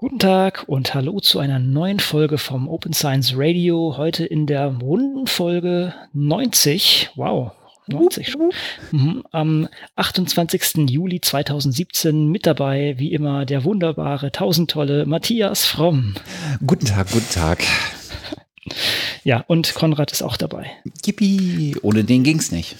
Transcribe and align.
Guten 0.00 0.18
Tag 0.18 0.64
und 0.66 0.94
hallo 0.94 1.20
zu 1.20 1.40
einer 1.40 1.58
neuen 1.58 2.00
Folge 2.00 2.38
vom 2.38 2.70
Open 2.70 2.94
Science 2.94 3.34
Radio. 3.36 3.98
Heute 3.98 4.24
in 4.24 4.46
der 4.46 4.68
runden 4.68 5.26
Folge 5.26 5.92
90. 6.14 7.10
Wow. 7.16 7.52
90 7.86 8.30
schon. 8.30 8.50
Mhm, 8.92 9.24
am 9.30 9.68
28. 9.96 10.88
Juli 10.88 11.20
2017 11.20 12.28
mit 12.28 12.46
dabei, 12.46 12.94
wie 12.96 13.12
immer, 13.12 13.44
der 13.44 13.64
wunderbare, 13.64 14.32
tausendtolle 14.32 15.04
Matthias 15.04 15.66
Fromm. 15.66 16.14
Guten 16.66 16.86
Tag, 16.86 17.10
guten 17.10 17.30
Tag. 17.30 17.62
Ja, 19.22 19.44
und 19.48 19.74
Konrad 19.74 20.12
ist 20.12 20.22
auch 20.22 20.38
dabei. 20.38 20.70
Yippie, 21.04 21.76
ohne 21.82 22.04
den 22.04 22.22
ging's 22.24 22.50
nicht. 22.50 22.74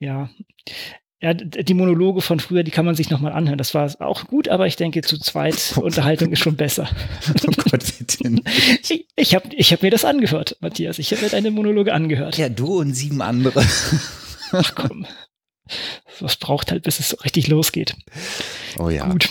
Ja, 0.00 0.28
ja, 1.24 1.32
die 1.32 1.72
Monologe 1.72 2.20
von 2.20 2.38
früher, 2.38 2.64
die 2.64 2.70
kann 2.70 2.84
man 2.84 2.94
sich 2.94 3.08
nochmal 3.08 3.32
anhören. 3.32 3.56
Das 3.56 3.72
war 3.72 3.90
auch 4.00 4.26
gut, 4.26 4.50
aber 4.50 4.66
ich 4.66 4.76
denke, 4.76 5.00
zu 5.00 5.16
zweit 5.16 5.74
Unterhaltung 5.80 6.30
ist 6.32 6.40
schon 6.40 6.56
besser. 6.56 6.86
Oh 7.46 7.70
Gott, 7.70 7.82
bitte. 7.98 8.18
Ich, 8.82 9.06
ich 9.16 9.34
habe 9.34 9.48
ich 9.56 9.72
hab 9.72 9.82
mir 9.82 9.90
das 9.90 10.04
angehört, 10.04 10.58
Matthias. 10.60 10.98
Ich 10.98 11.12
habe 11.12 11.22
mir 11.22 11.30
deine 11.30 11.50
Monologe 11.50 11.94
angehört. 11.94 12.36
Ja, 12.36 12.50
du 12.50 12.80
und 12.80 12.92
sieben 12.92 13.22
andere. 13.22 13.64
Ach 14.52 14.74
komm. 14.74 15.06
Was 16.20 16.36
braucht 16.36 16.70
halt, 16.70 16.82
bis 16.82 17.00
es 17.00 17.24
richtig 17.24 17.48
losgeht. 17.48 17.96
Oh 18.78 18.90
ja. 18.90 19.08
Gut. 19.08 19.30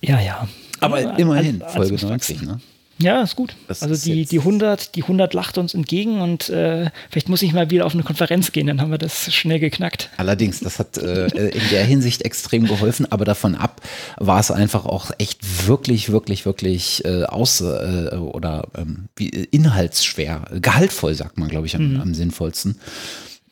Ja, 0.00 0.20
ja. 0.20 0.48
Aber 0.80 1.18
immerhin, 1.18 1.62
Folge 1.68 1.96
90, 1.96 2.42
ne? 2.42 2.60
Ja, 2.98 3.22
ist 3.22 3.36
gut. 3.36 3.56
Das 3.68 3.82
also 3.82 4.02
die, 4.02 4.24
die 4.24 4.38
100, 4.38 4.94
die 4.94 5.02
100 5.02 5.34
lacht 5.34 5.58
uns 5.58 5.74
entgegen 5.74 6.20
und 6.22 6.48
äh, 6.48 6.90
vielleicht 7.10 7.28
muss 7.28 7.42
ich 7.42 7.52
mal 7.52 7.70
wieder 7.70 7.84
auf 7.84 7.92
eine 7.92 8.02
Konferenz 8.02 8.52
gehen, 8.52 8.66
dann 8.66 8.80
haben 8.80 8.90
wir 8.90 8.98
das 8.98 9.32
schnell 9.34 9.60
geknackt. 9.60 10.08
Allerdings, 10.16 10.60
das 10.60 10.78
hat 10.78 10.96
äh, 10.96 11.26
in 11.26 11.68
der 11.70 11.84
Hinsicht 11.84 12.22
extrem 12.22 12.66
geholfen, 12.66 13.10
aber 13.10 13.26
davon 13.26 13.54
ab 13.54 13.82
war 14.16 14.40
es 14.40 14.50
einfach 14.50 14.86
auch 14.86 15.10
echt 15.18 15.66
wirklich, 15.66 16.10
wirklich, 16.10 16.46
wirklich 16.46 17.04
äh, 17.04 17.24
aus 17.24 17.60
äh, 17.60 18.16
oder 18.16 18.68
ähm, 18.76 19.08
wie, 19.16 19.28
inhaltsschwer, 19.28 20.46
gehaltvoll, 20.60 21.14
sagt 21.14 21.38
man, 21.38 21.48
glaube 21.48 21.66
ich, 21.66 21.76
am, 21.76 21.94
mhm. 21.94 22.00
am 22.00 22.14
sinnvollsten 22.14 22.78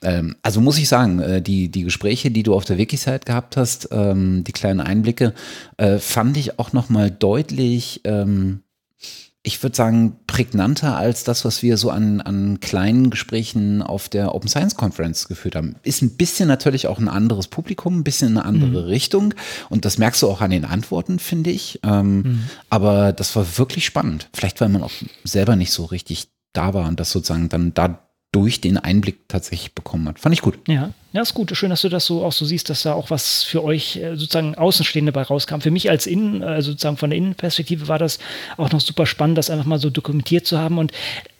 ähm, 0.02 0.36
also 0.42 0.60
muss 0.60 0.78
ich 0.78 0.88
sagen, 0.88 1.18
äh, 1.20 1.40
die, 1.40 1.70
die 1.70 1.82
Gespräche, 1.82 2.30
die 2.30 2.42
du 2.42 2.54
auf 2.54 2.66
der 2.66 2.76
Wiki-Site 2.76 3.24
gehabt 3.24 3.56
hast, 3.56 3.88
ähm, 3.90 4.44
die 4.44 4.52
kleinen 4.52 4.80
Einblicke, 4.80 5.32
äh, 5.78 5.96
fand 5.98 6.36
ich 6.36 6.58
auch 6.58 6.74
nochmal 6.74 7.10
deutlich 7.10 8.02
ähm, 8.04 8.60
ich 9.46 9.62
würde 9.62 9.76
sagen, 9.76 10.16
prägnanter 10.26 10.96
als 10.96 11.22
das, 11.22 11.44
was 11.44 11.62
wir 11.62 11.76
so 11.76 11.90
an, 11.90 12.22
an 12.22 12.60
kleinen 12.60 13.10
Gesprächen 13.10 13.82
auf 13.82 14.08
der 14.08 14.34
Open 14.34 14.48
Science 14.48 14.74
Conference 14.74 15.28
geführt 15.28 15.54
haben. 15.54 15.76
Ist 15.82 16.00
ein 16.00 16.16
bisschen 16.16 16.48
natürlich 16.48 16.86
auch 16.86 16.98
ein 16.98 17.08
anderes 17.08 17.48
Publikum, 17.48 17.98
ein 17.98 18.04
bisschen 18.04 18.38
eine 18.38 18.46
andere 18.46 18.82
mhm. 18.82 18.88
Richtung. 18.88 19.34
Und 19.68 19.84
das 19.84 19.98
merkst 19.98 20.22
du 20.22 20.30
auch 20.30 20.40
an 20.40 20.50
den 20.50 20.64
Antworten, 20.64 21.18
finde 21.18 21.50
ich. 21.50 21.78
Ähm, 21.82 22.16
mhm. 22.16 22.44
Aber 22.70 23.12
das 23.12 23.36
war 23.36 23.58
wirklich 23.58 23.84
spannend. 23.84 24.30
Vielleicht, 24.32 24.62
weil 24.62 24.70
man 24.70 24.82
auch 24.82 24.92
selber 25.24 25.56
nicht 25.56 25.72
so 25.72 25.84
richtig 25.84 26.28
da 26.54 26.72
war 26.72 26.88
und 26.88 26.98
das 26.98 27.10
sozusagen 27.10 27.50
dann 27.50 27.74
dadurch 27.74 28.62
den 28.62 28.78
Einblick 28.78 29.28
tatsächlich 29.28 29.74
bekommen 29.74 30.08
hat. 30.08 30.20
Fand 30.20 30.32
ich 30.32 30.40
gut. 30.40 30.58
Ja. 30.68 30.94
Ja, 31.14 31.22
ist 31.22 31.32
gut. 31.32 31.56
Schön, 31.56 31.70
dass 31.70 31.82
du 31.82 31.88
das 31.88 32.06
so 32.06 32.24
auch 32.24 32.32
so 32.32 32.44
siehst, 32.44 32.70
dass 32.70 32.82
da 32.82 32.94
auch 32.94 33.08
was 33.08 33.44
für 33.44 33.62
euch 33.62 33.98
äh, 33.98 34.16
sozusagen 34.16 34.56
Außenstehende 34.56 35.12
bei 35.12 35.22
rauskam. 35.22 35.60
Für 35.60 35.70
mich 35.70 35.88
als 35.88 36.08
Innen, 36.08 36.42
also 36.42 36.72
sozusagen 36.72 36.96
von 36.96 37.10
der 37.10 37.16
Innenperspektive 37.16 37.86
war 37.86 38.00
das 38.00 38.18
auch 38.56 38.72
noch 38.72 38.80
super 38.80 39.06
spannend, 39.06 39.38
das 39.38 39.48
einfach 39.48 39.64
mal 39.64 39.78
so 39.78 39.90
dokumentiert 39.90 40.44
zu 40.44 40.58
haben. 40.58 40.76
Und 40.76 40.90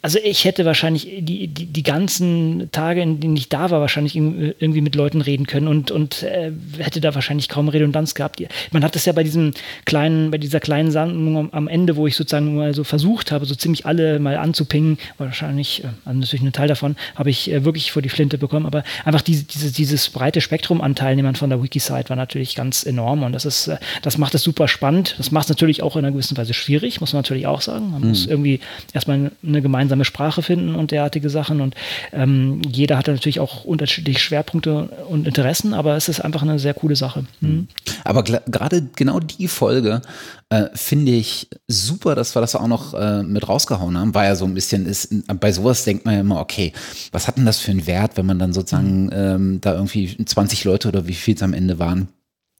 also 0.01 0.19
ich 0.23 0.45
hätte 0.45 0.65
wahrscheinlich 0.65 1.09
die, 1.19 1.47
die, 1.47 1.65
die 1.65 1.83
ganzen 1.83 2.69
Tage, 2.71 3.01
in 3.01 3.19
denen 3.19 3.35
ich 3.35 3.49
da 3.49 3.71
war, 3.71 3.81
wahrscheinlich 3.81 4.15
irgendwie 4.15 4.79
mit 4.79 4.95
Leuten 4.95 5.19
reden 5.19 5.47
können 5.47 5.67
und, 5.67 5.91
und 5.91 6.21
äh, 6.21 6.51
hätte 6.77 7.01
da 7.01 7.13
wahrscheinlich 7.13 7.49
kaum 7.49 7.67
Redundanz 7.67 8.13
gehabt. 8.13 8.41
Man 8.71 8.83
hat 8.83 8.95
das 8.95 9.05
ja 9.05 9.11
bei 9.13 9.23
diesem 9.23 9.51
kleinen, 9.85 10.29
bei 10.29 10.37
dieser 10.37 10.59
kleinen 10.59 10.91
Sammlung 10.91 11.51
am 11.53 11.67
Ende, 11.67 11.95
wo 11.95 12.05
ich 12.05 12.15
sozusagen 12.15 12.55
mal 12.55 12.73
so 12.75 12.83
versucht 12.85 13.31
habe, 13.31 13.45
so 13.47 13.55
ziemlich 13.55 13.87
alle 13.87 14.19
mal 14.19 14.37
anzupingen, 14.37 14.99
wahrscheinlich, 15.17 15.83
äh, 15.83 15.87
also 16.05 16.19
natürlich 16.19 16.45
ein 16.45 16.53
Teil 16.53 16.69
davon, 16.69 16.95
habe 17.15 17.29
ich 17.29 17.51
äh, 17.51 17.65
wirklich 17.65 17.91
vor 17.91 18.03
die 18.03 18.09
Flinte 18.09 18.37
bekommen, 18.37 18.67
aber 18.67 18.83
einfach 19.05 19.21
diese, 19.21 19.43
diese 19.43 19.64
dieses, 19.65 19.95
dieses 19.95 20.09
breite 20.09 20.41
Spektrum 20.41 20.81
an 20.81 20.95
Teilnehmern 20.95 21.35
von 21.35 21.49
der 21.49 21.61
Wiki-Site 21.61 22.09
war 22.09 22.15
natürlich 22.15 22.55
ganz 22.55 22.85
enorm 22.85 23.23
und 23.23 23.33
das 23.33 23.45
ist, 23.45 23.67
äh, 23.67 23.77
das 24.01 24.17
macht 24.17 24.35
es 24.35 24.43
super 24.43 24.67
spannend. 24.67 25.15
Das 25.17 25.31
macht 25.31 25.45
es 25.45 25.49
natürlich 25.49 25.81
auch 25.81 25.95
in 25.95 26.05
einer 26.05 26.11
gewissen 26.11 26.37
Weise 26.37 26.53
schwierig, 26.53 27.01
muss 27.01 27.13
man 27.13 27.19
natürlich 27.19 27.47
auch 27.47 27.61
sagen. 27.61 27.91
Man 27.91 28.01
mhm. 28.01 28.09
muss 28.09 28.25
irgendwie 28.25 28.59
erstmal 28.93 29.31
eine 29.43 29.61
gemeinsame 29.61 30.05
Sprache 30.05 30.41
finden 30.41 30.75
und 30.75 30.91
derartige 30.91 31.29
Sachen 31.29 31.61
und 31.61 31.75
ähm, 32.13 32.61
jeder 32.69 32.97
hat 32.97 33.07
natürlich 33.07 33.39
auch 33.39 33.63
unterschiedliche 33.63 34.19
Schwerpunkte 34.19 34.89
und 35.09 35.27
Interessen, 35.27 35.73
aber 35.73 35.95
es 35.95 36.09
ist 36.09 36.19
einfach 36.19 36.41
eine 36.41 36.59
sehr 36.59 36.73
coole 36.73 36.95
Sache. 36.95 37.25
Mhm. 37.41 37.67
Aber 38.03 38.23
gerade 38.23 38.87
genau 38.95 39.19
die 39.19 39.47
Folge 39.47 40.01
äh, 40.49 40.69
finde 40.73 41.11
ich 41.11 41.49
super, 41.67 42.13
dass 42.15 42.35
wir 42.35 42.41
das 42.41 42.55
auch 42.55 42.67
noch 42.67 42.93
äh, 42.93 43.23
mit 43.23 43.47
rausgehauen 43.47 43.97
haben. 43.97 44.13
War 44.13 44.25
ja 44.25 44.35
so 44.35 44.45
ein 44.45 44.53
bisschen, 44.53 44.85
ist, 44.85 45.09
bei 45.39 45.51
sowas 45.51 45.83
denkt 45.83 46.05
man 46.05 46.13
ja 46.13 46.21
immer, 46.21 46.39
okay, 46.39 46.71
was 47.11 47.27
hat 47.27 47.37
denn 47.37 47.45
das 47.45 47.59
für 47.59 47.71
einen 47.71 47.87
Wert, 47.87 48.17
wenn 48.17 48.25
man 48.25 48.39
dann 48.39 48.53
sozusagen 48.53 49.09
ähm, 49.11 49.61
da 49.61 49.73
irgendwie 49.73 50.23
20 50.23 50.63
Leute 50.65 50.87
oder 50.87 51.07
wie 51.07 51.13
viel 51.13 51.35
es 51.35 51.41
am 51.41 51.53
Ende 51.53 51.79
waren, 51.79 52.09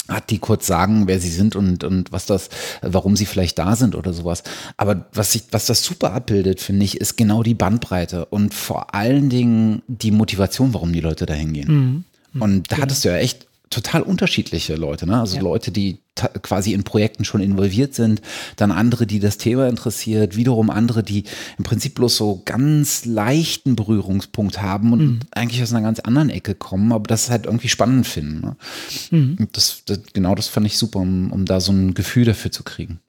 hat 0.07 0.29
die 0.29 0.39
kurz 0.39 0.67
sagen, 0.67 1.07
wer 1.07 1.19
sie 1.19 1.29
sind 1.29 1.55
und, 1.55 1.83
und 1.83 2.11
was 2.11 2.25
das, 2.25 2.49
warum 2.81 3.15
sie 3.15 3.25
vielleicht 3.25 3.57
da 3.57 3.75
sind 3.75 3.95
oder 3.95 4.13
sowas. 4.13 4.43
Aber 4.77 5.05
was 5.13 5.31
sich, 5.31 5.43
was 5.51 5.65
das 5.65 5.83
super 5.83 6.13
abbildet, 6.13 6.61
finde 6.61 6.85
ich, 6.85 6.99
ist 6.99 7.17
genau 7.17 7.43
die 7.43 7.55
Bandbreite 7.55 8.25
und 8.25 8.53
vor 8.53 8.93
allen 8.93 9.29
Dingen 9.29 9.81
die 9.87 10.11
Motivation, 10.11 10.73
warum 10.73 10.93
die 10.93 11.01
Leute 11.01 11.25
da 11.25 11.33
hingehen. 11.33 12.05
Mhm. 12.33 12.41
Und 12.41 12.71
da 12.71 12.77
hattest 12.77 13.05
du 13.05 13.09
ja 13.09 13.17
echt 13.17 13.47
total 13.69 14.01
unterschiedliche 14.01 14.75
Leute, 14.75 15.05
ne? 15.05 15.19
Also 15.19 15.37
ja. 15.37 15.41
Leute, 15.41 15.71
die 15.71 15.99
quasi 16.41 16.71
in 16.71 16.83
Projekten 16.83 17.25
schon 17.25 17.41
involviert 17.41 17.93
sind, 17.93 18.21
dann 18.55 18.71
andere, 18.71 19.05
die 19.05 19.19
das 19.19 19.37
Thema 19.37 19.67
interessiert, 19.67 20.37
wiederum 20.37 20.69
andere, 20.69 21.03
die 21.03 21.25
im 21.57 21.65
Prinzip 21.65 21.95
bloß 21.95 22.15
so 22.15 22.41
ganz 22.45 23.03
leichten 23.05 23.75
Berührungspunkt 23.75 24.61
haben 24.61 24.93
und 24.93 25.05
mhm. 25.05 25.19
eigentlich 25.31 25.61
aus 25.61 25.73
einer 25.73 25.81
ganz 25.81 25.99
anderen 25.99 26.29
Ecke 26.29 26.55
kommen, 26.55 26.93
aber 26.93 27.07
das 27.07 27.29
halt 27.29 27.45
irgendwie 27.45 27.67
spannend 27.67 28.07
finden. 28.07 28.41
Ne? 28.41 28.55
Mhm. 29.11 29.47
Das, 29.51 29.81
das, 29.85 29.99
genau 30.13 30.35
das 30.35 30.47
fand 30.47 30.65
ich 30.65 30.77
super, 30.77 30.99
um, 30.99 31.31
um 31.31 31.45
da 31.45 31.59
so 31.59 31.73
ein 31.73 31.93
Gefühl 31.93 32.23
dafür 32.23 32.51
zu 32.51 32.63
kriegen. 32.63 32.99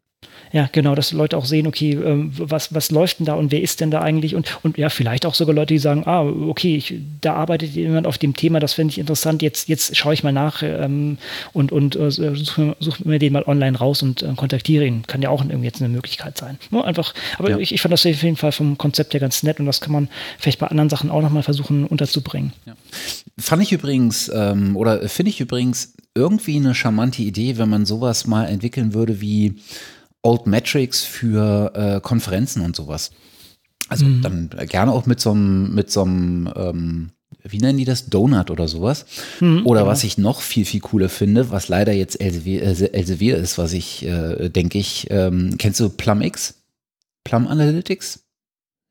Ja, 0.53 0.69
genau, 0.71 0.95
dass 0.95 1.13
Leute 1.13 1.37
auch 1.37 1.45
sehen, 1.45 1.67
okay, 1.67 1.93
ähm, 1.93 2.33
was, 2.37 2.75
was 2.75 2.91
läuft 2.91 3.19
denn 3.19 3.27
da 3.27 3.35
und 3.35 3.51
wer 3.51 3.61
ist 3.61 3.81
denn 3.81 3.91
da 3.91 4.01
eigentlich? 4.01 4.35
Und, 4.35 4.59
und 4.63 4.79
ja, 4.79 4.89
vielleicht 4.89 5.27
auch 5.27 5.35
sogar 5.35 5.55
Leute, 5.55 5.75
die 5.75 5.79
sagen, 5.79 6.05
ah, 6.07 6.23
okay, 6.23 6.77
ich, 6.77 6.95
da 7.21 7.35
arbeitet 7.35 7.75
jemand 7.75 8.07
auf 8.07 8.19
dem 8.19 8.35
Thema, 8.35 8.61
das 8.61 8.75
finde 8.75 8.93
ich 8.93 8.99
interessant, 8.99 9.43
jetzt, 9.43 9.69
jetzt 9.69 9.97
schaue 9.97 10.15
ich 10.15 10.23
mal 10.23 10.33
nach 10.33 10.63
ähm, 10.63 11.19
und, 11.53 11.73
und 11.73 11.97
äh, 11.97 12.11
suche, 12.11 12.77
suche 12.79 13.09
mir 13.09 13.19
den 13.19 13.33
mal 13.33 13.45
online 13.45 13.77
raus 13.77 14.03
und 14.03 14.23
äh, 14.23 14.33
kontaktiere 14.37 14.87
ihn. 14.87 15.03
Kann 15.07 15.23
ja 15.23 15.31
auch 15.31 15.45
irgendwie 15.45 15.67
jetzt 15.67 15.81
eine 15.81 15.89
Möglichkeit 15.89 16.39
sein. 16.39 16.59
Nur 16.71 16.87
einfach, 16.87 17.15
aber 17.39 17.51
ja. 17.51 17.59
ich, 17.59 17.73
ich 17.73 17.81
fand 17.81 17.93
das 17.93 18.07
auf 18.07 18.23
jeden 18.23 18.37
Fall 18.37 18.53
vom 18.53 18.79
Konzept 18.79 19.15
her 19.15 19.21
ganz 19.21 19.43
nett 19.43 19.61
und 19.61 19.67
das 19.67 19.81
kann 19.81 19.93
man 19.93 20.09
vielleicht 20.39 20.59
bei 20.59 20.69
anderen 20.69 20.89
Sachen 20.89 21.11
auch 21.11 21.23
nochmal 21.23 21.43
versuchen 21.43 21.85
unterzubringen. 21.87 22.53
Ja. 22.67 22.75
Fand 23.39 23.63
ich 23.63 23.73
übrigens, 23.73 24.31
ähm, 24.35 24.77
oder 24.77 25.09
finde 25.09 25.31
ich 25.31 25.41
übrigens 25.41 25.95
irgendwie 26.15 26.57
eine 26.57 26.75
charmante 26.75 27.23
Idee, 27.23 27.59
wenn 27.59 27.69
man 27.69 27.85
sowas 27.85 28.27
mal 28.27 28.47
entwickeln 28.47 28.95
würde 28.95 29.21
wie 29.21 29.57
Old 30.27 30.47
Metrics 30.49 31.05
für 31.05 31.73
äh, 31.75 32.01
Konferenzen 32.01 32.63
und 32.63 32.75
sowas. 32.75 33.13
Also 33.89 34.05
mhm. 34.05 34.23
dann 34.23 34.51
gerne 34.69 34.91
auch 34.91 35.07
mit 35.07 35.21
so 35.21 35.31
einem, 35.31 35.73
mit 35.73 35.93
so 35.93 36.03
einem, 36.03 36.53
ähm, 36.57 37.11
wie 37.45 37.59
nennen 37.59 37.79
die 37.79 37.85
das? 37.85 38.07
Donut 38.07 38.51
oder 38.51 38.67
sowas. 38.67 39.07
Mhm, 39.39 39.65
oder 39.65 39.83
genau. 39.83 39.93
was 39.93 40.03
ich 40.03 40.19
noch 40.19 40.41
viel, 40.41 40.65
viel 40.65 40.81
cooler 40.81 41.09
finde, 41.09 41.51
was 41.51 41.69
leider 41.69 41.93
jetzt 41.93 42.21
Elsevier, 42.21 42.63
Elsevier 42.63 43.37
ist, 43.37 43.57
was 43.57 43.73
ich, 43.73 44.05
äh, 44.05 44.49
denke 44.49 44.79
ich, 44.79 45.07
ähm, 45.11 45.55
kennst 45.59 45.79
du 45.79 45.89
PlumX? 45.89 46.55
Plum 47.23 47.47
Analytics? 47.47 48.25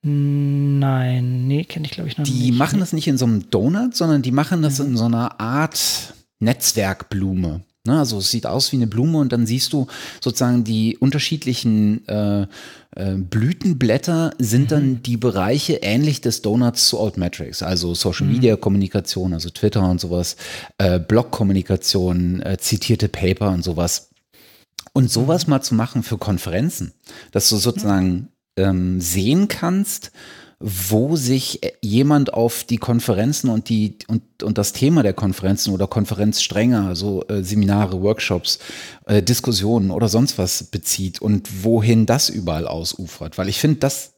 Nein, 0.03 1.47
nee, 1.47 1.66
kenne 1.66 1.85
ich 1.85 1.91
glaube 1.91 2.09
ich 2.09 2.17
noch 2.17 2.25
die 2.25 2.31
nicht. 2.31 2.46
Die 2.46 2.52
machen 2.53 2.79
das 2.79 2.94
nicht 2.94 3.07
in 3.07 3.17
so 3.17 3.25
einem 3.25 3.50
Donut, 3.50 3.96
sondern 3.96 4.22
die 4.22 4.31
machen 4.31 4.62
das 4.62 4.79
mhm. 4.79 4.85
in 4.85 4.97
so 4.97 5.06
einer 5.06 5.41
Art 5.41 6.13
Netzwerkblume. 6.40 7.62
Ne, 7.85 8.00
also 8.00 8.18
es 8.18 8.31
sieht 8.31 8.47
aus 8.47 8.72
wie 8.72 8.78
eine 8.78 8.88
Blume 8.88 9.19
und 9.19 9.31
dann 9.31 9.46
siehst 9.46 9.72
du 9.72 9.85
sozusagen 10.19 10.63
die 10.63 10.97
unterschiedlichen 10.97 12.07
äh, 12.07 12.47
äh, 12.96 13.16
Blütenblätter 13.16 14.32
sind 14.40 14.64
mhm. 14.64 14.67
dann 14.67 15.03
die 15.03 15.17
Bereiche 15.17 15.76
ähnlich 15.84 16.20
des 16.22 16.41
Donuts 16.41 16.87
zu 16.87 16.99
Altmetrics, 16.99 17.61
also 17.61 17.93
Social 17.93 18.26
Media 18.26 18.55
Kommunikation, 18.55 19.34
also 19.34 19.49
Twitter 19.49 19.87
und 19.87 20.02
sowas, 20.02 20.35
äh, 20.79 20.99
Blog-Kommunikation, 20.99 22.41
äh, 22.41 22.58
zitierte 22.58 23.08
Paper 23.08 23.52
und 23.52 23.64
sowas. 23.64 24.09
Und 24.93 25.11
sowas 25.11 25.46
mhm. 25.46 25.52
mal 25.52 25.61
zu 25.61 25.76
machen 25.76 26.02
für 26.02 26.17
Konferenzen, 26.17 26.93
dass 27.32 27.49
du 27.49 27.58
sozusagen 27.58 28.29
ähm, 28.58 28.99
sehen 28.99 29.47
kannst, 29.47 30.11
wo 30.59 31.16
sich 31.16 31.61
jemand 31.81 32.34
auf 32.34 32.63
die 32.63 32.78
Konferenzen 32.78 33.49
und 33.49 33.69
die 33.69 33.97
und, 34.07 34.43
und 34.43 34.57
das 34.57 34.73
Thema 34.73 35.03
der 35.03 35.13
Konferenzen 35.13 35.73
oder 35.73 35.87
Konferenzstränge, 35.87 36.87
also 36.87 37.25
äh, 37.28 37.43
Seminare, 37.43 38.02
Workshops, 38.02 38.59
äh, 39.05 39.22
Diskussionen 39.22 39.91
oder 39.91 40.07
sonst 40.07 40.37
was 40.37 40.63
bezieht 40.63 41.22
und 41.22 41.63
wohin 41.63 42.05
das 42.05 42.29
überall 42.29 42.67
ausufert. 42.67 43.37
Weil 43.37 43.49
ich 43.49 43.59
finde, 43.59 43.79
das 43.79 44.13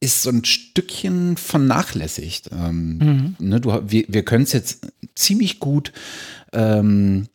ist 0.00 0.22
so 0.22 0.30
ein 0.30 0.44
Stückchen 0.44 1.36
vernachlässigt. 1.36 2.50
Ähm, 2.52 2.98
mhm. 2.98 3.36
ne, 3.38 3.60
du, 3.60 3.80
wir 3.86 4.04
wir 4.08 4.24
können 4.24 4.44
es 4.44 4.52
jetzt 4.52 4.88
ziemlich 5.14 5.60
gut 5.60 5.92
ähm, 6.52 7.28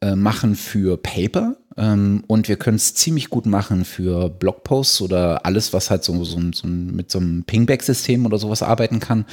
äh, 0.00 0.14
machen 0.14 0.54
für 0.54 0.96
Paper, 0.96 1.56
und 1.78 2.48
wir 2.48 2.56
können 2.56 2.76
es 2.76 2.94
ziemlich 2.94 3.30
gut 3.30 3.46
machen 3.46 3.84
für 3.84 4.28
Blogposts 4.28 5.00
oder 5.00 5.46
alles, 5.46 5.72
was 5.72 5.90
halt 5.90 6.02
so, 6.02 6.24
so, 6.24 6.40
so 6.52 6.66
mit 6.66 7.10
so 7.10 7.18
einem 7.18 7.44
Pingback-System 7.44 8.26
oder 8.26 8.38
sowas 8.38 8.62
arbeiten 8.62 8.98
kann. 8.98 9.26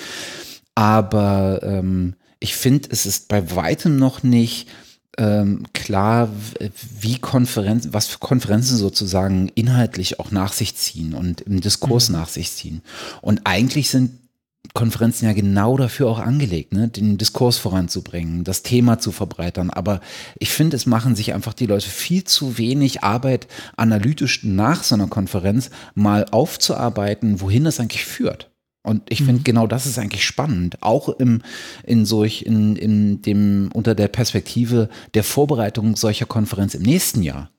Aber 0.76 1.62
ähm, 1.64 2.14
ich 2.40 2.56
finde, 2.56 2.90
es 2.92 3.06
ist 3.06 3.30
bei 3.30 3.56
weitem 3.56 3.98
noch 3.98 4.22
nicht 4.22 4.68
ähm, 5.18 5.64
klar, 5.74 6.30
wie 7.00 7.18
Konferenzen, 7.18 7.94
was 7.94 8.08
für 8.08 8.20
Konferenzen 8.20 8.78
sozusagen 8.78 9.50
inhaltlich 9.56 10.20
auch 10.20 10.32
nach 10.32 10.54
sich 10.54 10.76
ziehen 10.76 11.14
und 11.14 11.42
im 11.42 11.62
Diskurs 11.62 12.10
mhm. 12.10 12.16
nach 12.16 12.28
sich 12.28 12.52
ziehen. 12.52 12.82
Und 13.22 13.42
eigentlich 13.46 13.90
sind 13.90 14.12
Konferenzen 14.74 15.26
ja 15.26 15.34
genau 15.34 15.78
dafür 15.78 16.08
auch 16.08 16.20
angelegt, 16.20 16.74
ne? 16.74 16.88
den 16.88 17.18
Diskurs 17.18 17.58
voranzubringen, 17.58 18.44
das 18.44 18.64
Thema 18.64 19.00
zu 19.00 19.12
verbreitern. 19.12 19.70
Aber 19.70 20.02
ich 20.40 20.50
finde, 20.50 20.76
es 20.76 20.86
machen 20.86 21.16
sich 21.16 21.34
einfach 21.34 21.54
die 21.54 21.66
Leute 21.66 21.90
viel 21.90 22.24
zu 22.24 22.58
wenig 22.58 23.04
Arbeit 23.04 23.48
analytisch 23.78 24.44
nach 24.44 24.84
so 24.84 24.96
einer 24.96 25.08
Konferenz 25.08 25.70
mal 25.94 26.26
aufzuarbeiten, 26.32 27.42
wohin 27.42 27.66
es 27.66 27.80
eigentlich 27.80 28.06
führt. 28.06 28.52
Und 28.84 29.02
ich 29.10 29.20
finde, 29.20 29.40
mhm. 29.40 29.44
genau 29.44 29.68
das 29.68 29.88
ist 29.88 29.98
eigentlich 29.98 30.24
spannend. 30.24 30.78
Auch 30.82 31.10
im, 31.10 31.42
in 31.84 32.06
solch, 32.06 32.44
in, 32.44 32.76
in 32.76 33.22
dem, 33.24 33.70
unter 33.74 33.96
der 33.96 34.08
Perspektive 34.08 34.90
der 35.16 35.24
Vorbereitung 35.24 35.96
solcher 35.96 36.28
Konferenz 36.28 36.76
im 36.76 36.84
nächsten 36.84 37.24
Jahr. 37.24 37.50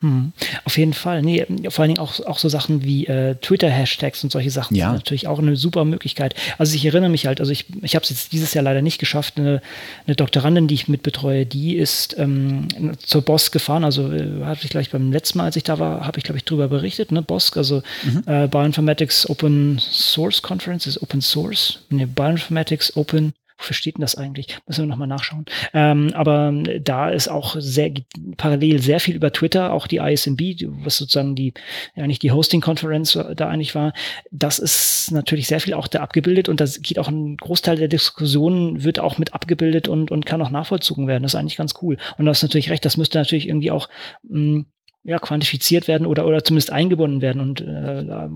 Hm. 0.00 0.32
Auf 0.64 0.78
jeden 0.78 0.92
Fall. 0.92 1.22
Nee, 1.22 1.44
vor 1.70 1.82
allen 1.82 1.94
Dingen 1.94 1.98
auch, 1.98 2.20
auch 2.24 2.38
so 2.38 2.48
Sachen 2.48 2.84
wie 2.84 3.06
äh, 3.06 3.34
Twitter-Hashtags 3.34 4.22
und 4.22 4.30
solche 4.30 4.50
Sachen 4.50 4.76
ja. 4.76 4.86
sind 4.86 4.94
natürlich 4.94 5.26
auch 5.26 5.40
eine 5.40 5.56
super 5.56 5.84
Möglichkeit. 5.84 6.36
Also 6.56 6.76
ich 6.76 6.84
erinnere 6.84 7.10
mich 7.10 7.26
halt, 7.26 7.40
also 7.40 7.50
ich, 7.50 7.64
ich 7.82 7.96
habe 7.96 8.04
es 8.04 8.10
jetzt 8.10 8.32
dieses 8.32 8.54
Jahr 8.54 8.62
leider 8.62 8.80
nicht 8.80 8.98
geschafft, 8.98 9.38
eine, 9.38 9.60
eine 10.06 10.14
Doktorandin, 10.14 10.68
die 10.68 10.74
ich 10.74 10.86
mitbetreue, 10.86 11.46
die 11.46 11.76
ist 11.76 12.16
ähm, 12.16 12.68
zur 12.98 13.22
BOS 13.22 13.50
gefahren, 13.50 13.82
also 13.82 14.12
äh, 14.12 14.44
hatte 14.44 14.60
ich 14.62 14.70
gleich 14.70 14.90
beim 14.90 15.10
letzten 15.10 15.38
Mal, 15.38 15.44
als 15.46 15.56
ich 15.56 15.64
da 15.64 15.80
war, 15.80 16.06
habe 16.06 16.18
ich 16.18 16.24
glaube 16.24 16.38
ich 16.38 16.44
drüber 16.44 16.68
berichtet, 16.68 17.10
ne, 17.10 17.20
BOSC, 17.20 17.56
also 17.56 17.82
mhm. 18.04 18.22
äh, 18.26 18.46
Bioinformatics 18.46 19.28
Open 19.28 19.80
Source 19.80 20.42
Conference 20.42 20.86
ist 20.86 21.02
Open 21.02 21.20
Source, 21.20 21.80
ne, 21.90 22.06
Bioinformatics 22.06 22.96
Open 22.96 23.32
Wofür 23.58 23.74
steht 23.74 23.96
denn 23.96 24.02
das 24.02 24.14
eigentlich? 24.14 24.56
Müssen 24.66 24.84
wir 24.84 24.86
nochmal 24.86 25.08
nachschauen. 25.08 25.44
Ähm, 25.74 26.12
aber 26.14 26.52
da 26.80 27.10
ist 27.10 27.28
auch 27.28 27.56
sehr 27.58 27.92
parallel 28.36 28.80
sehr 28.80 29.00
viel 29.00 29.16
über 29.16 29.32
Twitter, 29.32 29.72
auch 29.72 29.86
die 29.86 29.96
ISMB, 29.96 30.40
was 30.84 30.96
sozusagen 30.96 31.34
die, 31.34 31.54
nicht 31.96 32.22
die 32.22 32.30
Hosting-Konferenz 32.30 33.18
da 33.34 33.48
eigentlich 33.48 33.74
war. 33.74 33.92
Das 34.30 34.58
ist 34.58 35.10
natürlich 35.10 35.48
sehr 35.48 35.60
viel 35.60 35.74
auch 35.74 35.88
da 35.88 36.00
abgebildet 36.00 36.48
und 36.48 36.60
da 36.60 36.66
geht 36.66 36.98
auch 36.98 37.08
ein 37.08 37.36
Großteil 37.36 37.76
der 37.76 37.88
Diskussionen 37.88 38.84
wird 38.84 39.00
auch 39.00 39.18
mit 39.18 39.34
abgebildet 39.34 39.88
und, 39.88 40.10
und 40.10 40.24
kann 40.24 40.40
auch 40.42 40.50
nachvollzogen 40.50 41.06
werden. 41.06 41.24
Das 41.24 41.34
ist 41.34 41.40
eigentlich 41.40 41.56
ganz 41.56 41.74
cool. 41.82 41.96
Und 42.16 42.24
du 42.24 42.30
hast 42.30 42.42
natürlich 42.42 42.70
recht, 42.70 42.84
das 42.84 42.96
müsste 42.96 43.18
natürlich 43.18 43.48
irgendwie 43.48 43.70
auch 43.70 43.88
mh, 44.22 44.64
ja, 45.04 45.18
quantifiziert 45.18 45.88
werden 45.88 46.06
oder, 46.06 46.26
oder 46.26 46.44
zumindest 46.44 46.70
eingebunden 46.70 47.20
werden 47.20 47.40
und 47.40 47.60
äh, 47.60 48.28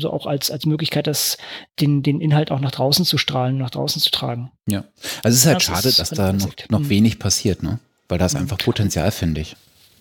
so 0.00 0.10
auch 0.10 0.26
als, 0.26 0.50
als 0.50 0.66
Möglichkeit, 0.66 1.06
das, 1.06 1.38
den, 1.80 2.02
den 2.02 2.20
Inhalt 2.20 2.50
auch 2.50 2.60
nach 2.60 2.72
draußen 2.72 3.04
zu 3.04 3.18
strahlen, 3.18 3.58
nach 3.58 3.70
draußen 3.70 4.00
zu 4.02 4.10
tragen. 4.10 4.50
Ja, 4.66 4.84
also 5.22 5.34
es 5.34 5.42
ist 5.42 5.46
halt 5.46 5.56
das 5.56 5.64
schade, 5.64 5.92
dass 5.92 6.10
da 6.10 6.32
noch, 6.32 6.50
noch 6.70 6.80
mhm. 6.80 6.88
wenig 6.88 7.18
passiert, 7.18 7.62
ne? 7.62 7.78
Weil 8.08 8.18
da 8.18 8.26
ist 8.26 8.36
einfach 8.36 8.58
Potenzial, 8.58 9.10
finde 9.10 9.42
ich. 9.42 9.54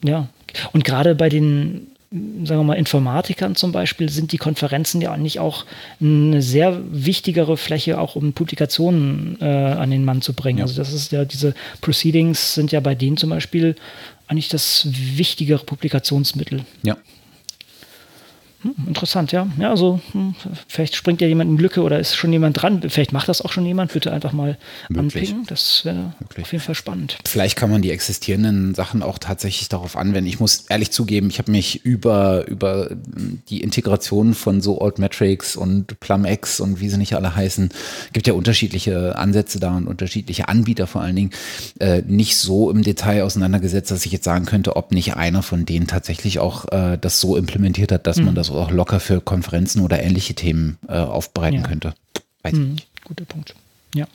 Ja, 0.03 0.29
und 0.71 0.85
gerade 0.85 1.13
bei 1.13 1.27
den 1.27 1.87
sagen 2.09 2.61
wir 2.61 2.63
mal, 2.63 2.75
Informatikern 2.75 3.55
zum 3.55 3.73
Beispiel 3.73 4.07
sind 4.09 4.31
die 4.31 4.37
Konferenzen 4.37 5.01
ja 5.01 5.11
eigentlich 5.11 5.39
auch 5.39 5.65
eine 5.99 6.41
sehr 6.41 6.79
wichtigere 6.89 7.57
Fläche, 7.57 7.99
auch 7.99 8.15
um 8.15 8.31
Publikationen 8.31 9.37
äh, 9.41 9.45
an 9.45 9.91
den 9.91 10.05
Mann 10.05 10.21
zu 10.21 10.33
bringen. 10.33 10.59
Ja. 10.59 10.65
Also 10.65 10.77
das 10.77 10.93
ist 10.93 11.11
ja, 11.11 11.25
diese 11.25 11.53
Proceedings 11.81 12.53
sind 12.53 12.71
ja 12.71 12.79
bei 12.79 12.95
denen 12.95 13.17
zum 13.17 13.29
Beispiel 13.29 13.75
eigentlich 14.27 14.49
das 14.49 14.87
wichtigere 14.89 15.63
Publikationsmittel. 15.63 16.65
Ja. 16.83 16.97
Hm, 18.75 18.87
interessant, 18.87 19.31
ja. 19.31 19.47
Ja, 19.59 19.69
also 19.69 19.99
hm, 20.11 20.35
vielleicht 20.67 20.95
springt 20.95 21.21
ja 21.21 21.27
jemand 21.27 21.49
in 21.51 21.57
Lücke 21.57 21.81
oder 21.81 21.99
ist 21.99 22.15
schon 22.15 22.33
jemand 22.33 22.61
dran. 22.61 22.81
Vielleicht 22.87 23.13
macht 23.13 23.29
das 23.29 23.41
auch 23.41 23.51
schon 23.51 23.65
jemand. 23.65 23.93
Bitte 23.93 24.11
einfach 24.11 24.33
mal 24.33 24.57
Möglich. 24.89 25.29
anpingen. 25.29 25.45
Das 25.47 25.85
wäre 25.85 26.13
auf 26.41 26.51
jeden 26.51 26.63
Fall 26.63 26.75
spannend. 26.75 27.17
Vielleicht 27.25 27.55
kann 27.55 27.69
man 27.69 27.81
die 27.81 27.91
existierenden 27.91 28.75
Sachen 28.75 29.03
auch 29.03 29.17
tatsächlich 29.19 29.69
darauf 29.69 29.95
anwenden. 29.95 30.27
Ich 30.27 30.39
muss 30.39 30.65
ehrlich 30.69 30.91
zugeben, 30.91 31.29
ich 31.29 31.39
habe 31.39 31.51
mich 31.51 31.85
über, 31.85 32.47
über 32.47 32.89
die 33.49 33.61
Integration 33.61 34.33
von 34.33 34.61
so 34.61 34.81
Altmetrics 34.81 35.55
und 35.55 35.99
PlumX 35.99 36.59
und 36.59 36.79
wie 36.79 36.89
sie 36.89 36.97
nicht 36.97 37.13
alle 37.13 37.35
heißen, 37.35 37.69
gibt 38.13 38.27
ja 38.27 38.33
unterschiedliche 38.33 39.17
Ansätze 39.17 39.59
da 39.59 39.75
und 39.75 39.87
unterschiedliche 39.87 40.47
Anbieter 40.47 40.87
vor 40.87 41.01
allen 41.01 41.15
Dingen, 41.15 41.31
äh, 41.79 42.01
nicht 42.05 42.37
so 42.37 42.69
im 42.69 42.81
Detail 42.81 43.23
auseinandergesetzt, 43.23 43.91
dass 43.91 44.05
ich 44.05 44.11
jetzt 44.11 44.25
sagen 44.25 44.45
könnte, 44.45 44.75
ob 44.75 44.91
nicht 44.91 45.15
einer 45.15 45.43
von 45.43 45.65
denen 45.65 45.87
tatsächlich 45.87 46.39
auch 46.39 46.65
äh, 46.71 46.97
das 46.99 47.19
so 47.19 47.37
implementiert 47.37 47.91
hat, 47.91 48.07
dass 48.07 48.17
mhm. 48.17 48.25
man 48.25 48.35
das 48.35 48.47
das 48.47 48.55
auch 48.57 48.71
locker 48.71 48.99
für 48.99 49.21
Konferenzen 49.21 49.81
oder 49.81 50.01
ähnliche 50.01 50.33
Themen 50.33 50.77
äh, 50.87 50.93
aufbereiten 50.93 51.61
ja. 51.61 51.67
könnte. 51.67 51.93
Weiß 52.43 52.53
mhm, 52.53 52.77
guter 53.03 53.25
Punkt. 53.25 53.55
Ja. 53.93 54.07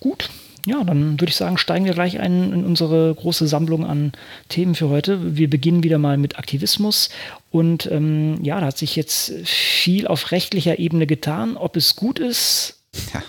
Gut. 0.00 0.30
Ja, 0.66 0.82
dann 0.82 1.20
würde 1.20 1.30
ich 1.30 1.36
sagen, 1.36 1.58
steigen 1.58 1.84
wir 1.84 1.92
gleich 1.92 2.18
ein 2.18 2.52
in 2.52 2.64
unsere 2.64 3.14
große 3.14 3.46
Sammlung 3.46 3.84
an 3.84 4.12
Themen 4.48 4.74
für 4.74 4.88
heute. 4.88 5.36
Wir 5.36 5.50
beginnen 5.50 5.82
wieder 5.82 5.98
mal 5.98 6.16
mit 6.16 6.38
Aktivismus. 6.38 7.10
Und 7.50 7.86
ähm, 7.92 8.42
ja, 8.42 8.60
da 8.60 8.66
hat 8.66 8.78
sich 8.78 8.96
jetzt 8.96 9.32
viel 9.44 10.06
auf 10.06 10.30
rechtlicher 10.30 10.78
Ebene 10.78 11.06
getan. 11.06 11.58
Ob 11.58 11.76
es 11.76 11.96
gut 11.96 12.18
ist, 12.18 12.78
ja. 13.12 13.22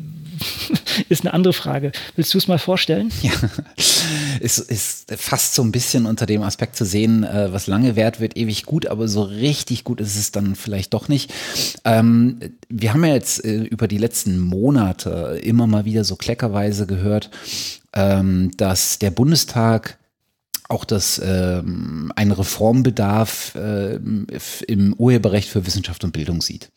ist 1.10 1.22
eine 1.22 1.34
andere 1.34 1.54
Frage. 1.54 1.92
Willst 2.16 2.34
du 2.34 2.38
es 2.38 2.48
mal 2.48 2.60
vorstellen? 2.60 3.12
Ja, 3.22 3.32
es 4.40 4.60
ist 4.60 5.12
fast 5.18 5.56
so 5.56 5.64
ein 5.64 5.72
bisschen 5.72 6.06
unter 6.06 6.26
dem 6.26 6.44
Aspekt 6.44 6.76
zu 6.76 6.86
sehen, 6.86 7.24
äh, 7.24 7.52
was 7.52 7.68
lange 7.68 7.96
währt, 7.96 8.20
wird 8.20 8.38
ewig 8.38 8.66
gut, 8.66 8.88
aber 8.88 9.08
so 9.08 9.24
richtig 9.24 9.84
gut 9.84 10.02
ist 10.02 10.16
es 10.16 10.32
dann 10.32 10.56
vielleicht 10.56 10.94
doch 10.94 11.08
nicht. 11.08 11.34
Ähm, 11.84 12.40
wir 12.70 12.94
haben 12.94 13.04
ja 13.06 13.14
jetzt 13.14 13.44
äh, 13.44 13.64
über 13.64 13.88
die 13.88 13.98
letzten 13.98 14.40
Monate 14.40 15.40
immer 15.44 15.68
mal 15.68 15.86
wieder 15.86 16.04
so 16.04 16.16
kleckerweise 16.16 16.88
gehört, 16.88 17.30
ähm, 17.94 18.52
dass 18.58 19.00
der 19.00 19.12
Bundestag 19.12 19.98
auch 20.68 20.86
das 20.86 21.22
ähm, 21.24 22.12
einen 22.16 22.32
Reformbedarf 22.32 23.56
äh, 23.56 24.00
im 24.68 24.94
Urheberrecht 24.98 25.50
für 25.50 25.66
Wissenschaft 25.66 26.04
und 26.04 26.12
Bildung 26.12 26.42
sieht. 26.42 26.72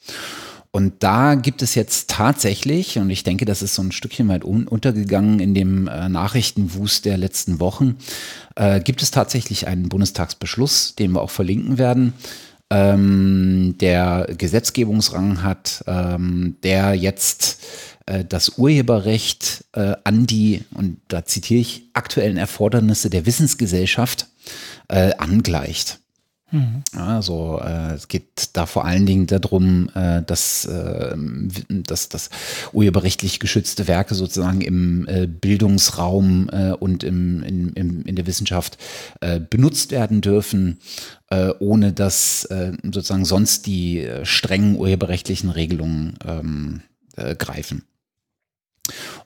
Und 0.71 1.03
da 1.03 1.35
gibt 1.35 1.63
es 1.63 1.75
jetzt 1.75 2.11
tatsächlich, 2.11 2.99
und 2.99 3.09
ich 3.11 3.25
denke, 3.25 3.45
das 3.45 3.63
ist 3.63 3.75
so 3.75 3.83
ein 3.83 3.93
Stückchen 3.93 4.29
weit 4.29 4.45
un 4.45 4.69
untergegangen 4.69 5.41
in 5.41 5.55
dem 5.55 5.89
äh, 5.89 6.09
Nachrichtenwust 6.09 7.05
der 7.05 7.17
letzten 7.17 7.59
Wochen, 7.59 7.97
äh, 8.55 8.81
gibt 8.81 9.03
es 9.03 9.11
tatsächlich 9.11 9.67
einen 9.67 9.89
Bundestagsbeschluss, 9.89 10.95
den 10.95 11.13
wir 11.13 11.23
auch 11.23 11.31
verlinken 11.31 11.79
werden, 11.79 12.13
ähm, 12.71 13.77
der 13.81 14.29
Gesetzgebungsrang 14.37 15.43
hat, 15.43 15.85
ähm, 15.87 16.57
der 16.63 16.95
jetzt 16.95 17.63
äh, 18.07 18.25
das 18.25 18.59
Urheberrecht 18.59 19.65
äh, 19.73 19.95
an 20.05 20.27
die, 20.27 20.65
und 20.75 20.99
da 21.09 21.25
zitiere 21.25 21.61
ich, 21.61 21.89
aktuellen 21.95 22.37
Erfordernisse 22.37 23.09
der 23.11 23.27
Wissensgesellschaft 23.27 24.27
äh, 24.89 25.13
angleicht. 25.17 26.01
Mhm. 26.51 26.83
Also 26.97 27.61
äh, 27.63 27.93
es 27.93 28.09
geht 28.09 28.51
da 28.55 28.65
vor 28.65 28.87
allen 28.87 29.05
Dingen 29.05 29.27
darum, 29.27 29.91
äh, 29.95 30.23
dass, 30.23 30.65
äh, 30.65 31.15
dass, 31.69 32.09
dass 32.09 32.31
urheberrechtlich 32.73 33.39
geschützte 33.39 33.87
Werke 33.87 34.15
sozusagen 34.15 34.63
im 34.63 35.07
äh, 35.09 35.27
Bildungsraum 35.27 36.49
äh, 36.51 36.73
und 36.73 37.05
im, 37.05 37.43
in, 37.43 37.73
im, 37.75 38.03
in 38.05 38.17
der 38.17 38.27
Wissenschaft 38.27 38.79
äh, 39.21 39.41
benutzt 39.41 39.91
werden 39.91 40.23
dürfen, 40.23 40.79
äh, 41.29 41.51
ohne 41.59 41.93
dass 41.93 42.45
äh, 42.47 42.73
sozusagen 42.83 43.27
sonst 43.27 43.67
die 43.67 44.01
äh, 44.01 44.25
strengen 44.25 44.77
urheberrechtlichen 44.77 45.51
Regelungen 45.51 46.15
ähm, 46.25 46.81
äh, 47.17 47.35
greifen. 47.37 47.85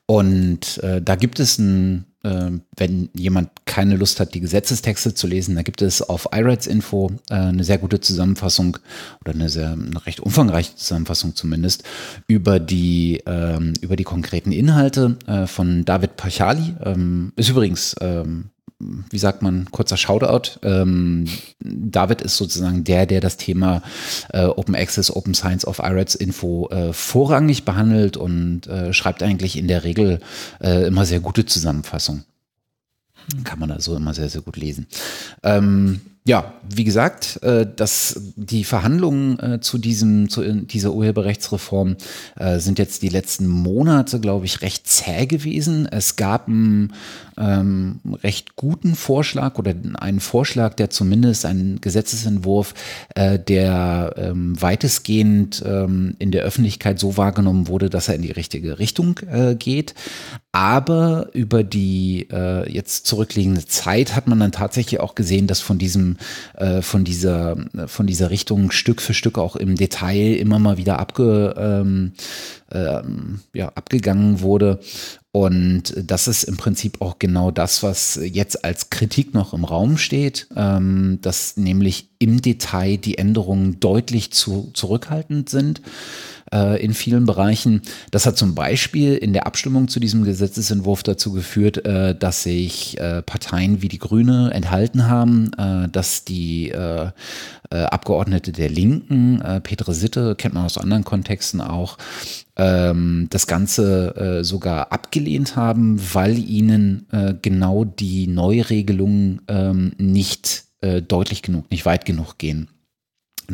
Und 0.07 0.79
äh, 0.79 1.00
da 1.00 1.14
gibt 1.14 1.38
es 1.38 1.59
ein 1.59 2.12
wenn 2.23 3.09
jemand 3.14 3.50
keine 3.64 3.97
Lust 3.97 4.21
hat, 4.21 4.35
die 4.35 4.41
Gesetzestexte 4.41 5.14
zu 5.14 5.26
lesen, 5.26 5.57
da 5.57 5.62
gibt 5.62 5.83
es 5.83 6.02
auf 6.02 6.29
iRights 6.33 6.67
Info 6.67 7.11
äh, 7.31 7.35
eine 7.35 7.64
sehr 7.64 7.79
gute 7.79 8.00
Zusammenfassung 8.00 8.79
oder 9.21 9.35
eine 9.35 9.49
sehr 9.49 9.73
eine 9.73 10.07
recht 10.07 10.21
umfangreiche 10.21 10.76
Zusammenfassung 10.76 11.35
zumindest 11.35 11.83
über 12.29 12.61
die 12.61 13.23
ähm, 13.26 13.75
über 13.81 13.97
die 13.97 14.05
konkreten 14.05 14.52
Inhalte 14.52 15.17
äh, 15.26 15.47
von 15.47 15.85
David 15.85 16.17
Pachali. 16.17 16.76
Ähm, 16.85 17.33
ist 17.37 17.49
übrigens 17.49 17.97
ähm, 18.00 18.51
wie 19.10 19.18
sagt 19.18 19.42
man, 19.42 19.70
kurzer 19.70 19.96
Shoutout. 19.96 20.58
Ähm, 20.62 21.26
David 21.60 22.22
ist 22.22 22.36
sozusagen 22.36 22.84
der, 22.84 23.06
der 23.06 23.20
das 23.20 23.36
Thema 23.36 23.82
äh, 24.32 24.44
Open 24.44 24.74
Access, 24.74 25.14
Open 25.14 25.34
Science 25.34 25.66
of 25.66 25.78
IRADS 25.78 26.14
Info 26.14 26.68
äh, 26.70 26.92
vorrangig 26.92 27.64
behandelt 27.64 28.16
und 28.16 28.66
äh, 28.66 28.92
schreibt 28.92 29.22
eigentlich 29.22 29.56
in 29.56 29.68
der 29.68 29.84
Regel 29.84 30.20
äh, 30.60 30.86
immer 30.86 31.04
sehr 31.04 31.20
gute 31.20 31.46
Zusammenfassungen. 31.46 32.24
Kann 33.44 33.60
man 33.60 33.70
also 33.70 33.94
immer 33.94 34.14
sehr, 34.14 34.28
sehr 34.28 34.40
gut 34.40 34.56
lesen. 34.56 34.86
Ähm, 35.44 36.00
ja, 36.24 36.54
wie 36.68 36.84
gesagt, 36.84 37.42
äh, 37.42 37.66
dass 37.66 38.20
die 38.36 38.64
Verhandlungen 38.64 39.38
äh, 39.38 39.60
zu 39.60 39.78
diesem, 39.78 40.28
zu 40.28 40.42
dieser 40.42 40.92
Urheberrechtsreform 40.92 41.96
sind 42.56 42.78
jetzt 42.78 43.02
die 43.02 43.08
letzten 43.08 43.46
Monate, 43.46 44.20
glaube 44.20 44.46
ich, 44.46 44.62
recht 44.62 44.86
zäh 44.86 45.26
gewesen. 45.26 45.86
Es 45.86 46.16
gab 46.16 46.48
ein, 46.48 46.92
ähm, 47.42 48.00
recht 48.22 48.56
guten 48.56 48.94
Vorschlag 48.94 49.58
oder 49.58 49.75
einen 49.94 50.20
Vorschlag, 50.20 50.75
der 50.75 50.90
zumindest 50.90 51.44
einen 51.44 51.80
Gesetzesentwurf, 51.80 52.75
äh, 53.14 53.38
der 53.38 54.14
ähm, 54.16 54.61
weitestgehend 54.61 55.62
ähm, 55.66 56.14
in 56.18 56.30
der 56.30 56.44
Öffentlichkeit 56.44 56.99
so 56.99 57.16
wahrgenommen 57.16 57.66
wurde, 57.66 57.90
dass 57.90 58.08
er 58.08 58.14
in 58.14 58.22
die 58.22 58.30
richtige 58.30 58.78
Richtung 58.78 59.18
äh, 59.30 59.56
geht. 59.56 59.94
Aber 60.52 61.30
über 61.32 61.64
die 61.64 62.28
äh, 62.30 62.70
jetzt 62.70 63.06
zurückliegende 63.06 63.64
Zeit 63.64 64.14
hat 64.14 64.28
man 64.28 64.38
dann 64.38 64.52
tatsächlich 64.52 65.00
auch 65.00 65.14
gesehen, 65.14 65.46
dass 65.46 65.61
von 65.61 65.78
diesem, 65.78 66.18
äh, 66.56 66.82
von 66.82 67.04
dieser, 67.04 67.56
von 67.87 68.06
dieser 68.06 68.30
Richtung 68.30 68.70
Stück 68.70 69.00
für 69.00 69.14
Stück 69.14 69.38
auch 69.38 69.56
im 69.56 69.76
Detail 69.76 70.34
immer 70.34 70.58
mal 70.58 70.76
wieder 70.76 70.99
abge, 70.99 71.54
ähm, 71.56 72.12
ähm, 72.70 73.40
ja, 73.54 73.68
abgegangen 73.68 74.40
wurde. 74.42 74.80
Und 75.34 75.94
das 75.96 76.28
ist 76.28 76.44
im 76.44 76.58
Prinzip 76.58 77.00
auch 77.00 77.18
genau 77.18 77.50
das, 77.50 77.82
was 77.82 78.20
jetzt 78.22 78.66
als 78.66 78.90
Kritik 78.90 79.32
noch 79.32 79.54
im 79.54 79.64
Raum 79.64 79.96
steht, 79.96 80.46
ähm, 80.54 81.20
dass 81.22 81.56
nämlich 81.56 82.10
im 82.18 82.42
Detail 82.42 82.98
die 82.98 83.16
Änderungen 83.16 83.80
deutlich 83.80 84.30
zu, 84.30 84.70
zurückhaltend 84.74 85.48
sind 85.48 85.80
äh, 86.52 86.84
in 86.84 86.92
vielen 86.92 87.24
Bereichen. 87.24 87.80
Das 88.10 88.26
hat 88.26 88.36
zum 88.36 88.54
Beispiel 88.54 89.16
in 89.16 89.32
der 89.32 89.46
Abstimmung 89.46 89.88
zu 89.88 90.00
diesem 90.00 90.22
Gesetzesentwurf 90.24 91.02
dazu 91.02 91.32
geführt, 91.32 91.84
äh, 91.86 92.14
dass 92.14 92.42
sich 92.42 93.00
äh, 93.00 93.22
Parteien 93.22 93.80
wie 93.80 93.88
die 93.88 93.98
Grüne 93.98 94.50
enthalten 94.52 95.08
haben, 95.08 95.50
äh, 95.54 95.88
dass 95.88 96.24
die 96.24 96.70
äh, 96.70 97.10
äh, 97.70 97.76
Abgeordnete 97.76 98.52
der 98.52 98.68
Linken, 98.68 99.42
Petre 99.62 99.94
Sitte, 99.94 100.34
kennt 100.36 100.52
man 100.52 100.66
aus 100.66 100.76
anderen 100.76 101.04
Kontexten 101.04 101.62
auch, 101.62 101.96
ähm, 102.56 103.28
das 103.30 103.47
Ganze 103.47 104.14
äh, 104.40 104.44
sogar 104.44 104.92
abgelehnt 104.92 105.56
haben, 105.56 105.99
weil 106.14 106.38
ihnen 106.38 107.06
äh, 107.11 107.35
genau 107.40 107.85
die 107.85 108.26
Neuregelungen 108.26 109.42
ähm, 109.49 109.92
nicht 109.99 110.64
äh, 110.80 111.00
deutlich 111.00 111.42
genug, 111.42 111.71
nicht 111.71 111.87
weit 111.87 112.04
genug 112.04 112.38
gehen. 112.38 112.68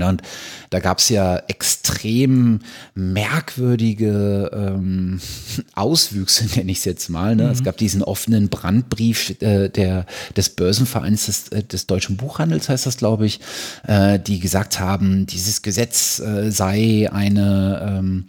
Und 0.03 0.23
da 0.71 0.81
gab 0.81 0.99
es 0.99 1.09
ja 1.09 1.37
extrem 1.49 2.61
merkwürdige 2.95 4.51
ähm, 4.53 5.21
Auswüchse, 5.75 6.47
nenne 6.57 6.71
ich 6.71 6.79
es 6.79 6.85
jetzt 6.85 7.09
mal. 7.09 7.37
Ne? 7.37 7.45
Mhm. 7.45 7.51
Es 7.51 7.63
gab 7.63 7.77
diesen 7.77 8.03
offenen 8.03 8.49
Brandbrief 8.49 9.41
äh, 9.43 9.69
der, 9.69 10.07
des 10.37 10.51
Börsenvereins 10.51 11.27
des, 11.27 11.49
äh, 11.49 11.63
des 11.63 11.87
deutschen 11.87 12.17
Buchhandels, 12.17 12.69
heißt 12.69 12.87
das, 12.87 12.97
glaube 12.97 13.27
ich, 13.27 13.41
äh, 13.87 14.19
die 14.19 14.41
gesagt 14.41 14.81
haben, 14.81 15.27
dieses 15.27 15.63
Gesetz 15.63 16.21
äh, 16.21 16.51
sei 16.51 17.09
eine 17.13 17.99
ähm, 17.99 18.27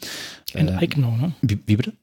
Enteignung, 0.53 1.19
ne? 1.19 1.33
Wie, 1.41 1.59
wie 1.65 1.75
bitte? 1.75 1.93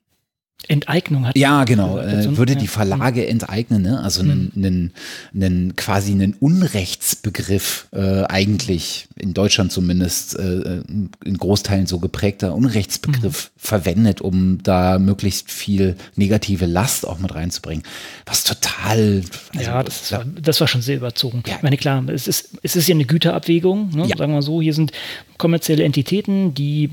Enteignung 0.69 1.27
hat. 1.27 1.37
Ja, 1.37 1.65
genau. 1.65 1.99
Äh, 1.99 2.37
würde 2.37 2.57
die 2.57 2.67
Verlage 2.67 3.27
enteignen, 3.27 3.83
ne? 3.83 4.01
Also 4.01 4.23
einen, 4.23 4.53
mhm. 4.55 4.65
einen, 4.65 4.93
einen 5.35 5.77
quasi 5.77 6.13
einen 6.13 6.35
Unrechtsbegriff 6.35 7.89
äh, 7.93 8.25
eigentlich 8.25 9.09
in 9.17 9.35
Deutschland 9.35 9.73
zumindest 9.73 10.39
äh, 10.39 10.83
in 11.25 11.39
Großteilen 11.39 11.87
so 11.87 11.99
geprägter 11.99 12.55
Unrechtsbegriff 12.55 13.51
mhm. 13.55 13.61
verwendet, 13.61 14.21
um 14.21 14.63
da 14.63 14.99
möglichst 14.99 15.51
viel 15.51 15.97
negative 16.17 16.67
Last 16.67 17.07
auch 17.07 17.19
mit 17.19 17.35
reinzubringen. 17.35 17.85
Was 18.25 18.45
total. 18.45 19.23
Also, 19.55 19.71
ja, 19.71 19.83
das, 19.83 20.13
war, 20.13 20.25
das 20.25 20.61
war 20.61 20.69
schon 20.69 20.83
sehr 20.83 20.97
überzogen. 20.97 21.43
Ja. 21.47 21.57
Ich 21.57 21.63
meine, 21.63 21.77
klar, 21.77 22.05
es 22.09 22.27
ist, 22.27 22.59
es 22.63 22.77
ist 22.77 22.89
ja 22.89 22.95
eine 22.95 23.05
Güterabwägung, 23.05 23.91
ne? 23.91 24.03
ja. 24.03 24.17
sagen 24.17 24.33
wir 24.33 24.37
mal 24.37 24.43
so. 24.43 24.61
Hier 24.61 24.75
sind 24.75 24.93
kommerzielle 25.39 25.85
Entitäten, 25.85 26.55
die 26.55 26.91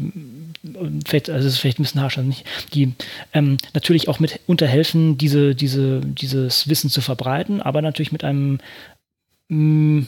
vielleicht, 1.05 1.29
also 1.29 1.47
es 1.47 1.55
ist 1.55 1.59
vielleicht 1.59 1.79
ein 1.79 1.83
bisschen 1.83 2.01
harsch, 2.01 2.17
also 2.17 2.27
nicht, 2.27 2.45
die 2.73 2.93
ähm, 3.33 3.57
natürlich 3.73 4.07
auch 4.07 4.19
mit 4.19 4.39
unterhelfen, 4.47 5.17
diese, 5.17 5.55
diese, 5.55 6.01
dieses 6.01 6.69
Wissen 6.69 6.89
zu 6.89 7.01
verbreiten, 7.01 7.61
aber 7.61 7.81
natürlich 7.81 8.11
mit 8.11 8.23
einem 8.23 8.59
mm, 9.49 10.03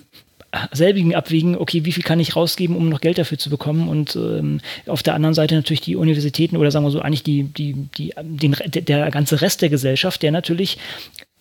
selbigen 0.72 1.14
Abwägen, 1.16 1.58
okay, 1.58 1.86
wie 1.86 1.92
viel 1.92 2.04
kann 2.04 2.20
ich 2.20 2.36
rausgeben, 2.36 2.76
um 2.76 2.90
noch 2.90 3.02
Geld 3.02 3.18
dafür 3.18 3.38
zu 3.38 3.50
bekommen? 3.50 3.90
Und 3.90 4.16
ähm, 4.16 4.62
auf 4.88 5.04
der 5.04 5.16
anderen 5.16 5.34
Seite 5.34 5.56
natürlich 5.56 5.82
die 5.82 5.96
Universitäten 5.96 6.58
oder 6.58 6.72
sagen 6.72 6.86
wir 6.86 6.92
so, 6.92 7.02
eigentlich 7.02 7.24
die, 7.24 7.44
die, 7.44 7.74
die, 7.98 8.14
den, 8.22 8.56
der 8.74 9.12
ganze 9.12 9.42
Rest 9.42 9.62
der 9.62 9.70
Gesellschaft, 9.70 10.22
der 10.24 10.32
natürlich 10.32 10.78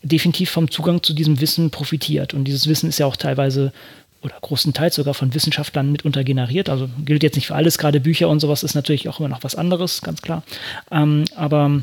definitiv 0.02 0.50
vom 0.50 0.70
Zugang 0.70 1.02
zu 1.02 1.14
diesem 1.14 1.40
Wissen 1.40 1.70
profitiert. 1.70 2.34
Und 2.34 2.44
dieses 2.44 2.66
Wissen 2.68 2.88
ist 2.88 2.98
ja 2.98 3.06
auch 3.06 3.16
teilweise 3.16 3.72
oder 4.24 4.34
großenteils 4.40 4.94
sogar 4.94 5.14
von 5.14 5.34
Wissenschaftlern 5.34 5.92
mitunter 5.92 6.24
generiert. 6.24 6.68
Also 6.68 6.88
gilt 7.04 7.22
jetzt 7.22 7.36
nicht 7.36 7.46
für 7.46 7.54
alles, 7.54 7.78
gerade 7.78 8.00
Bücher 8.00 8.28
und 8.28 8.40
sowas 8.40 8.62
ist 8.62 8.74
natürlich 8.74 9.08
auch 9.08 9.20
immer 9.20 9.28
noch 9.28 9.44
was 9.44 9.54
anderes, 9.54 10.02
ganz 10.02 10.22
klar. 10.22 10.42
Ähm, 10.90 11.24
aber 11.36 11.82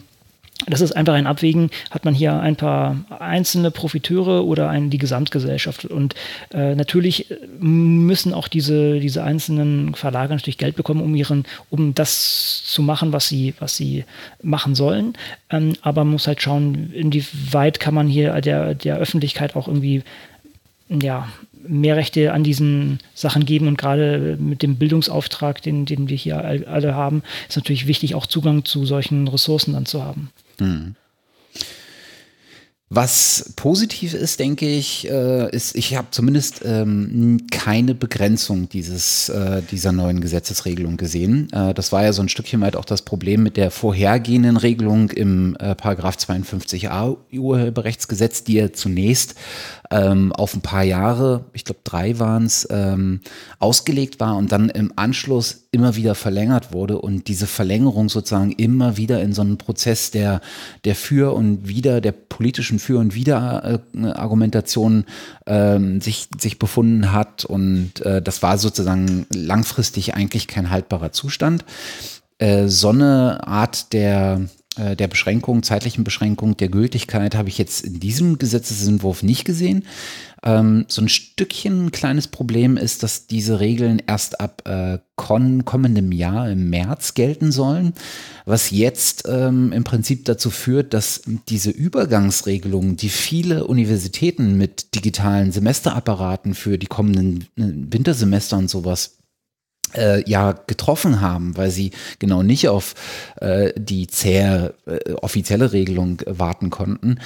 das 0.67 0.81
ist 0.81 0.91
einfach 0.91 1.13
ein 1.13 1.25
Abwägen, 1.25 1.71
hat 1.89 2.05
man 2.05 2.13
hier 2.13 2.39
ein 2.39 2.55
paar 2.55 2.97
einzelne 3.19 3.71
Profiteure 3.71 4.45
oder 4.45 4.69
ein, 4.69 4.89
die 4.89 4.99
Gesamtgesellschaft. 4.99 5.85
Und 5.85 6.13
äh, 6.53 6.75
natürlich 6.75 7.27
müssen 7.59 8.33
auch 8.33 8.47
diese, 8.47 8.99
diese 8.99 9.23
einzelnen 9.23 9.95
Verlage 9.95 10.33
natürlich 10.33 10.59
Geld 10.59 10.75
bekommen, 10.75 11.01
um 11.01 11.15
ihren, 11.15 11.45
um 11.69 11.95
das 11.95 12.63
zu 12.63 12.83
machen, 12.83 13.11
was 13.11 13.27
sie, 13.27 13.55
was 13.59 13.75
sie 13.75 14.05
machen 14.43 14.75
sollen. 14.75 15.13
Ähm, 15.49 15.73
aber 15.81 16.03
man 16.03 16.13
muss 16.13 16.27
halt 16.27 16.41
schauen, 16.41 16.91
inwieweit 16.93 17.79
kann 17.79 17.95
man 17.95 18.07
hier 18.07 18.39
der, 18.41 18.75
der 18.75 18.97
Öffentlichkeit 18.97 19.55
auch 19.55 19.67
irgendwie 19.67 20.03
ja, 20.89 21.29
mehr 21.67 21.95
Rechte 21.95 22.33
an 22.33 22.43
diesen 22.43 22.99
Sachen 23.13 23.45
geben 23.45 23.67
und 23.67 23.77
gerade 23.77 24.37
mit 24.39 24.61
dem 24.61 24.75
Bildungsauftrag, 24.75 25.61
den, 25.61 25.85
den 25.85 26.09
wir 26.09 26.17
hier 26.17 26.43
alle 26.43 26.95
haben, 26.95 27.23
ist 27.47 27.55
natürlich 27.57 27.87
wichtig, 27.87 28.15
auch 28.15 28.25
Zugang 28.25 28.65
zu 28.65 28.85
solchen 28.85 29.27
Ressourcen 29.27 29.73
dann 29.73 29.85
zu 29.85 30.03
haben. 30.03 30.29
Mhm. 30.59 30.95
Was 32.93 33.53
positiv 33.55 34.13
ist, 34.13 34.41
denke 34.41 34.67
ich, 34.67 35.09
äh, 35.09 35.49
ist, 35.55 35.77
ich 35.77 35.95
habe 35.95 36.09
zumindest 36.11 36.63
ähm, 36.65 37.47
keine 37.49 37.95
Begrenzung 37.95 38.67
dieses, 38.67 39.29
äh, 39.29 39.61
dieser 39.71 39.93
neuen 39.93 40.19
Gesetzesregelung 40.19 40.97
gesehen. 40.97 41.47
Äh, 41.53 41.73
das 41.73 41.93
war 41.93 42.03
ja 42.03 42.11
so 42.11 42.21
ein 42.21 42.27
Stückchen 42.27 42.59
weit 42.59 42.75
auch 42.75 42.83
das 42.83 43.03
Problem 43.03 43.43
mit 43.43 43.55
der 43.55 43.71
vorhergehenden 43.71 44.57
Regelung 44.57 45.09
im 45.09 45.55
Paragraph 45.77 46.17
52a 46.17 47.15
Urheberrechtsgesetz, 47.31 48.43
die 48.43 48.55
ja 48.55 48.73
zunächst 48.73 49.35
ähm, 49.91 50.31
auf 50.31 50.55
ein 50.55 50.61
paar 50.61 50.83
Jahre, 50.83 51.45
ich 51.53 51.65
glaube 51.65 51.81
drei 51.83 52.17
waren 52.17 52.45
es, 52.45 52.67
ähm, 52.71 53.19
ausgelegt 53.59 54.19
war 54.19 54.37
und 54.37 54.51
dann 54.51 54.69
im 54.69 54.93
Anschluss 54.95 55.67
immer 55.71 55.95
wieder 55.95 56.15
verlängert 56.15 56.73
wurde 56.73 56.97
und 56.99 57.27
diese 57.27 57.45
Verlängerung 57.45 58.09
sozusagen 58.09 58.51
immer 58.53 58.97
wieder 58.97 59.21
in 59.21 59.33
so 59.33 59.41
einen 59.41 59.57
Prozess 59.57 60.09
der, 60.11 60.41
der 60.85 60.95
Für 60.95 61.33
und 61.33 61.67
Wider, 61.67 62.01
der 62.01 62.13
politischen 62.13 62.79
Für 62.79 62.99
und 62.99 63.15
Wider 63.15 63.81
äh, 63.93 64.13
ähm, 65.45 66.01
sich, 66.01 66.29
sich 66.39 66.57
befunden 66.57 67.11
hat 67.11 67.45
und 67.45 68.01
äh, 68.05 68.21
das 68.21 68.41
war 68.41 68.57
sozusagen 68.57 69.25
langfristig 69.33 70.15
eigentlich 70.15 70.47
kein 70.47 70.69
haltbarer 70.69 71.11
Zustand. 71.11 71.65
Äh, 72.37 72.67
so 72.67 72.89
eine 72.89 73.45
Art 73.45 73.93
der 73.93 74.41
der 74.77 75.07
Beschränkung, 75.07 75.63
zeitlichen 75.63 76.05
Beschränkung 76.05 76.55
der 76.55 76.69
Gültigkeit 76.69 77.35
habe 77.35 77.49
ich 77.49 77.57
jetzt 77.57 77.83
in 77.83 77.99
diesem 77.99 78.37
Gesetzesentwurf 78.37 79.21
nicht 79.21 79.43
gesehen. 79.43 79.83
Ähm, 80.43 80.85
so 80.87 81.01
ein 81.01 81.09
Stückchen 81.09 81.85
ein 81.85 81.91
kleines 81.91 82.27
Problem 82.27 82.77
ist, 82.77 83.03
dass 83.03 83.27
diese 83.27 83.59
Regeln 83.59 84.01
erst 84.05 84.39
ab 84.39 84.63
äh, 84.65 84.97
kommendem 85.15 86.11
Jahr 86.11 86.49
im 86.49 86.69
März 86.71 87.13
gelten 87.13 87.51
sollen, 87.51 87.93
was 88.45 88.71
jetzt 88.71 89.25
ähm, 89.27 89.71
im 89.71 89.83
Prinzip 89.83 90.25
dazu 90.25 90.49
führt, 90.49 90.95
dass 90.95 91.21
diese 91.47 91.69
Übergangsregelungen, 91.69 92.97
die 92.97 93.09
viele 93.09 93.67
Universitäten 93.67 94.57
mit 94.57 94.95
digitalen 94.95 95.51
Semesterapparaten 95.51 96.55
für 96.55 96.79
die 96.79 96.87
kommenden 96.87 97.41
äh, 97.57 97.93
Wintersemester 97.93 98.57
und 98.57 98.69
sowas 98.69 99.17
äh, 99.95 100.29
ja 100.29 100.53
getroffen 100.67 101.21
haben, 101.21 101.57
weil 101.57 101.71
sie 101.71 101.91
genau 102.19 102.43
nicht 102.43 102.69
auf 102.69 102.95
äh, 103.39 103.73
die 103.77 104.07
zähe 104.07 104.73
äh, 104.85 105.13
offizielle 105.13 105.71
Regelung 105.73 106.21
warten 106.25 106.69
konnten, 106.69 107.19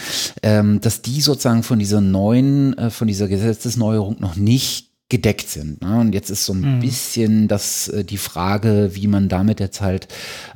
ähm, 0.44 0.82
dass 0.82 1.02
die 1.02 1.22
sozusagen 1.22 1.64
von 1.64 1.80
dieser 1.80 2.02
neuen, 2.02 2.78
äh, 2.78 2.90
von 2.90 3.08
dieser 3.08 3.28
Gesetzesneuerung 3.28 4.18
noch 4.20 4.36
nicht 4.36 4.95
gedeckt 5.08 5.50
sind. 5.50 5.84
Ne? 5.84 6.00
Und 6.00 6.16
jetzt 6.16 6.32
ist 6.32 6.46
so 6.46 6.54
ein 6.54 6.78
mhm. 6.78 6.80
bisschen 6.80 7.48
das, 7.48 7.88
äh, 7.90 8.04
die 8.04 8.18
Frage, 8.18 8.92
wie 8.94 9.06
man 9.06 9.30
damit 9.30 9.60
jetzt 9.60 9.80
halt 9.80 10.08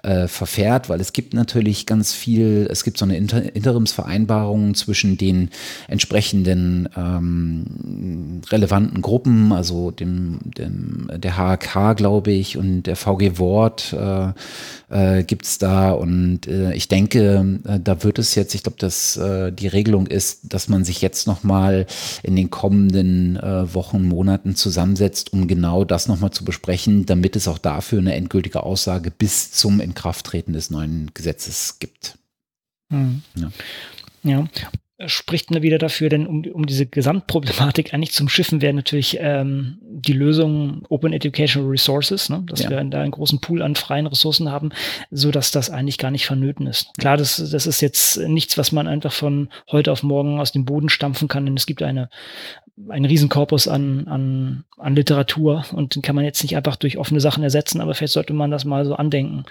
äh, 0.02 0.28
verfährt, 0.28 0.90
weil 0.90 1.00
es 1.00 1.14
gibt 1.14 1.36
natürlich 1.36 1.86
ganz 1.86 2.14
viel, 2.14 2.68
es 2.72 2.84
gibt 2.84 2.98
so 2.98 3.06
eine 3.06 3.16
Inter 3.16 3.56
Interimsvereinbarung 3.56 4.74
zwischen 4.74 5.18
den 5.18 5.50
entsprechenden 5.88 6.90
ähm, 6.98 8.42
relevanten 8.50 9.04
Gruppen, 9.04 9.52
also 9.52 9.92
dem, 9.92 10.40
dem 10.44 11.12
der 11.16 11.38
HK, 11.38 11.96
glaube 11.96 12.32
ich, 12.32 12.58
und 12.58 12.84
der 12.84 12.96
VG 12.96 13.38
Wort 13.38 13.94
äh, 13.94 14.32
äh, 14.90 15.24
gibt 15.24 15.46
es 15.46 15.60
da. 15.60 15.92
Und 15.92 16.48
äh, 16.48 16.74
ich 16.74 16.88
denke, 16.88 17.60
äh, 17.66 17.80
da 17.80 18.04
wird 18.04 18.18
es 18.18 18.34
jetzt, 18.34 18.56
ich 18.56 18.64
glaube, 18.64 18.80
dass 18.80 19.16
äh, 19.18 19.52
die 19.52 19.68
Regelung 19.68 20.08
ist, 20.08 20.54
dass 20.54 20.70
man 20.70 20.84
sich 20.84 21.02
jetzt 21.02 21.28
nochmal 21.28 21.86
in 22.24 22.36
den 22.36 22.50
kommenden 22.50 23.38
äh, 23.38 23.74
Wochen, 23.74 24.04
Monaten 24.04 24.39
zusammensetzt, 24.56 25.34
um 25.34 25.48
genau 25.48 25.84
das 25.86 26.08
nochmal 26.08 26.32
zu 26.32 26.46
besprechen, 26.46 27.06
damit 27.06 27.36
es 27.36 27.48
auch 27.48 27.58
dafür 27.58 28.00
eine 28.00 28.16
endgültige 28.16 28.64
Aussage 28.64 29.12
bis 29.12 29.52
zum 29.52 29.80
Inkrafttreten 29.80 30.54
des 30.54 30.70
neuen 30.70 31.12
Gesetzes 31.14 31.80
gibt. 31.80 32.18
Mhm. 32.90 33.22
Ja. 33.36 33.52
ja. 34.24 34.48
spricht 35.08 35.52
mir 35.52 35.62
wieder 35.62 35.78
dafür, 35.78 36.10
denn 36.10 36.28
um, 36.28 36.44
um 36.52 36.66
diese 36.66 36.86
Gesamtproblematik 36.86 37.94
eigentlich 37.94 38.12
zum 38.12 38.28
Schiffen 38.28 38.62
wäre 38.62 38.74
natürlich 38.74 39.18
ähm, 39.20 39.78
die 39.82 40.14
Lösung 40.14 40.86
Open 40.90 41.14
Educational 41.14 41.70
Resources, 41.70 42.30
ne? 42.30 42.44
dass 42.48 42.64
ja. 42.64 42.70
wir 42.70 42.84
da 42.84 43.02
einen 43.02 43.12
großen 43.12 43.40
Pool 43.42 43.62
an 43.62 43.76
freien 43.76 44.08
Ressourcen 44.08 44.50
haben, 44.50 44.72
so 45.12 45.32
dass 45.32 45.52
das 45.52 45.70
eigentlich 45.70 45.98
gar 45.98 46.12
nicht 46.12 46.26
vonnöten 46.26 46.68
ist. 46.68 46.92
Klar, 46.98 47.18
das, 47.18 47.38
das 47.38 47.68
ist 47.68 47.82
jetzt 47.82 48.18
nichts, 48.18 48.58
was 48.58 48.72
man 48.72 48.88
einfach 48.88 49.14
von 49.14 49.50
heute 49.72 49.92
auf 49.92 50.04
morgen 50.04 50.40
aus 50.40 50.52
dem 50.52 50.66
Boden 50.66 50.90
stampfen 50.90 51.28
kann, 51.28 51.46
denn 51.46 51.56
es 51.56 51.66
gibt 51.66 51.84
eine 51.84 52.10
ein 52.88 53.06
Riesenkorpus 53.06 53.68
an, 53.68 54.08
an, 54.08 54.64
an 54.78 54.96
Literatur 54.96 55.66
und 55.74 55.96
den 55.96 56.02
kann 56.02 56.16
man 56.16 56.24
jetzt 56.24 56.42
nicht 56.44 56.56
einfach 56.56 56.78
durch 56.78 56.98
offene 56.98 57.20
Sachen 57.20 57.44
ersetzen, 57.44 57.82
aber 57.82 57.94
vielleicht 57.94 58.14
sollte 58.14 58.34
man 58.34 58.52
das 58.52 58.64
mal 58.64 58.86
so 58.86 58.96
andenken. 58.96 59.44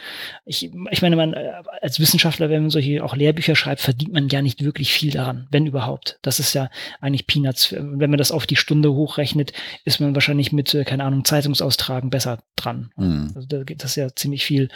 Ich, 0.46 0.70
ich 0.90 1.02
meine, 1.02 1.16
man, 1.16 1.34
äh, 1.34 1.52
als 1.82 2.00
Wissenschaftler, 2.00 2.48
wenn 2.48 2.62
man 2.62 2.70
solche 2.70 3.04
auch 3.04 3.14
Lehrbücher 3.14 3.54
schreibt, 3.54 3.80
verdient 3.80 4.12
man 4.12 4.28
ja 4.28 4.40
nicht 4.40 4.64
wirklich 4.64 4.92
viel 4.92 5.10
daran, 5.10 5.46
wenn 5.50 5.66
überhaupt. 5.66 6.18
Das 6.22 6.40
ist 6.40 6.54
ja 6.54 6.70
eigentlich 7.00 7.26
Peanuts. 7.26 7.72
Wenn 7.72 8.10
man 8.10 8.18
das 8.18 8.32
auf 8.32 8.46
die 8.46 8.56
Stunde 8.56 8.92
hochrechnet, 8.92 9.52
ist 9.84 10.00
man 10.00 10.14
wahrscheinlich 10.14 10.52
mit, 10.52 10.72
äh, 10.74 10.84
keine 10.84 11.04
Ahnung, 11.04 11.24
Zeitungsaustragen 11.24 12.10
besser 12.10 12.38
dran. 12.56 12.90
Mhm. 12.96 13.32
Also 13.34 13.46
da 13.46 13.62
geht 13.64 13.84
das 13.84 13.96
ja 13.96 14.14
ziemlich 14.14 14.44
viel, 14.44 14.68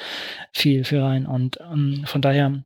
viel 0.53 0.85
für 0.85 1.03
rein. 1.03 1.27
Und 1.27 1.59
ähm, 1.61 2.03
von 2.07 2.21
daher 2.21 2.63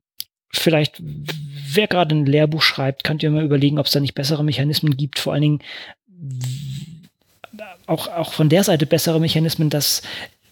vielleicht, 0.53 1.01
wer 1.01 1.87
gerade 1.87 2.15
ein 2.15 2.27
Lehrbuch 2.27 2.63
schreibt, 2.63 3.05
könnt 3.05 3.23
ihr 3.23 3.31
mal 3.31 3.45
überlegen, 3.45 3.79
ob 3.79 3.87
es 3.87 3.93
da 3.93 4.01
nicht 4.01 4.15
bessere 4.15 4.45
Mechanismen 4.45 4.97
gibt. 4.97 5.19
Vor 5.19 5.33
allen 5.33 5.43
Dingen 5.43 5.61
auch, 7.87 8.09
auch 8.09 8.33
von 8.33 8.49
der 8.49 8.65
Seite 8.65 8.87
bessere 8.87 9.21
Mechanismen, 9.21 9.71
dass 9.71 10.03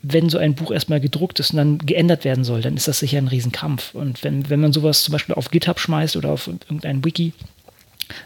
wenn 0.02 0.28
so 0.28 0.38
ein 0.38 0.54
Buch 0.54 0.70
erstmal 0.70 1.00
gedruckt 1.00 1.40
ist 1.40 1.52
und 1.52 1.56
dann 1.56 1.78
geändert 1.78 2.24
werden 2.24 2.44
soll, 2.44 2.60
dann 2.60 2.76
ist 2.76 2.88
das 2.88 2.98
sicher 2.98 3.18
ein 3.18 3.28
Riesenkampf. 3.28 3.94
Und 3.94 4.22
wenn, 4.22 4.50
wenn 4.50 4.60
man 4.60 4.72
sowas 4.72 5.02
zum 5.02 5.12
Beispiel 5.12 5.34
auf 5.34 5.50
GitHub 5.50 5.80
schmeißt 5.80 6.16
oder 6.16 6.30
auf 6.30 6.46
irgendein 6.46 7.04
Wiki, 7.04 7.32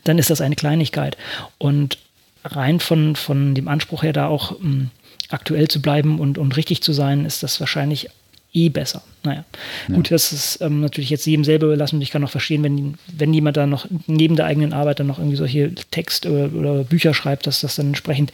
dann 0.02 0.18
ist 0.18 0.30
das 0.30 0.40
eine 0.40 0.56
Kleinigkeit. 0.56 1.16
Und 1.56 1.98
rein 2.44 2.80
von, 2.80 3.14
von 3.14 3.54
dem 3.54 3.68
Anspruch 3.68 4.02
her, 4.02 4.12
da 4.12 4.26
auch 4.26 4.52
m, 4.52 4.60
hm, 4.60 4.90
aktuell 5.28 5.68
zu 5.68 5.80
bleiben 5.80 6.18
und, 6.18 6.37
und 6.37 6.56
richtig 6.56 6.82
zu 6.82 6.92
sein, 6.92 7.25
ist 7.25 7.42
das 7.42 7.60
wahrscheinlich 7.60 8.08
eh 8.52 8.69
besser. 8.69 9.02
Naja, 9.25 9.45
ja. 9.88 9.95
gut, 9.95 10.11
das 10.11 10.33
ist 10.33 10.61
ähm, 10.61 10.81
natürlich 10.81 11.11
jetzt 11.11 11.26
jedem 11.26 11.45
selber 11.45 11.67
überlassen 11.67 11.97
und 11.97 12.02
ich 12.02 12.11
kann 12.11 12.25
auch 12.25 12.31
verstehen, 12.31 12.62
wenn, 12.62 12.95
wenn 13.12 13.35
jemand 13.35 13.57
da 13.57 13.67
noch 13.67 13.87
neben 14.07 14.37
der 14.37 14.47
eigenen 14.47 14.73
Arbeit 14.73 15.00
dann 15.00 15.07
noch 15.07 15.19
irgendwie 15.19 15.37
solche 15.37 15.75
Text 15.90 16.25
oder, 16.26 16.52
oder 16.55 16.85
Bücher 16.85 17.14
schreibt, 17.14 17.47
dass 17.47 17.61
das 17.61 17.76
dann 17.76 17.88
entsprechend 17.88 18.33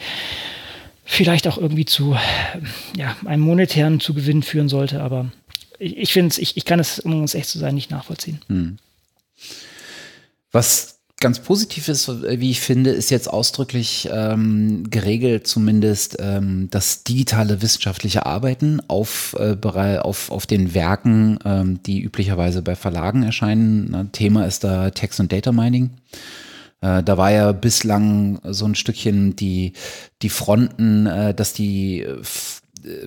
vielleicht 1.03 1.47
auch 1.47 1.57
irgendwie 1.57 1.85
zu 1.85 2.15
ja, 2.97 3.15
einem 3.25 3.43
monetären 3.43 3.99
Zugewinn 3.99 4.43
führen 4.43 4.69
sollte, 4.69 5.01
aber 5.01 5.31
ich, 5.79 5.97
ich 5.97 6.13
finde 6.13 6.29
es, 6.29 6.37
ich, 6.37 6.57
ich 6.57 6.65
kann 6.65 6.79
es, 6.79 6.99
um 6.99 7.19
uns 7.21 7.35
echt 7.35 7.49
zu 7.49 7.59
sein, 7.59 7.75
nicht 7.75 7.91
nachvollziehen. 7.91 8.39
Hm. 8.47 8.77
Was 10.51 10.94
ganz 11.19 11.39
positiv 11.39 11.87
ist, 11.87 12.09
wie 12.23 12.51
ich 12.51 12.59
finde, 12.59 12.91
ist 12.91 13.09
jetzt 13.09 13.29
ausdrücklich 13.29 14.09
ähm, 14.11 14.89
geregelt, 14.89 15.47
zumindest 15.47 16.17
ähm, 16.19 16.67
das 16.71 17.03
digitale 17.03 17.61
wissenschaftliche 17.61 18.25
Arbeiten 18.25 18.81
auf, 18.87 19.35
äh, 19.39 19.55
auf, 19.99 20.29
auf 20.29 20.45
den 20.45 20.73
Werken, 20.73 21.39
ähm, 21.45 21.81
die 21.83 22.01
üblicherweise 22.01 22.61
bei 22.61 22.75
Verlagen 22.75 23.23
erscheinen. 23.23 23.87
Na, 23.91 24.03
Thema 24.11 24.45
ist 24.45 24.63
da 24.63 24.89
Text 24.89 25.19
und 25.19 25.31
Data 25.31 25.51
Mining. 25.51 25.91
Äh, 26.81 27.01
da 27.01 27.17
war 27.17 27.31
ja 27.31 27.53
bislang 27.53 28.39
so 28.43 28.65
ein 28.65 28.75
Stückchen 28.75 29.35
die, 29.37 29.73
die 30.21 30.29
Fronten, 30.29 31.07
äh, 31.07 31.33
dass 31.33 31.53
die 31.53 32.05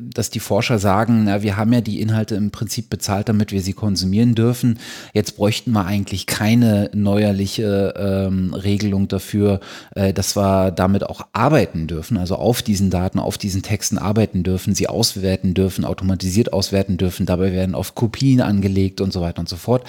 dass 0.00 0.30
die 0.30 0.40
Forscher 0.40 0.78
sagen, 0.78 1.24
na, 1.24 1.42
wir 1.42 1.56
haben 1.56 1.72
ja 1.72 1.80
die 1.80 2.00
Inhalte 2.00 2.34
im 2.34 2.50
Prinzip 2.50 2.90
bezahlt, 2.90 3.28
damit 3.28 3.52
wir 3.52 3.62
sie 3.62 3.72
konsumieren 3.72 4.34
dürfen. 4.34 4.78
Jetzt 5.12 5.36
bräuchten 5.36 5.72
wir 5.72 5.84
eigentlich 5.84 6.26
keine 6.26 6.90
neuerliche 6.94 7.94
ähm, 7.96 8.54
Regelung 8.54 9.08
dafür, 9.08 9.60
äh, 9.94 10.12
dass 10.12 10.36
wir 10.36 10.70
damit 10.70 11.04
auch 11.04 11.26
arbeiten 11.32 11.86
dürfen, 11.86 12.16
also 12.16 12.36
auf 12.36 12.62
diesen 12.62 12.90
Daten, 12.90 13.18
auf 13.18 13.38
diesen 13.38 13.62
Texten 13.62 13.98
arbeiten 13.98 14.42
dürfen, 14.42 14.74
sie 14.74 14.88
auswerten 14.88 15.54
dürfen, 15.54 15.84
automatisiert 15.84 16.52
auswerten 16.52 16.96
dürfen. 16.96 17.26
Dabei 17.26 17.52
werden 17.52 17.74
oft 17.74 17.94
Kopien 17.94 18.40
angelegt 18.40 19.00
und 19.00 19.12
so 19.12 19.20
weiter 19.20 19.40
und 19.40 19.48
so 19.48 19.56
fort. 19.56 19.84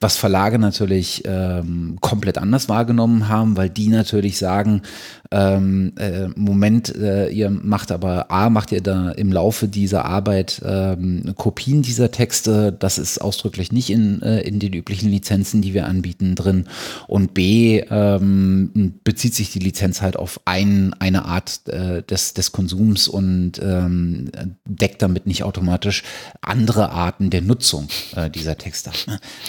Was 0.00 0.16
Verlage 0.16 0.58
natürlich 0.58 1.22
ähm, 1.26 1.98
komplett 2.00 2.38
anders 2.38 2.68
wahrgenommen 2.68 3.28
haben, 3.28 3.56
weil 3.56 3.70
die 3.70 3.88
natürlich 3.88 4.38
sagen, 4.38 4.82
ähm, 5.30 5.92
äh, 5.96 6.28
Moment, 6.34 6.94
äh, 6.94 7.28
ihr 7.28 7.50
macht 7.50 7.90
aber 7.90 8.30
A, 8.30 8.50
macht 8.50 8.72
ihr 8.72 8.80
da 8.80 9.10
im 9.10 9.32
Laufe 9.32 9.68
dieser 9.68 10.04
Arbeit 10.04 10.60
ähm, 10.64 11.34
Kopien 11.36 11.82
dieser 11.82 12.10
Texte, 12.10 12.72
das 12.72 12.98
ist 12.98 13.18
ausdrücklich 13.18 13.72
nicht 13.72 13.90
in, 13.90 14.22
äh, 14.22 14.40
in 14.40 14.58
den 14.58 14.72
üblichen 14.72 15.10
Lizenzen, 15.10 15.62
die 15.62 15.74
wir 15.74 15.86
anbieten, 15.86 16.34
drin. 16.34 16.66
Und 17.06 17.34
B, 17.34 17.80
ähm, 17.90 18.94
bezieht 19.04 19.34
sich 19.34 19.50
die 19.50 19.58
Lizenz 19.58 20.02
halt 20.02 20.16
auf 20.16 20.40
ein, 20.44 20.94
eine 20.98 21.24
Art 21.24 21.66
äh, 21.68 22.02
des, 22.02 22.34
des 22.34 22.52
Konsums 22.52 23.08
und 23.08 23.60
ähm, 23.62 24.30
deckt 24.64 25.02
damit 25.02 25.26
nicht 25.26 25.42
automatisch 25.42 26.02
andere 26.40 26.90
Arten 26.90 27.30
der 27.30 27.42
Nutzung 27.42 27.88
äh, 28.14 28.30
dieser 28.30 28.56
Texte. 28.58 28.90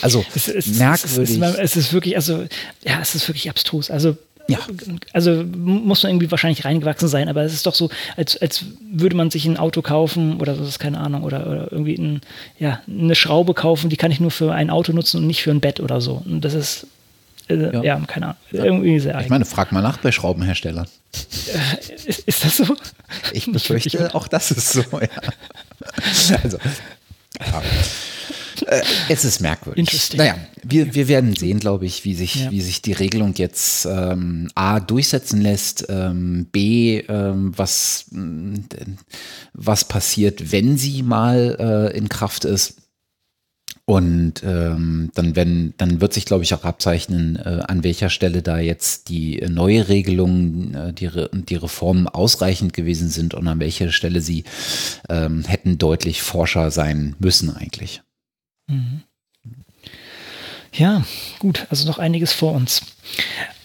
Also 0.01 0.25
es, 0.35 0.47
es, 0.47 0.67
merkwürdig. 0.77 1.41
Es 1.41 1.51
ist, 1.51 1.59
es 1.59 1.75
ist 1.75 1.93
wirklich, 1.93 2.15
also 2.15 2.45
ja, 2.83 2.99
es 3.01 3.15
ist 3.15 3.27
wirklich 3.27 3.49
abstrus. 3.49 3.89
Also 3.91 4.17
ja. 4.47 4.59
Also 5.13 5.43
muss 5.55 6.03
man 6.03 6.11
irgendwie 6.11 6.31
wahrscheinlich 6.31 6.65
reingewachsen 6.65 7.07
sein, 7.07 7.29
aber 7.29 7.43
es 7.43 7.53
ist 7.53 7.65
doch 7.65 7.75
so, 7.75 7.89
als, 8.15 8.37
als 8.41 8.65
würde 8.91 9.15
man 9.15 9.29
sich 9.29 9.45
ein 9.45 9.57
Auto 9.57 9.81
kaufen 9.81 10.39
oder 10.39 10.55
das 10.55 10.67
ist 10.67 10.79
keine 10.79 10.99
Ahnung, 10.99 11.23
oder, 11.23 11.47
oder 11.47 11.71
irgendwie 11.71 11.95
ein, 11.95 12.21
ja, 12.57 12.81
eine 12.87 13.15
Schraube 13.15 13.53
kaufen, 13.53 13.89
die 13.89 13.97
kann 13.97 14.11
ich 14.11 14.19
nur 14.19 14.31
für 14.31 14.53
ein 14.53 14.69
Auto 14.69 14.93
nutzen 14.93 15.17
und 15.17 15.27
nicht 15.27 15.43
für 15.43 15.51
ein 15.51 15.59
Bett 15.59 15.79
oder 15.79 16.01
so. 16.01 16.21
Und 16.25 16.41
das 16.41 16.53
ist, 16.53 16.87
äh, 17.49 17.73
ja. 17.73 17.83
ja. 17.83 17.99
keine 18.07 18.27
Ahnung, 18.27 18.37
irgendwie 18.51 18.99
sehr 18.99 19.19
Ich 19.21 19.29
meine, 19.29 19.45
frag 19.45 19.71
mal 19.71 19.81
nach 19.81 19.97
bei 19.97 20.11
Schraubenherstellern. 20.11 20.87
Äh, 21.13 21.93
ist, 22.05 22.19
ist, 22.19 22.45
das 22.45 22.57
so? 22.57 22.75
Ich 23.33 23.45
befürchte, 23.51 24.13
auch 24.15 24.27
das 24.27 24.51
ist 24.51 24.73
so, 24.73 24.81
ja. 24.91 25.07
Also, 26.43 26.57
ja. 27.39 27.61
Äh, 28.67 28.81
es 29.07 29.23
ist 29.23 29.39
merkwürdig. 29.39 29.79
Interesting. 29.79 30.17
Naja, 30.17 30.35
wir, 30.61 30.93
wir 30.93 31.07
werden 31.07 31.35
sehen, 31.35 31.59
glaube 31.59 31.85
ich, 31.85 32.03
wie 32.03 32.13
sich, 32.13 32.35
ja. 32.35 32.51
wie 32.51 32.61
sich 32.61 32.81
die 32.81 32.93
Regelung 32.93 33.33
jetzt 33.35 33.85
ähm, 33.85 34.49
A 34.55 34.79
durchsetzen 34.79 35.41
lässt, 35.41 35.85
ähm, 35.89 36.47
B, 36.51 36.99
ähm, 37.07 37.53
was, 37.55 38.05
äh, 38.13 38.85
was 39.53 39.85
passiert, 39.85 40.51
wenn 40.51 40.77
sie 40.77 41.01
mal 41.01 41.91
äh, 41.93 41.97
in 41.97 42.09
Kraft 42.09 42.45
ist. 42.45 42.75
Und 43.89 44.43
ähm, 44.43 45.11
dann, 45.15 45.37
wenn, 45.37 45.73
dann 45.77 46.01
wird 46.01 46.11
sich, 46.13 46.25
glaube 46.25 46.43
ich, 46.43 46.53
auch 46.53 46.65
abzeichnen, 46.65 47.37
äh, 47.37 47.61
an 47.67 47.85
welcher 47.85 48.09
Stelle 48.09 48.41
da 48.41 48.59
jetzt 48.59 49.07
die 49.07 49.41
neue 49.47 49.87
Regelung, 49.87 50.73
äh, 50.73 50.91
die, 50.91 51.09
die 51.31 51.55
Reformen 51.55 52.09
ausreichend 52.09 52.73
gewesen 52.73 53.07
sind 53.07 53.33
und 53.33 53.47
an 53.47 53.61
welcher 53.61 53.93
Stelle 53.93 54.19
sie 54.19 54.43
ähm, 55.07 55.45
hätten 55.45 55.77
deutlich 55.77 56.21
forscher 56.21 56.69
sein 56.69 57.15
müssen 57.19 57.49
eigentlich. 57.55 58.01
Mhm. 58.67 59.03
Ja, 60.73 61.03
gut, 61.39 61.65
also 61.69 61.87
noch 61.87 61.97
einiges 61.97 62.33
vor 62.33 62.53
uns. 62.53 62.81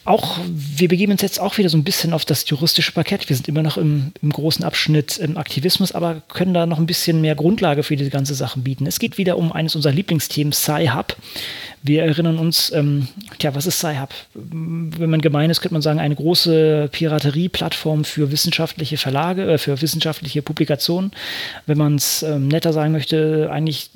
Auch, 0.05 0.39
wir 0.49 0.89
begeben 0.89 1.13
uns 1.13 1.23
jetzt 1.23 1.39
auch 1.39 1.59
wieder 1.59 1.69
so 1.69 1.77
ein 1.77 1.85
bisschen 1.85 2.13
auf 2.13 2.25
das 2.25 2.49
juristische 2.49 2.91
Parkett. 2.91 3.29
Wir 3.29 3.37
sind 3.37 3.47
immer 3.47 3.63
noch 3.63 3.77
im, 3.77 4.13
im 4.21 4.31
großen 4.31 4.65
Abschnitt 4.65 5.19
im 5.19 5.37
Aktivismus, 5.37 5.93
aber 5.93 6.23
können 6.29 6.55
da 6.55 6.67
noch 6.67 6.79
ein 6.79 6.87
bisschen 6.87 7.21
mehr 7.21 7.37
Grundlage 7.37 7.85
für 7.85 7.95
diese 7.95 8.11
ganze 8.11 8.35
Sachen 8.35 8.65
bieten. 8.65 8.87
Es 8.87 8.99
geht 8.99 9.17
wieder 9.17 9.39
um 9.39 9.53
eines 9.53 9.77
unserer 9.77 9.93
Lieblingsthemen, 9.93 10.53
Sci-Hub. 10.53 11.17
Wir 11.85 12.03
erinnern 12.03 12.39
uns, 12.39 12.73
ähm, 12.73 13.07
tja, 13.39 13.55
was 13.55 13.67
ist 13.67 13.79
Sci-Hub? 13.79 14.13
Wenn 14.35 15.11
man 15.11 15.21
gemein 15.21 15.51
ist, 15.51 15.61
könnte 15.61 15.75
man 15.75 15.83
sagen, 15.83 16.01
eine 16.01 16.17
große 16.17 16.89
Piraterie-Plattform 16.91 18.05
für 18.05 18.33
wissenschaftliche 18.33 18.97
Verlage, 18.97 19.53
äh, 19.53 19.59
für 19.59 19.81
wissenschaftliche 19.81 20.43
Publikationen. 20.43 21.13
Wenn 21.67 21.79
man 21.79 21.95
es 21.95 22.25
ähm, 22.25 22.49
netter 22.49 22.73
sagen 22.73 22.91
möchte, 22.91 23.51
eigentlich 23.53 23.91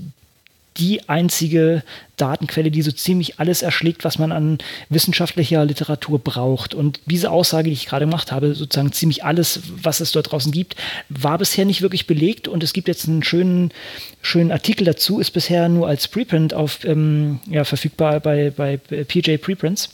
die 0.79 1.09
einzige 1.09 1.83
Datenquelle, 2.17 2.71
die 2.71 2.83
so 2.83 2.93
ziemlich 2.93 3.39
alles 3.39 3.63
erschlägt, 3.63 4.05
was 4.05 4.19
man 4.19 4.33
an 4.33 4.59
wissenschaftlicher 4.89 5.65
Literatur 5.65 6.19
braucht. 6.19 6.75
Und 6.75 7.01
diese 7.07 7.31
Aussage, 7.31 7.69
die 7.69 7.75
ich 7.75 7.87
gerade 7.87 8.07
gemacht 8.07 8.33
habe, 8.33 8.55
sozusagen 8.55 8.93
ziemlich 8.93 9.25
alles, 9.25 9.61
was 9.83 10.01
es 10.01 10.13
dort 10.13 10.33
draußen 10.33 10.53
gibt, 10.53 10.77
war 11.09 11.39
bisher 11.39 11.65
nicht 11.65 11.83
wirklich 11.83 12.07
belegt. 12.07 12.49
Und 12.49 12.63
es 12.63 12.73
gibt 12.73 12.89
jetzt 12.89 13.09
einen 13.09 13.23
schönen, 13.23 13.73
schönen 14.23 14.51
Artikel 14.51 14.85
dazu, 14.85 15.19
ist 15.19 15.33
bisher 15.33 15.69
nur 15.69 15.89
als 15.89 16.09
Preprint 16.09 16.55
auf, 16.55 16.85
ähm, 16.85 17.41
ja, 17.47 17.65
verfügbar 17.65 18.21
bei, 18.21 18.51
bei 18.51 18.77
PJ 18.77 19.37
Preprints. 19.37 19.91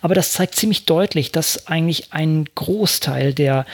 Aber 0.00 0.14
das 0.14 0.32
zeigt 0.32 0.54
ziemlich 0.54 0.84
deutlich, 0.84 1.32
dass 1.32 1.66
eigentlich 1.66 2.12
ein 2.12 2.46
Großteil 2.54 3.32
der 3.32 3.64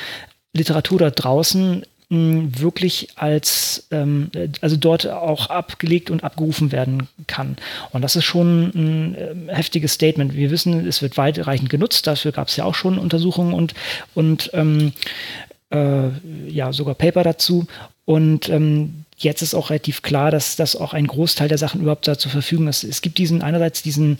Literatur 0.52 0.98
da 0.98 1.10
draußen 1.10 1.84
wirklich 2.10 3.08
als, 3.16 3.86
ähm, 3.90 4.30
also 4.62 4.76
dort 4.76 5.06
auch 5.06 5.50
abgelegt 5.50 6.10
und 6.10 6.24
abgerufen 6.24 6.72
werden 6.72 7.08
kann. 7.26 7.56
Und 7.90 8.00
das 8.00 8.16
ist 8.16 8.24
schon 8.24 8.72
ein 8.74 9.14
äh, 9.14 9.54
heftiges 9.54 9.92
Statement. 9.92 10.34
Wir 10.34 10.50
wissen, 10.50 10.86
es 10.86 11.02
wird 11.02 11.18
weitreichend 11.18 11.68
genutzt, 11.68 12.06
dafür 12.06 12.32
gab 12.32 12.48
es 12.48 12.56
ja 12.56 12.64
auch 12.64 12.74
schon 12.74 12.98
Untersuchungen 12.98 13.52
und, 13.52 13.74
und 14.14 14.50
ähm, 14.54 14.92
äh, 15.70 16.08
ja, 16.48 16.72
sogar 16.72 16.94
Paper 16.94 17.24
dazu. 17.24 17.66
Und 18.06 18.48
ähm, 18.48 19.04
jetzt 19.18 19.42
ist 19.42 19.54
auch 19.54 19.68
relativ 19.68 20.00
klar, 20.00 20.30
dass 20.30 20.56
das 20.56 20.76
auch 20.76 20.94
ein 20.94 21.06
Großteil 21.06 21.48
der 21.48 21.58
Sachen 21.58 21.82
überhaupt 21.82 22.08
da 22.08 22.16
zur 22.16 22.30
Verfügung 22.30 22.68
ist. 22.68 22.84
Es 22.84 23.02
gibt 23.02 23.18
diesen 23.18 23.42
einerseits 23.42 23.82
diesen 23.82 24.16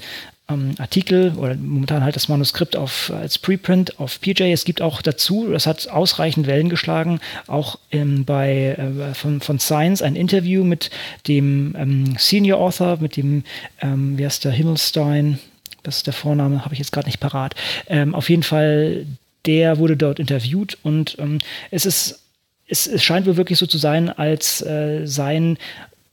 ähm, 0.48 0.74
Artikel 0.78 1.34
oder 1.36 1.54
momentan 1.54 2.02
halt 2.02 2.16
das 2.16 2.28
Manuskript 2.28 2.76
auf, 2.76 3.12
als 3.14 3.38
Preprint 3.38 3.98
auf 4.00 4.20
PJ. 4.20 4.44
Es 4.44 4.64
gibt 4.64 4.80
auch 4.82 5.02
dazu, 5.02 5.48
das 5.50 5.66
hat 5.66 5.88
ausreichend 5.88 6.46
Wellen 6.46 6.68
geschlagen, 6.68 7.20
auch 7.46 7.78
ähm, 7.90 8.24
bei, 8.24 8.76
äh, 8.78 9.14
von, 9.14 9.40
von 9.40 9.58
Science 9.58 10.02
ein 10.02 10.16
Interview 10.16 10.64
mit 10.64 10.90
dem 11.26 11.74
ähm, 11.78 12.16
Senior 12.18 12.60
Author, 12.60 12.98
mit 13.00 13.16
dem, 13.16 13.44
ähm, 13.80 14.18
wie 14.18 14.24
heißt 14.24 14.44
der, 14.44 14.52
Himmelstein, 14.52 15.38
das 15.82 15.98
ist 15.98 16.06
der 16.06 16.14
Vorname, 16.14 16.64
habe 16.64 16.74
ich 16.74 16.78
jetzt 16.78 16.92
gerade 16.92 17.06
nicht 17.06 17.20
parat. 17.20 17.54
Ähm, 17.86 18.14
auf 18.14 18.30
jeden 18.30 18.42
Fall, 18.42 19.06
der 19.46 19.78
wurde 19.78 19.96
dort 19.96 20.18
interviewt 20.18 20.78
und 20.82 21.16
ähm, 21.18 21.38
es 21.70 21.86
ist 21.86 22.22
es, 22.70 22.86
es, 22.86 23.02
scheint 23.02 23.26
wohl 23.26 23.36
wirklich 23.36 23.58
so 23.58 23.66
zu 23.66 23.78
sein, 23.78 24.10
als 24.10 24.60
äh, 24.60 25.06
seien 25.06 25.56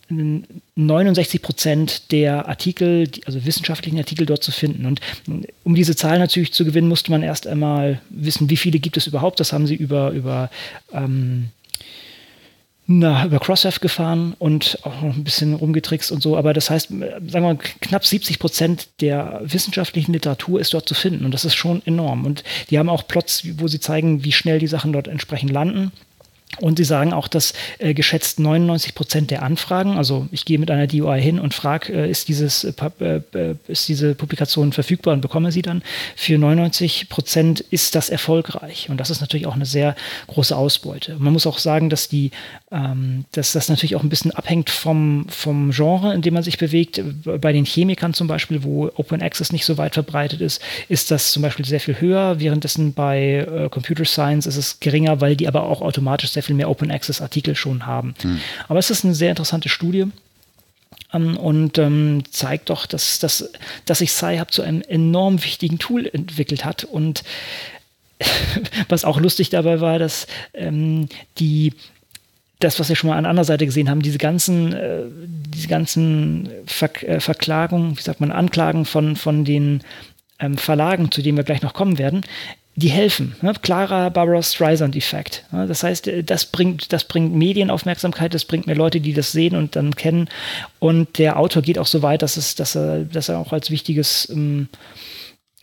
69 0.07 1.41
Prozent 1.41 2.11
der 2.11 2.47
Artikel, 2.47 3.09
also 3.25 3.43
wissenschaftlichen 3.45 3.97
Artikel 3.97 4.25
dort 4.25 4.43
zu 4.43 4.51
finden. 4.51 4.85
Und 4.85 5.01
um 5.63 5.73
diese 5.73 5.95
Zahl 5.95 6.19
natürlich 6.19 6.53
zu 6.53 6.63
gewinnen, 6.63 6.87
musste 6.87 7.11
man 7.11 7.23
erst 7.23 7.47
einmal 7.47 8.01
wissen, 8.09 8.49
wie 8.49 8.57
viele 8.57 8.79
gibt 8.79 8.97
es 8.97 9.07
überhaupt. 9.07 9.39
Das 9.39 9.51
haben 9.51 9.65
sie 9.65 9.75
über, 9.75 10.11
über, 10.11 10.51
ähm, 10.93 11.49
na, 12.85 13.25
über 13.25 13.39
Crossref 13.39 13.79
gefahren 13.79 14.35
und 14.37 14.77
auch 14.83 15.01
noch 15.01 15.15
ein 15.15 15.23
bisschen 15.23 15.55
rumgetrickst 15.55 16.11
und 16.11 16.21
so. 16.21 16.37
Aber 16.37 16.53
das 16.53 16.69
heißt, 16.69 16.89
sagen 16.89 17.31
wir 17.31 17.41
mal, 17.41 17.57
knapp 17.81 18.05
70 18.05 18.37
Prozent 18.37 18.89
der 19.01 19.41
wissenschaftlichen 19.43 20.13
Literatur 20.13 20.59
ist 20.59 20.75
dort 20.75 20.87
zu 20.87 20.93
finden. 20.93 21.25
Und 21.25 21.33
das 21.33 21.45
ist 21.45 21.55
schon 21.55 21.81
enorm. 21.87 22.25
Und 22.25 22.43
die 22.69 22.77
haben 22.77 22.89
auch 22.89 23.07
Plots, 23.07 23.43
wo 23.57 23.67
sie 23.67 23.79
zeigen, 23.79 24.23
wie 24.23 24.31
schnell 24.31 24.59
die 24.59 24.67
Sachen 24.67 24.93
dort 24.93 25.07
entsprechend 25.07 25.51
landen. 25.51 25.91
Und 26.61 26.77
sie 26.77 26.85
sagen 26.85 27.11
auch, 27.11 27.27
dass 27.27 27.53
äh, 27.79 27.93
geschätzt 27.93 28.39
99 28.39 28.95
Prozent 28.95 29.31
der 29.31 29.43
Anfragen, 29.43 29.97
also 29.97 30.27
ich 30.31 30.45
gehe 30.45 30.57
mit 30.57 30.71
einer 30.71 30.87
DUI 30.87 31.21
hin 31.21 31.39
und 31.39 31.53
frage, 31.53 31.91
äh, 31.93 32.09
ist, 32.09 32.29
dieses, 32.29 32.63
äh, 32.63 32.73
äh, 32.99 33.55
ist 33.67 33.87
diese 33.89 34.15
Publikation 34.15 34.71
verfügbar 34.71 35.13
und 35.13 35.21
bekomme 35.21 35.51
sie 35.51 35.61
dann. 35.61 35.83
Für 36.15 36.37
99 36.37 37.09
Prozent 37.09 37.59
ist 37.59 37.95
das 37.95 38.09
erfolgreich. 38.09 38.89
Und 38.89 38.97
das 38.97 39.09
ist 39.09 39.21
natürlich 39.21 39.47
auch 39.47 39.55
eine 39.55 39.65
sehr 39.65 39.95
große 40.27 40.55
Ausbeute. 40.55 41.17
Man 41.19 41.33
muss 41.33 41.45
auch 41.45 41.59
sagen, 41.59 41.89
dass, 41.89 42.07
die, 42.07 42.31
ähm, 42.75 43.23
dass 43.31 43.53
das 43.53 43.69
natürlich 43.69 43.95
auch 43.95 44.03
ein 44.03 44.09
bisschen 44.09 44.31
abhängt 44.31 44.69
vom, 44.69 45.27
vom 45.29 45.71
Genre, 45.71 46.13
in 46.13 46.21
dem 46.21 46.33
man 46.33 46.43
sich 46.43 46.57
bewegt. 46.57 47.01
Bei 47.23 47.53
den 47.53 47.63
Chemikern 47.63 48.13
zum 48.13 48.27
Beispiel, 48.27 48.63
wo 48.63 48.91
Open 48.95 49.21
Access 49.21 49.53
nicht 49.53 49.65
so 49.65 49.77
weit 49.77 49.93
verbreitet 49.93 50.41
ist, 50.41 50.61
ist 50.89 51.09
das 51.09 51.31
zum 51.31 51.41
Beispiel 51.41 51.65
sehr 51.65 51.79
viel 51.79 52.01
höher. 52.01 52.39
Währenddessen 52.39 52.93
bei 52.93 53.47
äh, 53.47 53.69
Computer 53.69 54.03
Science 54.03 54.45
ist 54.45 54.57
es 54.57 54.81
geringer, 54.81 55.21
weil 55.21 55.37
die 55.37 55.47
aber 55.47 55.63
auch 55.63 55.81
automatisch 55.81 56.31
sehr 56.31 56.43
viel 56.43 56.55
mehr 56.55 56.69
Open 56.69 56.91
Access 56.91 57.21
Artikel 57.21 57.55
schon 57.55 57.85
haben. 57.85 58.13
Hm. 58.21 58.41
Aber 58.67 58.79
es 58.79 58.89
ist 58.89 59.05
eine 59.05 59.15
sehr 59.15 59.29
interessante 59.29 59.69
Studie 59.69 60.07
ähm, 61.13 61.37
und 61.37 61.77
ähm, 61.77 62.23
zeigt 62.29 62.69
doch, 62.69 62.87
dass, 62.87 63.19
dass, 63.19 63.51
dass 63.85 63.99
sich 63.99 64.11
Sci-Hub 64.11 64.51
zu 64.51 64.63
einem 64.63 64.81
enorm 64.81 65.41
wichtigen 65.41 65.79
Tool 65.79 66.09
entwickelt 66.11 66.65
hat 66.65 66.83
und 66.83 67.23
was 68.89 69.05
auch 69.05 69.19
lustig 69.19 69.49
dabei 69.49 69.79
war, 69.79 69.99
dass 69.99 70.27
ähm, 70.53 71.07
die 71.37 71.73
das, 72.65 72.79
was 72.79 72.89
wir 72.89 72.95
schon 72.95 73.09
mal 73.09 73.17
an 73.17 73.25
anderer 73.25 73.45
Seite 73.45 73.65
gesehen 73.65 73.89
haben, 73.89 74.01
diese 74.01 74.17
ganzen, 74.17 74.73
äh, 74.73 75.03
diese 75.53 75.67
ganzen 75.67 76.49
Ver 76.65 76.89
äh, 77.03 77.19
Verklagungen, 77.19 77.97
wie 77.97 78.01
sagt 78.01 78.19
man, 78.19 78.31
Anklagen 78.31 78.85
von, 78.85 79.15
von 79.15 79.45
den 79.45 79.81
ähm, 80.39 80.57
Verlagen, 80.57 81.11
zu 81.11 81.21
denen 81.21 81.37
wir 81.37 81.43
gleich 81.43 81.61
noch 81.61 81.73
kommen 81.73 81.97
werden, 81.97 82.21
die 82.75 82.89
helfen. 82.89 83.35
Ne? 83.41 83.53
Klarer 83.61 84.09
Barbara 84.09 84.41
Streisand-Effekt. 84.41 85.45
Ne? 85.51 85.65
Das 85.67 85.83
heißt, 85.83 86.07
äh, 86.07 86.23
das 86.23 86.45
bringt, 86.45 86.91
das 86.91 87.05
bringt 87.05 87.33
Medienaufmerksamkeit, 87.33 88.33
das 88.33 88.45
bringt 88.45 88.67
mir 88.67 88.73
Leute, 88.73 88.99
die 88.99 89.13
das 89.13 89.31
sehen 89.31 89.55
und 89.55 89.75
dann 89.75 89.95
kennen. 89.95 90.27
Und 90.79 91.17
der 91.17 91.39
Autor 91.39 91.61
geht 91.61 91.79
auch 91.79 91.87
so 91.87 92.01
weit, 92.01 92.21
dass, 92.21 92.35
es, 92.35 92.55
dass, 92.55 92.75
er, 92.75 93.05
dass 93.05 93.29
er 93.29 93.39
auch 93.39 93.53
als 93.53 93.71
wichtiges, 93.71 94.27
ähm, 94.29 94.67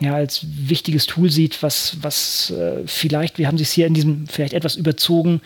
ja, 0.03 0.15
als 0.15 0.45
wichtiges 0.45 1.07
Tool 1.07 1.31
sieht, 1.31 1.63
was, 1.63 1.97
was 2.03 2.51
äh, 2.51 2.87
vielleicht, 2.87 3.39
wir 3.39 3.47
haben 3.47 3.59
es 3.59 3.73
hier 3.73 3.87
in 3.87 3.95
diesem 3.95 4.27
vielleicht 4.27 4.53
etwas 4.53 4.77
überzogen, 4.77 5.41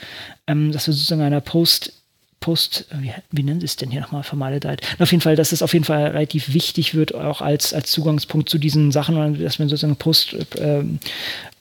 ähm, 0.46 0.72
dass 0.72 0.86
wir 0.86 0.94
sozusagen 0.94 1.22
einer 1.22 1.40
Post- 1.40 1.92
Post, 2.38 2.84
wie, 3.00 3.12
wie 3.32 3.42
nennen 3.42 3.60
Sie 3.60 3.66
es 3.66 3.76
denn 3.76 3.90
hier 3.90 4.02
nochmal, 4.02 4.22
vermaledeit? 4.22 4.80
Auf 4.98 5.10
jeden 5.10 5.22
Fall, 5.22 5.36
dass 5.36 5.52
es 5.52 5.62
auf 5.62 5.72
jeden 5.72 5.86
Fall 5.86 6.08
relativ 6.08 6.52
wichtig 6.52 6.94
wird, 6.94 7.14
auch 7.14 7.40
als, 7.40 7.72
als 7.72 7.90
Zugangspunkt 7.90 8.48
zu 8.48 8.58
diesen 8.58 8.92
Sachen, 8.92 9.42
dass 9.42 9.58
man 9.58 9.68
sozusagen 9.68 9.96
Post, 9.96 10.34
äh, 10.56 10.84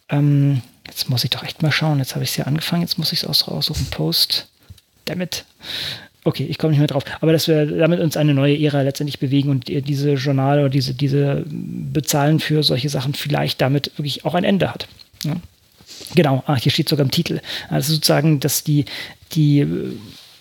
ähm, 0.10 0.62
jetzt 0.86 1.10
muss 1.10 1.24
ich 1.24 1.30
doch 1.30 1.44
echt 1.44 1.64
mal 1.64 1.72
schauen. 1.72 2.00
Jetzt 2.00 2.14
habe 2.14 2.24
ich 2.24 2.32
es 2.32 2.38
ja 2.38 2.46
angefangen, 2.46 2.82
jetzt 2.82 3.00
muss 3.00 3.14
ich 3.14 3.24
es 3.24 3.26
auch 3.26 3.48
raussuchen. 3.48 3.88
Post. 3.88 4.48
Damit. 5.06 5.46
Okay, 6.26 6.46
ich 6.50 6.58
komme 6.58 6.72
nicht 6.72 6.80
mehr 6.80 6.88
drauf. 6.88 7.04
Aber 7.22 7.32
dass 7.32 7.48
wir 7.48 7.68
damit 7.68 8.00
uns 8.00 8.18
eine 8.18 8.34
neue 8.34 8.60
Ära 8.60 8.82
letztendlich 8.82 9.20
bewegen 9.20 9.50
und 9.50 9.68
diese 9.68 10.14
Journale 10.14 10.62
oder 10.62 10.70
diese, 10.70 10.96
diese 10.96 11.46
Bezahlen 11.48 12.40
für 12.40 12.64
solche 12.64 12.90
Sachen 12.90 13.14
vielleicht 13.14 13.62
damit 13.62 13.92
wirklich 13.96 14.26
auch 14.26 14.34
ein 14.34 14.44
Ende 14.44 14.74
hat. 14.74 14.88
Ja. 15.24 15.36
Genau, 16.16 16.44
ah, 16.48 16.56
hier 16.56 16.72
steht 16.72 16.90
sogar 16.90 17.06
im 17.06 17.12
Titel. 17.12 17.42
Also 17.70 17.94
sozusagen, 17.94 18.40
dass 18.40 18.64
die, 18.64 18.86
die 19.34 19.68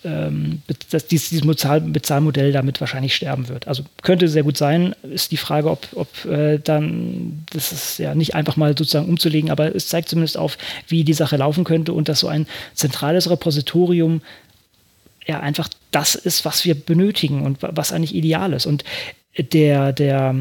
ähm, 0.05 0.61
dass 0.91 1.07
dieses, 1.07 1.29
dieses 1.29 1.45
Bezahl 1.45 1.81
Bezahlmodell 1.81 2.51
damit 2.51 2.79
wahrscheinlich 2.79 3.15
sterben 3.15 3.47
wird. 3.47 3.67
Also 3.67 3.83
könnte 4.03 4.27
sehr 4.27 4.43
gut 4.43 4.57
sein, 4.57 4.95
ist 5.03 5.31
die 5.31 5.37
Frage, 5.37 5.69
ob, 5.69 5.87
ob 5.95 6.25
äh, 6.25 6.59
dann, 6.59 7.43
das 7.51 7.71
ist 7.71 7.99
ja 7.99 8.13
nicht 8.15 8.35
einfach 8.35 8.55
mal 8.55 8.77
sozusagen 8.77 9.09
umzulegen, 9.09 9.49
aber 9.49 9.75
es 9.75 9.87
zeigt 9.87 10.09
zumindest 10.09 10.37
auf, 10.37 10.57
wie 10.87 11.03
die 11.03 11.13
Sache 11.13 11.37
laufen 11.37 11.63
könnte 11.63 11.93
und 11.93 12.07
dass 12.07 12.19
so 12.19 12.27
ein 12.27 12.45
zentrales 12.73 13.29
Repositorium 13.29 14.21
ja 15.25 15.39
einfach 15.39 15.69
das 15.91 16.15
ist, 16.15 16.45
was 16.45 16.65
wir 16.65 16.75
benötigen 16.75 17.41
und 17.41 17.59
was 17.61 17.91
eigentlich 17.91 18.15
ideal 18.15 18.53
ist. 18.53 18.65
Und 18.65 18.83
der, 19.37 19.91
der 19.93 20.35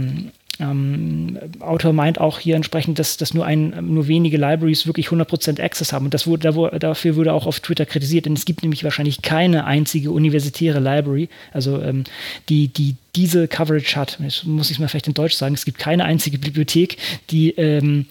ähm, 0.61 1.38
Autor 1.61 1.92
meint 1.92 2.20
auch 2.20 2.38
hier 2.38 2.57
entsprechend, 2.57 2.99
dass, 2.99 3.16
dass 3.16 3.35
nur, 3.35 3.44
ein, 3.44 3.75
nur 3.81 4.07
wenige 4.07 4.37
Libraries 4.37 4.87
wirklich 4.87 5.09
100% 5.09 5.61
Access 5.61 5.92
haben. 5.92 6.07
Und 6.07 6.14
das 6.14 6.27
wurde, 6.27 6.79
dafür 6.79 7.16
wurde 7.16 7.33
auch 7.33 7.47
auf 7.47 7.61
Twitter 7.61 7.87
kritisiert, 7.87 8.27
denn 8.27 8.35
es 8.35 8.44
gibt 8.44 8.62
nämlich 8.62 8.85
wahrscheinlich 8.85 9.23
keine 9.23 9.64
einzige 9.64 10.11
universitäre 10.11 10.81
Library, 10.81 11.29
also 11.53 11.81
ähm, 11.83 12.05
die, 12.49 12.68
die 12.68 12.97
diese 13.16 13.49
Coverage 13.49 13.97
hat. 13.97 14.18
Jetzt 14.23 14.44
muss 14.44 14.70
ich 14.70 14.77
es 14.77 14.81
mal 14.81 14.88
vielleicht 14.88 15.09
in 15.09 15.14
Deutsch 15.14 15.35
sagen. 15.35 15.55
Es 15.55 15.64
gibt 15.64 15.79
keine 15.79 16.05
einzige 16.05 16.38
Bibliothek, 16.38 16.99
die 17.31 17.51
ähm, 17.51 18.07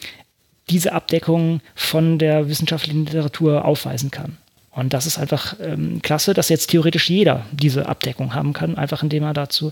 diese 0.70 0.94
Abdeckung 0.94 1.62
von 1.76 2.20
der 2.20 2.50
wissenschaftlichen 2.50 3.06
Literatur 3.06 3.66
aufweisen 3.66 4.12
kann. 4.12 4.38
Und 4.76 4.94
das 4.94 5.06
ist 5.06 5.20
einfach 5.20 5.56
ähm, 5.62 6.02
klasse, 6.02 6.34
dass 6.34 6.50
jetzt 6.50 6.72
theoretisch 6.72 7.10
jeder 7.10 7.46
diese 7.52 7.88
Abdeckung 7.88 8.34
haben 8.34 8.54
kann, 8.54 8.78
einfach 8.78 9.04
indem 9.04 9.24
er 9.24 9.34
dazu 9.34 9.72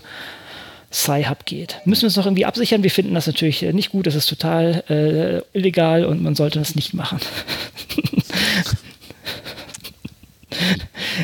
Sci-Hub 0.92 1.46
geht. 1.46 1.80
Müssen 1.84 2.02
wir 2.02 2.08
es 2.08 2.16
noch 2.16 2.26
irgendwie 2.26 2.44
absichern? 2.44 2.82
Wir 2.82 2.90
finden 2.90 3.14
das 3.14 3.26
natürlich 3.26 3.62
äh, 3.62 3.72
nicht 3.72 3.90
gut, 3.90 4.06
das 4.06 4.14
ist 4.14 4.28
total 4.28 4.84
äh, 4.88 5.58
illegal 5.58 6.04
und 6.04 6.22
man 6.22 6.34
sollte 6.34 6.58
das 6.58 6.74
nicht 6.74 6.94
machen. 6.94 7.18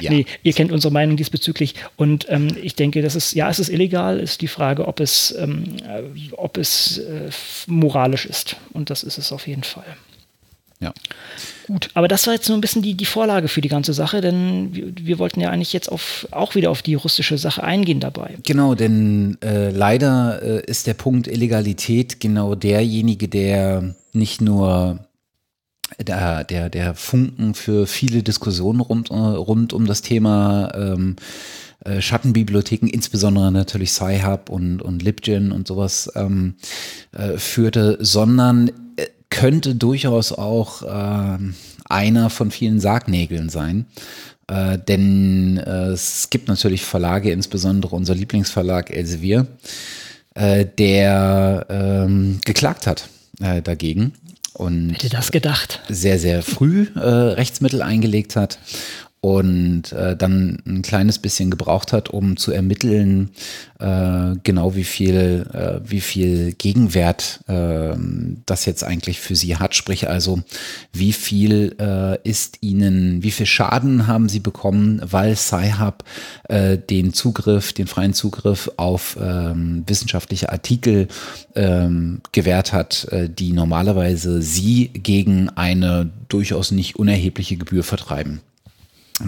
ja. 0.00 0.10
Nee, 0.10 0.26
ihr 0.42 0.52
kennt 0.54 0.72
unsere 0.72 0.92
Meinung 0.92 1.16
diesbezüglich 1.16 1.74
und 1.96 2.26
ähm, 2.30 2.48
ich 2.60 2.74
denke, 2.74 3.02
das 3.02 3.14
ist, 3.14 3.34
ja, 3.34 3.50
es 3.50 3.58
ist 3.58 3.68
illegal, 3.68 4.18
ist 4.18 4.40
die 4.40 4.48
Frage, 4.48 4.88
ob 4.88 5.00
es, 5.00 5.34
ähm, 5.38 5.76
äh, 5.86 6.02
ob 6.32 6.56
es 6.56 6.98
äh, 6.98 7.30
moralisch 7.66 8.26
ist 8.26 8.56
und 8.72 8.90
das 8.90 9.02
ist 9.02 9.18
es 9.18 9.32
auf 9.32 9.46
jeden 9.46 9.64
Fall. 9.64 9.96
Ja. 10.80 10.94
Gut, 11.66 11.90
aber 11.94 12.06
das 12.06 12.26
war 12.26 12.34
jetzt 12.34 12.48
nur 12.48 12.56
ein 12.56 12.60
bisschen 12.60 12.82
die, 12.82 12.94
die 12.94 13.04
Vorlage 13.04 13.48
für 13.48 13.60
die 13.60 13.68
ganze 13.68 13.92
Sache, 13.92 14.20
denn 14.20 14.74
wir, 14.74 14.92
wir 14.96 15.18
wollten 15.18 15.40
ja 15.40 15.50
eigentlich 15.50 15.72
jetzt 15.72 15.90
auf, 15.90 16.28
auch 16.30 16.54
wieder 16.54 16.70
auf 16.70 16.82
die 16.82 16.94
russische 16.94 17.36
Sache 17.36 17.64
eingehen 17.64 17.98
dabei. 17.98 18.36
Genau, 18.44 18.74
denn 18.74 19.38
äh, 19.42 19.70
leider 19.70 20.40
äh, 20.42 20.70
ist 20.70 20.86
der 20.86 20.94
Punkt 20.94 21.26
Illegalität 21.26 22.20
genau 22.20 22.54
derjenige, 22.54 23.28
der 23.28 23.94
nicht 24.12 24.40
nur 24.40 25.00
der, 26.00 26.44
der, 26.44 26.70
der 26.70 26.94
Funken 26.94 27.54
für 27.54 27.86
viele 27.86 28.22
Diskussionen 28.22 28.80
rund, 28.80 29.10
äh, 29.10 29.14
rund 29.14 29.72
um 29.72 29.86
das 29.86 30.02
Thema 30.02 30.70
ähm, 30.74 31.16
äh, 31.84 32.00
Schattenbibliotheken, 32.00 32.86
insbesondere 32.86 33.50
natürlich 33.50 33.92
Sci-Hub 33.92 34.48
und, 34.48 34.80
und 34.80 35.02
LibGen 35.02 35.50
und 35.50 35.66
sowas 35.66 36.10
ähm, 36.14 36.54
äh, 37.12 37.36
führte, 37.36 37.98
sondern 38.00 38.70
könnte 39.30 39.74
durchaus 39.74 40.32
auch 40.32 40.82
äh, 40.82 41.38
einer 41.88 42.30
von 42.30 42.50
vielen 42.50 42.80
Sargnägeln 42.80 43.48
sein. 43.48 43.86
Äh, 44.46 44.78
denn 44.78 45.58
äh, 45.58 45.88
es 45.88 46.30
gibt 46.30 46.48
natürlich 46.48 46.82
Verlage, 46.82 47.30
insbesondere 47.30 47.94
unser 47.94 48.14
Lieblingsverlag 48.14 48.90
Elsevier, 48.90 49.46
äh, 50.34 50.64
der 50.64 51.66
ähm, 51.68 52.40
geklagt 52.44 52.86
hat 52.86 53.08
äh, 53.40 53.60
dagegen. 53.62 54.14
Und 54.54 54.90
Hätte 54.90 55.08
das 55.10 55.30
gedacht? 55.30 55.80
Sehr, 55.88 56.18
sehr 56.18 56.42
früh 56.42 56.86
äh, 56.96 57.00
Rechtsmittel 57.00 57.82
eingelegt 57.82 58.34
hat 58.34 58.58
und 59.20 59.92
äh, 59.92 60.16
dann 60.16 60.62
ein 60.64 60.82
kleines 60.82 61.18
bisschen 61.18 61.50
gebraucht 61.50 61.92
hat, 61.92 62.08
um 62.08 62.36
zu 62.36 62.52
ermitteln, 62.52 63.30
äh, 63.80 64.34
genau 64.44 64.76
wie 64.76 64.84
viel, 64.84 65.46
äh, 65.52 65.80
wie 65.88 66.00
viel 66.00 66.52
Gegenwert 66.52 67.40
äh, 67.48 67.96
das 68.46 68.64
jetzt 68.64 68.84
eigentlich 68.84 69.18
für 69.18 69.34
sie 69.34 69.56
hat. 69.56 69.74
Sprich 69.74 70.08
also, 70.08 70.40
wie 70.92 71.12
viel 71.12 71.74
äh, 71.80 72.18
ist 72.28 72.58
ihnen, 72.60 73.22
wie 73.24 73.32
viel 73.32 73.46
Schaden 73.46 74.06
haben 74.06 74.28
sie 74.28 74.40
bekommen, 74.40 75.00
weil 75.04 75.34
Sci-Hub 75.34 76.04
äh, 76.48 76.78
den 76.78 77.12
Zugriff, 77.12 77.72
den 77.72 77.88
freien 77.88 78.14
Zugriff 78.14 78.70
auf 78.76 79.18
ähm, 79.20 79.82
wissenschaftliche 79.86 80.52
Artikel 80.52 81.08
ähm, 81.56 82.20
gewährt 82.30 82.72
hat, 82.72 83.08
äh, 83.10 83.28
die 83.28 83.52
normalerweise 83.52 84.42
sie 84.42 84.88
gegen 84.88 85.48
eine 85.50 86.10
durchaus 86.28 86.70
nicht 86.70 86.96
unerhebliche 86.96 87.56
Gebühr 87.56 87.82
vertreiben. 87.82 88.40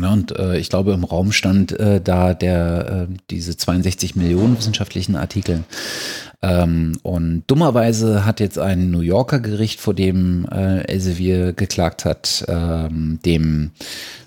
Ja, 0.00 0.12
und 0.12 0.36
äh, 0.38 0.56
ich 0.58 0.68
glaube, 0.68 0.92
im 0.92 1.04
Raum 1.04 1.32
stand 1.32 1.72
äh, 1.72 2.00
da 2.00 2.34
der, 2.34 3.08
äh, 3.10 3.14
diese 3.30 3.56
62 3.56 4.14
Millionen 4.14 4.56
wissenschaftlichen 4.56 5.16
Artikel. 5.16 5.64
Ähm, 6.42 6.92
und 7.02 7.44
dummerweise 7.48 8.24
hat 8.24 8.40
jetzt 8.40 8.58
ein 8.58 8.90
New 8.90 9.00
Yorker 9.00 9.40
Gericht, 9.40 9.80
vor 9.80 9.94
dem 9.94 10.46
äh, 10.50 10.82
Elsevier 10.84 11.52
geklagt 11.52 12.04
hat, 12.04 12.44
ähm, 12.48 13.18
dem 13.24 13.72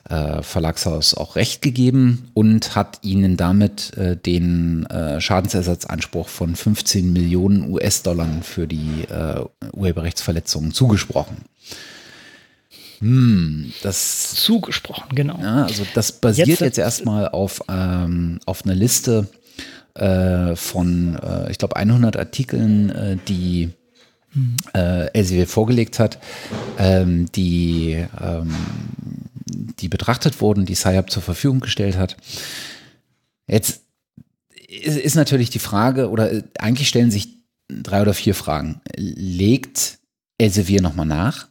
äh, 0.10 0.43
Verlagshaus 0.43 1.13
auch 1.13 1.36
Recht 1.38 1.62
gegeben 1.62 2.30
und 2.34 2.76
hat 2.76 2.99
ihnen 3.02 3.38
damit 3.38 3.97
äh, 3.97 4.17
den 4.17 4.88
Schadensersatzanspruch 5.19 6.28
von 6.28 6.56
15 6.56 7.13
Millionen 7.13 7.71
US-Dollar 7.71 8.28
für 8.41 8.67
die 8.67 9.06
Urheberrechtsverletzungen 9.73 10.71
zugesprochen. 10.71 11.38
Hm, 13.04 13.74
das 13.82 14.34
zugesprochen, 14.36 15.13
genau. 15.13 15.38
Ja, 15.38 15.66
also 15.66 15.86
das 15.94 16.13
basiert 16.13 16.48
jetzt, 16.48 16.62
jetzt 16.62 16.78
erstmal 16.78 17.28
auf, 17.28 17.62
ähm, 17.68 18.39
auf 18.46 18.63
einer 18.63 18.76
Liste 18.76 19.28
äh, 19.94 20.56
von, 20.56 21.20
äh, 21.22 21.52
ich 21.52 21.58
glaube, 21.58 21.76
100 21.76 22.16
Artikeln, 22.16 22.89
äh, 22.92 23.18
die 23.28 23.72
äh, 24.74 25.08
Elsevier 25.08 25.48
vorgelegt 25.48 26.00
hat, 26.00 26.18
ähm, 26.80 27.30
die, 27.34 28.06
ähm, 28.22 28.56
die 29.46 29.89
betrachtet 29.89 30.39
wurden, 30.39 30.66
die 30.66 30.76
SciUp 30.76 31.12
zur 31.12 31.24
Verfügung 31.24 31.60
gestellt 31.60 31.98
hat. 31.98 32.16
Jetzt 33.48 33.82
ist, 34.56 34.98
ist 34.98 35.16
natürlich 35.16 35.50
die 35.50 35.60
Frage, 35.60 36.10
oder 36.10 36.32
äh, 36.32 36.44
eigentlich 36.58 36.88
stellen 36.88 37.12
sich 37.12 37.28
drei 37.68 38.02
oder 38.02 38.13
vier 38.13 38.34
Fragen. 38.34 38.80
Legt 38.96 40.00
Elsevier 40.38 40.82
nochmal 40.82 41.06
nach? 41.06 41.50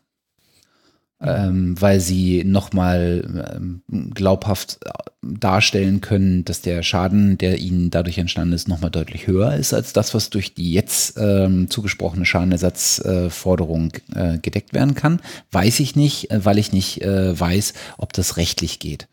Ähm, 1.22 1.80
weil 1.80 2.00
sie 2.00 2.42
nochmal 2.44 3.54
ähm, 3.54 3.82
glaubhaft 4.12 4.78
äh, 4.84 4.90
darstellen 5.22 6.00
können, 6.00 6.44
dass 6.44 6.62
der 6.62 6.82
Schaden, 6.82 7.38
der 7.38 7.58
ihnen 7.58 7.90
dadurch 7.90 8.18
entstanden 8.18 8.54
ist, 8.54 8.66
nochmal 8.66 8.90
deutlich 8.90 9.28
höher 9.28 9.54
ist 9.54 9.72
als 9.72 9.92
das, 9.92 10.14
was 10.14 10.30
durch 10.30 10.54
die 10.54 10.72
jetzt 10.72 11.16
ähm, 11.16 11.70
zugesprochene 11.70 12.26
Schadenersatzforderung 12.26 13.92
äh, 14.14 14.38
gedeckt 14.38 14.74
werden 14.74 14.94
kann. 14.94 15.20
Weiß 15.52 15.78
ich 15.80 15.94
nicht, 15.94 16.30
äh, 16.30 16.44
weil 16.44 16.58
ich 16.58 16.72
nicht 16.72 17.02
äh, 17.02 17.38
weiß, 17.38 17.74
ob 17.98 18.12
das 18.12 18.36
rechtlich 18.36 18.80
geht. 18.80 19.06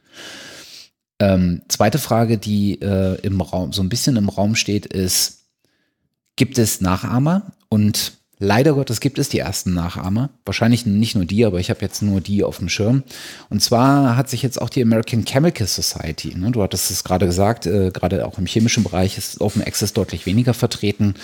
Ähm, 1.19 1.61
zweite 1.67 1.99
Frage, 1.99 2.37
die 2.37 2.81
äh, 2.81 3.19
im 3.21 3.41
Raum, 3.41 3.71
so 3.71 3.83
ein 3.83 3.89
bisschen 3.89 4.15
im 4.15 4.29
Raum 4.29 4.55
steht, 4.55 4.85
ist, 4.85 5.43
gibt 6.37 6.57
es 6.57 6.81
Nachahmer? 6.81 7.51
Und 7.67 8.18
Leider 8.41 8.73
Gottes 8.73 9.01
gibt 9.01 9.19
es 9.19 9.27
die 9.27 9.39
ersten 9.39 9.73
Nachahmer. 9.73 10.29
Wahrscheinlich 10.45 10.85
nicht 10.85 11.13
nur 11.13 11.25
die, 11.25 11.43
aber 11.43 11.59
ich 11.59 11.69
habe 11.69 11.81
jetzt 11.81 12.01
nur 12.01 12.21
die 12.21 12.45
auf 12.45 12.59
dem 12.59 12.69
Schirm. 12.69 13.03
Und 13.49 13.61
zwar 13.61 14.15
hat 14.15 14.29
sich 14.29 14.41
jetzt 14.41 14.61
auch 14.61 14.69
die 14.69 14.81
American 14.81 15.25
Chemical 15.25 15.67
Society, 15.67 16.33
ne, 16.37 16.49
du 16.51 16.63
hattest 16.63 16.89
es 16.89 17.03
gerade 17.03 17.25
gesagt, 17.25 17.65
äh, 17.65 17.91
gerade 17.91 18.25
auch 18.25 18.37
im 18.37 18.45
chemischen 18.45 18.83
Bereich 18.83 19.17
ist 19.17 19.41
Open 19.41 19.61
Access 19.61 19.91
deutlich 19.91 20.25
weniger 20.25 20.53
vertreten. 20.53 21.15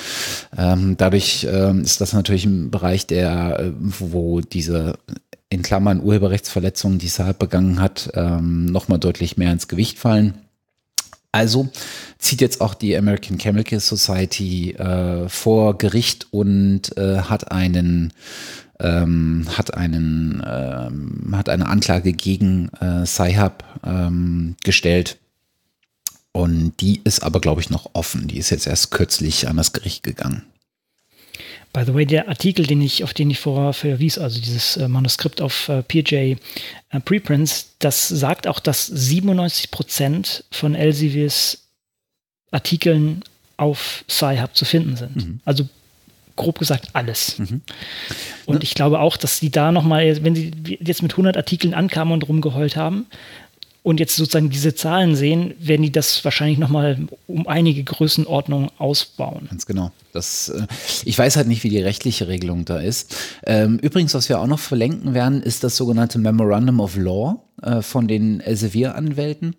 Ähm, 0.58 0.98
dadurch 0.98 1.48
ähm, 1.50 1.82
ist 1.82 2.02
das 2.02 2.12
natürlich 2.12 2.46
ein 2.46 2.70
Bereich, 2.70 3.08
der, 3.08 3.60
äh, 3.62 3.72
wo 3.80 4.42
diese 4.42 4.96
in 5.48 5.62
Klammern 5.62 6.04
Urheberrechtsverletzungen, 6.04 7.00
die 7.00 7.08
Saab 7.08 7.40
begangen 7.40 7.80
hat, 7.80 8.10
ähm, 8.14 8.66
nochmal 8.66 9.00
deutlich 9.00 9.38
mehr 9.38 9.54
ins 9.54 9.70
Gewicht 9.70 10.00
fallen. 10.00 10.45
Also 11.36 11.68
zieht 12.18 12.40
jetzt 12.40 12.62
auch 12.62 12.74
die 12.74 12.96
American 12.96 13.38
Chemical 13.38 13.82
Society 13.82 14.72
äh, 14.72 15.28
vor 15.28 15.78
Gericht 15.78 16.28
und 16.32 16.98
äh, 16.98 17.18
hat 17.20 17.52
einen 17.52 18.14
ähm, 18.80 19.46
hat 19.58 19.74
einen 19.74 20.42
ähm, 20.48 21.36
hat 21.36 21.50
eine 21.50 21.68
Anklage 21.68 22.14
gegen 22.14 22.70
äh, 22.80 23.06
Sci-Hub 23.06 23.66
ähm, 23.86 24.56
gestellt 24.64 25.18
und 26.32 26.80
die 26.80 27.02
ist 27.04 27.22
aber 27.22 27.42
glaube 27.42 27.60
ich 27.60 27.70
noch 27.70 27.90
offen. 27.92 28.30
Die 28.30 28.38
ist 28.38 28.50
jetzt 28.50 28.66
erst 28.66 28.92
kürzlich 28.92 29.50
an 29.50 29.58
das 29.58 29.74
Gericht 29.74 30.04
gegangen. 30.04 30.44
By 31.76 31.84
the 31.84 31.94
way, 31.94 32.06
der 32.06 32.30
Artikel, 32.30 32.66
den 32.66 32.80
ich, 32.80 33.04
auf 33.04 33.14
den 33.14 33.30
ich 33.30 33.38
vorher 33.38 33.74
verwies, 33.74 34.18
also 34.18 34.40
dieses 34.40 34.78
äh, 34.78 34.88
Manuskript 34.88 35.42
auf 35.42 35.68
äh, 35.68 35.84
PJ 35.84 36.16
äh, 36.16 36.38
Preprints, 37.04 37.76
das 37.80 38.08
sagt 38.08 38.48
auch, 38.48 38.62
dass 38.62 38.88
97 38.88 39.72
Prozent 39.72 40.46
von 40.52 40.74
Elsevier's 40.74 41.66
Artikeln 42.50 43.24
auf 43.58 44.06
Sci-Hub 44.10 44.56
zu 44.56 44.64
finden 44.64 44.96
sind. 44.96 45.16
Mhm. 45.18 45.40
Also 45.44 45.68
grob 46.38 46.60
gesagt 46.60 46.88
alles. 46.94 47.40
Mhm. 47.40 47.60
Und 48.46 48.64
ich 48.64 48.74
glaube 48.74 49.02
auch, 49.02 49.18
dass 49.18 49.40
sie 49.40 49.50
da 49.50 49.74
nochmal, 49.74 50.24
wenn 50.24 50.34
sie 50.34 50.54
jetzt 50.80 51.04
mit 51.04 51.12
100 51.12 51.36
Artikeln 51.36 51.74
ankamen 51.74 52.14
und 52.14 52.26
rumgeheult 52.26 52.78
haben, 52.78 53.06
und 53.86 54.00
jetzt 54.00 54.16
sozusagen 54.16 54.50
diese 54.50 54.74
Zahlen 54.74 55.16
sehen, 55.16 55.54
werden 55.60 55.84
die 55.84 55.92
das 55.92 56.26
wahrscheinlich 56.26 56.58
nochmal 56.58 56.98
um 57.28 57.48
einige 57.48 57.84
Größenordnungen 57.84 58.72
ausbauen. 58.80 59.46
Ganz 59.48 59.68
genau. 59.68 59.92
Das, 60.12 60.50
äh, 60.50 60.66
ich 61.04 61.16
weiß 61.16 61.36
halt 61.36 61.48
nicht, 61.48 61.64
wie 61.64 61.70
die 61.70 61.82
rechtliche 61.82 62.28
Regelung 62.28 62.66
da 62.66 62.80
ist. 62.80 63.16
Ähm, 63.46 63.78
übrigens, 63.78 64.16
was 64.16 64.28
wir 64.28 64.40
auch 64.40 64.48
noch 64.48 64.58
verlenken 64.58 65.14
werden, 65.14 65.44
ist 65.44 65.64
das 65.64 65.78
sogenannte 65.78 66.18
Memorandum 66.18 66.80
of 66.80 66.98
Law 66.98 67.36
äh, 67.62 67.84
von 67.84 68.08
den 68.08 68.40
Elsevier-Anwälten. 68.40 69.56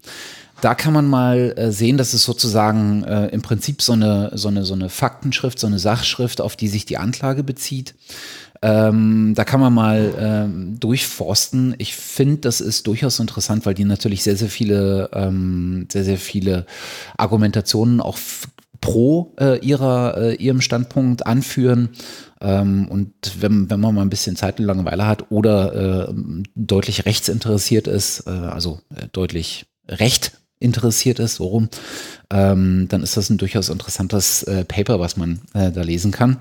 Da 0.60 0.74
kann 0.74 0.92
man 0.92 1.06
mal 1.06 1.54
äh, 1.56 1.70
sehen, 1.70 1.96
dass 1.96 2.12
es 2.12 2.24
sozusagen 2.24 3.04
äh, 3.04 3.28
im 3.28 3.42
Prinzip 3.42 3.80
so 3.80 3.92
eine, 3.92 4.32
so, 4.34 4.48
eine, 4.48 4.64
so 4.64 4.74
eine 4.74 4.88
Faktenschrift, 4.88 5.60
so 5.60 5.68
eine 5.68 5.78
Sachschrift, 5.78 6.40
auf 6.40 6.56
die 6.56 6.66
sich 6.66 6.84
die 6.84 6.96
Anklage 6.96 7.44
bezieht. 7.44 7.94
Ähm, 8.62 9.32
da 9.34 9.44
kann 9.44 9.60
man 9.60 9.72
mal 9.72 10.14
ähm, 10.18 10.80
durchforsten. 10.80 11.74
Ich 11.78 11.94
finde, 11.94 12.38
das 12.38 12.60
ist 12.60 12.86
durchaus 12.86 13.20
interessant, 13.20 13.66
weil 13.66 13.74
die 13.74 13.84
natürlich 13.84 14.22
sehr, 14.22 14.36
sehr 14.36 14.48
viele, 14.48 15.10
ähm, 15.12 15.86
sehr, 15.90 16.04
sehr 16.04 16.18
viele 16.18 16.66
Argumentationen 17.16 18.00
auch 18.00 18.18
pro 18.80 19.34
äh, 19.38 19.58
ihrer, 19.58 20.16
äh, 20.16 20.34
ihrem 20.34 20.60
Standpunkt 20.60 21.26
anführen. 21.26 21.90
Ähm, 22.40 22.88
und 22.88 23.12
wenn, 23.40 23.70
wenn 23.70 23.80
man 23.80 23.94
mal 23.94 24.02
ein 24.02 24.10
bisschen 24.10 24.36
Zeit 24.36 24.58
und 24.58 24.66
Langeweile 24.66 25.06
hat 25.06 25.30
oder 25.30 26.08
äh, 26.08 26.14
deutlich 26.54 27.06
rechtsinteressiert 27.06 27.86
ist, 27.86 28.26
äh, 28.26 28.30
also 28.30 28.80
äh, 28.94 29.06
deutlich 29.12 29.66
recht 29.88 30.32
interessiert 30.58 31.18
ist, 31.18 31.40
worum, 31.40 31.68
ähm, 32.30 32.86
dann 32.88 33.02
ist 33.02 33.16
das 33.16 33.28
ein 33.28 33.38
durchaus 33.38 33.68
interessantes 33.68 34.42
äh, 34.44 34.64
Paper, 34.64 35.00
was 35.00 35.16
man 35.16 35.40
da 35.52 35.82
lesen 35.82 36.12
kann. 36.12 36.38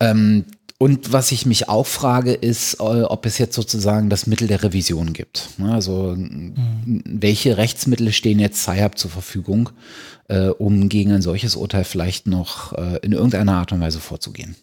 Ähm, 0.00 0.44
und 0.78 1.12
was 1.12 1.32
ich 1.32 1.46
mich 1.46 1.68
auch 1.68 1.86
frage, 1.86 2.32
ist, 2.32 2.74
äh, 2.74 3.02
ob 3.02 3.26
es 3.26 3.38
jetzt 3.38 3.54
sozusagen 3.54 4.10
das 4.10 4.26
Mittel 4.26 4.48
der 4.48 4.62
Revision 4.62 5.12
gibt. 5.12 5.50
Ne, 5.58 5.72
also 5.72 6.14
mhm. 6.16 7.02
welche 7.06 7.56
Rechtsmittel 7.56 8.12
stehen 8.12 8.38
jetzt 8.38 8.62
SciHub 8.62 8.98
zur 8.98 9.10
Verfügung, 9.10 9.70
äh, 10.28 10.48
um 10.48 10.88
gegen 10.88 11.12
ein 11.12 11.22
solches 11.22 11.54
Urteil 11.56 11.84
vielleicht 11.84 12.26
noch 12.26 12.72
äh, 12.72 12.98
in 13.02 13.12
irgendeiner 13.12 13.54
Art 13.54 13.72
und 13.72 13.80
Weise 13.80 14.00
vorzugehen? 14.00 14.56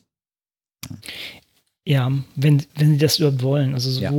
Ja, 1.85 2.11
wenn, 2.35 2.63
wenn 2.75 2.91
sie 2.91 2.97
das 2.97 3.19
überhaupt 3.19 3.41
wollen. 3.41 3.73
Also 3.73 3.89
so, 3.89 4.01
ja. 4.01 4.11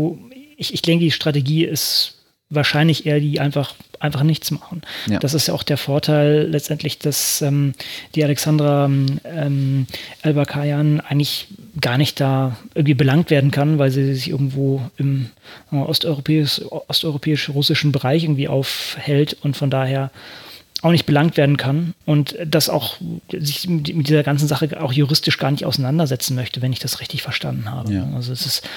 ich, 0.56 0.72
ich 0.72 0.82
denke, 0.82 1.04
die 1.04 1.10
Strategie 1.10 1.64
ist 1.64 2.21
wahrscheinlich 2.54 3.06
eher 3.06 3.20
die 3.20 3.40
einfach, 3.40 3.74
einfach 3.98 4.22
nichts 4.22 4.50
machen. 4.50 4.82
Ja. 5.08 5.18
Das 5.18 5.34
ist 5.34 5.48
ja 5.48 5.54
auch 5.54 5.62
der 5.62 5.76
Vorteil 5.76 6.46
letztendlich, 6.48 6.98
dass 6.98 7.42
ähm, 7.42 7.74
die 8.14 8.22
Alexandra 8.22 8.86
ähm, 8.86 9.86
Elbakayan 10.22 11.00
eigentlich 11.00 11.48
gar 11.80 11.98
nicht 11.98 12.20
da 12.20 12.56
irgendwie 12.74 12.94
belangt 12.94 13.30
werden 13.30 13.50
kann, 13.50 13.78
weil 13.78 13.90
sie 13.90 14.14
sich 14.14 14.28
irgendwo 14.28 14.82
im 14.98 15.30
äh, 15.72 15.76
osteuropäisch, 15.76 16.60
osteuropäisch-russischen 16.70 17.92
Bereich 17.92 18.24
irgendwie 18.24 18.48
aufhält 18.48 19.36
und 19.42 19.56
von 19.56 19.70
daher 19.70 20.10
auch 20.82 20.90
nicht 20.90 21.06
belangt 21.06 21.36
werden 21.36 21.56
kann 21.56 21.94
und 22.06 22.36
das 22.44 22.68
auch 22.68 22.96
sich 23.30 23.68
mit 23.68 24.08
dieser 24.08 24.24
ganzen 24.24 24.48
Sache 24.48 24.82
auch 24.82 24.92
juristisch 24.92 25.38
gar 25.38 25.52
nicht 25.52 25.64
auseinandersetzen 25.64 26.34
möchte, 26.34 26.60
wenn 26.60 26.72
ich 26.72 26.80
das 26.80 27.00
richtig 27.00 27.22
verstanden 27.22 27.70
habe. 27.70 27.92
Ja. 27.92 28.08
Also 28.16 28.32
es 28.32 28.44
ist, 28.44 28.68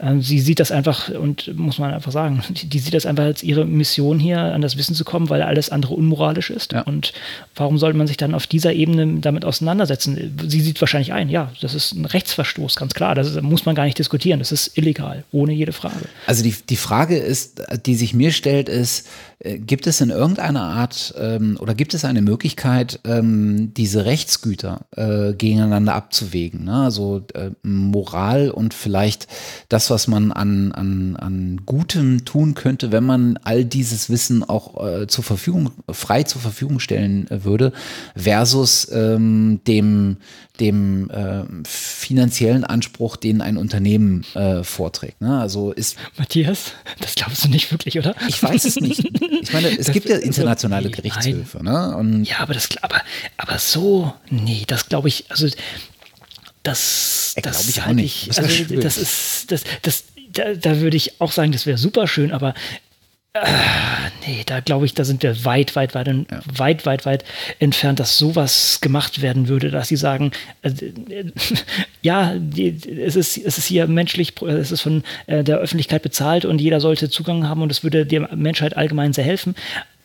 äh, 0.00 0.16
sie 0.18 0.40
sieht 0.40 0.58
das 0.58 0.72
einfach 0.72 1.08
und 1.08 1.56
muss 1.56 1.78
man 1.78 1.94
einfach 1.94 2.10
sagen, 2.10 2.42
die, 2.48 2.66
die, 2.66 2.78
sieht 2.80 2.94
das 2.94 3.06
einfach 3.06 3.22
als 3.24 3.44
ihre 3.44 3.64
Mission 3.64 4.18
hier, 4.18 4.40
an 4.40 4.60
das 4.60 4.76
Wissen 4.76 4.96
zu 4.96 5.04
kommen, 5.04 5.30
weil 5.30 5.40
alles 5.40 5.70
andere 5.70 5.94
unmoralisch 5.94 6.50
ist. 6.50 6.72
Ja. 6.72 6.82
Und 6.82 7.12
warum 7.54 7.78
sollte 7.78 7.96
man 7.96 8.08
sich 8.08 8.16
dann 8.16 8.34
auf 8.34 8.48
dieser 8.48 8.72
Ebene 8.72 9.20
damit 9.20 9.44
auseinandersetzen? 9.44 10.36
Sie 10.48 10.60
sieht 10.60 10.80
wahrscheinlich 10.80 11.12
ein, 11.12 11.28
ja, 11.28 11.52
das 11.60 11.74
ist 11.74 11.92
ein 11.92 12.06
Rechtsverstoß, 12.06 12.74
ganz 12.74 12.92
klar. 12.92 13.14
Das 13.14 13.40
muss 13.40 13.66
man 13.66 13.76
gar 13.76 13.84
nicht 13.84 13.98
diskutieren. 13.98 14.40
Das 14.40 14.50
ist 14.50 14.76
illegal, 14.76 15.22
ohne 15.30 15.52
jede 15.52 15.72
Frage. 15.72 16.06
Also 16.26 16.42
die, 16.42 16.56
die 16.68 16.76
Frage 16.76 17.16
ist, 17.16 17.62
die 17.86 17.94
sich 17.94 18.14
mir 18.14 18.32
stellt, 18.32 18.68
ist, 18.68 19.06
äh, 19.38 19.58
gibt 19.58 19.86
es 19.86 20.00
in 20.00 20.10
irgendeiner 20.10 20.62
Art 20.62 21.14
ähm, 21.18 21.51
oder 21.56 21.74
gibt 21.74 21.94
es 21.94 22.04
eine 22.04 22.22
Möglichkeit, 22.22 23.00
ähm, 23.04 23.72
diese 23.74 24.04
Rechtsgüter 24.04 24.86
äh, 24.96 25.32
gegeneinander 25.34 25.94
abzuwägen? 25.94 26.64
Ne? 26.64 26.74
Also 26.74 27.24
äh, 27.34 27.50
Moral 27.62 28.50
und 28.50 28.74
vielleicht 28.74 29.28
das, 29.68 29.90
was 29.90 30.08
man 30.08 30.32
an, 30.32 30.72
an, 30.72 31.16
an 31.16 31.60
Gutem 31.66 32.24
tun 32.24 32.54
könnte, 32.54 32.92
wenn 32.92 33.04
man 33.04 33.38
all 33.44 33.64
dieses 33.64 34.10
Wissen 34.10 34.44
auch 34.44 34.84
äh, 34.84 35.06
zur 35.06 35.24
Verfügung, 35.24 35.70
frei 35.90 36.22
zur 36.22 36.40
Verfügung 36.40 36.80
stellen 36.80 37.30
äh, 37.30 37.44
würde, 37.44 37.72
versus 38.16 38.90
ähm, 38.92 39.60
dem, 39.66 40.18
dem 40.60 41.08
äh, 41.10 41.44
finanziellen 41.64 42.64
Anspruch, 42.64 43.16
den 43.16 43.40
ein 43.40 43.56
Unternehmen 43.56 44.24
äh, 44.34 44.62
vorträgt. 44.62 45.20
Ne? 45.20 45.40
Also 45.40 45.72
ist 45.72 45.96
Matthias, 46.18 46.72
das 47.00 47.14
glaubst 47.14 47.44
du 47.44 47.48
nicht 47.48 47.70
wirklich, 47.70 47.98
oder? 47.98 48.14
Ich 48.28 48.42
weiß 48.42 48.64
es 48.64 48.76
nicht. 48.76 49.02
Ich 49.42 49.52
meine, 49.52 49.68
es 49.70 49.86
das, 49.86 49.92
gibt 49.94 50.08
ja 50.08 50.16
internationale 50.16 50.88
so, 50.88 50.94
Gerichtshöfe. 50.94 51.64
Ne? 51.64 51.96
Und 51.96 52.24
ja, 52.24 52.40
aber 52.40 52.54
das, 52.54 52.68
aber, 52.82 53.00
aber 53.38 53.58
so, 53.58 54.12
nee, 54.30 54.64
das 54.66 54.88
glaube 54.88 55.08
ich, 55.08 55.24
also 55.30 55.48
das, 56.62 57.34
das 57.42 57.68
ich 57.68 57.82
auch 57.82 57.92
nicht. 57.92 58.28
Ich, 58.30 58.38
also, 58.38 58.64
das 58.76 58.98
ist, 58.98 59.50
das, 59.50 59.64
das, 59.82 60.04
da, 60.32 60.54
da 60.54 60.80
würde 60.80 60.96
ich 60.96 61.20
auch 61.20 61.32
sagen, 61.32 61.52
das 61.52 61.66
wäre 61.66 61.78
super 61.78 62.06
schön, 62.06 62.30
aber 62.30 62.54
äh, 63.34 63.46
nee, 64.26 64.42
da 64.44 64.60
glaube 64.60 64.84
ich, 64.84 64.94
da 64.94 65.04
sind 65.04 65.22
wir 65.22 65.44
weit, 65.44 65.74
weit, 65.74 65.94
weit, 65.94 66.06
ja. 66.06 66.24
weit, 66.54 66.84
weit, 66.84 67.06
weit 67.06 67.24
entfernt, 67.58 67.98
dass 67.98 68.18
sowas 68.18 68.80
gemacht 68.82 69.22
werden 69.22 69.48
würde, 69.48 69.70
dass 69.70 69.88
sie 69.88 69.96
sagen, 69.96 70.32
äh, 70.60 70.68
äh, 70.68 71.32
ja, 72.02 72.34
die, 72.36 72.76
es, 73.00 73.16
ist, 73.16 73.38
es 73.38 73.58
ist 73.58 73.66
hier 73.66 73.86
menschlich, 73.86 74.34
es 74.42 74.70
ist 74.70 74.82
von 74.82 75.02
äh, 75.26 75.42
der 75.42 75.58
Öffentlichkeit 75.58 76.02
bezahlt 76.02 76.44
und 76.44 76.60
jeder 76.60 76.80
sollte 76.80 77.08
Zugang 77.08 77.48
haben 77.48 77.62
und 77.62 77.72
es 77.72 77.82
würde 77.82 78.04
der 78.04 78.34
Menschheit 78.36 78.76
allgemein 78.76 79.14
sehr 79.14 79.24
helfen. 79.24 79.54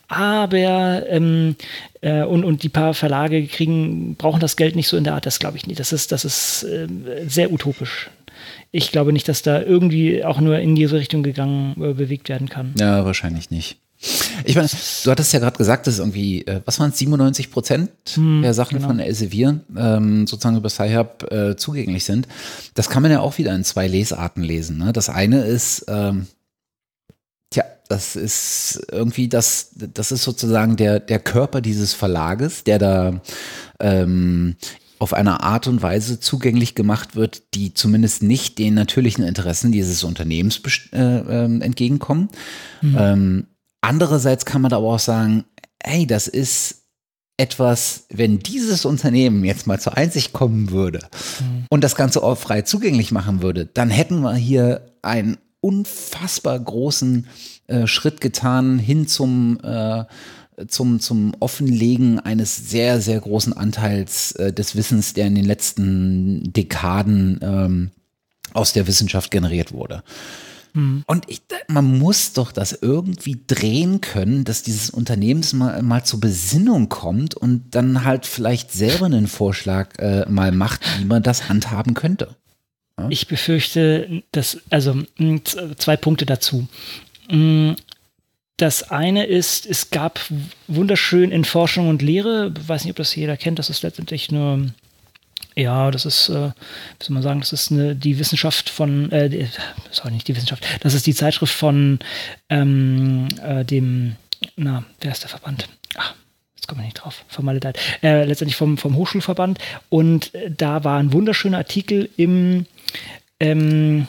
Aber 0.08 1.04
ähm, 1.10 1.56
äh, 2.00 2.22
und, 2.22 2.44
und 2.44 2.62
die 2.62 2.70
paar 2.70 2.94
Verlage 2.94 3.46
kriegen, 3.46 4.14
brauchen 4.16 4.40
das 4.40 4.56
Geld 4.56 4.74
nicht 4.74 4.88
so 4.88 4.96
in 4.96 5.04
der 5.04 5.12
Art, 5.12 5.26
das 5.26 5.38
glaube 5.38 5.58
ich 5.58 5.66
nicht. 5.66 5.78
Das 5.78 5.92
ist, 5.92 6.12
das 6.12 6.24
ist 6.24 6.62
äh, 6.62 6.88
sehr 7.26 7.52
utopisch 7.52 8.08
ich 8.70 8.92
glaube 8.92 9.12
nicht, 9.12 9.28
dass 9.28 9.42
da 9.42 9.62
irgendwie 9.62 10.24
auch 10.24 10.40
nur 10.40 10.58
in 10.58 10.74
diese 10.74 10.96
Richtung 10.96 11.22
gegangen, 11.22 11.74
äh, 11.82 11.94
bewegt 11.94 12.28
werden 12.28 12.48
kann. 12.48 12.74
Ja, 12.78 13.04
wahrscheinlich 13.04 13.50
nicht. 13.50 13.78
Ich 14.44 14.54
meine, 14.54 14.68
du 14.68 15.10
hattest 15.10 15.32
ja 15.32 15.40
gerade 15.40 15.58
gesagt, 15.58 15.88
dass 15.88 15.98
irgendwie, 15.98 16.46
äh, 16.46 16.60
was 16.64 16.78
waren 16.78 16.90
es, 16.90 16.98
97 16.98 17.50
Prozent 17.50 17.90
hm, 18.14 18.42
der 18.42 18.54
Sachen 18.54 18.76
genau. 18.76 18.88
von 18.88 19.00
Elsevier 19.00 19.60
ähm, 19.76 20.26
sozusagen 20.26 20.56
über 20.56 20.68
Sci-Hub 20.68 21.32
äh, 21.32 21.56
zugänglich 21.56 22.04
sind. 22.04 22.28
Das 22.74 22.88
kann 22.88 23.02
man 23.02 23.10
ja 23.10 23.20
auch 23.20 23.38
wieder 23.38 23.54
in 23.56 23.64
zwei 23.64 23.88
Lesarten 23.88 24.44
lesen. 24.44 24.78
Ne? 24.78 24.92
Das 24.92 25.08
eine 25.08 25.42
ist, 25.42 25.86
ähm, 25.88 26.28
tja, 27.50 27.64
das 27.88 28.14
ist 28.14 28.86
irgendwie 28.92 29.28
das, 29.28 29.70
das 29.74 30.12
ist 30.12 30.22
sozusagen 30.22 30.76
der, 30.76 31.00
der 31.00 31.18
Körper 31.18 31.60
dieses 31.60 31.92
Verlages, 31.92 32.62
der 32.62 32.78
da 32.78 33.20
ähm, 33.80 34.54
auf 35.00 35.12
eine 35.12 35.42
Art 35.42 35.66
und 35.66 35.82
Weise 35.82 36.20
zugänglich 36.20 36.74
gemacht 36.74 37.16
wird, 37.16 37.54
die 37.54 37.74
zumindest 37.74 38.22
nicht 38.22 38.58
den 38.58 38.74
natürlichen 38.74 39.24
Interessen 39.24 39.72
dieses 39.72 40.04
Unternehmens 40.04 40.60
äh, 40.92 40.98
äh, 40.98 41.60
entgegenkommen. 41.60 42.28
Mhm. 42.82 42.96
Ähm, 42.98 43.46
andererseits 43.80 44.44
kann 44.44 44.62
man 44.62 44.72
aber 44.72 44.86
auch 44.86 44.98
sagen, 44.98 45.44
hey, 45.82 46.06
das 46.06 46.28
ist 46.28 46.82
etwas, 47.36 48.06
wenn 48.10 48.40
dieses 48.40 48.84
Unternehmen 48.84 49.44
jetzt 49.44 49.66
mal 49.66 49.80
zur 49.80 49.96
Einsicht 49.96 50.32
kommen 50.32 50.70
würde 50.70 50.98
mhm. 51.40 51.66
und 51.70 51.84
das 51.84 51.94
Ganze 51.94 52.22
auch 52.22 52.36
frei 52.36 52.62
zugänglich 52.62 53.12
machen 53.12 53.42
würde, 53.42 53.66
dann 53.66 53.90
hätten 53.90 54.20
wir 54.20 54.34
hier 54.34 54.92
einen 55.02 55.38
unfassbar 55.60 56.58
großen 56.58 57.26
äh, 57.68 57.86
Schritt 57.86 58.20
getan 58.20 58.78
hin 58.78 59.06
zum 59.06 59.58
äh, 59.62 60.04
zum, 60.66 61.00
zum 61.00 61.32
Offenlegen 61.40 62.18
eines 62.20 62.56
sehr, 62.70 63.00
sehr 63.00 63.20
großen 63.20 63.52
Anteils 63.52 64.32
äh, 64.32 64.52
des 64.52 64.76
Wissens, 64.76 65.14
der 65.14 65.26
in 65.26 65.34
den 65.34 65.44
letzten 65.44 66.52
Dekaden 66.52 67.38
ähm, 67.42 67.90
aus 68.52 68.72
der 68.72 68.86
Wissenschaft 68.86 69.30
generiert 69.30 69.72
wurde. 69.72 70.02
Hm. 70.74 71.02
Und 71.06 71.24
ich, 71.28 71.42
man 71.68 71.98
muss 71.98 72.32
doch 72.32 72.52
das 72.52 72.72
irgendwie 72.72 73.40
drehen 73.46 74.00
können, 74.00 74.44
dass 74.44 74.62
dieses 74.62 74.90
Unternehmen 74.90 75.42
mal, 75.54 75.82
mal 75.82 76.04
zur 76.04 76.20
Besinnung 76.20 76.88
kommt 76.88 77.34
und 77.34 77.74
dann 77.74 78.04
halt 78.04 78.26
vielleicht 78.26 78.72
selber 78.72 79.06
einen 79.06 79.28
Vorschlag 79.28 79.98
äh, 79.98 80.24
mal 80.28 80.52
macht, 80.52 80.80
wie 80.98 81.04
man 81.04 81.22
das 81.22 81.48
handhaben 81.48 81.94
könnte. 81.94 82.36
Ja? 82.98 83.06
Ich 83.10 83.28
befürchte, 83.28 84.22
dass, 84.32 84.58
also 84.70 85.02
zwei 85.76 85.96
Punkte 85.96 86.26
dazu. 86.26 86.66
Das 88.58 88.90
eine 88.90 89.24
ist, 89.24 89.66
es 89.66 89.90
gab 89.90 90.20
wunderschön 90.66 91.30
in 91.30 91.44
Forschung 91.44 91.88
und 91.88 92.02
Lehre, 92.02 92.52
ich 92.60 92.68
weiß 92.68 92.84
nicht, 92.84 92.90
ob 92.90 92.96
das 92.96 93.14
jeder 93.14 93.36
kennt, 93.36 93.60
das 93.60 93.70
ist 93.70 93.84
letztendlich 93.84 94.32
nur, 94.32 94.66
ja, 95.54 95.92
das 95.92 96.04
ist, 96.04 96.28
äh, 96.28 96.50
wie 96.98 97.04
soll 97.04 97.14
man 97.14 97.22
sagen, 97.22 97.38
das 97.38 97.52
ist 97.52 97.70
eine, 97.70 97.94
die 97.94 98.18
Wissenschaft 98.18 98.68
von, 98.68 99.12
äh, 99.12 99.46
sorry, 99.92 100.10
nicht 100.10 100.26
die 100.26 100.34
Wissenschaft, 100.34 100.66
das 100.80 100.94
ist 100.94 101.06
die 101.06 101.14
Zeitschrift 101.14 101.54
von 101.54 102.00
ähm, 102.48 103.28
äh, 103.44 103.64
dem, 103.64 104.16
na, 104.56 104.84
wer 105.02 105.12
ist 105.12 105.22
der 105.22 105.30
Verband? 105.30 105.68
Ach, 105.96 106.16
jetzt 106.56 106.66
komme 106.66 106.80
ich 106.82 106.86
nicht 106.86 107.04
drauf, 107.04 107.24
Formalität. 107.28 107.78
Äh, 108.02 108.24
letztendlich 108.24 108.56
vom, 108.56 108.76
vom 108.76 108.96
Hochschulverband. 108.96 109.60
Und 109.88 110.34
äh, 110.34 110.50
da 110.50 110.82
war 110.82 110.98
ein 110.98 111.12
wunderschöner 111.12 111.58
Artikel 111.58 112.10
im, 112.16 112.66
ähm, 113.38 114.08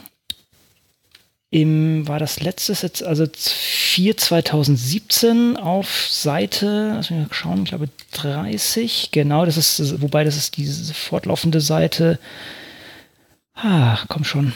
im, 1.51 2.07
war 2.07 2.19
das 2.19 2.41
letztes 2.41 2.83
jetzt, 2.83 3.03
also 3.03 3.25
4 3.35 4.17
2017 4.17 5.57
auf 5.57 6.07
Seite, 6.09 6.93
lass 6.95 7.09
mich 7.09 7.19
mal 7.19 7.33
schauen, 7.33 7.63
ich 7.63 7.69
glaube 7.69 7.89
30, 8.11 9.09
genau, 9.11 9.45
das 9.45 9.57
ist, 9.57 10.01
wobei 10.01 10.23
das 10.23 10.37
ist 10.37 10.57
diese 10.57 10.93
fortlaufende 10.93 11.59
Seite, 11.59 12.19
ah, 13.55 13.97
komm 14.09 14.23
schon, 14.25 14.53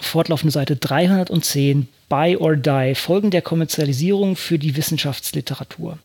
fortlaufende 0.00 0.52
Seite 0.52 0.76
310, 0.76 1.88
Buy 2.08 2.36
or 2.36 2.56
Die, 2.56 2.94
Folgen 2.94 3.30
der 3.30 3.40
Kommerzialisierung 3.40 4.36
für 4.36 4.58
die 4.58 4.76
Wissenschaftsliteratur. 4.76 5.98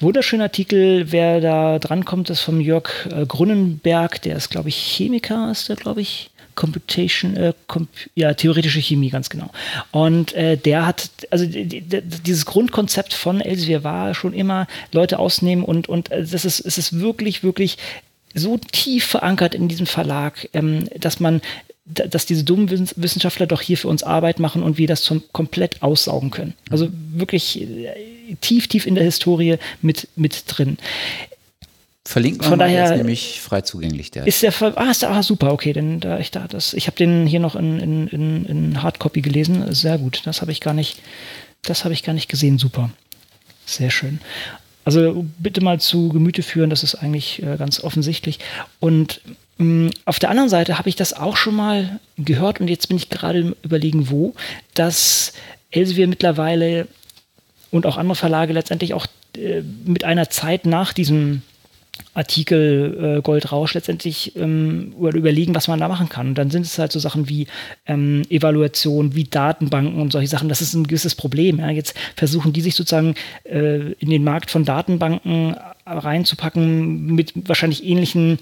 Wunderschöner 0.00 0.44
Artikel, 0.44 1.12
wer 1.12 1.40
da 1.42 1.78
drankommt, 1.78 2.30
ist 2.30 2.40
vom 2.40 2.60
Jörg 2.60 3.06
äh, 3.10 3.26
Grunnenberg, 3.26 4.22
der 4.22 4.36
ist, 4.36 4.50
glaube 4.50 4.70
ich, 4.70 4.76
Chemiker, 4.76 5.50
ist 5.50 5.68
der, 5.68 5.76
glaube 5.76 6.00
ich, 6.00 6.30
Computation, 6.54 7.36
äh, 7.36 7.52
comp 7.66 7.88
ja, 8.14 8.34
theoretische 8.34 8.80
Chemie, 8.80 9.10
ganz 9.10 9.30
genau. 9.30 9.50
Und 9.90 10.32
äh, 10.34 10.56
der 10.56 10.86
hat, 10.86 11.10
also 11.30 11.46
dieses 11.46 12.46
Grundkonzept 12.46 13.14
von 13.14 13.40
Elsevier 13.40 13.84
war 13.84 14.14
schon 14.14 14.32
immer 14.32 14.66
Leute 14.92 15.18
ausnehmen 15.18 15.64
und, 15.64 15.88
und 15.88 16.10
äh, 16.10 16.24
das 16.24 16.44
ist, 16.44 16.60
es 16.60 16.78
ist 16.78 17.00
wirklich, 17.00 17.42
wirklich 17.42 17.78
so 18.34 18.56
tief 18.58 19.04
verankert 19.04 19.54
in 19.54 19.68
diesem 19.68 19.86
Verlag, 19.86 20.48
ähm, 20.52 20.88
dass 20.98 21.20
man 21.20 21.42
dass 21.84 22.26
diese 22.26 22.44
dummen 22.44 22.70
Wissenschaftler 22.96 23.46
doch 23.46 23.60
hier 23.60 23.76
für 23.76 23.88
uns 23.88 24.04
Arbeit 24.04 24.38
machen 24.38 24.62
und 24.62 24.78
wir 24.78 24.86
das 24.86 25.02
zum 25.02 25.22
komplett 25.32 25.82
aussaugen 25.82 26.30
können. 26.30 26.54
Also 26.70 26.88
wirklich 27.12 27.60
äh, 27.60 28.36
tief, 28.40 28.68
tief 28.68 28.86
in 28.86 28.94
der 28.94 29.04
Historie 29.04 29.58
mit, 29.80 30.08
mit 30.14 30.44
drin. 30.46 30.78
Verlinken 32.04 32.42
Von 32.42 32.58
daher 32.58 32.90
ist 32.90 32.96
nämlich 32.96 33.40
frei 33.40 33.60
zugänglich. 33.60 34.10
Der 34.10 34.26
ist 34.26 34.42
der 34.42 34.52
ah, 34.76 34.90
ist 34.90 35.02
der, 35.02 35.10
ah 35.10 35.22
super, 35.22 35.52
okay, 35.52 35.72
denn 35.72 36.00
da 36.00 36.18
ich 36.18 36.32
da 36.32 36.48
das, 36.48 36.74
ich 36.74 36.88
habe 36.88 36.96
den 36.96 37.26
hier 37.26 37.38
noch 37.38 37.54
in, 37.54 37.78
in, 37.78 38.08
in, 38.08 38.44
in 38.44 38.82
Hardcopy 38.82 39.20
gelesen, 39.20 39.72
sehr 39.72 39.98
gut. 39.98 40.22
Das 40.24 40.40
habe 40.40 40.50
ich 40.50 40.60
gar 40.60 40.74
nicht, 40.74 41.00
das 41.62 41.84
habe 41.84 41.94
ich 41.94 42.02
gar 42.02 42.12
nicht 42.12 42.28
gesehen, 42.28 42.58
super, 42.58 42.90
sehr 43.66 43.90
schön. 43.90 44.20
Also 44.84 45.24
bitte 45.38 45.60
mal 45.60 45.78
zu 45.78 46.08
Gemüte 46.08 46.42
führen, 46.42 46.70
das 46.70 46.82
ist 46.82 46.96
eigentlich 46.96 47.40
äh, 47.40 47.56
ganz 47.56 47.82
offensichtlich. 47.84 48.40
Und 48.80 49.20
mh, 49.58 49.64
mm, 49.86 49.90
auf 50.04 50.18
der 50.18 50.30
anderen 50.30 50.48
Seite 50.48 50.78
habe 50.78 50.88
ich 50.88 50.96
das 50.96 51.12
auch 51.12 51.36
schon 51.36 51.54
mal 51.54 52.00
gehört 52.18 52.60
und 52.60 52.68
jetzt 52.68 52.88
bin 52.88 52.96
ich 52.96 53.10
gerade 53.10 53.54
überlegen, 53.62 54.10
wo, 54.10 54.34
dass 54.74 55.34
Elsevier 55.70 56.08
mittlerweile 56.08 56.88
und 57.70 57.86
auch 57.86 57.96
andere 57.96 58.16
Verlage 58.16 58.52
letztendlich 58.52 58.92
auch 58.92 59.06
äh, 59.36 59.62
mit 59.84 60.02
einer 60.02 60.30
Zeit 60.30 60.66
nach 60.66 60.92
diesem 60.92 61.42
Artikel 62.14 63.18
äh, 63.18 63.22
Goldrausch 63.22 63.74
letztendlich 63.74 64.36
ähm, 64.36 64.92
überlegen, 64.98 65.54
was 65.54 65.68
man 65.68 65.80
da 65.80 65.88
machen 65.88 66.08
kann. 66.08 66.28
Und 66.28 66.34
dann 66.36 66.50
sind 66.50 66.66
es 66.66 66.78
halt 66.78 66.92
so 66.92 66.98
Sachen 66.98 67.28
wie 67.28 67.46
ähm, 67.86 68.22
Evaluation, 68.28 69.14
wie 69.14 69.24
Datenbanken 69.24 70.00
und 70.00 70.12
solche 70.12 70.28
Sachen. 70.28 70.48
Das 70.48 70.60
ist 70.60 70.74
ein 70.74 70.86
gewisses 70.86 71.14
Problem. 71.14 71.58
Ja. 71.58 71.70
Jetzt 71.70 71.94
versuchen 72.16 72.52
die 72.52 72.60
sich 72.60 72.74
sozusagen 72.74 73.14
äh, 73.44 73.92
in 73.92 74.10
den 74.10 74.24
Markt 74.24 74.50
von 74.50 74.64
Datenbanken 74.64 75.56
reinzupacken 75.86 77.06
mit 77.06 77.32
wahrscheinlich 77.48 77.84
ähnlichen 77.84 78.38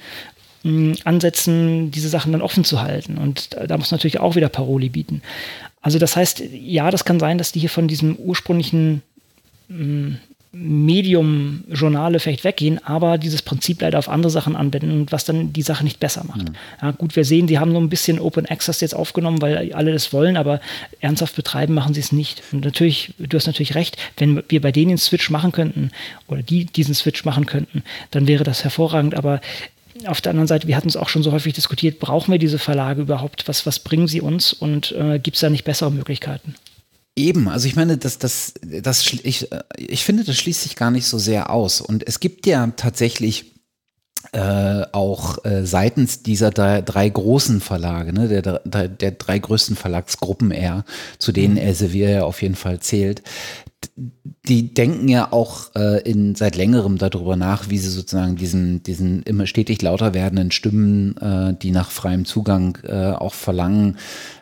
mh, 0.63 0.99
Ansätzen, 1.05 1.91
diese 1.91 2.09
Sachen 2.09 2.33
dann 2.33 2.43
offen 2.43 2.65
zu 2.65 2.83
halten. 2.83 3.19
Und 3.19 3.55
da, 3.55 3.67
da 3.67 3.79
muss 3.79 3.93
natürlich 3.93 4.21
auch 4.21 4.37
wieder 4.37 4.49
Paroli 4.49 4.89
bieten. 4.89 5.23
Also 5.81 5.99
das 5.99 6.17
heißt, 6.17 6.43
ja, 6.53 6.91
das 6.91 7.05
kann 7.05 7.21
sein, 7.21 7.39
dass 7.39 7.53
die 7.53 7.61
hier 7.61 7.71
von 7.71 7.89
diesem 7.89 8.17
ursprünglichen 8.17 9.03
mh, 9.69 10.17
Medium-Journale 10.53 12.19
vielleicht 12.19 12.43
weggehen, 12.43 12.85
aber 12.85 13.19
dieses 13.19 13.41
Prinzip 13.43 13.81
leider 13.83 13.99
auf 13.99 14.09
andere 14.09 14.31
Sachen 14.31 14.57
anwenden, 14.57 15.07
was 15.11 15.25
dann 15.25 15.53
die 15.53 15.63
Sache 15.63 15.85
nicht 15.85 16.01
besser 16.01 16.25
macht. 16.25 16.49
Mhm. 16.49 16.55
Ja, 16.83 16.91
gut, 16.91 17.15
wir 17.15 17.25
sehen, 17.25 17.47
die 17.47 17.61
haben 17.61 17.71
nur 17.71 17.81
ein 17.81 17.89
bisschen 17.89 18.19
Open 18.19 18.47
Access 18.47 18.81
jetzt 18.81 18.95
aufgenommen, 18.95 19.41
weil 19.41 19.73
alle 19.73 19.93
das 19.93 20.13
wollen, 20.13 20.37
aber 20.37 20.61
ernsthaft 21.01 21.37
betreiben 21.37 21.75
machen 21.75 21.95
sie 21.95 22.01
es 22.01 22.11
nicht. 22.11 22.43
Und 22.51 22.65
natürlich, 22.65 23.15
du 23.19 23.37
hast 23.37 23.47
natürlich 23.47 23.77
recht, 23.77 23.97
wenn 24.17 24.43
wir 24.49 24.61
bei 24.61 24.73
denen 24.73 24.89
den 24.89 24.99
Switch 24.99 25.31
machen 25.31 25.53
könnten 25.53 25.93
oder 26.27 26.43
die 26.43 26.65
diesen 26.65 26.95
Switch 26.95 27.25
machen 27.25 27.47
könnten, 27.47 27.85
dann 28.11 28.27
wäre 28.27 28.43
das 28.43 28.65
hervorragend, 28.65 29.15
aber 29.15 29.41
auf 30.07 30.21
der 30.21 30.31
anderen 30.31 30.49
Seite, 30.49 30.67
wir 30.67 30.77
hatten 30.77 30.89
es 30.89 30.97
auch 30.97 31.09
schon 31.09 31.23
so 31.23 31.31
häufig 31.33 31.53
diskutiert, 31.53 31.99
brauchen 31.99 32.33
wir 32.33 32.39
diese 32.39 32.59
Verlage 32.59 33.03
überhaupt? 33.03 33.47
Was, 33.49 33.67
was 33.67 33.79
bringen 33.79 34.09
sie 34.09 34.21
uns 34.21 34.53
und 34.53 34.93
äh, 34.93 35.19
gibt 35.19 35.37
es 35.37 35.41
da 35.41 35.51
nicht 35.51 35.65
bessere 35.65 35.91
Möglichkeiten? 35.91 36.55
Eben, 37.17 37.49
also 37.49 37.67
ich 37.67 37.77
meine, 37.77 37.99
das, 37.99 38.19
das, 38.19 38.55
das, 38.63 39.05
ich, 39.25 39.49
ich 39.77 40.05
finde, 40.05 40.25
das 40.25 40.37
schließt 40.37 40.63
sich 40.63 40.77
gar 40.77 40.91
nicht 40.91 41.07
so 41.07 41.19
sehr 41.19 41.51
aus. 41.51 41.81
Und 41.81 42.07
es 42.07 42.21
gibt 42.21 42.47
ja 42.47 42.67
tatsächlich 42.77 43.57
äh, 44.33 44.83
auch 44.93 45.45
äh, 45.45 45.65
seitens 45.67 46.23
dieser 46.23 46.51
drei, 46.51 46.83
drei 46.83 47.09
großen 47.09 47.61
Verlage, 47.61 48.13
ne, 48.13 48.29
der, 48.29 48.61
der, 48.61 48.89
der 48.89 49.11
drei 49.13 49.39
größten 49.39 49.77
Verlagsgruppen 49.77 50.51
eher, 50.51 50.85
zu 51.19 51.33
denen 51.33 51.55
mhm. 51.55 51.61
Elsevier 51.61 52.11
ja 52.11 52.25
auf 52.25 52.43
jeden 52.43 52.55
Fall 52.55 52.81
zählt, 52.81 53.23
die 54.47 54.75
denken 54.75 55.09
ja 55.09 55.33
auch 55.33 55.75
äh, 55.75 56.03
in, 56.03 56.35
seit 56.35 56.57
längerem 56.57 56.99
darüber 56.99 57.37
nach, 57.37 57.71
wie 57.71 57.79
sie 57.79 57.89
sozusagen 57.89 58.37
diesen, 58.37 58.83
diesen 58.83 59.23
immer 59.23 59.47
stetig 59.47 59.81
lauter 59.83 60.13
werdenden 60.13 60.51
Stimmen, 60.51 61.17
äh, 61.17 61.55
die 61.55 61.71
nach 61.71 61.91
freiem 61.91 62.25
Zugang 62.25 62.79
äh, 62.83 63.13
auch 63.13 63.35
verlangen, 63.35 63.97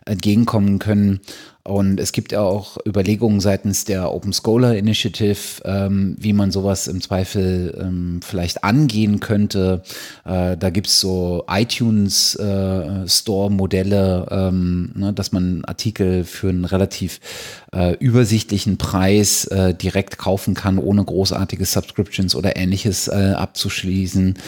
entgegenkommen 0.05 0.79
können. 0.79 1.21
Und 1.69 2.01
es 2.01 2.13
gibt 2.13 2.33
ja 2.33 2.41
auch 2.41 2.79
Überlegungen 2.87 3.41
seitens 3.41 3.85
der 3.85 4.11
Open 4.11 4.33
Scholar 4.33 4.75
Initiative, 4.75 5.61
ähm, 5.67 6.17
wie 6.19 6.33
man 6.33 6.51
sowas 6.51 6.87
im 6.87 7.03
Zweifel 7.03 7.77
ähm, 7.79 8.21
vielleicht 8.23 8.65
angehen 8.65 9.21
könnte. 9.21 9.83
Äh, 10.25 10.57
da 10.57 10.71
gibt's 10.71 10.99
so 10.99 11.45
iTunes 11.47 12.35
äh, 12.37 13.07
Store-Modelle, 13.07 14.29
ähm, 14.31 14.93
ne, 14.95 15.13
dass 15.13 15.31
man 15.31 15.63
Artikel 15.67 16.25
für 16.25 16.49
einen 16.49 16.65
relativ 16.65 17.21
äh, 17.75 17.95
übersichtlichen 17.99 18.79
Preis 18.79 19.45
äh, 19.45 19.75
direkt 19.75 20.17
kaufen 20.17 20.55
kann, 20.55 20.79
ohne 20.79 21.05
großartige 21.05 21.67
Subscriptions 21.67 22.35
oder 22.35 22.57
ähnliches 22.57 23.09
äh, 23.09 23.35
abzuschließen. 23.37 24.39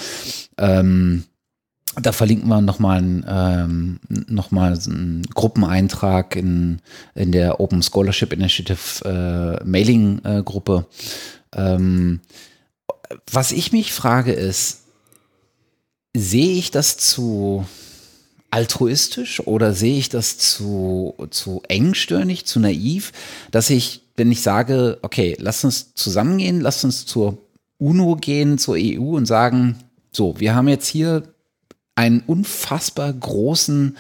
Ähm, 0.57 1.25
da 1.97 2.13
verlinken 2.13 2.49
wir 2.49 2.61
nochmal 2.61 2.99
einen, 2.99 3.25
ähm, 3.29 4.01
noch 4.29 4.53
einen 4.53 5.23
Gruppeneintrag 5.35 6.37
in, 6.37 6.81
in 7.15 7.33
der 7.33 7.61
Open 7.61 7.83
Scholarship 7.83 8.33
Initiative 8.33 9.61
äh, 9.61 9.65
Mailing-Gruppe. 9.65 10.87
Äh, 11.55 11.75
ähm, 11.75 12.21
was 13.31 13.51
ich 13.51 13.73
mich 13.73 13.93
frage 13.93 14.33
ist, 14.33 14.83
sehe 16.15 16.53
ich 16.53 16.71
das 16.71 16.97
zu 16.97 17.67
altruistisch 18.51 19.41
oder 19.47 19.73
sehe 19.73 19.99
ich 19.99 20.09
das 20.09 20.39
zu, 20.39 21.15
zu 21.31 21.63
engstirnig, 21.69 22.47
zu 22.47 22.61
naiv, 22.61 23.13
dass 23.51 23.71
ich, 23.71 24.03
wenn 24.17 24.33
ich 24.33 24.43
sage, 24.43 24.99
okay, 25.03 25.37
lass 25.39 25.65
uns 25.65 25.95
zusammengehen, 25.95 26.61
lass 26.61 26.85
uns 26.85 27.07
zur 27.07 27.39
UNO 27.79 28.17
gehen, 28.17 28.59
zur 28.59 28.77
EU 28.79 29.17
und 29.17 29.27
sagen, 29.27 29.77
so, 30.13 30.39
wir 30.39 30.55
haben 30.55 30.69
jetzt 30.69 30.89
hier 30.89 31.30
einen 32.01 32.21
unfassbar 32.21 33.13
großen 33.13 33.97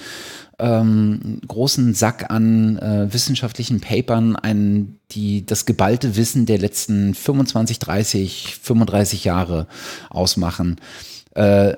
ähm, 0.59 1.41
großen 1.47 1.95
Sack 1.95 2.31
an 2.31 2.79
äh, 2.79 3.13
wissenschaftlichen 3.13 3.81
Papern, 3.81 4.37
einen, 4.37 5.01
die 5.11 5.45
das 5.47 5.65
geballte 5.67 6.17
Wissen 6.17 6.45
der 6.47 6.59
letzten 6.59 7.15
25, 7.15 7.79
30, 7.79 8.59
35 8.61 9.25
Jahre 9.25 9.67
ausmachen. 10.11 10.77
Äh, 11.35 11.75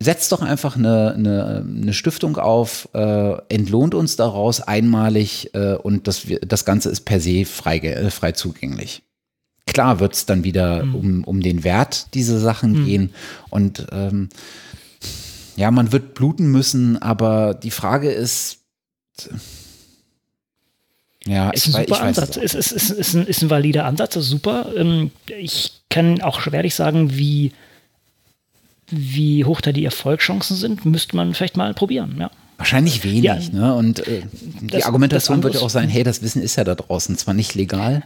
setzt 0.00 0.30
doch 0.30 0.42
einfach 0.42 0.76
eine, 0.76 1.14
eine, 1.14 1.64
eine 1.66 1.92
Stiftung 1.92 2.36
auf, 2.36 2.88
äh, 2.92 3.32
entlohnt 3.48 3.94
uns 3.94 4.14
daraus 4.14 4.60
einmalig 4.60 5.52
äh, 5.54 5.74
und 5.74 6.06
das, 6.06 6.26
das 6.46 6.64
Ganze 6.64 6.90
ist 6.90 7.02
per 7.06 7.20
se 7.20 7.44
frei, 7.44 7.78
äh, 7.78 8.10
frei 8.10 8.32
zugänglich. 8.32 9.02
Klar 9.66 9.98
wird 9.98 10.14
es 10.14 10.26
dann 10.26 10.44
wieder 10.44 10.84
mhm. 10.84 10.94
um, 10.94 11.24
um 11.24 11.40
den 11.40 11.64
Wert 11.64 12.14
dieser 12.14 12.38
Sachen 12.38 12.72
mhm. 12.72 12.84
gehen 12.84 13.10
und 13.50 13.86
ähm, 13.90 14.28
ja, 15.56 15.70
man 15.70 15.92
wird 15.92 16.14
bluten 16.14 16.50
müssen, 16.50 17.00
aber 17.00 17.54
die 17.54 17.70
Frage 17.70 18.10
ist, 18.10 18.58
ja, 21.24 21.50
ist 21.50 21.66
ich, 21.66 21.74
ein 21.74 21.86
super 21.86 21.96
ich 21.96 22.02
Ansatz. 22.02 22.36
Ist, 22.36 22.54
ist, 22.54 22.72
ist, 22.72 22.90
ist, 22.90 23.14
ein, 23.14 23.26
ist 23.26 23.42
ein 23.42 23.50
valider 23.50 23.84
Ansatz, 23.84 24.14
das 24.14 24.24
ist 24.24 24.30
super. 24.30 24.70
Ähm, 24.76 25.10
ich 25.26 25.72
kann 25.88 26.20
auch 26.22 26.40
schwerlich 26.40 26.74
sagen, 26.74 27.16
wie, 27.16 27.52
wie 28.88 29.44
hoch 29.44 29.60
da 29.60 29.72
die 29.72 29.84
Erfolgschancen 29.84 30.56
sind. 30.56 30.84
Müsste 30.84 31.16
man 31.16 31.34
vielleicht 31.34 31.56
mal 31.56 31.74
probieren, 31.74 32.16
ja. 32.18 32.30
Wahrscheinlich 32.58 33.04
wenig, 33.04 33.24
ja, 33.24 33.38
ne? 33.52 33.74
Und 33.74 34.06
äh, 34.06 34.22
die 34.60 34.68
das, 34.68 34.84
Argumentation 34.84 35.42
das 35.42 35.44
wird 35.44 35.54
ja 35.56 35.60
auch 35.60 35.70
sein, 35.70 35.90
hey, 35.90 36.04
das 36.04 36.22
Wissen 36.22 36.40
ist 36.40 36.56
ja 36.56 36.64
da 36.64 36.74
draußen 36.74 37.18
zwar 37.18 37.34
nicht 37.34 37.54
legal, 37.54 38.02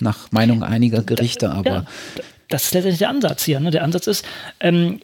nach 0.00 0.30
Meinung 0.30 0.62
einiger 0.62 1.02
Gerichte, 1.02 1.50
aber. 1.50 1.70
Ja, 1.70 1.86
das 2.48 2.64
ist 2.64 2.74
letztendlich 2.74 2.98
der 2.98 3.08
Ansatz 3.08 3.44
hier. 3.44 3.60
Ne? 3.60 3.70
Der 3.70 3.82
Ansatz 3.82 4.06
ist, 4.06 4.26
ähm, 4.60 5.00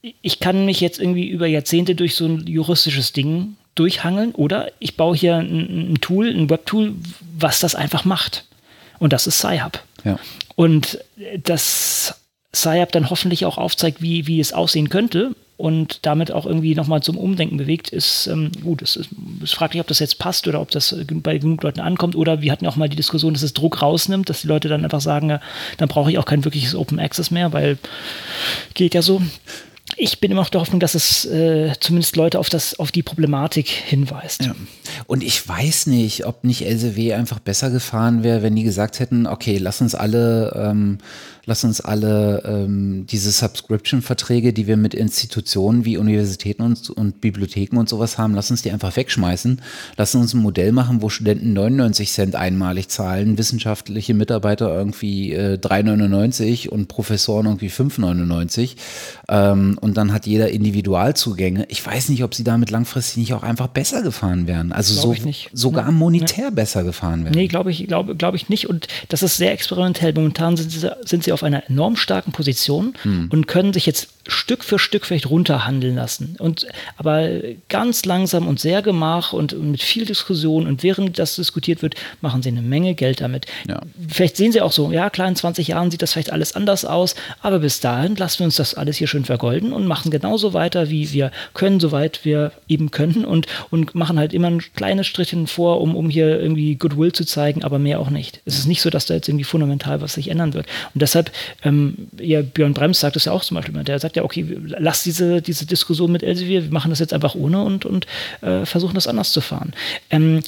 ich 0.00 0.40
kann 0.40 0.64
mich 0.64 0.80
jetzt 0.80 1.00
irgendwie 1.00 1.28
über 1.28 1.46
Jahrzehnte 1.46 1.94
durch 1.94 2.14
so 2.14 2.26
ein 2.26 2.46
juristisches 2.46 3.12
Ding 3.12 3.56
durchhangeln 3.74 4.32
oder 4.32 4.70
ich 4.78 4.96
baue 4.96 5.16
hier 5.16 5.36
ein, 5.36 5.92
ein 5.92 6.00
Tool, 6.00 6.28
ein 6.28 6.50
Webtool, 6.50 6.94
was 7.36 7.60
das 7.60 7.74
einfach 7.74 8.04
macht. 8.04 8.44
Und 8.98 9.12
das 9.12 9.26
ist 9.26 9.38
Sci-Hub. 9.38 9.82
Ja. 10.04 10.18
Und 10.56 10.98
das 11.42 12.20
Sci-Hub 12.54 12.92
dann 12.92 13.10
hoffentlich 13.10 13.44
auch 13.44 13.58
aufzeigt, 13.58 14.02
wie, 14.02 14.26
wie 14.26 14.40
es 14.40 14.52
aussehen 14.52 14.88
könnte 14.88 15.34
und 15.56 16.06
damit 16.06 16.30
auch 16.30 16.46
irgendwie 16.46 16.76
nochmal 16.76 17.02
zum 17.02 17.18
Umdenken 17.18 17.56
bewegt, 17.56 17.88
ist 17.90 18.28
ähm, 18.28 18.52
gut. 18.62 18.80
Es, 18.80 18.94
ist, 18.94 19.10
es 19.42 19.52
fragt 19.52 19.74
mich, 19.74 19.80
ob 19.80 19.88
das 19.88 19.98
jetzt 19.98 20.18
passt 20.18 20.46
oder 20.46 20.60
ob 20.60 20.70
das 20.70 20.96
bei 21.08 21.38
genug 21.38 21.64
Leuten 21.64 21.80
ankommt. 21.80 22.14
Oder 22.14 22.42
wir 22.42 22.52
hatten 22.52 22.66
auch 22.66 22.76
mal 22.76 22.88
die 22.88 22.96
Diskussion, 22.96 23.34
dass 23.34 23.42
es 23.42 23.54
Druck 23.54 23.82
rausnimmt, 23.82 24.28
dass 24.28 24.42
die 24.42 24.46
Leute 24.46 24.68
dann 24.68 24.84
einfach 24.84 25.00
sagen, 25.00 25.30
ja, 25.30 25.40
dann 25.76 25.88
brauche 25.88 26.10
ich 26.12 26.18
auch 26.18 26.24
kein 26.24 26.44
wirkliches 26.44 26.76
Open 26.76 27.00
Access 27.00 27.32
mehr, 27.32 27.52
weil 27.52 27.76
geht 28.74 28.94
ja 28.94 29.02
so 29.02 29.20
ich 29.96 30.20
bin 30.20 30.30
immer 30.30 30.42
noch 30.42 30.50
der 30.50 30.60
Hoffnung, 30.60 30.80
dass 30.80 30.94
es 30.94 31.24
äh, 31.24 31.72
zumindest 31.80 32.16
Leute 32.16 32.38
auf, 32.38 32.48
das, 32.48 32.78
auf 32.78 32.92
die 32.92 33.02
Problematik 33.02 33.68
hinweist. 33.68 34.44
Ja. 34.44 34.54
Und 35.06 35.22
ich 35.22 35.46
weiß 35.46 35.86
nicht, 35.86 36.26
ob 36.26 36.44
nicht 36.44 36.62
LCW 36.62 37.14
einfach 37.14 37.38
besser 37.38 37.70
gefahren 37.70 38.22
wäre, 38.22 38.42
wenn 38.42 38.54
die 38.54 38.62
gesagt 38.64 39.00
hätten, 39.00 39.26
okay, 39.26 39.58
lass 39.58 39.80
uns 39.80 39.94
alle 39.94 40.52
ähm, 40.56 40.98
lass 41.48 41.64
uns 41.64 41.80
alle 41.80 42.42
ähm, 42.44 43.06
diese 43.06 43.30
Subscription-Verträge, 43.30 44.52
die 44.52 44.66
wir 44.66 44.76
mit 44.76 44.92
Institutionen 44.92 45.86
wie 45.86 45.96
Universitäten 45.96 46.62
und, 46.62 46.90
und 46.90 47.22
Bibliotheken 47.22 47.78
und 47.78 47.88
sowas 47.88 48.18
haben, 48.18 48.34
lass 48.34 48.50
uns 48.50 48.60
die 48.60 48.70
einfach 48.70 48.94
wegschmeißen. 48.94 49.62
Lass 49.96 50.14
uns 50.14 50.34
ein 50.34 50.42
Modell 50.42 50.72
machen, 50.72 51.00
wo 51.00 51.08
Studenten 51.08 51.54
99 51.54 52.12
Cent 52.12 52.36
einmalig 52.36 52.88
zahlen, 52.88 53.38
wissenschaftliche 53.38 54.12
Mitarbeiter 54.12 54.68
irgendwie 54.68 55.32
äh, 55.32 55.54
3,99 55.54 56.68
und 56.68 56.88
Professoren 56.88 57.46
irgendwie 57.46 57.70
5,99. 57.70 58.76
Ähm, 59.30 59.78
und 59.80 59.96
dann 59.96 60.12
hat 60.12 60.26
jeder 60.26 60.50
Individualzugänge. 60.50 61.64
Ich 61.70 61.84
weiß 61.84 62.10
nicht, 62.10 62.24
ob 62.24 62.34
sie 62.34 62.44
damit 62.44 62.70
langfristig 62.70 63.16
nicht 63.16 63.32
auch 63.32 63.42
einfach 63.42 63.68
besser 63.68 64.02
gefahren 64.02 64.46
wären. 64.46 64.70
Also 64.70 64.92
so, 64.92 65.14
sogar 65.54 65.90
nee. 65.90 65.96
monetär 65.96 66.50
nee. 66.50 66.56
besser 66.56 66.84
gefahren 66.84 67.24
wären. 67.24 67.34
Nee, 67.34 67.48
glaube 67.48 67.70
ich, 67.70 67.86
glaube, 67.86 68.16
glaube 68.16 68.36
ich 68.36 68.50
nicht. 68.50 68.68
Und 68.68 68.86
das 69.08 69.22
ist 69.22 69.38
sehr 69.38 69.52
experimentell. 69.52 70.12
Momentan 70.12 70.58
sind 70.58 70.70
sie, 70.70 70.90
sind 71.06 71.24
sie 71.24 71.32
auf 71.32 71.37
einer 71.42 71.68
enorm 71.68 71.96
starken 71.96 72.32
Position 72.32 72.94
hm. 73.02 73.28
und 73.30 73.46
können 73.46 73.72
sich 73.72 73.86
jetzt 73.86 74.08
Stück 74.28 74.62
für 74.62 74.78
Stück 74.78 75.06
vielleicht 75.06 75.30
runterhandeln 75.30 75.96
lassen. 75.96 76.36
Und 76.38 76.66
aber 76.96 77.28
ganz 77.68 78.04
langsam 78.04 78.46
und 78.46 78.60
sehr 78.60 78.82
gemach 78.82 79.32
und 79.32 79.58
mit 79.58 79.82
viel 79.82 80.04
Diskussion 80.04 80.66
und 80.66 80.82
während 80.82 81.18
das 81.18 81.36
diskutiert 81.36 81.82
wird, 81.82 81.94
machen 82.20 82.42
sie 82.42 82.50
eine 82.50 82.60
Menge 82.62 82.94
Geld 82.94 83.22
damit. 83.22 83.46
Ja. 83.66 83.80
Vielleicht 84.06 84.36
sehen 84.36 84.52
sie 84.52 84.60
auch 84.60 84.72
so, 84.72 84.92
ja 84.92 85.08
klar, 85.08 85.28
in 85.28 85.36
20 85.36 85.68
Jahren 85.68 85.90
sieht 85.90 86.02
das 86.02 86.12
vielleicht 86.12 86.30
alles 86.30 86.54
anders 86.54 86.84
aus, 86.84 87.14
aber 87.40 87.60
bis 87.60 87.80
dahin 87.80 88.16
lassen 88.16 88.40
wir 88.40 88.44
uns 88.46 88.56
das 88.56 88.74
alles 88.74 88.98
hier 88.98 89.06
schön 89.06 89.24
vergolden 89.24 89.72
und 89.72 89.86
machen 89.86 90.10
genauso 90.10 90.52
weiter, 90.52 90.90
wie 90.90 91.10
wir 91.12 91.30
können, 91.54 91.80
soweit 91.80 92.24
wir 92.24 92.52
eben 92.68 92.90
können 92.90 93.24
und, 93.24 93.46
und 93.70 93.94
machen 93.94 94.18
halt 94.18 94.34
immer 94.34 94.48
ein 94.48 94.62
kleines 94.74 95.06
Schrittchen 95.06 95.46
vor, 95.46 95.80
um, 95.80 95.96
um 95.96 96.10
hier 96.10 96.38
irgendwie 96.38 96.76
Goodwill 96.76 97.12
zu 97.12 97.24
zeigen, 97.24 97.64
aber 97.64 97.78
mehr 97.78 97.98
auch 97.98 98.10
nicht. 98.10 98.40
Es 98.44 98.58
ist 98.58 98.66
nicht 98.66 98.82
so, 98.82 98.90
dass 98.90 99.06
da 99.06 99.14
jetzt 99.14 99.28
irgendwie 99.28 99.44
fundamental 99.44 100.02
was 100.02 100.14
sich 100.14 100.28
ändern 100.28 100.52
wird. 100.52 100.66
Und 100.94 101.00
deshalb, 101.00 101.27
ähm, 101.64 102.08
ja, 102.18 102.42
Björn 102.42 102.74
Brems 102.74 103.00
sagt 103.00 103.16
es 103.16 103.24
ja 103.24 103.32
auch 103.32 103.44
zum 103.44 103.56
Beispiel, 103.56 103.74
der 103.84 103.98
sagt 103.98 104.16
ja, 104.16 104.24
okay, 104.24 104.46
lass 104.64 105.02
diese, 105.02 105.42
diese 105.42 105.66
Diskussion 105.66 106.12
mit 106.12 106.22
Elsevier, 106.22 106.64
wir 106.64 106.72
machen 106.72 106.90
das 106.90 106.98
jetzt 106.98 107.12
einfach 107.12 107.34
ohne 107.34 107.62
und, 107.62 107.84
und 107.84 108.06
äh, 108.40 108.64
versuchen 108.64 108.94
das 108.94 109.06
anders 109.06 109.32
zu 109.32 109.40
fahren. 109.40 109.72
Ähm, 110.10 110.42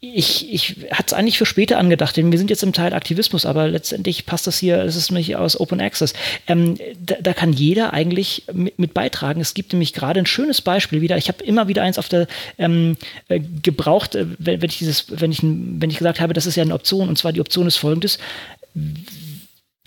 ich, 0.00 0.52
ich 0.52 0.76
hatte 0.90 1.06
es 1.06 1.12
eigentlich 1.14 1.38
für 1.38 1.46
später 1.46 1.78
angedacht, 1.78 2.16
denn 2.16 2.30
wir 2.30 2.38
sind 2.38 2.50
jetzt 2.50 2.62
im 2.62 2.72
Teil 2.72 2.92
Aktivismus, 2.92 3.46
aber 3.46 3.66
letztendlich 3.68 4.26
passt 4.26 4.46
das 4.46 4.58
hier, 4.58 4.82
es 4.82 4.94
ist 4.94 5.10
nämlich 5.10 5.36
aus 5.36 5.58
Open 5.58 5.80
Access. 5.80 6.12
Ähm, 6.46 6.76
da, 7.00 7.16
da, 7.20 7.32
kann 7.32 7.52
jeder 7.52 7.92
eigentlich 7.92 8.44
mit, 8.52 8.78
mit, 8.78 8.94
beitragen. 8.94 9.40
Es 9.40 9.54
gibt 9.54 9.72
nämlich 9.72 9.94
gerade 9.94 10.20
ein 10.20 10.26
schönes 10.26 10.60
Beispiel 10.60 11.00
wieder. 11.00 11.16
Ich 11.16 11.28
habe 11.28 11.42
immer 11.42 11.66
wieder 11.68 11.82
eins 11.82 11.98
auf 11.98 12.08
der 12.08 12.26
ähm, 12.58 12.96
äh, 13.28 13.40
gebraucht, 13.40 14.14
äh, 14.14 14.26
wenn, 14.38 14.60
wenn, 14.60 14.68
ich 14.68 14.78
dieses, 14.78 15.06
wenn 15.08 15.32
ich, 15.32 15.40
wenn 15.42 15.90
ich 15.90 15.98
gesagt 15.98 16.20
habe, 16.20 16.34
das 16.34 16.46
ist 16.46 16.56
ja 16.56 16.62
eine 16.62 16.74
Option, 16.74 17.08
und 17.08 17.16
zwar 17.16 17.32
die 17.32 17.40
Option 17.40 17.66
ist 17.66 17.76
folgendes 17.76 18.18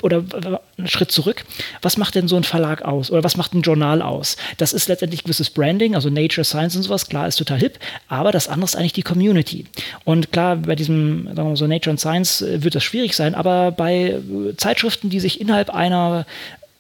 oder 0.04 0.24
einen 0.78 0.88
Schritt 0.88 1.12
zurück. 1.12 1.46
Was 1.82 1.98
macht 1.98 2.16
denn 2.16 2.28
so 2.28 2.36
ein 2.36 2.44
Verlag 2.44 2.84
aus? 2.84 3.12
Oder 3.12 3.24
was 3.24 3.38
macht 3.38 3.54
ein 3.54 3.62
Journal 3.62 4.02
aus? 4.02 4.38
Das 4.58 4.74
ist 4.74 4.88
letztendlich 4.88 5.24
gewisses 5.24 5.50
Branding, 5.50 5.96
also 5.96 6.10
Nature, 6.10 6.46
Science 6.46 6.76
und 6.76 6.84
sowas. 6.84 7.08
Klar, 7.08 7.28
ist 7.28 7.38
total 7.38 7.60
hip. 7.60 7.80
Aber 8.08 8.32
das 8.32 8.48
andere 8.48 8.66
ist 8.66 8.76
eigentlich 8.76 8.94
die 8.94 9.04
Community. 9.04 9.66
Und 10.06 10.32
klar, 10.32 10.56
bei 10.56 10.76
diesem, 10.76 11.26
sagen 11.26 11.38
wir 11.38 11.44
mal 11.46 11.56
so 11.56 11.68
Nature 11.68 11.92
und 11.92 12.00
Science 12.00 12.42
äh, 12.42 12.64
wird 12.64 12.76
das 12.76 12.84
schwierig 12.84 13.16
sein. 13.16 13.36
Aber 13.36 13.72
bei 13.72 14.10
äh, 14.12 14.56
Zeitschriften, 14.58 15.10
die 15.10 15.20
sich 15.20 15.42
innerhalb 15.42 15.70
einer 15.70 16.26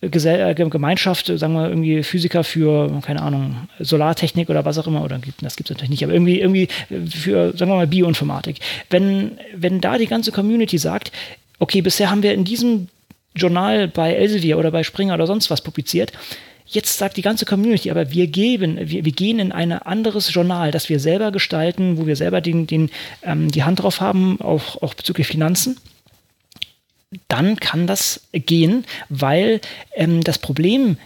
Gesell 0.01 0.51
äh, 0.51 0.69
Gemeinschaft, 0.69 1.25
sagen 1.27 1.53
wir 1.53 1.67
irgendwie 1.67 2.03
Physiker 2.03 2.45
für, 2.45 3.01
keine 3.01 3.21
Ahnung, 3.21 3.67
Solartechnik 3.79 4.49
oder 4.49 4.63
was 4.63 4.77
auch 4.77 4.87
immer, 4.87 5.03
oder 5.03 5.19
das 5.41 5.57
gibt 5.57 5.69
es 5.69 5.75
natürlich 5.75 5.89
nicht, 5.89 6.03
aber 6.03 6.13
irgendwie, 6.13 6.39
irgendwie 6.39 6.69
für, 6.87 7.51
sagen 7.57 7.71
wir 7.71 7.75
mal, 7.75 7.87
Bioinformatik. 7.87 8.59
Wenn, 8.89 9.37
wenn 9.53 9.81
da 9.81 9.97
die 9.97 10.07
ganze 10.07 10.31
Community 10.31 10.77
sagt, 10.77 11.11
okay, 11.59 11.81
bisher 11.81 12.09
haben 12.09 12.23
wir 12.23 12.33
in 12.33 12.45
diesem 12.45 12.87
Journal 13.35 13.87
bei 13.87 14.13
Elsevier 14.13 14.57
oder 14.57 14.71
bei 14.71 14.83
Springer 14.83 15.13
oder 15.13 15.27
sonst 15.27 15.49
was 15.49 15.61
publiziert. 15.61 16.11
Jetzt 16.65 16.97
sagt 16.97 17.17
die 17.17 17.23
ganze 17.23 17.45
Community, 17.45 17.89
aber 17.89 18.11
wir 18.11 18.27
geben, 18.27 18.77
wir, 18.79 19.03
wir 19.03 19.11
gehen 19.11 19.39
in 19.39 19.51
ein 19.51 19.71
anderes 19.71 20.31
Journal, 20.33 20.69
das 20.69 20.87
wir 20.87 20.99
selber 20.99 21.31
gestalten, 21.31 21.97
wo 21.97 22.05
wir 22.05 22.15
selber 22.15 22.41
den, 22.41 22.67
den, 22.67 22.91
ähm, 23.23 23.49
die 23.49 23.63
Hand 23.63 23.81
drauf 23.81 24.01
haben, 24.01 24.39
auch, 24.39 24.81
auch 24.81 24.93
bezüglich 24.93 25.27
Finanzen 25.27 25.77
dann 27.27 27.57
kann 27.57 27.87
das 27.87 28.21
gehen, 28.33 28.85
weil 29.09 29.61
ähm, 29.95 30.23
das 30.23 30.37
Problem 30.37 30.97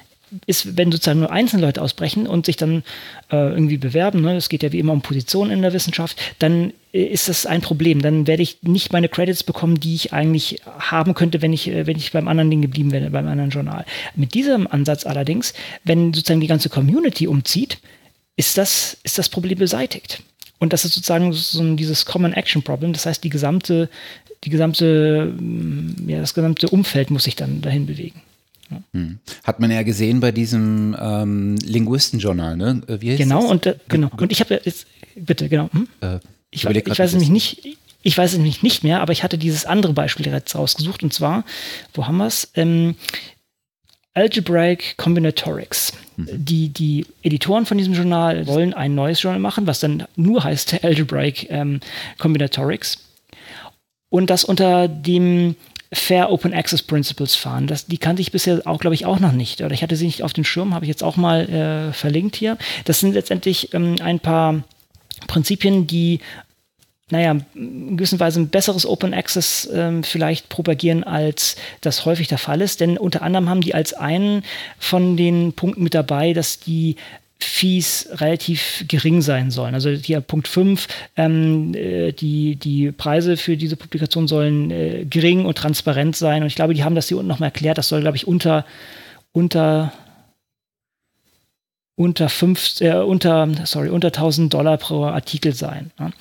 ist, 0.48 0.78
wenn 0.78 0.92
sozusagen 0.92 1.20
nur 1.20 1.32
einzelne 1.32 1.62
Leute 1.62 1.82
ausbrechen 1.82 2.28
und 2.28 2.46
sich 2.46 2.58
dann 2.58 2.84
äh, 3.32 3.50
irgendwie 3.50 3.78
bewerben, 3.78 4.22
ne, 4.22 4.36
es 4.36 4.50
geht 4.50 4.64
ja 4.64 4.72
wie 4.72 4.80
immer 4.80 4.94
um 4.94 5.02
Positionen 5.02 5.52
in 5.52 5.62
der 5.62 5.74
Wissenschaft, 5.74 6.20
dann 6.40 6.74
ist 6.94 7.28
das 7.28 7.48
ein 7.48 7.62
Problem. 7.62 8.02
Dann 8.02 8.28
werde 8.28 8.44
ich 8.44 8.60
nicht 8.62 8.94
meine 8.94 9.10
Credits 9.10 9.44
bekommen, 9.44 9.80
die 9.80 9.96
ich 9.96 10.14
eigentlich 10.14 10.62
haben 10.78 11.16
könnte, 11.16 11.42
wenn 11.42 11.52
ich, 11.52 11.68
äh, 11.68 11.88
wenn 11.88 11.98
ich 11.98 12.12
beim 12.12 12.28
anderen 12.28 12.52
Ding 12.52 12.62
geblieben 12.62 12.92
wäre, 12.92 13.10
beim 13.10 13.28
anderen 13.28 13.50
Journal. 13.50 13.84
Mit 14.16 14.36
diesem 14.36 14.68
Ansatz 14.68 15.06
allerdings, 15.06 15.54
wenn 15.84 16.14
sozusagen 16.14 16.40
die 16.40 16.48
ganze 16.48 16.70
Community 16.70 17.28
umzieht, 17.28 17.80
ist 18.36 18.58
das, 18.58 18.98
ist 19.04 19.18
das 19.18 19.28
Problem 19.28 19.58
beseitigt. 19.58 20.22
Und 20.60 20.72
das 20.72 20.86
ist 20.86 20.94
sozusagen 20.94 21.34
so 21.34 21.76
dieses 21.76 22.06
Common 22.06 22.34
Action 22.34 22.62
Problem. 22.62 22.94
Das 22.94 23.06
heißt, 23.08 23.24
die 23.24 23.30
gesamte, 23.30 23.90
die 24.44 24.50
gesamte, 24.50 25.34
ja, 26.08 26.20
das 26.20 26.34
gesamte 26.34 26.70
Umfeld 26.70 27.10
muss 27.10 27.24
sich 27.24 27.36
dann 27.36 27.62
dahin 27.62 27.88
bewegen. 27.88 28.22
Hm. 28.94 29.20
Hat 29.44 29.60
man 29.60 29.72
ja 29.72 29.84
gesehen 29.84 30.20
bei 30.20 30.32
diesem 30.32 30.96
ähm, 31.00 31.56
Linguistenjournal, 31.58 32.56
ne? 32.56 32.82
Äh, 32.88 32.98
genau, 33.18 33.42
das? 33.42 33.52
und 33.52 33.66
äh, 33.66 33.76
genau. 33.88 34.10
Und 34.16 34.32
ich 34.32 34.40
habe 34.40 34.62
jetzt, 34.64 34.88
bitte, 35.16 35.50
genau. 35.50 35.70
Hm? 35.74 35.88
Äh, 36.02 36.20
ich, 36.54 36.66
ich, 36.66 36.88
ich 36.88 37.00
weiß 37.00 37.12
nämlich 37.12 37.30
nicht, 37.30 37.78
ich 38.04 38.18
weiß 38.18 38.32
es 38.32 38.38
nämlich 38.38 38.64
nicht 38.64 38.84
mehr, 38.84 39.02
aber 39.02 39.14
ich 39.14 39.24
hatte 39.24 39.38
dieses 39.38 39.66
andere 39.66 39.94
Beispiel 39.94 40.28
jetzt 40.28 40.56
rausgesucht 40.56 41.04
und 41.04 41.14
zwar, 41.14 41.46
wo 41.94 42.06
haben 42.06 42.18
wir 42.18 42.28
es? 42.28 42.52
Ähm, 42.56 42.96
Algebraic 44.14 44.96
Combinatorics. 44.98 45.94
Mhm. 46.18 46.28
Die, 46.32 46.70
die 46.70 47.06
Editoren 47.24 47.66
von 47.66 47.78
diesem 47.78 47.94
Journal 47.94 48.46
wollen 48.46 48.74
ein 48.74 48.94
neues 48.94 49.22
Journal 49.22 49.40
machen, 49.40 49.66
was 49.66 49.80
dann 49.80 50.06
nur 50.16 50.44
heißt 50.44 50.84
Algebraic 50.84 51.50
ähm, 51.50 51.80
Combinatorics. 52.20 53.00
Und 54.10 54.30
das 54.30 54.44
unter 54.44 54.88
dem 54.88 55.56
Fair 55.92 56.32
Open 56.32 56.54
Access 56.54 56.82
Principles 56.82 57.36
fahren. 57.36 57.68
Das, 57.68 57.86
die 57.86 57.98
kannte 57.98 58.22
ich 58.22 58.32
bisher 58.32 58.62
auch, 58.66 58.80
glaube 58.80 58.96
ich, 58.96 59.06
auch 59.06 59.20
noch 59.20 59.32
nicht. 59.32 59.62
Oder 59.62 59.74
ich 59.74 59.84
hatte 59.84 59.96
sie 59.96 60.06
nicht 60.06 60.24
auf 60.24 60.34
den 60.34 60.44
Schirm, 60.44 60.74
habe 60.74 60.86
ich 60.86 60.90
jetzt 60.90 61.04
auch 61.04 61.18
mal 61.18 61.50
äh, 61.50 61.94
verlinkt 61.94 62.36
hier. 62.36 62.58
Das 62.86 63.00
sind 63.00 63.14
letztendlich 63.14 63.74
ähm, 63.74 63.96
ein 64.02 64.20
paar 64.20 64.64
Prinzipien, 65.28 65.88
die 65.88 66.20
naja, 67.10 67.38
in 67.54 67.96
gewisser 67.96 68.20
Weise 68.20 68.40
ein 68.40 68.50
besseres 68.50 68.86
Open 68.86 69.14
Access 69.14 69.70
ähm, 69.72 70.04
vielleicht 70.04 70.50
propagieren, 70.50 71.04
als 71.04 71.56
das 71.82 72.06
häufig 72.06 72.28
der 72.28 72.40
Fall 72.40 72.60
ist. 72.62 72.80
Denn 72.80 72.98
unter 72.98 73.22
anderem 73.22 73.50
haben 73.50 73.62
die 73.62 73.76
als 73.76 73.94
einen 73.94 74.44
von 74.80 75.16
den 75.16 75.54
Punkten 75.54 75.84
mit 75.84 75.94
dabei, 75.94 76.34
dass 76.34 76.60
die 76.60 76.96
Fees 77.40 78.10
relativ 78.14 78.86
gering 78.88 79.22
sein 79.22 79.52
sollen. 79.52 79.76
Also 79.76 79.90
hier 79.90 80.22
Punkt 80.22 80.48
5, 80.48 80.88
ähm, 81.18 81.76
äh, 81.76 82.14
die, 82.14 82.56
die 82.56 82.92
Preise 82.92 83.38
für 83.38 83.58
diese 83.58 83.76
Publikation 83.76 84.28
sollen 84.28 84.72
äh, 84.72 85.06
gering 85.06 85.46
und 85.46 85.58
transparent 85.58 86.16
sein. 86.16 86.42
Und 86.42 86.48
ich 86.48 86.56
glaube, 86.56 86.74
die 86.74 86.84
haben 86.84 86.96
das 86.96 87.10
hier 87.10 87.18
unten 87.18 87.28
nochmal 87.28 87.48
erklärt. 87.48 87.78
Das 87.78 87.90
soll, 87.90 88.02
glaube 88.02 88.18
ich, 88.18 88.28
unter, 88.28 88.66
unter, 89.34 89.92
unter 91.96 92.30
fünf, 92.30 92.82
äh, 92.82 92.96
unter, 92.96 93.48
sorry, 93.66 93.90
unter 93.90 94.08
1000 94.08 94.54
Dollar 94.54 94.78
pro 94.78 95.06
Artikel 95.06 95.54
sein. 95.54 95.92
Ja. 96.00 96.12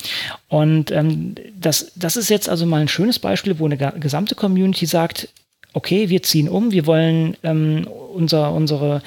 Und 0.48 0.90
ähm, 0.90 1.34
das, 1.58 1.92
das 1.96 2.16
ist 2.16 2.28
jetzt 2.28 2.48
also 2.48 2.66
mal 2.66 2.82
ein 2.82 2.88
schönes 2.88 3.18
Beispiel, 3.18 3.58
wo 3.58 3.64
eine 3.64 3.76
gesamte 3.76 4.34
Community 4.34 4.86
sagt, 4.86 5.28
okay, 5.72 6.08
wir 6.10 6.22
ziehen 6.22 6.48
um, 6.48 6.72
wir 6.72 6.86
wollen 6.86 7.36
ähm, 7.42 7.86
unser, 7.86 8.52
unsere 8.52 9.02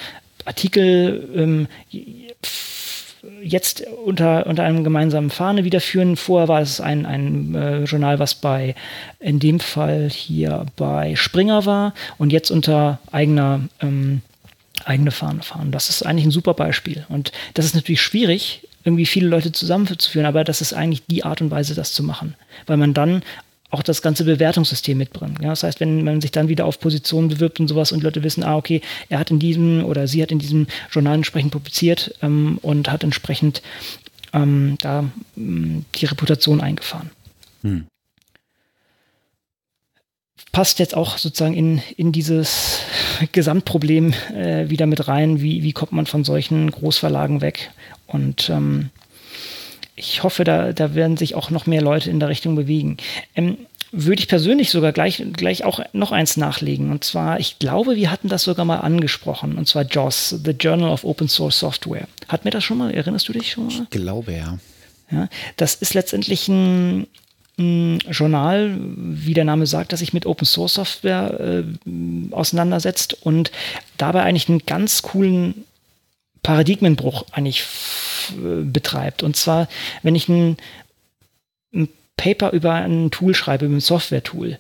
Artikel 0.46 1.30
ähm, 1.36 1.68
jetzt 3.42 3.86
unter, 4.06 4.48
unter 4.48 4.64
einem 4.64 4.84
gemeinsamen 4.84 5.30
Fahne 5.30 5.64
wiederführen. 5.64 6.16
Vorher 6.16 6.48
war 6.48 6.62
es 6.62 6.82
ein, 6.82 7.06
ein 7.06 7.56
äh, 7.56 7.84
Journal, 7.84 8.18
was 8.18 8.36
bei, 8.36 8.76
in 9.20 9.40
dem 9.40 9.60
Fall 9.60 10.10
hier 10.10 10.66
bei 10.76 11.16
Springer 11.16 11.66
war 11.66 11.94
und 12.18 12.32
jetzt 12.32 12.50
unter 12.50 13.00
eigener 13.12 13.62
ähm, 13.82 14.22
eigene 14.84 15.12
Fahne 15.12 15.42
fahren. 15.42 15.72
Das 15.72 15.90
ist 15.90 16.06
eigentlich 16.06 16.26
ein 16.26 16.32
super 16.32 16.54
Beispiel. 16.54 17.06
Und 17.10 17.32
das 17.54 17.66
ist 17.66 17.76
natürlich 17.76 18.02
schwierig, 18.02 18.68
irgendwie 18.84 19.06
viele 19.06 19.28
Leute 19.28 19.52
zusammenzuführen, 19.52 20.28
aber 20.28 20.44
das 20.44 20.62
ist 20.62 20.74
eigentlich 20.74 21.04
die 21.08 21.24
Art 21.24 21.42
und 21.42 21.52
Weise, 21.52 21.74
das 21.74 21.94
zu 21.94 22.04
machen. 22.04 22.36
Weil 22.68 22.78
man 22.78 22.94
dann 22.94 23.24
auch 23.72 23.84
das 23.84 24.02
ganze 24.02 24.24
Bewertungssystem 24.24 24.98
mitbringen. 24.98 25.38
Ja, 25.42 25.50
das 25.50 25.64
heißt, 25.64 25.80
wenn 25.80 26.04
man 26.04 26.22
sich 26.22 26.32
dann 26.32 26.48
wieder 26.48 26.66
auf 26.66 26.80
Positionen 26.80 27.30
bewirbt 27.30 27.60
und 27.60 27.68
sowas 27.68 27.92
und 27.92 28.04
Leute 28.04 28.24
wissen, 28.24 28.44
ah, 28.44 28.56
okay, 28.56 28.82
er 29.10 29.20
hat 29.20 29.32
in 29.32 29.40
diesem 29.40 29.84
oder 29.84 30.08
sie 30.08 30.22
hat 30.22 30.32
in 30.32 30.40
diesem 30.40 30.68
Journal 30.92 31.16
entsprechend 31.16 31.52
publiziert 31.52 32.14
ähm, 32.22 32.60
und 32.62 32.92
hat 32.92 33.04
entsprechend 33.04 33.62
ähm, 34.34 34.78
da 34.82 35.06
ähm, 35.36 35.86
die 35.96 36.06
Reputation 36.06 36.62
eingefahren. 36.62 37.10
Hm. 37.64 37.86
Passt 40.56 40.80
jetzt 40.80 40.96
auch 40.96 41.18
sozusagen 41.18 41.54
in, 41.54 41.82
in 41.98 42.14
dieses 42.14 42.80
Gesamtproblem 43.34 44.14
äh, 44.34 44.70
wieder 44.70 44.86
mit 44.86 45.10
rein, 45.10 45.42
wie, 45.42 45.64
wie 45.64 45.74
kommt 45.74 45.92
man 45.92 46.06
von 46.06 46.24
solchen 46.24 46.72
Großverlagen 46.72 47.42
weg 47.42 47.72
und 48.08 48.50
ähm, 48.50 48.90
ich 49.98 50.24
hoffe, 50.24 50.46
da, 50.46 50.74
da 50.74 50.96
werden 50.96 51.18
sich 51.18 51.36
auch 51.36 51.50
noch 51.50 51.66
mehr 51.66 51.82
Leute 51.82 52.10
in 52.10 52.20
der 52.22 52.30
Richtung 52.30 52.56
bewegen. 52.56 52.98
Ähm, 53.36 53.58
würde 53.92 54.22
ich 54.22 54.28
persönlich 54.28 54.72
sogar 54.72 54.92
gleich, 54.92 55.24
gleich 55.34 55.64
auch 55.64 55.80
noch 55.94 56.12
eins 56.12 56.38
nachlegen. 56.38 56.92
Und 56.92 57.04
zwar, 57.04 57.40
ich 57.40 57.60
glaube, 57.60 57.96
wir 57.96 58.12
hatten 58.12 58.28
das 58.28 58.44
sogar 58.44 58.66
mal 58.66 58.80
angesprochen. 58.80 59.58
Und 59.58 59.68
zwar 59.68 59.84
JOS, 59.84 60.36
The 60.44 60.52
Journal 60.52 60.90
of 60.90 61.04
Open 61.06 61.30
Source 61.30 61.60
Software. 61.60 62.08
Hat 62.28 62.44
mir 62.44 62.52
das 62.52 62.64
schon 62.64 62.78
mal, 62.78 62.94
erinnerst 62.94 63.28
du 63.30 63.34
dich 63.34 63.52
schon 63.52 63.68
mal? 63.68 63.74
Ich 63.84 63.90
glaube, 63.90 64.34
ja. 64.34 64.58
ja 65.12 65.30
das 65.56 65.76
ist 65.76 65.94
letztendlich 65.94 66.48
ein, 66.50 67.02
ein 67.02 67.08
Journal, 67.58 68.78
wie 68.80 69.34
der 69.34 69.46
Name 69.46 69.66
sagt, 69.66 69.94
das 69.94 70.02
sich 70.02 70.14
mit 70.14 70.26
Open 70.26 70.46
Source 70.46 70.74
Software 70.74 71.40
äh, 71.40 71.64
auseinandersetzt 72.32 73.18
und 73.22 73.52
dabei 73.98 74.24
eigentlich 74.24 74.50
einen 74.50 74.66
ganz 74.66 75.02
coolen 75.02 75.64
Paradigmenbruch 76.44 77.26
eigentlich 77.32 77.66
betreibt. 78.40 79.24
Und 79.24 79.36
zwar, 79.36 79.68
wenn 80.04 80.16
ich 80.16 80.30
ein, 80.30 80.58
ein 81.74 81.90
Paper 82.18 82.52
über 82.52 82.74
ein 82.74 83.12
Tool 83.12 83.34
schreibe, 83.36 83.66
über 83.66 83.76
ein 83.76 83.82
Software-Tool, 83.82 84.58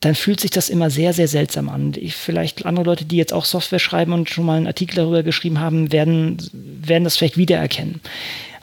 dann 0.00 0.14
fühlt 0.14 0.40
sich 0.40 0.50
das 0.50 0.68
immer 0.68 0.90
sehr, 0.90 1.12
sehr 1.12 1.28
seltsam 1.28 1.68
an. 1.68 1.94
Ich, 1.96 2.14
vielleicht 2.14 2.66
andere 2.66 2.84
Leute, 2.84 3.04
die 3.04 3.16
jetzt 3.16 3.32
auch 3.32 3.46
Software 3.46 3.78
schreiben 3.78 4.12
und 4.12 4.28
schon 4.28 4.44
mal 4.44 4.56
einen 4.56 4.66
Artikel 4.66 4.96
darüber 4.96 5.22
geschrieben 5.22 5.60
haben, 5.60 5.92
werden, 5.92 6.36
werden 6.52 7.04
das 7.04 7.16
vielleicht 7.16 7.38
wiedererkennen. 7.38 8.00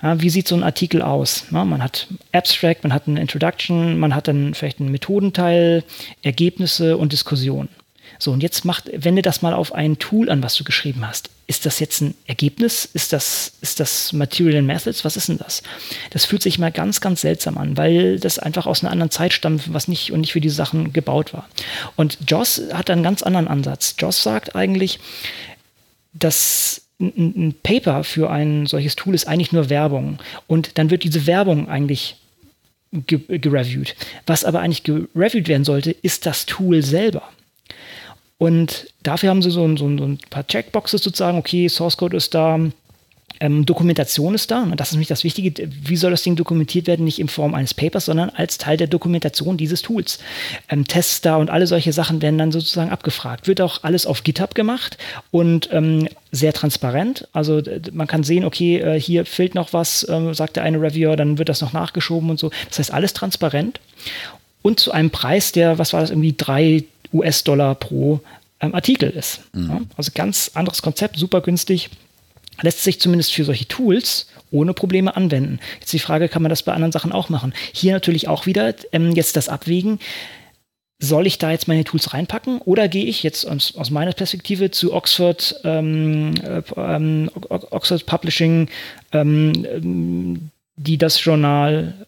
Wie 0.02 0.30
sieht 0.30 0.48
so 0.48 0.56
ein 0.56 0.64
Artikel 0.64 1.02
aus? 1.02 1.46
Man 1.52 1.84
hat 1.84 2.08
Abstract, 2.32 2.84
man 2.84 2.94
hat 2.94 3.08
eine 3.08 3.22
Introduction, 3.22 4.00
man 4.00 4.16
hat 4.16 4.28
dann 4.28 4.54
vielleicht 4.54 4.80
einen 4.80 4.92
Methodenteil, 4.92 5.84
Ergebnisse 6.24 6.98
und 6.98 7.12
Diskussion. 7.12 7.70
So, 8.20 8.32
und 8.32 8.44
jetzt 8.44 8.66
macht, 8.66 8.90
wende 8.94 9.22
das 9.22 9.42
mal 9.42 9.54
auf 9.54 9.74
ein 9.74 9.98
Tool 9.98 10.30
an, 10.30 10.44
was 10.44 10.56
du 10.56 10.64
geschrieben 10.64 11.08
hast. 11.08 11.30
Ist 11.48 11.66
das 11.66 11.80
jetzt 11.80 12.02
ein 12.02 12.14
Ergebnis? 12.28 12.86
Ist 12.86 13.14
das, 13.14 13.54
ist 13.62 13.80
das 13.80 14.14
Material 14.14 14.62
Methods? 14.62 15.04
Was 15.04 15.18
ist 15.18 15.30
denn 15.30 15.38
das? 15.38 15.64
Das 16.12 16.26
fühlt 16.26 16.42
sich 16.42 16.60
mal 16.60 16.72
ganz, 16.72 17.02
ganz 17.02 17.22
seltsam 17.22 17.58
an, 17.58 17.78
weil 17.78 18.20
das 18.20 18.40
einfach 18.40 18.68
aus 18.68 18.84
einer 18.84 18.92
anderen 18.92 19.12
Zeit 19.12 19.34
stammt, 19.34 19.74
was 19.74 19.88
nicht 19.88 20.12
und 20.12 20.22
nicht 20.22 20.34
für 20.34 20.42
diese 20.42 20.56
Sachen 20.56 20.94
gebaut 20.94 21.34
war. 21.34 21.50
Und 21.96 22.20
Joss 22.28 22.62
hat 22.74 22.90
einen 22.90 23.04
ganz 23.04 23.24
anderen 23.24 23.48
Ansatz. 23.48 23.96
Joss 23.98 24.22
sagt 24.22 24.56
eigentlich, 24.56 25.00
dass 26.14 26.81
ein, 27.02 27.48
ein 27.48 27.56
Paper 27.64 28.04
für 28.04 28.30
ein 28.30 28.66
solches 28.68 28.96
Tool 28.96 29.16
ist 29.16 29.28
eigentlich 29.28 29.52
nur 29.52 29.70
Werbung. 29.70 30.20
Und 30.48 30.78
dann 30.78 30.90
wird 30.90 31.04
diese 31.04 31.28
Werbung 31.28 31.68
eigentlich 31.68 32.16
gereviewt. 32.92 33.96
Was 34.26 34.44
aber 34.46 34.60
eigentlich 34.60 34.84
gereviewt 34.84 35.48
werden 35.48 35.64
sollte, 35.64 35.92
ist 35.92 36.26
das 36.26 36.46
Tool 36.46 36.84
selber. 36.84 37.24
Und 38.38 38.88
dafür 39.04 39.30
haben 39.30 39.42
sie 39.44 39.52
so 39.52 39.64
ein, 39.64 39.78
so 39.78 39.86
ein, 39.86 40.18
paar 40.30 40.48
Checkboxes 40.48 41.04
sozusagen, 41.04 41.38
okay, 41.38 41.70
Source 41.70 41.98
Code 41.98 42.18
ist 42.18 42.34
da, 42.34 42.60
ähm, 43.42 43.66
Dokumentation 43.66 44.36
ist 44.36 44.52
da, 44.52 44.62
und 44.62 44.80
das 44.80 44.90
ist 44.90 44.94
nämlich 44.94 45.08
das 45.08 45.24
Wichtige, 45.24 45.68
wie 45.68 45.96
soll 45.98 46.12
das 46.12 46.22
Ding 46.22 46.36
dokumentiert 46.36 46.86
werden, 46.86 47.04
nicht 47.04 47.20
in 47.20 47.28
Form 47.28 47.56
eines 47.56 47.74
Papers, 47.74 48.06
sondern 48.06 48.30
als 48.30 48.60
Teil 48.60 48.78
der 48.78 48.86
Dokumentation 48.86 49.58
dieses 49.58 49.82
Tools. 49.82 50.20
Ähm, 50.70 50.88
Tests 50.88 51.22
da 51.22 51.38
und 51.38 51.50
alle 51.50 51.66
solche 51.66 51.92
Sachen 51.92 52.22
werden 52.22 52.38
dann 52.38 52.52
sozusagen 52.52 52.92
abgefragt. 52.92 53.48
Wird 53.48 53.60
auch 53.60 53.84
alles 53.84 54.06
auf 54.06 54.24
GitHub 54.24 54.54
gemacht 54.54 55.00
und 55.32 55.70
ähm, 55.72 56.08
sehr 56.32 56.54
transparent. 56.54 57.28
Also 57.34 57.64
man 57.92 58.06
kann 58.06 58.24
sehen, 58.24 58.46
okay, 58.46 58.78
äh, 58.78 59.00
hier 59.00 59.26
fehlt 59.26 59.56
noch 59.56 59.74
was, 59.74 60.08
äh, 60.08 60.34
sagt 60.36 60.56
der 60.56 60.64
eine 60.64 60.80
Reviewer, 60.80 61.16
dann 61.16 61.40
wird 61.40 61.50
das 61.50 61.62
noch 61.62 61.74
nachgeschoben 61.74 62.30
und 62.30 62.40
so. 62.40 62.52
Das 62.70 62.78
heißt, 62.78 62.94
alles 62.94 63.14
transparent 63.14 63.80
und 64.62 64.80
zu 64.80 64.92
einem 64.92 65.10
Preis, 65.10 65.52
der, 65.52 65.80
was 65.80 65.94
war 65.94 66.02
das, 66.02 66.12
irgendwie 66.12 66.36
drei 66.38 66.84
US-Dollar 67.12 67.74
pro 67.74 68.20
ähm, 68.60 68.76
Artikel 68.76 69.10
ist. 69.10 69.42
Mhm. 69.54 69.88
Also 69.98 70.12
ganz 70.14 70.52
anderes 70.54 70.84
Konzept, 70.84 71.18
super 71.18 71.42
günstig 71.42 71.90
lässt 72.62 72.84
sich 72.84 73.00
zumindest 73.00 73.34
für 73.34 73.46
solche 73.46 73.68
Tools 73.68 74.28
ohne 74.52 74.74
Probleme 74.74 75.16
anwenden. 75.16 75.60
Jetzt 75.80 75.94
die 75.94 76.00
Frage, 76.00 76.30
kann 76.30 76.42
man 76.42 76.50
das 76.50 76.64
bei 76.64 76.74
anderen 76.74 76.92
Sachen 76.92 77.12
auch 77.12 77.30
machen? 77.30 77.54
Hier 77.72 77.94
natürlich 77.94 78.28
auch 78.28 78.46
wieder 78.46 78.74
ähm, 78.92 79.12
jetzt 79.12 79.36
das 79.36 79.50
Abwägen. 79.50 80.00
Soll 81.00 81.26
ich 81.26 81.40
da 81.40 81.50
jetzt 81.50 81.68
meine 81.68 81.84
Tools 81.84 82.14
reinpacken 82.14 82.60
oder 82.60 82.88
gehe 82.88 83.06
ich 83.06 83.24
jetzt 83.24 83.46
aus, 83.46 83.76
aus 83.76 83.90
meiner 83.90 84.12
Perspektive 84.12 84.70
zu 84.70 84.94
Oxford, 84.94 85.60
ähm, 85.64 86.34
äh, 86.44 86.62
ähm, 86.78 87.32
Oxford 87.50 88.06
Publishing, 88.06 88.70
ähm, 89.12 90.52
die 90.76 90.98
das 90.98 91.24
Journal 91.24 92.06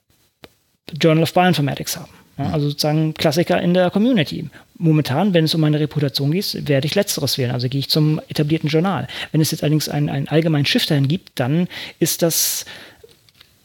Journal 1.01 1.23
of 1.23 1.33
Bioinformatics 1.33 1.97
haben? 1.97 2.22
Ja, 2.37 2.49
also 2.51 2.69
sozusagen 2.69 3.13
Klassiker 3.13 3.61
in 3.61 3.73
der 3.73 3.91
Community. 3.91 4.49
Momentan, 4.79 5.33
wenn 5.33 5.45
es 5.45 5.53
um 5.53 5.61
meine 5.61 5.79
Reputation 5.79 6.31
geht, 6.31 6.67
werde 6.67 6.87
ich 6.87 6.95
Letzteres 6.95 7.37
wählen. 7.37 7.51
Also 7.51 7.69
gehe 7.69 7.79
ich 7.79 7.89
zum 7.89 8.19
etablierten 8.27 8.69
Journal. 8.69 9.07
Wenn 9.31 9.39
es 9.39 9.51
jetzt 9.51 9.61
allerdings 9.61 9.87
einen, 9.87 10.09
einen 10.09 10.27
allgemeinen 10.27 10.65
Shift 10.65 10.89
dahin 10.89 11.07
gibt, 11.07 11.39
dann 11.39 11.67
ist 11.99 12.23
das 12.23 12.65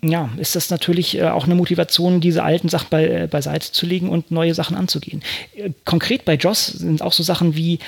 ja, 0.01 0.31
ist 0.37 0.55
das 0.55 0.71
natürlich 0.71 1.19
äh, 1.19 1.25
auch 1.25 1.45
eine 1.45 1.57
Motivation, 1.57 2.21
diese 2.21 2.45
alten 2.45 2.69
Sachen 2.69 2.87
bei, 2.89 3.07
äh, 3.07 3.29
beiseite 3.29 3.73
zu 3.73 3.85
legen 3.85 4.11
und 4.11 4.31
neue 4.31 4.55
Sachen 4.55 4.77
anzugehen. 4.77 5.23
Äh, 5.57 5.71
konkret 5.85 6.25
bei 6.25 6.35
Joss 6.35 6.67
sind 6.67 7.03
auch 7.03 7.13
so 7.13 7.25
Sachen 7.25 7.57
wie, 7.57 7.81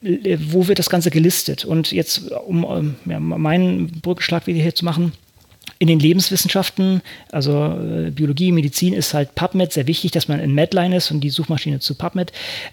wo 0.00 0.66
wird 0.66 0.78
das 0.78 0.90
Ganze 0.90 1.10
gelistet? 1.10 1.64
Und 1.64 1.92
jetzt, 1.92 2.32
um 2.32 2.64
ähm, 2.64 2.94
ja, 3.04 3.20
meinen 3.20 4.00
Brückenschlag 4.00 4.46
wieder 4.46 4.60
hier 4.60 4.74
zu 4.74 4.84
machen, 4.84 5.12
in 5.78 5.88
den 5.88 5.98
Lebenswissenschaften, 5.98 7.02
also 7.32 7.66
äh, 7.66 8.10
Biologie, 8.10 8.52
Medizin 8.52 8.94
ist 8.94 9.14
halt 9.14 9.34
PubMed 9.34 9.72
sehr 9.72 9.86
wichtig, 9.86 10.12
dass 10.12 10.28
man 10.28 10.40
in 10.40 10.54
Medline 10.54 10.96
ist 10.96 11.10
und 11.10 11.20
die 11.20 11.30
Suchmaschine 11.30 11.80
zu 11.80 11.94
PubMed, 11.94 12.32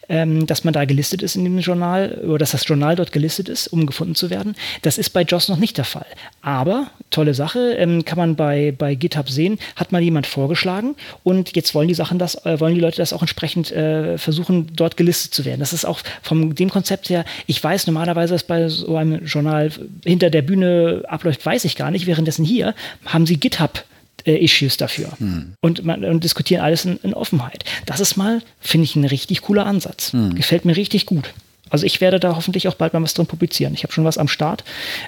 ähm, 0.10 0.46
dass 0.46 0.64
man 0.64 0.74
da 0.74 0.86
gelistet 0.86 1.22
ist 1.22 1.36
in 1.36 1.44
dem 1.44 1.60
Journal 1.60 2.22
oder 2.24 2.40
dass 2.40 2.52
das 2.52 2.68
Journal 2.68 2.96
dort 2.96 3.12
gelistet 3.12 3.50
ist, 3.50 3.68
um 3.68 3.86
gefunden 3.86 4.16
zu 4.16 4.30
werden. 4.30 4.56
Das 4.82 4.98
ist 4.98 5.12
bei 5.12 5.24
JOS 5.24 5.50
noch 5.50 5.58
nicht 5.58 5.78
der 5.78 5.86
Fall. 5.86 6.06
Aber 6.42 6.88
tolle 7.10 7.34
Sache, 7.34 7.74
ähm, 7.74 8.06
kann 8.06 8.18
man 8.18 8.36
bei, 8.36 8.74
bei 8.78 8.96
GitHub 8.96 9.30
sehen, 9.30 9.60
hat 9.76 9.92
mal 9.92 10.02
jemand 10.02 10.28
vorgeschlagen 10.28 10.96
und 11.24 11.56
jetzt 11.56 11.74
wollen 11.76 11.88
die 11.88 11.94
Sachen 11.94 12.20
das, 12.20 12.46
äh, 12.46 12.60
wollen 12.60 12.76
die 12.76 12.82
Leute 12.82 12.98
das 12.98 13.14
auch 13.14 13.22
entsprechend 13.22 13.72
äh, 13.72 14.18
versuchen, 14.18 14.68
dort 14.76 14.98
gelistet 14.98 15.34
zu 15.34 15.46
werden. 15.46 15.60
Das 15.60 15.74
ist 15.74 15.86
auch 15.86 16.02
vom 16.22 16.56
dem 16.56 16.70
Konzept 16.70 17.10
her, 17.10 17.26
ich 17.48 17.64
weiß 17.64 17.88
normalerweise, 17.88 18.34
dass 18.34 18.44
bei 18.44 18.68
so 18.70 18.96
einem 18.96 19.26
Journal 19.26 19.72
hinter 20.06 20.30
der 20.30 20.42
Bühne 20.42 21.04
abläuft, 21.08 21.46
weiß 21.46 21.66
ich 21.66 21.76
gar 21.76 21.92
nicht, 21.92 22.06
währenddessen 22.06 22.46
hier 22.46 22.74
haben 23.06 23.26
sie 23.26 23.38
GitHub 23.38 23.84
Issues 24.26 24.78
dafür 24.78 25.12
hm. 25.18 25.56
und, 25.62 25.84
man, 25.84 26.04
und 26.06 26.24
diskutieren 26.24 26.64
alles 26.64 26.86
in, 26.86 26.98
in, 26.98 27.14
Offenheit. 27.14 27.66
Das 27.88 28.00
ist 28.00 28.18
mal, 28.18 28.42
finde 28.60 28.86
ich, 28.86 28.96
ein 28.96 29.06
richtig 29.06 29.42
cooler 29.42 29.66
Ansatz. 29.66 30.14
Hm. 30.14 30.36
Gefällt 30.36 30.64
mir 30.64 30.78
richtig 30.78 31.08
gut. 31.08 31.34
Also 31.70 31.86
ich 31.86 32.02
werde 32.02 32.20
da 32.20 32.36
hoffentlich 32.36 32.68
auch 32.68 32.76
bald 32.76 32.94
mal 32.94 33.02
was 33.02 33.14
drin 33.14 33.26
publizieren. 33.26 33.74
Ich 33.74 33.84
habe 33.84 33.94
schon 33.94 34.04
was 34.04 34.18
am 34.18 34.28
Start, 34.28 34.64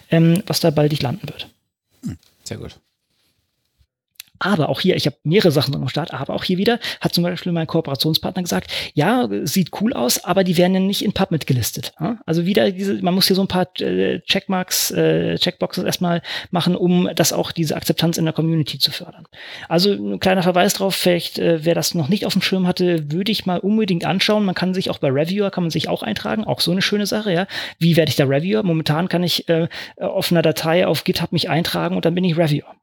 ähm, 0.09 0.41
was 0.47 0.61
da 0.61 0.71
baldig 0.71 1.01
landen 1.01 1.27
wird. 1.27 1.47
Hm. 2.05 2.17
Sehr 2.43 2.57
gut. 2.57 2.75
Aber 4.43 4.67
auch 4.67 4.81
hier, 4.81 4.97
ich 4.97 5.05
habe 5.05 5.15
mehrere 5.23 5.51
Sachen 5.51 5.73
am 5.73 5.87
Start, 5.87 6.13
aber 6.13 6.33
auch 6.33 6.43
hier 6.43 6.57
wieder 6.57 6.77
hat 6.99 7.13
zum 7.13 7.23
Beispiel 7.23 7.53
mein 7.53 7.65
Kooperationspartner 7.65 8.43
gesagt, 8.43 8.69
ja, 8.93 9.29
sieht 9.43 9.69
cool 9.79 9.93
aus, 9.93 10.21
aber 10.25 10.43
die 10.43 10.57
werden 10.57 10.73
ja 10.73 10.79
nicht 10.81 11.01
in 11.01 11.13
PubMed 11.13 11.47
gelistet. 11.47 11.93
Also 12.25 12.45
wieder 12.45 12.69
diese, 12.71 13.01
man 13.01 13.13
muss 13.13 13.27
hier 13.27 13.37
so 13.37 13.41
ein 13.41 13.47
paar 13.47 13.67
äh, 13.79 14.19
Checkmarks, 14.19 14.91
äh, 14.91 15.37
Checkboxes 15.37 15.85
erstmal 15.85 16.21
machen, 16.51 16.75
um 16.75 17.09
das 17.15 17.31
auch 17.31 17.53
diese 17.53 17.77
Akzeptanz 17.77 18.17
in 18.17 18.25
der 18.25 18.33
Community 18.33 18.79
zu 18.79 18.91
fördern. 18.91 19.25
Also 19.69 19.93
ein 19.93 20.19
kleiner 20.19 20.43
Verweis 20.43 20.73
drauf, 20.73 20.93
vielleicht, 20.93 21.39
äh, 21.39 21.63
wer 21.63 21.73
das 21.73 21.95
noch 21.95 22.09
nicht 22.09 22.25
auf 22.25 22.33
dem 22.33 22.41
Schirm 22.41 22.67
hatte, 22.67 23.09
würde 23.13 23.31
ich 23.31 23.45
mal 23.45 23.59
unbedingt 23.59 24.03
anschauen. 24.03 24.43
Man 24.43 24.55
kann 24.55 24.73
sich 24.73 24.89
auch 24.89 24.97
bei 24.97 25.07
Reviewer, 25.07 25.51
kann 25.51 25.63
man 25.63 25.71
sich 25.71 25.87
auch 25.87 26.03
eintragen, 26.03 26.43
auch 26.43 26.59
so 26.59 26.71
eine 26.71 26.81
schöne 26.81 27.05
Sache, 27.05 27.31
ja. 27.31 27.47
Wie 27.79 27.95
werde 27.95 28.09
ich 28.09 28.17
da 28.17 28.25
Reviewer? 28.25 28.63
Momentan 28.63 29.07
kann 29.07 29.23
ich 29.23 29.47
äh, 29.47 29.69
auf 29.97 30.33
einer 30.33 30.41
Datei 30.41 30.85
auf 30.85 31.05
GitHub 31.05 31.31
mich 31.31 31.49
eintragen 31.49 31.95
und 31.95 32.03
dann 32.03 32.13
bin 32.13 32.25
ich 32.25 32.37
Reviewer 32.37 32.75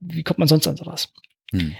wie 0.00 0.22
kommt 0.22 0.38
man 0.38 0.48
sonst 0.48 0.66
an 0.66 0.76
sowas? 0.76 1.12
Hm. 1.52 1.74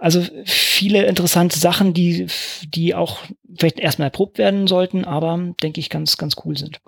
Also 0.00 0.24
viele 0.46 1.04
interessante 1.04 1.58
Sachen, 1.58 1.92
die, 1.92 2.26
die 2.64 2.94
auch 2.94 3.18
vielleicht 3.58 3.78
erstmal 3.78 4.06
erprobt 4.06 4.38
werden 4.38 4.66
sollten, 4.66 5.04
aber 5.04 5.52
denke 5.62 5.78
ich 5.78 5.90
ganz, 5.90 6.16
ganz 6.16 6.36
cool 6.44 6.56
sind. 6.56 6.80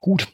Gut. 0.00 0.28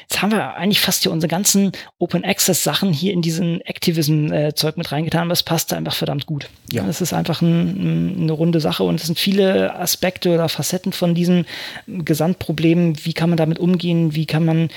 Jetzt 0.00 0.22
haben 0.22 0.32
wir 0.32 0.54
eigentlich 0.54 0.80
fast 0.80 1.02
hier 1.02 1.12
unsere 1.12 1.28
ganzen 1.28 1.72
Open 1.98 2.24
Access 2.24 2.64
Sachen 2.64 2.92
hier 2.92 3.12
in 3.12 3.22
diesen 3.22 3.60
Activism-Zeug 3.60 4.76
mit 4.76 4.90
reingetan, 4.90 5.22
aber 5.22 5.32
es 5.32 5.42
passt 5.42 5.72
einfach 5.72 5.94
verdammt 5.94 6.26
gut. 6.26 6.48
Ja. 6.72 6.86
Es 6.88 7.00
ist 7.00 7.12
einfach 7.12 7.40
ein, 7.40 8.22
eine 8.22 8.32
runde 8.32 8.60
Sache 8.60 8.82
und 8.82 8.96
es 8.96 9.06
sind 9.06 9.18
viele 9.18 9.76
Aspekte 9.76 10.34
oder 10.34 10.48
Facetten 10.48 10.92
von 10.92 11.14
diesem 11.14 11.44
Gesamtproblem. 11.86 13.04
Wie 13.04 13.12
kann 13.12 13.30
man 13.30 13.36
damit 13.36 13.58
umgehen? 13.58 14.14
Wie 14.14 14.26
kann 14.26 14.44
man 14.44 14.68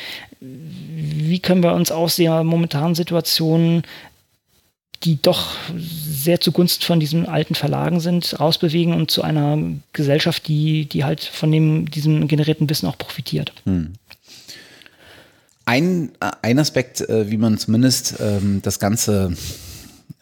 wie 1.15 1.39
können 1.39 1.63
wir 1.63 1.73
uns 1.73 1.91
aus 1.91 2.15
der 2.17 2.43
momentanen 2.43 2.95
Situation, 2.95 3.83
die 5.03 5.21
doch 5.21 5.53
sehr 5.75 6.41
zugunsten 6.41 6.83
von 6.83 6.99
diesen 6.99 7.27
alten 7.27 7.55
Verlagen 7.55 7.99
sind, 7.99 8.39
rausbewegen 8.39 8.93
und 8.93 9.11
zu 9.11 9.21
einer 9.21 9.57
Gesellschaft, 9.93 10.47
die, 10.47 10.85
die 10.85 11.03
halt 11.03 11.23
von 11.23 11.51
dem, 11.51 11.89
diesem 11.89 12.27
generierten 12.27 12.69
Wissen 12.69 12.87
auch 12.87 12.97
profitiert. 12.97 13.53
Hm. 13.65 13.93
Ein, 15.65 16.11
ein 16.41 16.59
Aspekt, 16.59 17.01
äh, 17.01 17.29
wie 17.29 17.37
man 17.37 17.57
zumindest 17.57 18.15
ähm, 18.19 18.61
das 18.63 18.79
Ganze 18.79 19.35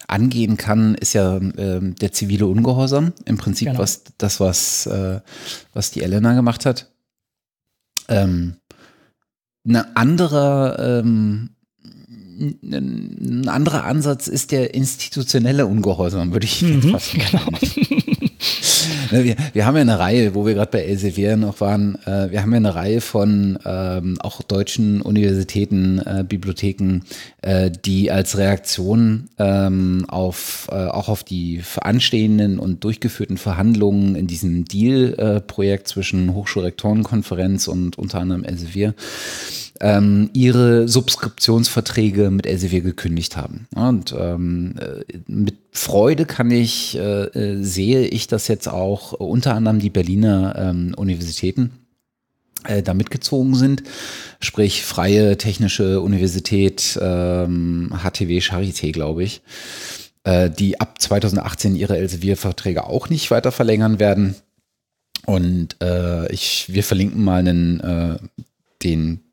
angehen 0.08 0.58
kann, 0.58 0.96
ist 0.96 1.14
ja 1.14 1.38
ähm, 1.38 1.96
der 1.96 2.12
zivile 2.12 2.48
Ungehorsam. 2.48 3.14
Im 3.26 3.38
Prinzip 3.38 3.68
genau. 3.68 3.80
was 3.80 4.04
das, 4.18 4.40
was, 4.40 4.88
äh, 4.88 5.22
was 5.74 5.92
die 5.92 6.02
Elena 6.02 6.34
gemacht 6.34 6.66
hat. 6.66 6.92
Ähm, 8.08 8.58
ein 9.66 9.76
anderer, 9.96 11.02
ähm, 11.02 11.50
ein 12.64 13.48
anderer 13.48 13.86
Ansatz 13.86 14.28
ist 14.28 14.52
der 14.52 14.74
institutionelle 14.74 15.66
Ungehorsam, 15.66 16.34
würde 16.34 16.46
ich 16.46 16.62
mhm, 16.62 16.92
fast 16.92 17.14
genau. 17.14 17.46
Ne, 19.12 19.24
wir, 19.24 19.36
wir 19.54 19.66
haben 19.66 19.76
ja 19.76 19.82
eine 19.82 20.00
Reihe, 20.00 20.36
wo 20.36 20.46
wir 20.46 20.54
gerade 20.54 20.72
bei 20.72 20.82
Elsevier 20.82 21.38
noch 21.38 21.62
waren, 21.62 21.96
äh, 22.06 22.32
wir 22.32 22.42
haben 22.42 22.52
ja 22.52 22.58
eine 22.58 22.76
Reihe 22.76 23.02
von 23.02 23.60
ähm, 23.66 24.18
auch 24.22 24.42
deutschen 24.42 25.02
Universitäten, 25.02 26.00
äh, 26.00 26.24
Bibliotheken, 26.28 27.02
äh, 27.42 27.72
die 27.72 28.12
als 28.12 28.38
Reaktion 28.38 29.30
ähm, 29.38 30.06
auf 30.08 30.68
äh, 30.72 30.76
auch 30.76 31.10
auf 31.10 31.24
die 31.24 31.62
anstehenden 31.82 32.60
und 32.60 32.84
durchgeführten 32.84 33.38
Verhandlungen 33.38 34.16
in 34.16 34.28
diesem 34.28 34.66
Deal-Projekt 34.66 35.88
zwischen 35.88 36.34
Hochschulrektorenkonferenz 36.34 37.68
und 37.68 37.98
unter 37.98 38.20
anderem 38.20 38.44
Elsevier 38.44 38.94
ähm, 39.82 40.30
ihre 40.34 40.88
Subskriptionsverträge 40.88 42.32
mit 42.32 42.46
Elsevier 42.46 42.82
gekündigt 42.82 43.36
haben. 43.36 43.68
Und 43.76 44.16
ähm, 44.18 44.76
äh, 44.80 45.18
mit 45.28 45.56
Freude 45.72 46.26
kann 46.26 46.52
ich, 46.52 46.98
äh, 46.98 47.26
äh, 47.26 47.62
sehe 47.62 48.08
ich 48.08 48.28
das 48.28 48.48
jetzt 48.48 48.68
auch 48.68 48.75
unter 48.84 49.56
anderem 49.56 49.80
die 49.80 49.90
Berliner 49.90 50.56
ähm, 50.58 50.94
Universitäten 50.98 51.72
äh, 52.64 52.84
da 52.84 52.94
mitgezogen 52.94 53.56
sind, 53.56 53.84
sprich 54.40 54.84
Freie 54.84 55.38
Technische 55.38 56.02
Universität, 56.02 56.98
ähm, 57.02 57.92
HTW 57.92 58.40
Charité, 58.40 58.92
glaube 58.92 59.24
ich, 59.24 59.42
äh, 60.24 60.50
die 60.50 60.80
ab 60.80 61.02
2018 61.02 61.76
ihre 61.76 61.98
Elsevier-Verträge 61.98 62.86
auch 62.86 63.10
nicht 63.10 63.32
weiter 63.32 63.52
verlängern 63.52 64.00
werden. 64.00 64.36
Und 65.26 65.82
äh, 65.82 66.32
ich, 66.32 66.66
wir 66.74 66.84
verlinken 66.84 67.24
mal 67.24 67.40
einen, 67.40 67.80
äh, 67.80 68.18
den 68.84 69.25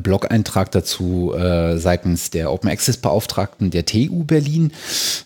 Blog-Eintrag 0.00 0.70
dazu 0.70 1.34
äh, 1.34 1.76
seitens 1.78 2.30
der 2.30 2.50
Open 2.50 2.70
Access 2.70 2.96
Beauftragten 2.96 3.70
der 3.70 3.84
TU 3.84 4.24
Berlin. 4.24 4.72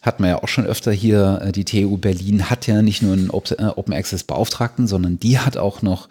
Hat 0.03 0.19
man 0.19 0.31
ja 0.31 0.43
auch 0.43 0.49
schon 0.49 0.67
öfter 0.67 0.93
hier. 0.93 1.41
Äh, 1.43 1.53
die 1.53 1.65
TU 1.65 1.97
Berlin 1.99 2.51
hat 2.51 2.67
ja 2.67 2.83
nicht 2.83 3.03
nur 3.03 3.13
einen 3.13 3.29
äh, 3.29 3.65
Open 3.77 3.95
Access 3.95 4.25
Beauftragten, 4.25 4.87
sondern 4.87 5.21
die 5.21 5.39
hat 5.39 5.57
auch 5.57 5.83
noch 5.83 6.09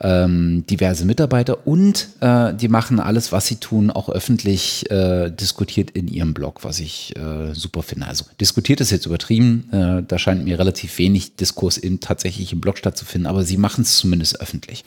ähm, 0.00 0.64
diverse 0.68 1.04
Mitarbeiter 1.04 1.66
und 1.66 2.08
äh, 2.20 2.52
die 2.52 2.68
machen 2.68 3.00
alles, 3.00 3.32
was 3.32 3.46
sie 3.46 3.56
tun, 3.56 3.90
auch 3.90 4.08
öffentlich 4.08 4.90
äh, 4.90 5.30
diskutiert 5.30 5.90
in 5.92 6.08
ihrem 6.08 6.34
Blog, 6.34 6.64
was 6.64 6.80
ich 6.80 7.14
äh, 7.16 7.54
super 7.54 7.82
finde. 7.82 8.06
Also 8.06 8.24
diskutiert 8.40 8.80
ist 8.80 8.90
jetzt 8.90 9.06
übertrieben. 9.06 10.04
Da 10.06 10.18
scheint 10.18 10.44
mir 10.44 10.58
relativ 10.58 10.98
wenig 10.98 11.36
Diskurs 11.36 11.76
in, 11.76 12.00
tatsächlich 12.00 12.52
im 12.52 12.60
Blog 12.60 12.78
stattzufinden, 12.78 13.26
aber 13.26 13.44
sie 13.44 13.56
machen 13.56 13.82
es 13.82 13.96
zumindest 13.96 14.40
öffentlich 14.40 14.84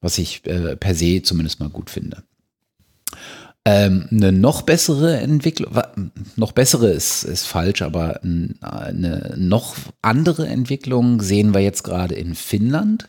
was 0.00 0.18
ich 0.18 0.44
äh, 0.46 0.76
per 0.76 0.94
se 0.94 1.22
zumindest 1.22 1.60
mal 1.60 1.68
gut 1.68 1.90
finde. 1.90 2.22
Ähm, 3.68 4.06
eine 4.12 4.30
noch 4.30 4.62
bessere 4.62 5.18
Entwicklung, 5.18 5.76
noch 6.36 6.52
bessere 6.52 6.88
ist, 6.88 7.24
ist 7.24 7.46
falsch, 7.46 7.82
aber 7.82 8.20
eine 8.22 9.34
noch 9.36 9.74
andere 10.02 10.46
Entwicklung 10.46 11.20
sehen 11.20 11.52
wir 11.52 11.60
jetzt 11.62 11.82
gerade 11.82 12.14
in 12.14 12.36
Finnland. 12.36 13.08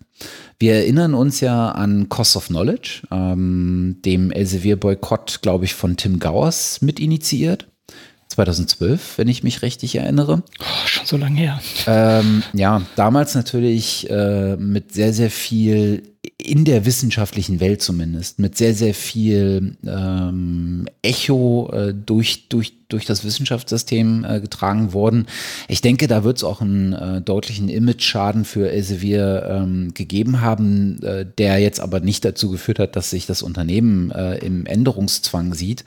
Wir 0.57 0.73
erinnern 0.73 1.13
uns 1.13 1.41
ja 1.41 1.69
an 1.69 2.09
Cost 2.09 2.35
of 2.35 2.47
Knowledge, 2.47 3.03
ähm, 3.11 3.97
dem 4.03 4.31
Elsevier-Boykott, 4.31 5.43
glaube 5.43 5.65
ich, 5.65 5.75
von 5.75 5.95
Tim 5.95 6.17
Gauers 6.17 6.81
mit 6.81 6.99
initiiert. 6.99 7.67
2012, 8.29 9.19
wenn 9.19 9.27
ich 9.27 9.43
mich 9.43 9.61
richtig 9.61 9.95
erinnere. 9.95 10.43
Oh, 10.59 10.87
schon 10.87 11.05
so 11.05 11.17
lange 11.17 11.39
her. 11.39 11.61
Ähm, 11.85 12.43
ja, 12.53 12.81
damals 12.95 13.35
natürlich 13.35 14.09
äh, 14.09 14.55
mit 14.57 14.91
sehr, 14.93 15.13
sehr 15.13 15.29
viel 15.29 16.16
in 16.39 16.65
der 16.65 16.85
wissenschaftlichen 16.85 17.59
Welt 17.59 17.81
zumindest, 17.81 18.39
mit 18.39 18.57
sehr, 18.57 18.75
sehr 18.75 18.93
viel 18.93 19.75
ähm, 19.85 20.85
Echo 21.01 21.71
äh, 21.73 21.93
durch, 21.93 22.47
durch, 22.49 22.86
durch 22.89 23.05
das 23.05 23.23
Wissenschaftssystem 23.23 24.23
äh, 24.23 24.39
getragen 24.39 24.93
worden. 24.93 25.27
Ich 25.67 25.81
denke, 25.81 26.07
da 26.07 26.23
wird 26.23 26.37
es 26.37 26.43
auch 26.43 26.61
einen 26.61 26.93
äh, 26.93 27.21
deutlichen 27.21 27.69
Image-Schaden 27.69 28.45
für 28.45 28.69
Elsevier 28.69 29.47
ähm, 29.49 29.93
gegeben 29.93 30.41
haben, 30.41 31.01
äh, 31.03 31.25
der 31.37 31.59
jetzt 31.59 31.79
aber 31.79 31.99
nicht 31.99 32.23
dazu 32.23 32.49
geführt 32.49 32.79
hat, 32.79 32.95
dass 32.95 33.09
sich 33.09 33.25
das 33.25 33.41
Unternehmen 33.41 34.11
äh, 34.11 34.37
im 34.37 34.65
Änderungszwang 34.65 35.53
sieht. 35.53 35.83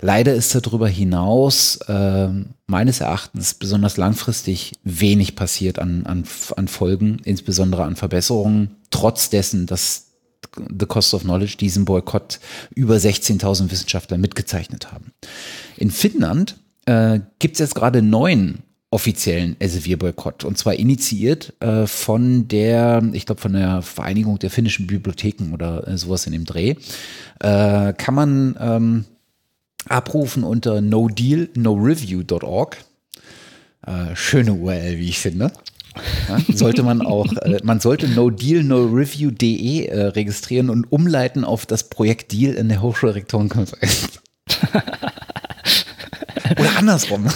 Leider 0.00 0.34
ist 0.34 0.54
darüber 0.54 0.88
hinaus 0.88 1.76
äh, 1.88 2.28
meines 2.66 3.00
Erachtens 3.00 3.54
besonders 3.54 3.96
langfristig 3.96 4.72
wenig 4.84 5.34
passiert 5.34 5.78
an, 5.78 6.06
an, 6.06 6.24
an 6.56 6.68
Folgen, 6.68 7.20
insbesondere 7.24 7.84
an 7.84 7.96
Verbesserungen, 7.96 8.76
trotz 8.90 9.30
dessen, 9.30 9.66
dass 9.66 10.07
The 10.56 10.86
Cost 10.86 11.14
of 11.14 11.22
Knowledge 11.22 11.56
diesen 11.58 11.84
Boykott 11.84 12.40
über 12.74 12.96
16.000 12.96 13.70
Wissenschaftler 13.70 14.18
mitgezeichnet 14.18 14.92
haben. 14.92 15.12
In 15.76 15.90
Finnland 15.90 16.56
äh, 16.86 17.20
gibt 17.38 17.54
es 17.54 17.60
jetzt 17.60 17.74
gerade 17.74 18.02
neun 18.02 18.58
offiziellen 18.90 19.56
Elsevier-Boykott 19.60 20.44
und 20.44 20.56
zwar 20.56 20.74
initiiert 20.74 21.52
äh, 21.60 21.86
von 21.86 22.48
der, 22.48 23.02
ich 23.12 23.26
glaube 23.26 23.40
von 23.40 23.52
der 23.52 23.82
Vereinigung 23.82 24.38
der 24.38 24.50
finnischen 24.50 24.86
Bibliotheken 24.86 25.52
oder 25.52 25.86
äh, 25.86 25.98
sowas 25.98 26.26
in 26.26 26.32
dem 26.32 26.46
Dreh. 26.46 26.76
Äh, 27.40 27.92
kann 27.92 28.14
man 28.14 28.56
ähm, 28.58 29.04
abrufen 29.88 30.42
unter 30.42 30.80
nodealnoreview.org. 30.80 32.78
Äh, 33.86 34.16
schöne 34.16 34.54
URL, 34.54 34.98
wie 34.98 35.10
ich 35.10 35.18
finde. 35.18 35.52
Ja, 36.28 36.38
sollte 36.54 36.82
man 36.82 37.02
auch, 37.02 37.32
äh, 37.32 37.60
man 37.62 37.80
sollte 37.80 38.08
nodealnoreview.de 38.08 39.86
äh, 39.86 40.04
registrieren 40.06 40.70
und 40.70 40.90
umleiten 40.90 41.44
auf 41.44 41.66
das 41.66 41.88
Projekt 41.88 42.32
Deal 42.32 42.54
in 42.54 42.68
der 42.68 42.82
Hochschulrektorenkonferenz. 42.82 44.20
Oder 46.58 46.78
andersrum. 46.78 47.26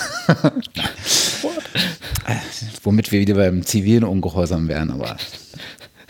Womit 2.83 3.13
wir 3.13 3.21
wieder 3.21 3.35
beim 3.35 3.65
zivilen 3.65 4.05
Ungehorsam 4.05 4.69
wären, 4.69 4.91
aber 4.91 5.17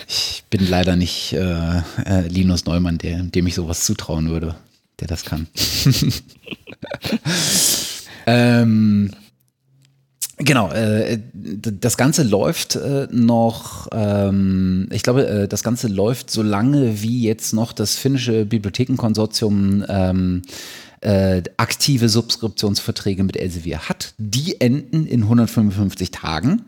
ich 0.08 0.44
bin 0.50 0.68
leider 0.68 0.96
nicht 0.96 1.32
äh, 1.32 1.78
äh, 2.04 2.26
Linus 2.28 2.64
Neumann, 2.64 2.98
der, 2.98 3.22
dem 3.22 3.46
ich 3.46 3.54
sowas 3.54 3.84
zutrauen 3.84 4.30
würde 4.30 4.56
der 5.02 5.08
das 5.08 5.24
kann. 5.24 5.48
ähm, 8.26 9.10
Genau, 10.44 10.70
äh, 10.72 11.18
das 11.32 11.96
Ganze 11.96 12.24
läuft 12.24 12.74
äh, 12.74 13.06
noch, 13.10 13.86
ähm, 13.92 14.88
ich 14.90 15.02
glaube, 15.02 15.26
äh, 15.26 15.48
das 15.48 15.62
Ganze 15.62 15.86
läuft 15.88 16.30
so 16.30 16.42
lange, 16.42 17.00
wie 17.02 17.22
jetzt 17.22 17.52
noch 17.52 17.72
das 17.72 17.96
finnische 17.96 18.44
Bibliothekenkonsortium 18.44 19.84
ähm, 19.88 20.42
äh, 21.02 21.42
aktive 21.56 22.08
Subskriptionsverträge 22.08 23.24
mit 23.24 23.36
Elsevier 23.36 23.88
hat. 23.88 24.14
Die 24.18 24.60
enden 24.60 25.06
in 25.06 25.22
155 25.22 26.12
Tagen. 26.12 26.62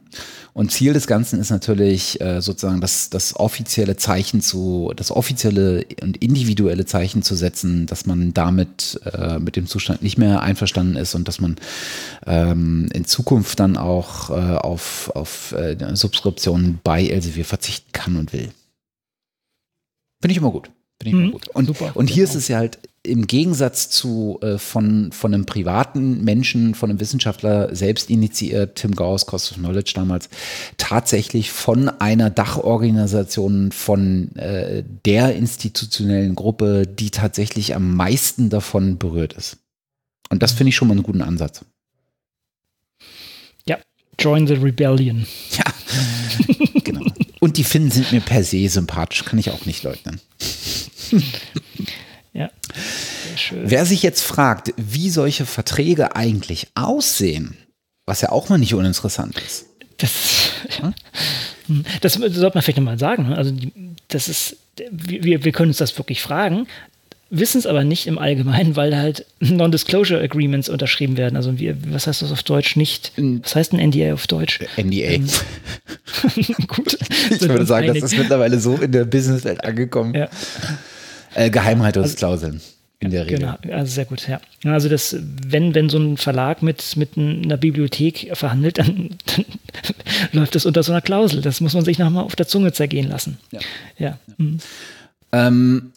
Und 0.52 0.70
Ziel 0.70 0.92
des 0.92 1.06
Ganzen 1.06 1.40
ist 1.40 1.50
natürlich 1.50 2.20
äh, 2.20 2.40
sozusagen 2.40 2.80
das, 2.80 3.10
das 3.10 3.34
offizielle 3.36 3.96
Zeichen 3.96 4.40
zu, 4.40 4.92
das 4.94 5.10
offizielle 5.10 5.84
und 6.02 6.16
individuelle 6.18 6.84
Zeichen 6.84 7.22
zu 7.22 7.34
setzen, 7.34 7.86
dass 7.86 8.06
man 8.06 8.34
damit 8.34 9.00
äh, 9.04 9.38
mit 9.38 9.56
dem 9.56 9.66
Zustand 9.66 10.02
nicht 10.02 10.18
mehr 10.18 10.42
einverstanden 10.42 10.96
ist 10.96 11.14
und 11.14 11.26
dass 11.26 11.40
man 11.40 11.56
ähm, 12.26 12.88
in 12.92 13.04
Zukunft 13.04 13.58
dann 13.60 13.76
auch 13.76 14.30
äh, 14.30 14.34
auf, 14.34 15.10
auf 15.14 15.52
äh, 15.52 15.76
Subskriptionen 15.94 16.80
bei 16.84 17.04
Elsevier 17.04 17.44
verzichten 17.44 17.90
kann 17.92 18.16
und 18.16 18.32
will. 18.32 18.50
Finde 20.20 20.32
ich 20.32 20.38
immer 20.38 20.50
gut. 20.50 20.70
Finde 21.00 21.18
ich 21.18 21.26
mhm. 21.26 21.32
gut. 21.32 21.48
Und, 21.48 21.66
Super, 21.66 21.92
und 21.94 22.08
hier 22.08 22.24
genau. 22.24 22.30
ist 22.30 22.36
es 22.36 22.48
ja 22.48 22.58
halt 22.58 22.78
im 23.06 23.26
Gegensatz 23.26 23.90
zu 23.90 24.38
äh, 24.40 24.56
von, 24.56 25.12
von 25.12 25.34
einem 25.34 25.44
privaten 25.44 26.24
Menschen, 26.24 26.74
von 26.74 26.90
einem 26.90 27.00
Wissenschaftler 27.00 27.74
selbst 27.74 28.08
initiiert, 28.08 28.76
Tim 28.76 28.94
Gauss, 28.96 29.26
Cost 29.26 29.52
of 29.52 29.58
Knowledge 29.58 29.92
damals, 29.94 30.30
tatsächlich 30.78 31.52
von 31.52 31.88
einer 31.88 32.30
Dachorganisation, 32.30 33.72
von 33.72 34.34
äh, 34.36 34.82
der 35.04 35.36
institutionellen 35.36 36.34
Gruppe, 36.34 36.86
die 36.86 37.10
tatsächlich 37.10 37.74
am 37.74 37.94
meisten 37.94 38.48
davon 38.48 38.96
berührt 38.98 39.34
ist. 39.34 39.58
Und 40.30 40.42
das 40.42 40.52
finde 40.52 40.70
ich 40.70 40.76
schon 40.76 40.88
mal 40.88 40.94
einen 40.94 41.02
guten 41.02 41.22
Ansatz. 41.22 41.64
Ja, 43.66 43.76
Join 44.18 44.46
the 44.46 44.54
Rebellion. 44.54 45.26
Ja, 45.50 45.64
genau. 46.82 47.04
Und 47.40 47.58
die 47.58 47.64
Finnen 47.64 47.90
sind 47.90 48.12
mir 48.12 48.22
per 48.22 48.42
se 48.44 48.66
sympathisch, 48.66 49.26
kann 49.26 49.38
ich 49.38 49.50
auch 49.50 49.66
nicht 49.66 49.82
leugnen. 49.82 50.22
ja. 52.34 52.50
Wer 53.52 53.86
sich 53.86 54.02
jetzt 54.02 54.22
fragt, 54.22 54.74
wie 54.76 55.08
solche 55.08 55.46
Verträge 55.46 56.14
eigentlich 56.16 56.68
aussehen, 56.74 57.56
was 58.06 58.20
ja 58.20 58.30
auch 58.30 58.48
mal 58.48 58.58
nicht 58.58 58.74
uninteressant 58.74 59.38
ist. 59.38 59.66
Das, 59.98 60.50
ja. 60.82 60.92
das 62.00 62.14
sollte 62.14 62.50
man 62.54 62.62
vielleicht 62.62 62.78
nochmal 62.78 62.98
sagen. 62.98 63.28
Ne? 63.28 63.36
Also, 63.36 63.54
das 64.08 64.28
ist, 64.28 64.56
wir, 64.90 65.44
wir 65.44 65.52
können 65.52 65.70
uns 65.70 65.78
das 65.78 65.96
wirklich 65.96 66.20
fragen 66.20 66.66
wissen 67.30 67.58
es 67.58 67.66
aber 67.66 67.84
nicht 67.84 68.06
im 68.06 68.18
Allgemeinen, 68.18 68.76
weil 68.76 68.96
halt 68.96 69.26
Non-Disclosure 69.40 70.22
Agreements 70.22 70.68
unterschrieben 70.68 71.16
werden. 71.16 71.36
Also 71.36 71.58
wie, 71.58 71.74
was 71.92 72.06
heißt 72.06 72.22
das 72.22 72.32
auf 72.32 72.42
Deutsch 72.42 72.76
nicht? 72.76 73.12
Was 73.16 73.56
heißt 73.56 73.72
ein 73.72 73.88
NDA 73.90 74.14
auf 74.14 74.26
Deutsch? 74.26 74.60
NDA. 74.76 75.04
Ähm, 75.04 75.26
gut. 76.68 76.98
Ich 77.30 77.40
würde 77.40 77.66
sagen, 77.66 77.90
einig. 77.90 78.02
das 78.02 78.12
ist 78.12 78.18
mittlerweile 78.18 78.58
so 78.60 78.76
in 78.76 78.92
der 78.92 79.04
Businesswelt 79.04 79.64
angekommen. 79.64 80.14
Ja. 80.14 80.28
Äh, 81.34 81.50
Geheimhaltungsklauseln. 81.50 82.54
Also, 82.54 82.74
in 83.00 83.10
der 83.10 83.26
Regel. 83.26 83.40
Genau, 83.40 83.56
also 83.76 83.92
sehr 83.92 84.04
gut, 84.06 84.26
ja. 84.28 84.40
Also 84.64 84.88
das, 84.88 85.16
wenn, 85.46 85.74
wenn 85.74 85.88
so 85.88 85.98
ein 85.98 86.16
Verlag 86.16 86.62
mit, 86.62 86.96
mit 86.96 87.18
einer 87.18 87.56
Bibliothek 87.56 88.30
verhandelt, 88.34 88.78
dann, 88.78 89.10
dann 89.36 89.44
läuft 90.32 90.54
das 90.54 90.64
unter 90.64 90.82
so 90.82 90.92
einer 90.92 91.02
Klausel. 91.02 91.42
Das 91.42 91.60
muss 91.60 91.74
man 91.74 91.84
sich 91.84 91.98
nochmal 91.98 92.24
auf 92.24 92.36
der 92.36 92.48
Zunge 92.48 92.72
zergehen 92.72 93.08
lassen. 93.08 93.38
Ja. 93.50 93.60
ja. 93.98 94.18
Mhm. 94.38 94.58
Ähm, 95.32 95.92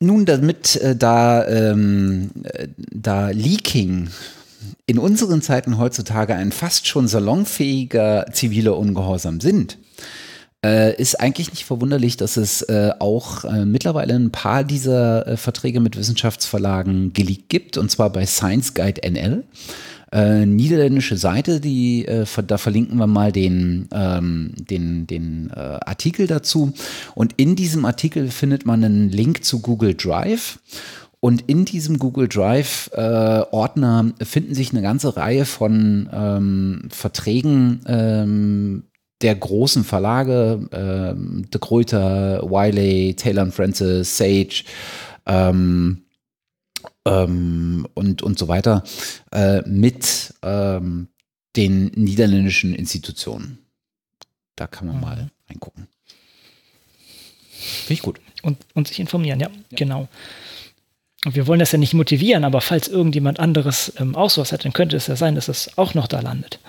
nun, 0.00 0.24
damit 0.24 0.76
äh, 0.76 0.96
da, 0.96 1.46
ähm, 1.46 2.30
äh, 2.44 2.68
da 2.76 3.30
Leaking 3.30 4.08
in 4.86 4.98
unseren 4.98 5.42
Zeiten 5.42 5.78
heutzutage 5.78 6.34
ein 6.34 6.52
fast 6.52 6.86
schon 6.86 7.08
salonfähiger 7.08 8.26
ziviler 8.32 8.76
Ungehorsam 8.76 9.40
sind, 9.40 9.78
äh, 10.64 10.96
ist 10.96 11.20
eigentlich 11.20 11.50
nicht 11.50 11.66
verwunderlich, 11.66 12.16
dass 12.16 12.38
es 12.38 12.62
äh, 12.62 12.92
auch 12.98 13.44
äh, 13.44 13.66
mittlerweile 13.66 14.14
ein 14.14 14.30
paar 14.30 14.64
dieser 14.64 15.26
äh, 15.26 15.36
Verträge 15.36 15.80
mit 15.80 15.96
Wissenschaftsverlagen 15.96 17.12
geleakt 17.12 17.50
gibt, 17.50 17.76
und 17.76 17.90
zwar 17.90 18.10
bei 18.10 18.24
Science 18.24 18.72
Guide 18.72 19.02
NL 19.08 19.44
äh, 20.10 20.46
niederländische 20.46 21.18
Seite, 21.18 21.60
die 21.60 22.06
äh, 22.06 22.24
da 22.46 22.56
verlinken 22.56 22.96
wir 22.96 23.06
mal 23.06 23.30
den, 23.30 23.88
ähm, 23.92 24.52
den, 24.56 25.06
den 25.06 25.50
Artikel 25.52 26.26
dazu. 26.26 26.72
Und 27.14 27.34
in 27.36 27.56
diesem 27.56 27.84
Artikel 27.84 28.30
findet 28.30 28.64
man 28.64 28.84
einen 28.84 29.10
Link 29.10 29.44
zu 29.44 29.60
Google 29.60 29.94
Drive. 29.94 30.60
Und 31.20 31.42
in 31.46 31.64
diesem 31.64 31.98
Google 31.98 32.28
Drive 32.28 32.90
äh, 32.92 33.42
finden 34.24 34.54
sich 34.54 34.72
eine 34.72 34.82
ganze 34.82 35.16
Reihe 35.16 35.46
von 35.46 36.08
ähm, 36.12 36.88
Verträgen 36.90 37.80
ähm, 37.86 38.84
der 39.24 39.34
großen 39.34 39.84
Verlage, 39.84 40.68
äh, 40.70 41.48
De 41.48 41.58
Gruyter, 41.58 42.42
Wiley, 42.42 43.14
Taylor 43.14 43.50
Francis, 43.50 44.18
Sage, 44.18 44.64
ähm, 45.24 46.04
ähm, 47.06 47.88
und, 47.94 48.22
und 48.22 48.38
so 48.38 48.48
weiter, 48.48 48.84
äh, 49.32 49.62
mit 49.62 50.34
ähm, 50.42 51.08
den 51.56 51.86
niederländischen 51.94 52.74
Institutionen. 52.74 53.58
Da 54.56 54.66
kann 54.66 54.88
man 54.88 54.96
mhm. 54.96 55.02
mal 55.02 55.30
reingucken. 55.48 55.88
Finde 57.50 57.94
ich 57.94 58.02
gut. 58.02 58.20
Und, 58.42 58.58
und 58.74 58.88
sich 58.88 59.00
informieren, 59.00 59.40
ja, 59.40 59.48
ja, 59.48 59.76
genau. 59.76 60.08
Und 61.24 61.34
wir 61.34 61.46
wollen 61.46 61.60
das 61.60 61.72
ja 61.72 61.78
nicht 61.78 61.94
motivieren, 61.94 62.44
aber 62.44 62.60
falls 62.60 62.88
irgendjemand 62.88 63.40
anderes 63.40 63.90
ähm, 63.98 64.14
auch 64.14 64.28
sowas 64.28 64.52
hat, 64.52 64.66
dann 64.66 64.74
könnte 64.74 64.98
es 64.98 65.06
ja 65.06 65.16
sein, 65.16 65.34
dass 65.34 65.48
es 65.48 65.78
auch 65.78 65.94
noch 65.94 66.08
da 66.08 66.20
landet. 66.20 66.60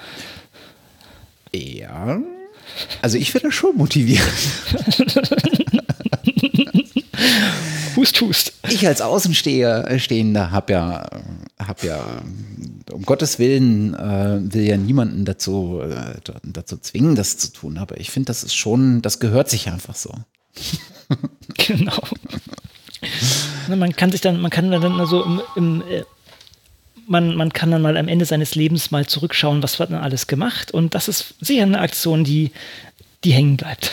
Ja. 1.54 2.22
Also 3.02 3.18
ich 3.18 3.34
würde 3.34 3.48
das 3.48 3.56
schon 3.56 3.78
motivieren. 3.78 4.26
hust, 7.96 8.22
hust. 8.22 8.54
Ich 8.70 8.86
als 8.88 9.02
Außenstehender 9.02 10.52
habe 10.52 10.74
ja, 10.74 11.06
hab 11.60 11.84
ja, 11.84 12.22
um 12.92 13.04
Gottes 13.04 13.40
Willen, 13.40 13.94
äh, 13.94 14.54
will 14.54 14.64
ja 14.64 14.78
niemanden 14.78 15.26
dazu, 15.26 15.82
äh, 15.82 16.16
dazu 16.44 16.78
zwingen, 16.78 17.16
das 17.16 17.38
zu 17.38 17.52
tun. 17.52 17.78
Aber 17.78 18.00
ich 18.00 18.12
finde, 18.12 18.28
das 18.28 18.44
ist 18.44 18.56
schon, 18.56 19.02
das 19.02 19.20
gehört 19.20 19.50
sich 19.50 19.70
einfach 19.70 19.96
so. 19.96 20.14
genau. 21.56 22.02
man 23.68 23.96
kann 23.96 24.12
sich 24.12 24.22
dann, 24.22 24.40
man 24.40 24.52
kann 24.52 24.72
dann 24.72 25.00
also 25.00 25.24
im, 25.24 25.42
im 25.56 25.82
äh, 25.82 26.04
man, 27.08 27.36
man 27.36 27.54
kann 27.54 27.72
dann 27.72 27.82
mal 27.82 27.98
am 27.98 28.08
Ende 28.08 28.26
seines 28.26 28.56
Lebens 28.56 28.92
mal 28.92 29.06
zurückschauen, 29.06 29.64
was 29.64 29.80
wird 29.80 29.92
dann 29.92 30.04
alles 30.04 30.28
gemacht. 30.28 30.72
Und 30.72 30.96
das 30.96 31.08
ist 31.08 31.36
sicher 31.40 31.64
eine 31.64 31.80
Aktion, 31.80 32.24
die, 32.24 32.52
die 33.24 33.32
hängen 33.32 33.58
bleibt. 33.58 33.92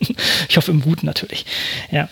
ich 0.48 0.56
hoffe 0.56 0.70
im 0.70 0.82
Guten 0.82 1.06
natürlich. 1.06 1.46
Ja. 1.90 2.08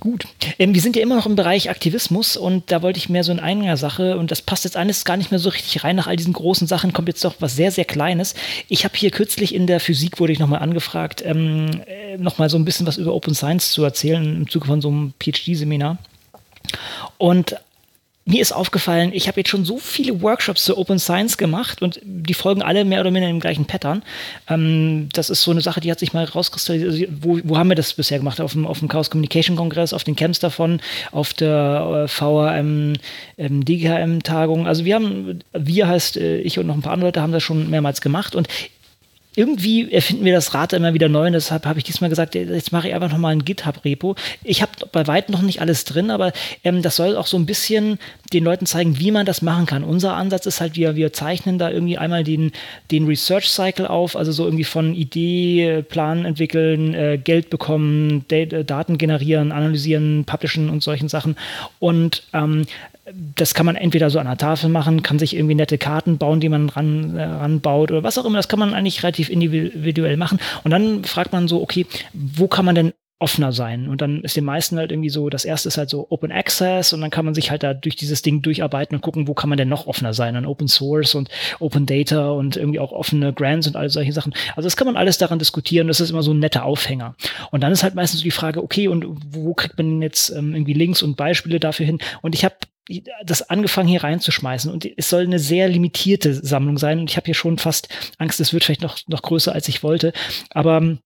Gut. 0.00 0.24
Ähm, 0.58 0.72
wir 0.72 0.80
sind 0.80 0.96
ja 0.96 1.02
immer 1.02 1.16
noch 1.16 1.26
im 1.26 1.36
Bereich 1.36 1.68
Aktivismus 1.68 2.38
und 2.38 2.72
da 2.72 2.80
wollte 2.80 2.98
ich 2.98 3.10
mehr 3.10 3.22
so 3.22 3.32
in 3.32 3.40
einer 3.40 3.76
Sache 3.76 4.16
und 4.16 4.30
das 4.30 4.40
passt 4.40 4.64
jetzt 4.64 4.78
alles 4.78 5.04
gar 5.04 5.18
nicht 5.18 5.30
mehr 5.30 5.38
so 5.38 5.50
richtig 5.50 5.84
rein. 5.84 5.96
Nach 5.96 6.06
all 6.06 6.16
diesen 6.16 6.32
großen 6.32 6.66
Sachen 6.66 6.94
kommt 6.94 7.08
jetzt 7.08 7.22
doch 7.22 7.34
was 7.40 7.54
sehr, 7.54 7.70
sehr 7.70 7.84
Kleines. 7.84 8.34
Ich 8.68 8.84
habe 8.84 8.96
hier 8.96 9.10
kürzlich 9.10 9.54
in 9.54 9.66
der 9.66 9.78
Physik, 9.78 10.18
wurde 10.18 10.32
ich 10.32 10.38
nochmal 10.38 10.60
angefragt, 10.60 11.22
ähm, 11.24 11.82
äh, 11.86 12.16
nochmal 12.16 12.48
so 12.48 12.56
ein 12.56 12.64
bisschen 12.64 12.86
was 12.86 12.96
über 12.96 13.12
Open 13.12 13.34
Science 13.34 13.72
zu 13.72 13.84
erzählen 13.84 14.24
im 14.24 14.48
Zuge 14.48 14.66
von 14.66 14.80
so 14.80 14.88
einem 14.88 15.12
PhD-Seminar. 15.20 15.98
Und 17.18 17.56
mir 18.30 18.40
ist 18.40 18.52
aufgefallen, 18.52 19.10
ich 19.12 19.26
habe 19.28 19.40
jetzt 19.40 19.50
schon 19.50 19.64
so 19.64 19.78
viele 19.78 20.22
Workshops 20.22 20.64
zu 20.64 20.78
Open 20.78 20.98
Science 20.98 21.36
gemacht 21.36 21.82
und 21.82 22.00
die 22.04 22.34
folgen 22.34 22.62
alle 22.62 22.84
mehr 22.84 23.00
oder 23.00 23.10
minder 23.10 23.28
im 23.28 23.40
gleichen 23.40 23.64
Pattern. 23.64 24.02
Ähm, 24.48 25.08
das 25.12 25.30
ist 25.30 25.42
so 25.42 25.50
eine 25.50 25.60
Sache, 25.60 25.80
die 25.80 25.90
hat 25.90 25.98
sich 25.98 26.12
mal 26.12 26.24
rauskristallisiert. 26.24 27.10
Wo, 27.20 27.40
wo 27.42 27.58
haben 27.58 27.68
wir 27.68 27.74
das 27.74 27.92
bisher 27.92 28.18
gemacht? 28.18 28.40
Auf 28.40 28.52
dem, 28.52 28.66
auf 28.66 28.78
dem 28.78 28.88
Chaos 28.88 29.10
Communication 29.10 29.56
Kongress, 29.56 29.92
auf 29.92 30.04
den 30.04 30.16
Camps 30.16 30.38
davon, 30.38 30.80
auf 31.10 31.34
der 31.34 32.04
äh, 32.04 32.08
VRM, 32.08 32.94
ähm, 33.36 33.64
DGHM-Tagung. 33.64 34.66
Also 34.66 34.84
wir 34.84 34.94
haben, 34.94 35.40
wir 35.52 35.88
heißt 35.88 36.16
äh, 36.16 36.38
ich 36.38 36.58
und 36.58 36.66
noch 36.66 36.76
ein 36.76 36.82
paar 36.82 36.92
andere 36.92 37.08
Leute 37.08 37.22
haben 37.22 37.32
das 37.32 37.42
schon 37.42 37.68
mehrmals 37.68 38.00
gemacht 38.00 38.36
und 38.36 38.48
irgendwie 39.40 39.90
erfinden 39.90 40.26
wir 40.26 40.34
das 40.34 40.52
Rad 40.52 40.74
immer 40.74 40.92
wieder 40.92 41.08
neu 41.08 41.28
und 41.28 41.32
deshalb 41.32 41.64
habe 41.64 41.78
ich 41.78 41.84
diesmal 41.84 42.10
gesagt, 42.10 42.34
jetzt 42.34 42.72
mache 42.72 42.88
ich 42.88 42.94
einfach 42.94 43.10
nochmal 43.10 43.32
ein 43.32 43.42
GitHub-Repo. 43.42 44.14
Ich 44.44 44.60
habe 44.60 44.72
bei 44.92 45.06
weitem 45.06 45.32
noch 45.32 45.40
nicht 45.40 45.62
alles 45.62 45.86
drin, 45.86 46.10
aber 46.10 46.32
ähm, 46.62 46.82
das 46.82 46.96
soll 46.96 47.16
auch 47.16 47.26
so 47.26 47.38
ein 47.38 47.46
bisschen 47.46 47.98
den 48.34 48.44
Leuten 48.44 48.66
zeigen, 48.66 48.98
wie 48.98 49.10
man 49.10 49.24
das 49.24 49.40
machen 49.40 49.64
kann. 49.64 49.82
Unser 49.82 50.14
Ansatz 50.14 50.44
ist 50.44 50.60
halt, 50.60 50.76
wir, 50.76 50.94
wir 50.94 51.14
zeichnen 51.14 51.58
da 51.58 51.70
irgendwie 51.70 51.96
einmal 51.96 52.22
den, 52.22 52.52
den 52.90 53.06
Research-Cycle 53.06 53.86
auf, 53.86 54.14
also 54.14 54.30
so 54.30 54.44
irgendwie 54.44 54.64
von 54.64 54.94
Idee, 54.94 55.82
Plan 55.88 56.26
entwickeln, 56.26 56.92
äh, 56.92 57.16
Geld 57.16 57.48
bekommen, 57.48 58.26
Daten 58.28 58.98
generieren, 58.98 59.52
analysieren, 59.52 60.24
publishen 60.26 60.68
und 60.68 60.82
solchen 60.82 61.08
Sachen. 61.08 61.36
Und 61.78 62.24
ähm, 62.34 62.66
das 63.36 63.54
kann 63.54 63.66
man 63.66 63.76
entweder 63.76 64.10
so 64.10 64.18
an 64.18 64.26
der 64.26 64.36
Tafel 64.36 64.68
machen, 64.68 65.02
kann 65.02 65.18
sich 65.18 65.34
irgendwie 65.34 65.54
nette 65.54 65.78
Karten 65.78 66.18
bauen, 66.18 66.40
die 66.40 66.48
man 66.48 66.68
ran, 66.68 67.16
äh, 67.16 67.22
ranbaut 67.22 67.90
oder 67.90 68.02
was 68.02 68.18
auch 68.18 68.24
immer. 68.24 68.38
Das 68.38 68.48
kann 68.48 68.58
man 68.58 68.74
eigentlich 68.74 69.02
relativ 69.02 69.30
individuell 69.30 70.16
machen. 70.16 70.38
Und 70.64 70.70
dann 70.70 71.04
fragt 71.04 71.32
man 71.32 71.48
so, 71.48 71.62
okay, 71.62 71.86
wo 72.12 72.48
kann 72.48 72.64
man 72.64 72.74
denn 72.74 72.92
offener 73.20 73.52
sein. 73.52 73.86
Und 73.88 74.00
dann 74.00 74.22
ist 74.22 74.36
den 74.36 74.44
meisten 74.44 74.78
halt 74.78 74.90
irgendwie 74.90 75.10
so, 75.10 75.28
das 75.28 75.44
erste 75.44 75.68
ist 75.68 75.76
halt 75.76 75.90
so 75.90 76.06
Open 76.08 76.32
Access 76.32 76.94
und 76.94 77.02
dann 77.02 77.10
kann 77.10 77.26
man 77.26 77.34
sich 77.34 77.50
halt 77.50 77.62
da 77.62 77.74
durch 77.74 77.94
dieses 77.94 78.22
Ding 78.22 78.40
durcharbeiten 78.40 78.96
und 78.96 79.02
gucken, 79.02 79.28
wo 79.28 79.34
kann 79.34 79.50
man 79.50 79.58
denn 79.58 79.68
noch 79.68 79.86
offener 79.86 80.14
sein. 80.14 80.34
Dann 80.34 80.46
Open 80.46 80.68
Source 80.68 81.14
und 81.14 81.28
Open 81.60 81.84
Data 81.84 82.30
und 82.30 82.56
irgendwie 82.56 82.80
auch 82.80 82.92
offene 82.92 83.34
Grants 83.34 83.66
und 83.66 83.76
all 83.76 83.90
solche 83.90 84.14
Sachen. 84.14 84.32
Also 84.56 84.66
das 84.66 84.76
kann 84.76 84.86
man 84.86 84.96
alles 84.96 85.18
daran 85.18 85.38
diskutieren. 85.38 85.86
Das 85.86 86.00
ist 86.00 86.10
immer 86.10 86.22
so 86.22 86.32
ein 86.32 86.38
netter 86.38 86.64
Aufhänger. 86.64 87.14
Und 87.50 87.62
dann 87.62 87.72
ist 87.72 87.82
halt 87.82 87.94
meistens 87.94 88.20
so 88.20 88.24
die 88.24 88.30
Frage, 88.30 88.62
okay, 88.62 88.88
und 88.88 89.04
wo 89.28 89.52
kriegt 89.52 89.76
man 89.76 90.00
jetzt 90.00 90.30
ähm, 90.30 90.54
irgendwie 90.54 90.72
Links 90.72 91.02
und 91.02 91.16
Beispiele 91.16 91.60
dafür 91.60 91.84
hin? 91.84 91.98
Und 92.22 92.34
ich 92.34 92.44
habe 92.44 92.56
das 93.24 93.48
angefangen 93.48 93.88
hier 93.88 94.02
reinzuschmeißen 94.02 94.72
und 94.72 94.88
es 94.96 95.10
soll 95.10 95.22
eine 95.22 95.38
sehr 95.38 95.68
limitierte 95.68 96.34
Sammlung 96.34 96.78
sein 96.78 96.98
und 96.98 97.10
ich 97.10 97.16
habe 97.16 97.26
hier 97.26 97.34
schon 97.34 97.58
fast 97.58 97.88
Angst, 98.18 98.40
es 98.40 98.52
wird 98.52 98.64
vielleicht 98.64 98.82
noch, 98.82 98.98
noch 99.06 99.22
größer, 99.22 99.52
als 99.52 99.68
ich 99.68 99.82
wollte, 99.82 100.12
aber 100.50 100.98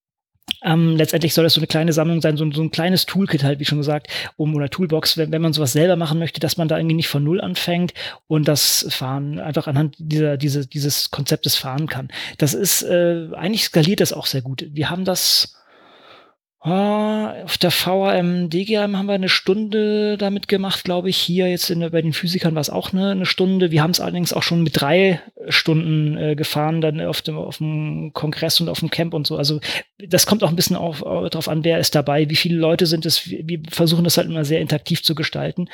ähm, 0.62 0.97
letztendlich 0.97 1.35
soll 1.35 1.45
das 1.45 1.55
so 1.55 1.61
eine 1.61 1.66
kleine 1.66 1.93
Sammlung 1.93 2.20
sein, 2.20 2.37
so, 2.37 2.51
so, 2.51 2.62
ein 2.62 2.70
kleines 2.70 3.07
Toolkit 3.07 3.45
halt, 3.45 3.61
wie 3.61 3.64
schon 3.64 3.78
gesagt, 3.78 4.09
um 4.37 4.55
oder 4.55 4.70
Toolbox, 4.70 5.16
wenn, 5.16 5.32
wenn 5.32 5.43
man 5.43 5.53
sowas 5.53 5.72
selber 5.72 5.97
machen 5.97 6.18
möchte, 6.18 6.41
dass 6.41 6.57
man 6.57 6.68
da 6.68 6.78
irgendwie 6.78 6.97
nicht 6.97 7.09
von 7.09 7.24
Null 7.24 7.41
anfängt 7.41 7.93
und 8.26 8.49
das 8.49 8.87
Fahren 8.91 9.39
einfach 9.39 9.66
anhand 9.66 9.97
dieser, 9.99 10.37
diese, 10.37 10.66
dieses 10.66 11.11
Konzeptes 11.11 11.57
fahren 11.57 11.87
kann. 11.87 12.09
Das 12.39 12.55
ist, 12.55 12.82
äh, 12.82 13.28
eigentlich 13.35 13.64
skaliert 13.64 14.01
das 14.01 14.12
auch 14.12 14.26
sehr 14.26 14.43
gut. 14.43 14.66
Wir 14.70 14.91
haben 14.91 15.05
das 15.05 15.55
Ah, 16.67 17.43
auf 17.45 17.59
der 17.59 17.71
VRM 17.71 18.49
DGM 18.49 18.97
haben 18.97 19.05
wir 19.05 19.12
eine 19.12 19.29
Stunde 19.29 20.17
damit 20.17 20.49
gemacht, 20.49 20.83
glaube 20.83 21.11
ich. 21.11 21.19
Hier 21.19 21.47
jetzt 21.47 21.69
in, 21.69 21.81
bei 21.91 22.01
den 22.01 22.15
Physikern 22.15 22.55
war 22.55 22.62
es 22.62 22.71
auch 22.71 22.95
eine, 22.95 23.11
eine 23.11 23.27
Stunde. 23.27 23.71
Wir 23.71 23.83
haben 23.83 23.91
es 23.91 24.01
allerdings 24.01 24.33
auch 24.33 24.43
schon 24.43 24.62
mit 24.62 24.81
drei 24.81 25.21
Stunden 25.51 26.17
äh, 26.17 26.35
gefahren, 26.35 26.81
dann 26.81 27.03
auf 27.03 27.21
dem, 27.21 27.37
auf 27.37 27.59
dem 27.59 28.12
Kongress 28.15 28.62
und 28.62 28.71
auf 28.71 28.81
dem 28.81 28.89
Camp 28.89 29.12
und 29.12 29.27
so. 29.27 29.37
Also 29.37 29.61
das 29.99 30.25
kommt 30.25 30.43
auch 30.43 30.49
ein 30.49 30.57
bisschen 30.57 30.77
auf, 30.77 31.01
darauf 31.01 31.51
an, 31.51 31.65
wer 31.65 31.81
ist 31.81 31.95
dabei, 31.95 32.31
wie 32.31 32.37
viele 32.37 32.57
Leute 32.57 32.87
sind 32.87 33.05
es. 33.05 33.29
Wir, 33.29 33.47
wir 33.47 33.61
versuchen 33.71 34.05
das 34.05 34.17
halt 34.17 34.29
immer 34.29 34.47
sehr 34.47 34.62
interaktiv 34.62 35.03
zu 35.03 35.15
gestalten. 35.15 35.69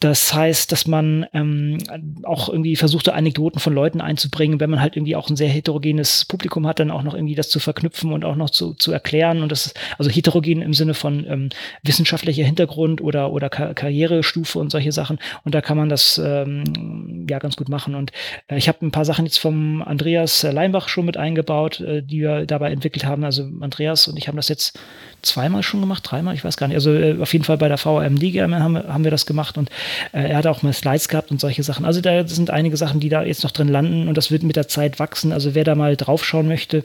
Das 0.00 0.34
heißt, 0.34 0.72
dass 0.72 0.86
man 0.86 1.26
ähm, 1.32 1.78
auch 2.24 2.48
irgendwie 2.48 2.76
versuchte, 2.76 3.14
Anekdoten 3.14 3.60
von 3.60 3.72
Leuten 3.72 4.00
einzubringen, 4.00 4.60
wenn 4.60 4.70
man 4.70 4.80
halt 4.80 4.96
irgendwie 4.96 5.16
auch 5.16 5.30
ein 5.30 5.36
sehr 5.36 5.48
heterogenes 5.48 6.24
Publikum 6.24 6.66
hat, 6.66 6.80
dann 6.80 6.90
auch 6.90 7.02
noch 7.02 7.14
irgendwie 7.14 7.34
das 7.34 7.48
zu 7.48 7.60
verknüpfen 7.60 8.12
und 8.12 8.24
auch 8.24 8.36
noch 8.36 8.50
zu, 8.50 8.74
zu 8.74 8.92
erklären. 8.92 9.42
Und 9.42 9.52
das 9.52 9.66
ist 9.66 9.80
also 9.98 10.10
heterogen 10.10 10.60
im 10.60 10.74
Sinne 10.74 10.94
von 10.94 11.26
ähm, 11.28 11.48
wissenschaftlicher 11.82 12.44
Hintergrund 12.44 13.00
oder, 13.00 13.32
oder 13.32 13.48
Kar 13.48 13.74
Karrierestufe 13.74 14.58
und 14.58 14.70
solche 14.70 14.92
Sachen. 14.92 15.18
Und 15.44 15.54
da 15.54 15.60
kann 15.60 15.76
man 15.76 15.88
das 15.88 16.20
ähm, 16.22 17.26
ja 17.28 17.38
ganz 17.38 17.56
gut 17.56 17.68
machen. 17.68 17.94
Und 17.94 18.12
äh, 18.48 18.56
ich 18.56 18.68
habe 18.68 18.84
ein 18.84 18.92
paar 18.92 19.04
Sachen 19.04 19.24
jetzt 19.24 19.38
vom 19.38 19.82
Andreas 19.82 20.42
Leinbach 20.42 20.88
schon 20.88 21.06
mit 21.06 21.16
eingebaut, 21.16 21.80
äh, 21.80 22.02
die 22.02 22.20
wir 22.20 22.46
dabei 22.46 22.70
entwickelt 22.70 23.04
haben. 23.04 23.24
Also 23.24 23.48
Andreas 23.60 24.08
und 24.08 24.16
ich 24.16 24.28
haben 24.28 24.36
das 24.36 24.48
jetzt 24.48 24.78
zweimal 25.22 25.62
schon 25.62 25.80
gemacht, 25.80 26.02
dreimal, 26.06 26.34
ich 26.34 26.44
weiß 26.44 26.56
gar 26.56 26.68
nicht. 26.68 26.76
Also 26.76 26.92
äh, 26.92 27.16
auf 27.20 27.32
jeden 27.32 27.44
Fall 27.44 27.58
bei 27.58 27.68
der 27.68 27.78
VMD 27.78 28.22
haben, 28.40 28.76
haben 28.76 29.04
wir 29.04 29.10
das 29.10 29.26
gemacht 29.26 29.58
und 29.58 29.70
äh, 30.12 30.28
er 30.28 30.38
hat 30.38 30.46
auch 30.46 30.62
mal 30.62 30.72
Slides 30.72 31.08
gehabt 31.08 31.30
und 31.30 31.40
solche 31.40 31.62
Sachen. 31.62 31.84
Also 31.84 32.00
da 32.00 32.26
sind 32.26 32.50
einige 32.50 32.76
Sachen, 32.76 33.00
die 33.00 33.08
da 33.08 33.22
jetzt 33.22 33.44
noch 33.44 33.50
drin 33.50 33.68
landen 33.68 34.08
und 34.08 34.16
das 34.16 34.30
wird 34.30 34.42
mit 34.42 34.56
der 34.56 34.68
Zeit 34.68 34.98
wachsen. 34.98 35.32
Also 35.32 35.54
wer 35.54 35.64
da 35.64 35.74
mal 35.74 35.96
draufschauen 35.96 36.48
möchte 36.48 36.84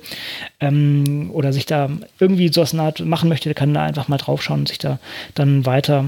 ähm, 0.59 1.29
oder 1.33 1.53
sich 1.53 1.65
da 1.65 1.89
irgendwie 2.19 2.51
so 2.51 2.61
Art 2.79 2.99
machen 3.01 3.29
möchte, 3.29 3.49
der 3.49 3.55
kann 3.55 3.73
da 3.73 3.83
einfach 3.83 4.07
mal 4.07 4.17
draufschauen 4.17 4.61
und 4.61 4.67
sich 4.67 4.79
da 4.79 4.99
dann 5.35 5.65
weiter 5.65 6.05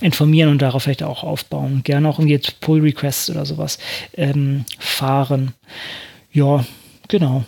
informieren 0.00 0.50
und 0.50 0.62
darauf 0.62 0.84
vielleicht 0.84 1.02
auch 1.02 1.24
aufbauen. 1.24 1.82
Gerne 1.84 2.08
auch 2.08 2.18
jetzt 2.20 2.60
Pull 2.60 2.80
Requests 2.80 3.30
oder 3.30 3.44
sowas 3.44 3.78
ähm, 4.14 4.64
fahren. 4.78 5.52
Ja, 6.32 6.64
genau 7.08 7.44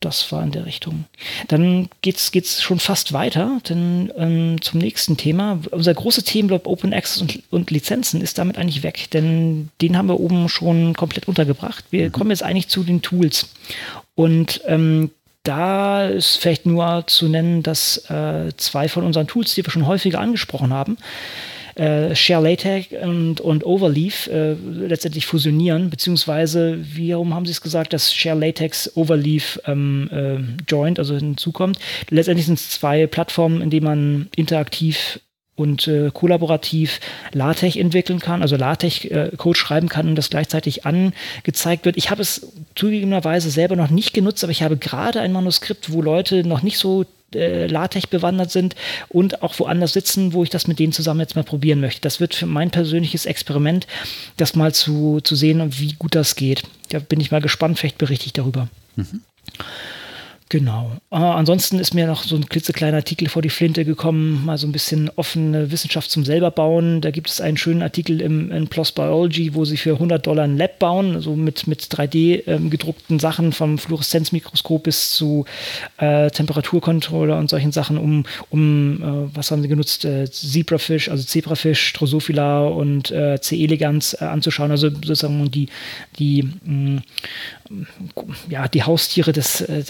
das 0.00 0.30
war 0.30 0.42
in 0.42 0.50
der 0.50 0.66
Richtung. 0.66 1.06
Dann 1.48 1.88
geht's 2.02 2.30
geht's 2.30 2.62
schon 2.62 2.78
fast 2.78 3.12
weiter, 3.12 3.60
denn 3.68 4.12
ähm, 4.16 4.60
zum 4.60 4.80
nächsten 4.80 5.16
Thema. 5.16 5.60
Unser 5.70 5.94
großes 5.94 6.24
Themenblock 6.24 6.66
Open 6.66 6.92
Access 6.92 7.22
und, 7.22 7.42
und, 7.50 7.70
Lizenzen 7.70 8.20
ist 8.20 8.38
damit 8.38 8.58
eigentlich 8.58 8.82
weg, 8.82 9.08
denn 9.12 9.70
den 9.80 9.96
haben 9.96 10.08
wir 10.08 10.20
oben 10.20 10.48
schon 10.48 10.94
komplett 10.94 11.28
untergebracht. 11.28 11.84
Wir 11.90 12.08
mhm. 12.08 12.12
kommen 12.12 12.30
jetzt 12.30 12.42
eigentlich 12.42 12.68
zu 12.68 12.84
den 12.84 13.00
Tools. 13.00 13.48
Und 14.14 14.60
ähm, 14.66 15.10
da 15.42 16.06
ist 16.06 16.36
vielleicht 16.36 16.66
nur 16.66 17.04
zu 17.06 17.28
nennen, 17.28 17.62
dass 17.62 18.10
äh, 18.10 18.52
zwei 18.56 18.88
von 18.88 19.04
unseren 19.04 19.26
Tools, 19.26 19.54
die 19.54 19.64
wir 19.64 19.70
schon 19.70 19.86
häufiger 19.86 20.20
angesprochen 20.20 20.72
haben, 20.72 20.98
äh, 21.76 22.14
Share 22.14 22.42
LaTeX 22.42 22.88
und, 23.02 23.40
und 23.40 23.64
Overleaf 23.64 24.26
äh, 24.28 24.54
letztendlich 24.54 25.26
fusionieren, 25.26 25.90
beziehungsweise, 25.90 26.78
wie 26.80 27.12
warum 27.12 27.34
haben 27.34 27.46
Sie 27.46 27.52
es 27.52 27.60
gesagt, 27.60 27.92
dass 27.92 28.14
Share 28.14 28.38
LaTeX 28.38 28.96
Overleaf 28.96 29.60
ähm, 29.66 30.08
äh, 30.10 30.62
joint, 30.70 30.98
also 30.98 31.14
hinzukommt. 31.14 31.78
Letztendlich 32.10 32.46
sind 32.46 32.58
es 32.58 32.70
zwei 32.70 33.06
Plattformen, 33.06 33.60
in 33.60 33.70
denen 33.70 33.84
man 33.84 34.28
interaktiv 34.36 35.20
und 35.56 35.88
äh, 35.88 36.10
kollaborativ 36.12 37.00
LaTeX 37.32 37.76
entwickeln 37.76 38.20
kann, 38.20 38.42
also 38.42 38.56
LaTeX-Code 38.56 39.58
äh, 39.58 39.60
schreiben 39.60 39.88
kann 39.88 40.08
und 40.08 40.14
das 40.14 40.30
gleichzeitig 40.30 40.84
angezeigt 40.84 41.84
wird. 41.84 41.96
Ich 41.96 42.10
habe 42.10 42.22
es 42.22 42.52
zugegebenerweise 42.74 43.50
selber 43.50 43.74
noch 43.74 43.90
nicht 43.90 44.12
genutzt, 44.12 44.44
aber 44.44 44.50
ich 44.50 44.62
habe 44.62 44.76
gerade 44.76 45.20
ein 45.20 45.32
Manuskript, 45.32 45.92
wo 45.92 46.02
Leute 46.02 46.46
noch 46.46 46.62
nicht 46.62 46.78
so 46.78 47.06
äh, 47.36 47.66
LaTeX 47.66 48.06
bewandert 48.06 48.50
sind 48.50 48.74
und 49.08 49.42
auch 49.42 49.58
woanders 49.58 49.92
sitzen, 49.92 50.32
wo 50.32 50.42
ich 50.42 50.50
das 50.50 50.66
mit 50.66 50.78
denen 50.78 50.92
zusammen 50.92 51.20
jetzt 51.20 51.36
mal 51.36 51.44
probieren 51.44 51.80
möchte. 51.80 52.00
Das 52.00 52.20
wird 52.20 52.34
für 52.34 52.46
mein 52.46 52.70
persönliches 52.70 53.26
Experiment, 53.26 53.86
das 54.36 54.54
mal 54.54 54.74
zu, 54.74 55.20
zu 55.22 55.36
sehen, 55.36 55.78
wie 55.78 55.92
gut 55.94 56.14
das 56.14 56.36
geht. 56.36 56.62
Da 56.90 56.98
bin 56.98 57.20
ich 57.20 57.30
mal 57.30 57.40
gespannt, 57.40 57.78
vielleicht 57.78 57.98
berichte 57.98 58.26
ich 58.26 58.32
darüber. 58.32 58.68
Mhm. 58.96 59.22
Genau. 60.48 60.92
Äh, 61.10 61.16
ansonsten 61.16 61.80
ist 61.80 61.92
mir 61.92 62.06
noch 62.06 62.22
so 62.22 62.36
ein 62.36 62.46
klitzekleiner 62.46 62.98
Artikel 62.98 63.28
vor 63.28 63.42
die 63.42 63.48
Flinte 63.48 63.84
gekommen, 63.84 64.44
mal 64.44 64.58
so 64.58 64.68
ein 64.68 64.72
bisschen 64.72 65.10
offene 65.16 65.72
Wissenschaft 65.72 66.08
zum 66.08 66.24
selber 66.24 66.52
bauen. 66.52 67.00
Da 67.00 67.10
gibt 67.10 67.28
es 67.28 67.40
einen 67.40 67.56
schönen 67.56 67.82
Artikel 67.82 68.20
im, 68.20 68.52
in 68.52 68.68
PLOS 68.68 68.92
Biology, 68.92 69.54
wo 69.54 69.64
sie 69.64 69.76
für 69.76 69.94
100 69.94 70.24
Dollar 70.24 70.44
ein 70.44 70.56
Lab 70.56 70.78
bauen, 70.78 71.20
so 71.20 71.34
mit, 71.34 71.66
mit 71.66 71.82
3D 71.82 72.46
ähm, 72.46 72.70
gedruckten 72.70 73.18
Sachen 73.18 73.50
vom 73.50 73.76
Fluoreszenzmikroskop 73.76 74.84
bis 74.84 75.10
zu 75.10 75.46
äh, 75.96 76.30
Temperaturcontroller 76.30 77.38
und 77.38 77.50
solchen 77.50 77.72
Sachen, 77.72 77.98
um, 77.98 78.24
um 78.48 79.02
äh, 79.02 79.36
was 79.36 79.50
haben 79.50 79.62
sie 79.62 79.68
genutzt, 79.68 80.04
äh, 80.04 80.30
Zebrafisch, 80.30 81.08
also 81.08 81.24
Zebrafisch, 81.24 81.92
Drosophila 81.94 82.68
und 82.68 83.10
äh, 83.10 83.40
C. 83.40 83.64
elegans 83.64 84.14
äh, 84.14 84.24
anzuschauen, 84.24 84.70
also 84.70 84.90
sozusagen 84.90 85.50
die, 85.50 85.68
die 86.20 86.48
mh, 86.64 87.02
ja, 88.48 88.68
die 88.68 88.82
Haustiere 88.82 89.32
des, 89.32 89.60
äh, 89.60 89.82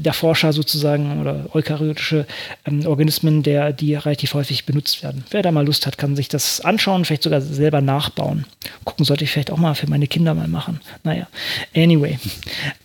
der, 0.00 0.12
Forscher 0.12 0.52
sozusagen 0.52 1.20
oder 1.20 1.46
eukaryotische 1.54 2.26
ähm, 2.64 2.86
Organismen, 2.86 3.42
der, 3.42 3.72
die 3.72 3.94
relativ 3.94 4.34
häufig 4.34 4.66
benutzt 4.66 5.02
werden. 5.02 5.24
Wer 5.30 5.42
da 5.42 5.52
mal 5.52 5.64
Lust 5.64 5.86
hat, 5.86 5.98
kann 5.98 6.16
sich 6.16 6.28
das 6.28 6.60
anschauen, 6.60 7.04
vielleicht 7.04 7.22
sogar 7.22 7.40
selber 7.40 7.80
nachbauen. 7.80 8.46
Gucken 8.84 9.04
sollte 9.04 9.24
ich 9.24 9.30
vielleicht 9.30 9.50
auch 9.50 9.58
mal 9.58 9.74
für 9.74 9.88
meine 9.88 10.06
Kinder 10.06 10.34
mal 10.34 10.48
machen. 10.48 10.80
Naja, 11.04 11.28
anyway. 11.74 12.18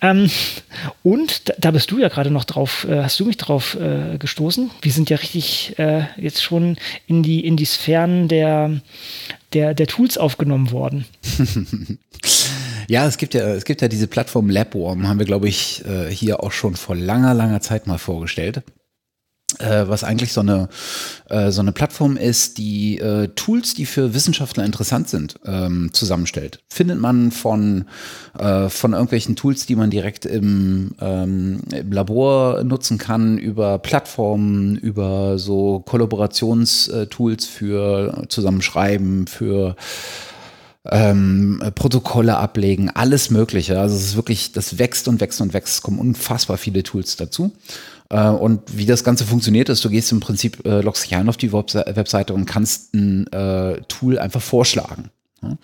Ähm, 0.01 0.30
und 1.01 1.49
da, 1.49 1.53
da, 1.59 1.72
bist 1.72 1.91
du 1.91 1.99
ja 1.99 2.09
gerade 2.09 2.32
noch 2.32 2.43
drauf, 2.43 2.86
äh, 2.89 3.03
hast 3.03 3.20
du 3.20 3.26
mich 3.26 3.38
drauf 3.38 3.76
äh, 3.76 4.18
gestoßen? 4.18 4.72
Wir 4.82 4.91
sind 4.91 5.09
ja 5.09 5.18
richtig 5.18 5.78
äh, 5.80 6.03
jetzt 6.18 6.43
schon 6.43 6.78
in 7.07 7.24
die, 7.24 7.45
in 7.45 7.57
die 7.57 7.66
Sphären 7.66 8.28
der, 8.28 8.82
der, 9.53 9.74
der 9.74 9.88
Tools 9.88 10.18
aufgenommen 10.18 10.72
worden. 10.72 11.05
Ja, 12.88 13.06
es 13.06 13.18
gibt 13.18 13.34
ja, 13.34 13.42
es 13.50 13.66
gibt 13.66 13.82
ja 13.82 13.88
diese 13.88 14.08
Plattform 14.08 14.50
Labworm, 14.50 15.08
haben 15.08 15.20
wir, 15.20 15.26
glaube 15.26 15.48
ich, 15.48 15.84
äh, 15.86 16.10
hier 16.10 16.44
auch 16.44 16.52
schon 16.52 16.76
vor 16.76 16.96
langer, 16.96 17.34
langer 17.34 17.62
Zeit 17.62 17.88
mal 17.88 17.98
vorgestellt. 17.98 18.64
Äh, 19.60 19.88
was 19.88 20.04
eigentlich 20.04 20.34
so 20.34 20.42
eine, 20.42 20.68
äh, 21.30 21.52
so 21.52 21.62
eine 21.62 21.74
Plattform 21.74 22.18
ist, 22.18 22.58
die 22.58 23.00
Tools, 23.36 23.76
die 23.76 23.86
für 23.86 24.16
Wissenschaftler 24.16 24.66
interessant 24.66 25.10
sind, 25.10 25.36
ähm, 25.46 25.92
zusammenstellt. 25.94 26.60
Findet 26.70 27.00
man 27.00 27.32
von, 27.32 27.86
von 28.36 28.94
irgendwelchen 28.94 29.36
Tools, 29.36 29.68
die 29.68 29.76
man 29.76 29.92
direkt 29.92 30.26
im, 30.26 30.96
ähm, 31.00 31.62
im 31.72 31.92
Labor 31.92 32.64
nutzen 32.64 32.98
kann, 32.98 33.38
über 33.38 33.78
Plattformen, 33.78 34.76
über 34.76 35.38
so 35.38 35.82
Kollaborationstools 35.82 37.46
für 37.46 38.26
Zusammenschreiben, 38.30 39.28
für 39.28 39.76
ähm, 40.90 41.64
Protokolle 41.76 42.38
ablegen, 42.38 42.90
alles 42.90 43.30
Mögliche. 43.30 43.80
Also 43.80 43.96
es 43.96 44.04
ist 44.04 44.16
wirklich, 44.16 44.52
das 44.52 44.80
wächst 44.80 45.08
und 45.08 45.22
wächst 45.22 45.40
und 45.42 45.54
wächst. 45.54 45.76
Es 45.76 45.82
kommen 45.82 46.00
unfassbar 46.00 46.58
viele 46.58 46.84
Tools 46.84 47.16
dazu. 47.16 47.52
Äh, 48.10 48.28
und 48.28 48.62
wie 48.78 48.86
das 48.86 49.04
Ganze 49.04 49.26
funktioniert 49.26 49.70
ist, 49.70 49.84
du 49.86 49.90
gehst 49.90 50.12
im 50.12 50.20
Prinzip, 50.20 50.66
äh, 50.66 50.82
loggst 50.82 51.06
dich 51.06 51.16
ein 51.16 51.30
auf 51.30 51.38
die 51.38 51.54
Webseite 51.54 52.34
und 52.34 52.46
kannst 52.46 52.94
ein 52.94 53.28
äh, 53.32 53.82
Tool 53.88 54.20
einfach 54.20 54.42
vorschlagen. 54.42 55.10
Ja? 55.42 55.58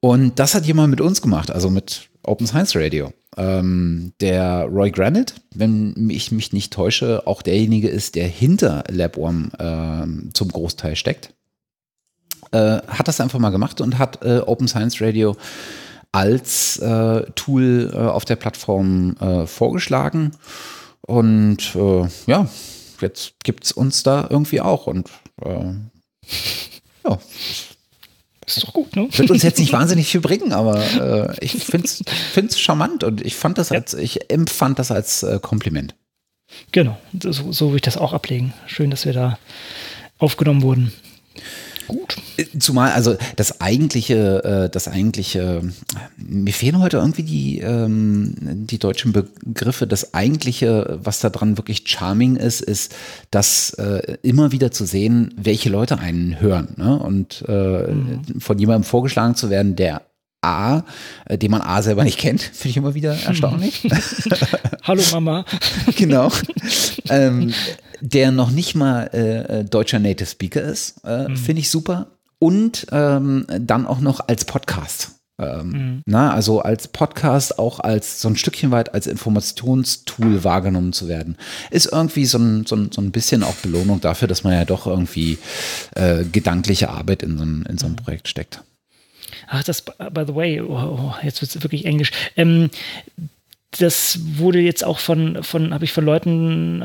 Und 0.00 0.38
das 0.38 0.54
hat 0.54 0.66
jemand 0.66 0.90
mit 0.90 1.00
uns 1.00 1.20
gemacht, 1.20 1.50
also 1.50 1.68
mit 1.68 2.08
Open 2.22 2.46
Science 2.46 2.76
Radio. 2.76 3.12
Ähm, 3.36 4.12
der 4.20 4.64
Roy 4.64 4.90
Granite, 4.90 5.34
wenn 5.54 6.08
ich 6.08 6.32
mich 6.32 6.52
nicht 6.54 6.72
täusche, 6.72 7.26
auch 7.26 7.42
derjenige 7.42 7.88
ist, 7.88 8.14
der 8.14 8.26
hinter 8.26 8.84
LabOrm 8.88 9.50
äh, 9.58 10.32
zum 10.32 10.48
Großteil 10.48 10.96
steckt 10.96 11.35
äh, 12.56 12.82
hat 12.88 13.08
das 13.08 13.20
einfach 13.20 13.38
mal 13.38 13.50
gemacht 13.50 13.80
und 13.80 13.98
hat 13.98 14.22
äh, 14.22 14.38
Open 14.38 14.68
Science 14.68 15.00
Radio 15.00 15.36
als 16.12 16.78
äh, 16.78 17.24
Tool 17.34 17.92
äh, 17.92 17.98
auf 17.98 18.24
der 18.24 18.36
Plattform 18.36 19.16
äh, 19.20 19.46
vorgeschlagen. 19.46 20.32
Und 21.02 21.76
ja, 22.26 22.48
jetzt 23.00 23.34
gibt 23.44 23.64
es 23.64 23.70
uns 23.70 24.02
da 24.02 24.26
irgendwie 24.28 24.60
auch. 24.60 24.88
Und 24.88 25.08
ja. 25.44 27.18
Ist 28.44 28.64
doch 28.64 28.72
gut, 28.72 28.96
ne? 28.96 29.06
Wird 29.12 29.30
uns 29.30 29.44
jetzt 29.44 29.60
nicht 29.60 29.72
wahnsinnig 29.72 30.08
viel 30.08 30.20
bringen, 30.20 30.52
aber 30.52 30.82
ich 31.40 31.52
finde 31.64 31.86
es 31.86 32.60
charmant 32.60 33.04
und 33.04 33.24
ich 33.24 33.36
fand 33.36 33.58
das 33.58 33.70
als, 33.70 33.94
ich 33.94 34.32
empfand 34.32 34.80
das 34.80 34.90
als 34.90 35.24
Kompliment. 35.42 35.94
Genau, 36.72 36.98
so, 37.22 37.52
so 37.52 37.66
würde 37.66 37.76
ich 37.76 37.82
das 37.82 37.98
auch 37.98 38.12
ablegen. 38.12 38.52
Schön, 38.66 38.90
dass 38.90 39.04
wir 39.04 39.12
da 39.12 39.38
aufgenommen 40.18 40.62
wurden. 40.62 40.92
Gut. 41.88 42.16
Zumal, 42.58 42.92
also 42.92 43.16
das 43.36 43.60
eigentliche, 43.60 44.44
äh, 44.66 44.70
das 44.70 44.88
eigentliche, 44.88 45.62
mir 46.16 46.52
fehlen 46.52 46.80
heute 46.80 46.98
irgendwie 46.98 47.22
die, 47.22 47.58
ähm, 47.60 48.34
die 48.40 48.78
deutschen 48.78 49.12
Begriffe. 49.12 49.86
Das 49.86 50.14
eigentliche, 50.14 50.98
was 51.02 51.20
da 51.20 51.30
dran 51.30 51.58
wirklich 51.58 51.82
charming 51.86 52.36
ist, 52.36 52.60
ist, 52.60 52.94
dass 53.30 53.70
äh, 53.74 54.18
immer 54.22 54.52
wieder 54.52 54.70
zu 54.70 54.84
sehen, 54.84 55.34
welche 55.36 55.68
Leute 55.68 55.98
einen 55.98 56.40
hören. 56.40 56.74
Ne? 56.76 56.98
Und 56.98 57.44
äh, 57.48 57.92
mhm. 57.92 58.40
von 58.40 58.58
jemandem 58.58 58.84
vorgeschlagen 58.84 59.34
zu 59.34 59.50
werden, 59.50 59.76
der 59.76 60.02
A, 60.46 60.84
den 61.28 61.50
man 61.50 61.60
A 61.60 61.82
selber 61.82 62.04
nicht 62.04 62.18
kennt, 62.18 62.40
finde 62.52 62.68
ich 62.68 62.76
immer 62.76 62.94
wieder 62.94 63.14
erstaunlich. 63.14 63.88
Hallo 64.84 65.02
Mama. 65.12 65.44
genau. 65.96 66.30
Ähm, 67.08 67.52
der 68.00 68.30
noch 68.30 68.50
nicht 68.50 68.74
mal 68.74 69.10
äh, 69.12 69.60
äh, 69.60 69.64
deutscher 69.64 69.98
Native 69.98 70.28
Speaker 70.28 70.62
ist, 70.62 71.04
äh, 71.04 71.28
mhm. 71.28 71.36
finde 71.36 71.60
ich 71.60 71.70
super. 71.70 72.08
Und 72.38 72.86
ähm, 72.92 73.46
dann 73.48 73.86
auch 73.86 74.00
noch 74.00 74.28
als 74.28 74.44
Podcast. 74.44 75.12
Ähm, 75.38 75.68
mhm. 75.68 76.02
na, 76.06 76.32
also 76.32 76.60
als 76.62 76.88
Podcast 76.88 77.58
auch 77.58 77.78
als 77.80 78.22
so 78.22 78.28
ein 78.28 78.36
Stückchen 78.36 78.70
weit 78.70 78.94
als 78.94 79.06
Informationstool 79.06 80.44
wahrgenommen 80.44 80.94
zu 80.94 81.08
werden, 81.08 81.36
ist 81.70 81.92
irgendwie 81.92 82.24
so 82.24 82.38
ein, 82.38 82.64
so 82.64 82.74
ein, 82.74 82.90
so 82.90 83.02
ein 83.02 83.10
bisschen 83.10 83.42
auch 83.42 83.54
Belohnung 83.56 84.00
dafür, 84.00 84.28
dass 84.28 84.44
man 84.44 84.54
ja 84.54 84.64
doch 84.64 84.86
irgendwie 84.86 85.36
äh, 85.94 86.24
gedankliche 86.24 86.88
Arbeit 86.88 87.22
in 87.22 87.36
so, 87.36 87.44
ein, 87.44 87.66
in 87.68 87.76
so 87.76 87.86
ein 87.86 87.92
mhm. 87.92 87.96
Projekt 87.96 88.28
steckt. 88.28 88.62
Ach, 89.48 89.62
das, 89.62 89.82
by 89.82 90.24
the 90.26 90.34
way, 90.34 90.60
oh, 90.60 90.72
oh, 90.74 91.14
jetzt 91.22 91.42
wird 91.42 91.54
es 91.54 91.62
wirklich 91.62 91.84
Englisch. 91.84 92.12
Ähm, 92.36 92.70
das 93.72 94.18
wurde 94.38 94.60
jetzt 94.60 94.84
auch 94.84 94.98
von, 94.98 95.42
von 95.42 95.74
habe 95.74 95.84
ich 95.84 95.92
von 95.92 96.04
Leuten, 96.04 96.84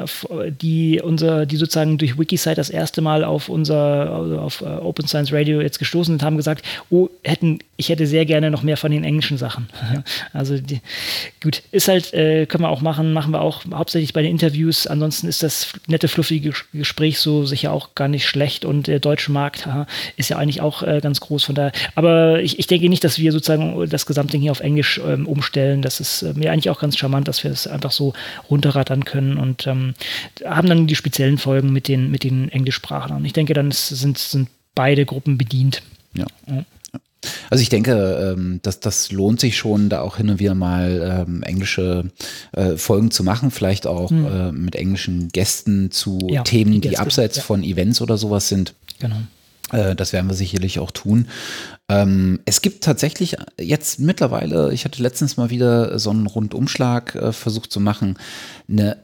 die 0.61 0.99
unser, 1.01 1.45
die 1.45 1.55
sozusagen 1.55 1.97
durch 1.97 2.17
Wikisite 2.19 2.55
das 2.55 2.69
erste 2.69 3.01
Mal 3.01 3.23
auf 3.23 3.49
unser, 3.49 4.13
also 4.13 4.39
auf 4.39 4.61
äh, 4.61 4.65
Open 4.65 5.07
Science 5.07 5.31
Radio 5.31 5.61
jetzt 5.61 5.79
gestoßen 5.79 6.13
sind, 6.13 6.23
haben 6.23 6.37
gesagt, 6.37 6.65
oh, 6.89 7.09
hätten, 7.23 7.59
ich 7.77 7.89
hätte 7.89 8.07
sehr 8.07 8.25
gerne 8.25 8.51
noch 8.51 8.63
mehr 8.63 8.77
von 8.77 8.91
den 8.91 9.03
englischen 9.03 9.37
Sachen. 9.37 9.69
Ja. 9.93 10.03
Also 10.33 10.57
die, 10.57 10.79
gut, 11.43 11.61
ist 11.71 11.87
halt, 11.87 12.13
äh, 12.13 12.45
können 12.45 12.63
wir 12.63 12.69
auch 12.69 12.81
machen, 12.81 13.13
machen 13.13 13.33
wir 13.33 13.41
auch 13.41 13.63
hauptsächlich 13.73 14.13
bei 14.13 14.21
den 14.21 14.31
Interviews. 14.31 14.87
Ansonsten 14.87 15.27
ist 15.27 15.43
das 15.43 15.73
nette, 15.87 16.07
fluffige 16.07 16.53
Gespräch 16.73 17.19
so 17.19 17.45
sicher 17.45 17.71
auch 17.73 17.93
gar 17.95 18.07
nicht 18.07 18.25
schlecht 18.25 18.65
und 18.65 18.87
der 18.87 18.99
deutsche 18.99 19.31
Markt 19.31 19.65
haha, 19.65 19.87
ist 20.15 20.29
ja 20.29 20.37
eigentlich 20.37 20.61
auch 20.61 20.83
äh, 20.83 20.99
ganz 21.01 21.19
groß 21.19 21.43
von 21.43 21.55
daher. 21.55 21.73
Aber 21.95 22.41
ich, 22.41 22.59
ich 22.59 22.67
denke 22.67 22.89
nicht, 22.89 23.03
dass 23.03 23.19
wir 23.19 23.31
sozusagen 23.31 23.87
das 23.89 24.05
Gesamtding 24.05 24.41
hier 24.41 24.51
auf 24.51 24.61
Englisch 24.61 24.99
ähm, 25.05 25.27
umstellen. 25.27 25.81
Das 25.81 25.99
ist 25.99 26.23
äh, 26.23 26.33
mir 26.33 26.51
eigentlich 26.51 26.70
auch 26.71 26.79
ganz 26.79 26.97
charmant, 26.97 27.27
dass 27.27 27.43
wir 27.43 27.51
es 27.51 27.63
das 27.63 27.71
einfach 27.71 27.91
so 27.91 28.13
runterrattern 28.49 29.05
können 29.05 29.37
und 29.37 29.67
ähm, 29.67 29.93
haben 30.45 30.67
dann 30.67 30.87
die 30.87 30.95
speziellen 30.95 31.37
Folgen 31.37 31.71
mit 31.71 31.87
den, 31.87 32.09
mit 32.09 32.23
den 32.23 32.49
Englischsprachlern. 32.49 33.23
Ich 33.25 33.33
denke, 33.33 33.53
dann 33.53 33.71
sind, 33.71 34.17
sind 34.17 34.49
beide 34.75 35.05
Gruppen 35.05 35.37
bedient. 35.37 35.83
Ja. 36.13 36.25
ja. 36.47 36.63
Also 37.49 37.61
ich 37.61 37.69
denke, 37.69 38.33
ähm, 38.35 38.59
dass 38.63 38.79
das 38.79 39.11
lohnt 39.11 39.39
sich 39.39 39.57
schon, 39.57 39.89
da 39.89 40.01
auch 40.01 40.17
hin 40.17 40.29
und 40.29 40.39
wieder 40.39 40.55
mal 40.55 41.25
ähm, 41.27 41.43
englische 41.43 42.05
äh, 42.53 42.77
Folgen 42.77 43.11
zu 43.11 43.23
machen, 43.23 43.51
vielleicht 43.51 43.85
auch 43.85 44.09
hm. 44.09 44.25
äh, 44.25 44.51
mit 44.51 44.75
englischen 44.75 45.29
Gästen 45.29 45.91
zu 45.91 46.19
ja, 46.29 46.41
Themen, 46.41 46.71
die, 46.71 46.81
Gäste, 46.81 46.95
die 46.95 46.99
abseits 46.99 47.37
ja. 47.37 47.43
von 47.43 47.63
Events 47.63 48.01
oder 48.01 48.17
sowas 48.17 48.47
sind. 48.47 48.73
Genau. 48.99 49.17
Äh, 49.71 49.95
das 49.95 50.13
werden 50.13 50.29
wir 50.29 50.33
sicherlich 50.33 50.79
auch 50.79 50.91
tun. 50.91 51.27
Ähm, 51.91 52.39
es 52.45 52.61
gibt 52.61 52.85
tatsächlich 52.85 53.35
jetzt 53.59 53.99
mittlerweile, 53.99 54.71
ich 54.71 54.85
hatte 54.85 55.03
letztens 55.03 55.35
mal 55.35 55.49
wieder 55.49 55.99
so 55.99 56.09
einen 56.09 56.25
Rundumschlag 56.25 57.15
äh, 57.15 57.33
versucht 57.33 57.71
zu 57.71 57.81
machen, 57.81 58.17
eine 58.69 58.97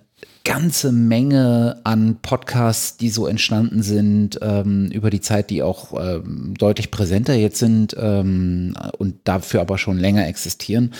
ganze 0.45 0.93
Menge 0.93 1.81
an 1.83 2.19
Podcasts, 2.21 2.95
die 2.95 3.09
so 3.09 3.27
entstanden 3.27 3.83
sind 3.83 4.39
ähm, 4.41 4.89
über 4.91 5.09
die 5.09 5.19
Zeit, 5.19 5.49
die 5.49 5.61
auch 5.61 5.93
ähm, 5.99 6.53
deutlich 6.57 6.89
präsenter 6.89 7.33
jetzt 7.33 7.59
sind 7.59 7.93
ähm, 7.99 8.73
und 8.97 9.15
dafür 9.25 9.59
aber 9.59 9.77
schon 9.77 9.97
länger 9.97 10.25
existieren, 10.25 10.93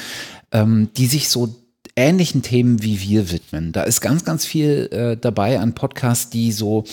ähm, 0.52 0.90
die 0.98 1.06
sich 1.06 1.30
so 1.30 1.56
ähnlichen 1.96 2.42
Themen 2.42 2.84
wie 2.84 3.00
wir 3.00 3.32
widmen. 3.32 3.72
Da 3.72 3.84
ist 3.84 4.02
ganz, 4.02 4.26
ganz 4.26 4.46
viel 4.46 4.90
äh, 4.92 5.16
dabei 5.16 5.62
an 5.62 5.74
Podcasts, 5.74 6.30
die 6.30 6.52
so 6.52 6.84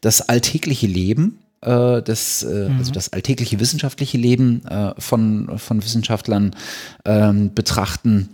das 0.00 0.28
alltägliche 0.28 0.86
Leben 0.86 1.40
äh, 1.64 2.02
des, 2.02 2.42
äh, 2.42 2.68
mhm. 2.68 2.78
also 2.78 2.92
das 2.92 3.12
alltägliche 3.12 3.60
wissenschaftliche 3.60 4.18
Leben 4.18 4.64
äh, 4.66 4.92
von, 4.98 5.58
von 5.58 5.82
Wissenschaftlern 5.82 6.54
ähm, 7.04 7.54
betrachten 7.54 8.28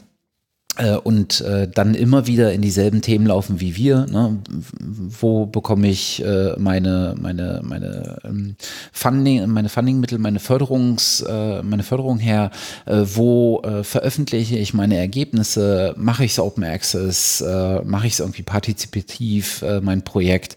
und 1.04 1.40
äh, 1.42 1.68
dann 1.68 1.94
immer 1.94 2.26
wieder 2.26 2.52
in 2.52 2.62
dieselben 2.62 3.02
Themen 3.02 3.26
laufen 3.26 3.60
wie 3.60 3.76
wir. 3.76 4.06
Ne? 4.06 4.38
Wo 4.78 5.46
bekomme 5.46 5.88
ich 5.88 6.24
äh, 6.24 6.54
meine, 6.58 7.14
meine, 7.20 7.60
meine 7.62 8.18
ähm, 8.24 8.56
Funding, 8.92 9.46
meine 9.48 9.68
Fundingmittel, 9.68 10.18
meine 10.18 10.38
Förderungs, 10.38 11.20
äh, 11.20 11.62
meine 11.62 11.82
Förderung 11.82 12.18
her? 12.18 12.50
Äh, 12.86 13.02
wo 13.04 13.60
äh, 13.62 13.84
veröffentliche 13.84 14.56
ich 14.56 14.72
meine 14.72 14.96
Ergebnisse? 14.96 15.94
Mache 15.96 16.24
ich 16.24 16.32
es 16.32 16.38
Open 16.38 16.64
Access? 16.64 17.40
Äh, 17.40 17.82
Mache 17.82 18.06
ich 18.06 18.14
es 18.14 18.20
irgendwie 18.20 18.42
partizipativ, 18.42 19.62
äh, 19.62 19.80
mein 19.80 20.02
Projekt? 20.02 20.56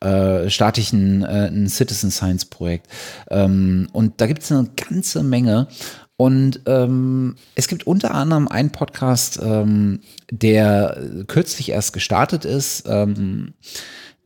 Äh, 0.00 0.50
starte 0.50 0.80
ich 0.80 0.92
ein, 0.92 1.22
äh, 1.22 1.46
ein 1.46 1.68
Citizen 1.68 2.10
Science 2.10 2.44
Projekt? 2.44 2.88
Ähm, 3.30 3.88
und 3.92 4.20
da 4.20 4.26
gibt 4.26 4.42
es 4.42 4.52
eine 4.52 4.68
ganze 4.76 5.22
Menge. 5.22 5.68
Und 6.16 6.60
ähm, 6.66 7.36
es 7.54 7.68
gibt 7.68 7.86
unter 7.86 8.14
anderem 8.14 8.46
einen 8.48 8.70
Podcast, 8.70 9.40
ähm, 9.42 10.00
der 10.30 11.24
kürzlich 11.26 11.70
erst 11.70 11.92
gestartet 11.92 12.44
ist, 12.44 12.84
ähm, 12.86 13.54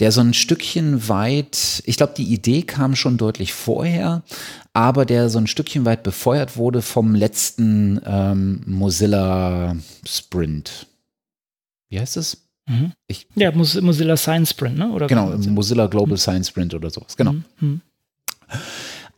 der 0.00 0.12
so 0.12 0.20
ein 0.20 0.34
Stückchen 0.34 1.08
weit, 1.08 1.82
ich 1.86 1.96
glaube, 1.96 2.12
die 2.16 2.32
Idee 2.32 2.62
kam 2.62 2.96
schon 2.96 3.16
deutlich 3.16 3.54
vorher, 3.54 4.22
aber 4.74 5.06
der 5.06 5.30
so 5.30 5.38
ein 5.38 5.46
Stückchen 5.46 5.86
weit 5.86 6.02
befeuert 6.02 6.56
wurde 6.56 6.82
vom 6.82 7.14
letzten 7.14 8.00
ähm, 8.04 8.62
Mozilla 8.66 9.74
Sprint. 10.06 10.86
Wie 11.88 11.98
heißt 11.98 12.18
es? 12.18 12.48
Mhm. 12.68 12.92
Ich, 13.06 13.28
ja, 13.36 13.52
Mozilla 13.52 14.16
Science 14.16 14.50
Sprint, 14.50 14.76
ne? 14.76 14.90
Oder 14.90 15.06
genau, 15.06 15.28
Mozilla 15.28 15.86
Global 15.86 16.14
mhm. 16.14 16.18
Science 16.18 16.48
Sprint 16.48 16.74
oder 16.74 16.90
sowas, 16.90 17.16
genau. 17.16 17.36
Mhm. 17.60 17.80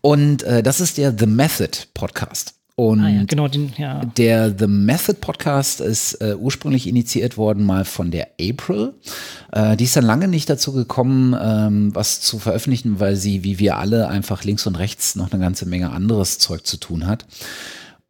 Und 0.00 0.42
äh, 0.44 0.62
das 0.62 0.80
ist 0.80 0.96
der 0.96 1.16
The 1.18 1.26
Method 1.26 1.76
Podcast. 1.92 2.54
Und 2.78 3.00
ah 3.00 3.08
ja, 3.08 3.24
genau, 3.26 3.48
den, 3.48 3.72
ja. 3.76 4.04
der 4.04 4.56
The 4.56 4.68
Method 4.68 5.14
Podcast 5.14 5.80
ist 5.80 6.14
äh, 6.20 6.36
ursprünglich 6.36 6.86
initiiert 6.86 7.36
worden 7.36 7.66
mal 7.66 7.84
von 7.84 8.12
der 8.12 8.28
April. 8.40 8.94
Äh, 9.50 9.76
die 9.76 9.82
ist 9.82 9.96
dann 9.96 10.04
lange 10.04 10.28
nicht 10.28 10.48
dazu 10.48 10.72
gekommen, 10.72 11.36
ähm, 11.42 11.92
was 11.92 12.20
zu 12.20 12.38
veröffentlichen, 12.38 13.00
weil 13.00 13.16
sie, 13.16 13.42
wie 13.42 13.58
wir 13.58 13.78
alle, 13.78 14.06
einfach 14.06 14.44
links 14.44 14.64
und 14.68 14.76
rechts 14.76 15.16
noch 15.16 15.32
eine 15.32 15.42
ganze 15.42 15.66
Menge 15.66 15.90
anderes 15.90 16.38
Zeug 16.38 16.68
zu 16.68 16.76
tun 16.76 17.08
hat. 17.08 17.26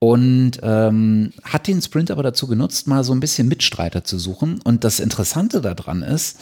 Und 0.01 0.61
ähm, 0.63 1.33
hat 1.45 1.67
den 1.67 1.81
Sprint 1.81 2.11
aber 2.11 2.23
dazu 2.23 2.47
genutzt, 2.47 2.87
mal 2.87 3.05
so 3.05 3.15
ein 3.15 3.21
bisschen 3.21 3.49
Mitstreiter 3.49 4.05
zu 4.05 4.19
suchen. 4.19 4.61
Und 4.65 4.85
das 4.85 5.01
Interessante 5.01 5.63
daran 5.63 6.03
ist, 6.03 6.41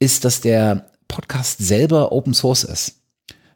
ist, 0.00 0.24
dass 0.24 0.40
der 0.40 0.86
Podcast 1.06 1.58
selber 1.60 2.10
Open 2.10 2.34
Source 2.34 2.64
ist. 2.64 2.97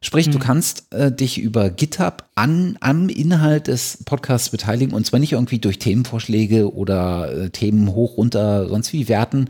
Sprich, 0.04 0.26
mhm. 0.26 0.32
du 0.32 0.38
kannst 0.40 0.92
äh, 0.92 1.12
dich 1.12 1.40
über 1.40 1.70
GitHub 1.70 2.24
an, 2.34 2.76
am 2.80 3.08
Inhalt 3.08 3.68
des 3.68 3.98
Podcasts 4.04 4.50
beteiligen 4.50 4.94
und 4.94 5.06
zwar 5.06 5.20
nicht 5.20 5.32
irgendwie 5.32 5.60
durch 5.60 5.78
Themenvorschläge 5.78 6.74
oder 6.74 7.32
äh, 7.32 7.50
Themen 7.50 7.94
hoch, 7.94 8.16
runter, 8.16 8.68
sonst 8.68 8.92
wie 8.92 9.08
werten, 9.08 9.48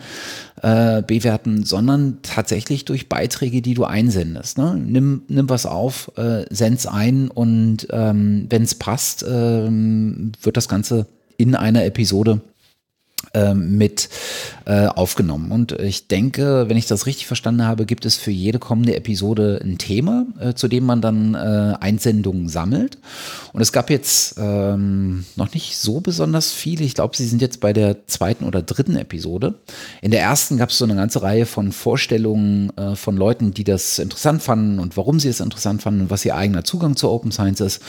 äh, 0.61 1.03
bewerten, 1.03 1.65
sondern 1.65 2.19
tatsächlich 2.23 2.85
durch 2.85 3.09
Beiträge, 3.09 3.63
die 3.63 3.73
du 3.73 3.85
einsendest. 3.85 4.59
Ne? 4.59 4.79
Nimm, 4.79 5.23
nimm 5.27 5.49
was 5.49 5.65
auf, 5.65 6.13
äh, 6.17 6.45
send's 6.51 6.87
ein 6.87 7.29
und 7.29 7.89
ähm, 7.91 8.47
wenn 8.51 8.63
es 8.63 8.75
passt, 8.75 9.25
ähm, 9.27 10.33
wird 10.43 10.59
das 10.59 10.69
Ganze 10.69 11.07
in 11.39 11.55
einer 11.55 11.87
Episode 11.87 12.43
mit 13.55 14.09
äh, 14.67 14.87
aufgenommen. 14.87 15.51
Und 15.51 15.73
ich 15.73 16.07
denke, 16.09 16.69
wenn 16.69 16.77
ich 16.77 16.87
das 16.87 17.07
richtig 17.07 17.27
verstanden 17.27 17.65
habe, 17.65 17.87
gibt 17.87 18.05
es 18.07 18.17
für 18.17 18.31
jede 18.31 18.59
kommende 18.59 18.95
Episode 18.95 19.61
ein 19.63 19.79
Thema, 19.79 20.27
äh, 20.39 20.55
zu 20.55 20.69
dem 20.69 20.85
man 20.85 21.01
dann 21.01 21.35
äh, 21.35 21.75
Einsendungen 21.81 22.49
sammelt. 22.49 22.99
Und 23.53 23.61
es 23.61 23.73
gab 23.73 23.91
jetzt 23.91 24.37
ähm, 24.39 25.25
noch 25.37 25.53
nicht 25.55 25.79
so 25.79 26.01
besonders 26.01 26.53
viele. 26.53 26.85
Ich 26.85 26.95
glaube, 26.95 27.17
sie 27.17 27.27
sind 27.27 27.43
jetzt 27.43 27.61
bei 27.61 27.73
der 27.73 28.07
zweiten 28.07 28.45
oder 28.45 28.63
dritten 28.63 28.97
Episode. 28.97 29.55
In 30.01 30.11
der 30.11 30.21
ersten 30.21 30.59
gab 30.59 30.71
es 30.71 30.79
so 30.79 30.85
eine 30.85 30.97
ganze 30.97 31.23
Reihe 31.23 31.47
von 31.47 31.73
Vorstellungen 31.73 32.77
äh, 32.77 32.95
von 32.97 33.17
Leuten, 33.17 33.53
die 33.53 33.65
das 33.65 33.99
interessant 33.99 34.43
fanden 34.43 34.79
und 34.79 34.97
warum 34.97 35.19
sie 35.21 35.29
es 35.29 35.41
interessant 35.41 35.83
fanden 35.83 36.03
und 36.03 36.11
was 36.11 36.25
ihr 36.25 36.37
eigener 36.37 36.65
Zugang 36.65 36.97
zu 36.97 37.11
Open 37.11 37.33
Science 37.33 37.61
ist 37.61 37.83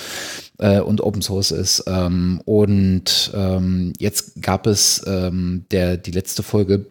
äh, 0.59 0.79
und 0.79 1.01
Open 1.01 1.21
Source 1.21 1.51
ist. 1.51 1.83
Ähm, 1.87 2.41
und 2.45 3.31
ähm, 3.33 3.93
jetzt 3.97 4.41
gab 4.41 4.67
es 4.67 5.03
ähm, 5.07 5.65
der, 5.71 5.97
die 5.97 6.11
letzte 6.11 6.43
Folge 6.43 6.85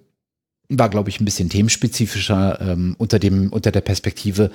war, 0.79 0.89
glaube 0.89 1.11
ich, 1.11 1.21
ein 1.21 1.25
bisschen 1.25 1.49
themenspezifischer 1.49 2.61
ähm, 2.61 2.95
unter 2.99 3.19
dem 3.19 3.53
unter 3.53 3.71
der 3.71 3.81
Perspektive, 3.81 4.51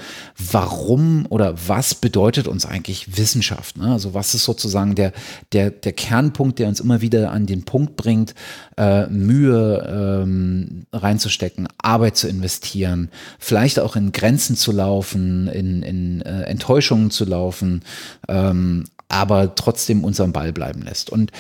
warum 0.51 1.25
oder 1.29 1.55
was 1.67 1.95
bedeutet 1.95 2.47
uns 2.47 2.65
eigentlich 2.65 3.17
Wissenschaft? 3.17 3.77
Ne? 3.77 3.91
Also 3.91 4.13
was 4.13 4.33
ist 4.33 4.43
sozusagen 4.43 4.95
der 4.95 5.13
der 5.51 5.71
der 5.71 5.93
Kernpunkt, 5.93 6.59
der 6.59 6.67
uns 6.67 6.79
immer 6.79 7.01
wieder 7.01 7.31
an 7.31 7.45
den 7.45 7.63
Punkt 7.63 7.95
bringt, 7.95 8.33
äh, 8.77 9.07
Mühe 9.07 10.23
ähm, 10.23 10.85
reinzustecken, 10.91 11.67
Arbeit 11.77 12.17
zu 12.17 12.27
investieren, 12.27 13.09
vielleicht 13.39 13.79
auch 13.79 13.95
in 13.95 14.11
Grenzen 14.11 14.55
zu 14.55 14.71
laufen, 14.71 15.47
in 15.47 15.83
in 15.83 16.21
äh, 16.21 16.43
Enttäuschungen 16.43 17.11
zu 17.11 17.25
laufen, 17.25 17.83
ähm, 18.27 18.85
aber 19.09 19.55
trotzdem 19.55 20.03
unseren 20.03 20.33
Ball 20.33 20.53
bleiben 20.53 20.81
lässt. 20.81 21.09
Und 21.09 21.31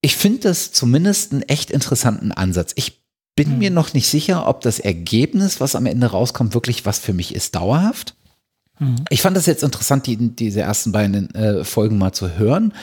ich 0.00 0.16
finde 0.16 0.40
das 0.40 0.72
zumindest 0.72 1.32
einen 1.32 1.42
echt 1.42 1.70
interessanten 1.70 2.32
Ansatz. 2.32 2.72
Ich 2.74 3.02
bin 3.36 3.52
hm. 3.52 3.58
mir 3.58 3.70
noch 3.70 3.94
nicht 3.94 4.08
sicher, 4.08 4.46
ob 4.48 4.60
das 4.60 4.78
Ergebnis, 4.78 5.60
was 5.60 5.74
am 5.74 5.86
Ende 5.86 6.06
rauskommt, 6.06 6.54
wirklich 6.54 6.84
was 6.84 6.98
für 6.98 7.12
mich 7.12 7.34
ist, 7.34 7.54
dauerhaft. 7.54 8.16
Hm. 8.76 8.96
Ich 9.10 9.22
fand 9.22 9.36
das 9.36 9.46
jetzt 9.46 9.62
interessant, 9.62 10.06
die, 10.06 10.16
diese 10.16 10.60
ersten 10.60 10.92
beiden 10.92 11.34
äh, 11.34 11.64
Folgen 11.64 11.98
mal 11.98 12.12
zu 12.12 12.36
hören. 12.36 12.74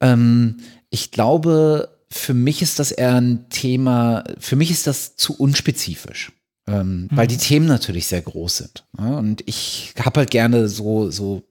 Ähm, 0.00 0.58
ich 0.90 1.10
glaube, 1.10 1.96
für 2.10 2.34
mich 2.34 2.62
ist 2.62 2.78
das 2.78 2.90
eher 2.90 3.14
ein 3.14 3.48
Thema, 3.50 4.24
für 4.38 4.56
mich 4.56 4.70
ist 4.70 4.86
das 4.86 5.16
zu 5.16 5.34
unspezifisch. 5.36 6.32
Ähm, 6.66 7.02
mhm. 7.02 7.08
Weil 7.12 7.26
die 7.26 7.36
Themen 7.36 7.66
natürlich 7.66 8.06
sehr 8.06 8.22
groß 8.22 8.56
sind. 8.58 8.84
Ja? 8.98 9.18
Und 9.18 9.42
ich 9.46 9.94
habe 9.98 10.20
halt 10.20 10.30
gerne 10.30 10.68
so, 10.68 11.10
so 11.10 11.42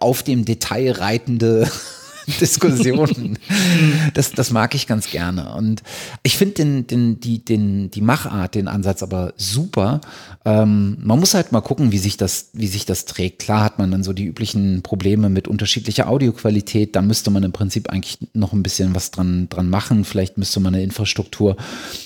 auf 0.00 0.22
dem 0.22 0.44
Detail 0.44 0.92
reitende 0.92 1.68
Diskussionen. 2.40 3.38
das, 4.14 4.32
das 4.32 4.50
mag 4.50 4.74
ich 4.74 4.86
ganz 4.86 5.10
gerne. 5.10 5.54
Und 5.54 5.82
ich 6.22 6.36
finde 6.36 6.54
den, 6.54 6.86
den, 6.86 7.20
die, 7.20 7.44
den, 7.44 7.90
die 7.90 8.00
Machart, 8.00 8.54
den 8.54 8.68
Ansatz 8.68 9.02
aber 9.02 9.32
super. 9.36 10.00
Ähm, 10.44 10.98
man 11.00 11.18
muss 11.18 11.34
halt 11.34 11.52
mal 11.52 11.60
gucken, 11.60 11.90
wie 11.92 11.98
sich, 11.98 12.16
das, 12.16 12.50
wie 12.52 12.66
sich 12.66 12.84
das 12.84 13.06
trägt. 13.06 13.40
Klar 13.40 13.64
hat 13.64 13.78
man 13.78 13.90
dann 13.90 14.02
so 14.02 14.12
die 14.12 14.26
üblichen 14.26 14.82
Probleme 14.82 15.30
mit 15.30 15.48
unterschiedlicher 15.48 16.08
Audioqualität. 16.08 16.94
Da 16.94 17.02
müsste 17.02 17.30
man 17.30 17.42
im 17.42 17.52
Prinzip 17.52 17.90
eigentlich 17.90 18.18
noch 18.34 18.52
ein 18.52 18.62
bisschen 18.62 18.94
was 18.94 19.10
dran, 19.10 19.48
dran 19.48 19.70
machen. 19.70 20.04
Vielleicht 20.04 20.38
müsste 20.38 20.60
man 20.60 20.74
eine 20.74 20.84
Infrastruktur 20.84 21.56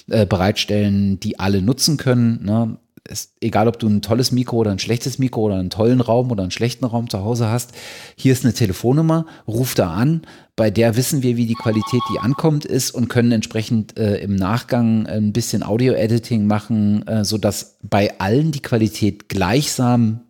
äh, 0.09 0.25
bereitstellen, 0.27 1.19
die 1.21 1.39
alle 1.39 1.63
nutzen 1.63 1.97
können. 1.97 2.45
Ne? 2.45 2.77
Ist 3.09 3.33
egal, 3.41 3.69
ob 3.69 3.79
du 3.79 3.89
ein 3.89 4.03
tolles 4.03 4.33
Mikro 4.33 4.59
oder 4.59 4.71
ein 4.71 4.79
schlechtes 4.79 5.19
Mikro 5.19 5.43
oder 5.43 5.57
einen 5.57 5.71
tollen 5.71 6.01
Raum 6.01 6.31
oder 6.31 6.43
einen 6.43 6.53
schlechten 6.53 6.85
Raum 6.85 7.11
zu 7.11 7.21
Hause 7.21 7.49
hast, 7.49 7.73
hier 8.17 8.33
ist 8.33 8.45
eine 8.45 8.55
Telefonnummer, 8.55 9.27
ruf 9.47 9.75
da 9.75 9.93
an, 9.93 10.23
bei 10.55 10.71
der 10.71 10.97
wissen 10.97 11.23
wir, 11.23 11.37
wie 11.37 11.47
die 11.47 11.55
Qualität, 11.55 12.01
die 12.13 12.19
ankommt, 12.19 12.65
ist 12.65 12.91
und 12.91 13.09
können 13.09 13.33
entsprechend 13.33 13.99
äh, 13.99 14.17
im 14.19 14.37
Nachgang 14.37 15.07
ein 15.07 15.33
bisschen 15.33 15.63
Audio-Editing 15.63 16.47
machen, 16.47 17.07
äh, 17.07 17.25
sodass 17.25 17.79
bei 17.83 18.19
allen 18.21 18.53
die 18.53 18.63
Qualität 18.63 19.29
gleichsam 19.29 20.21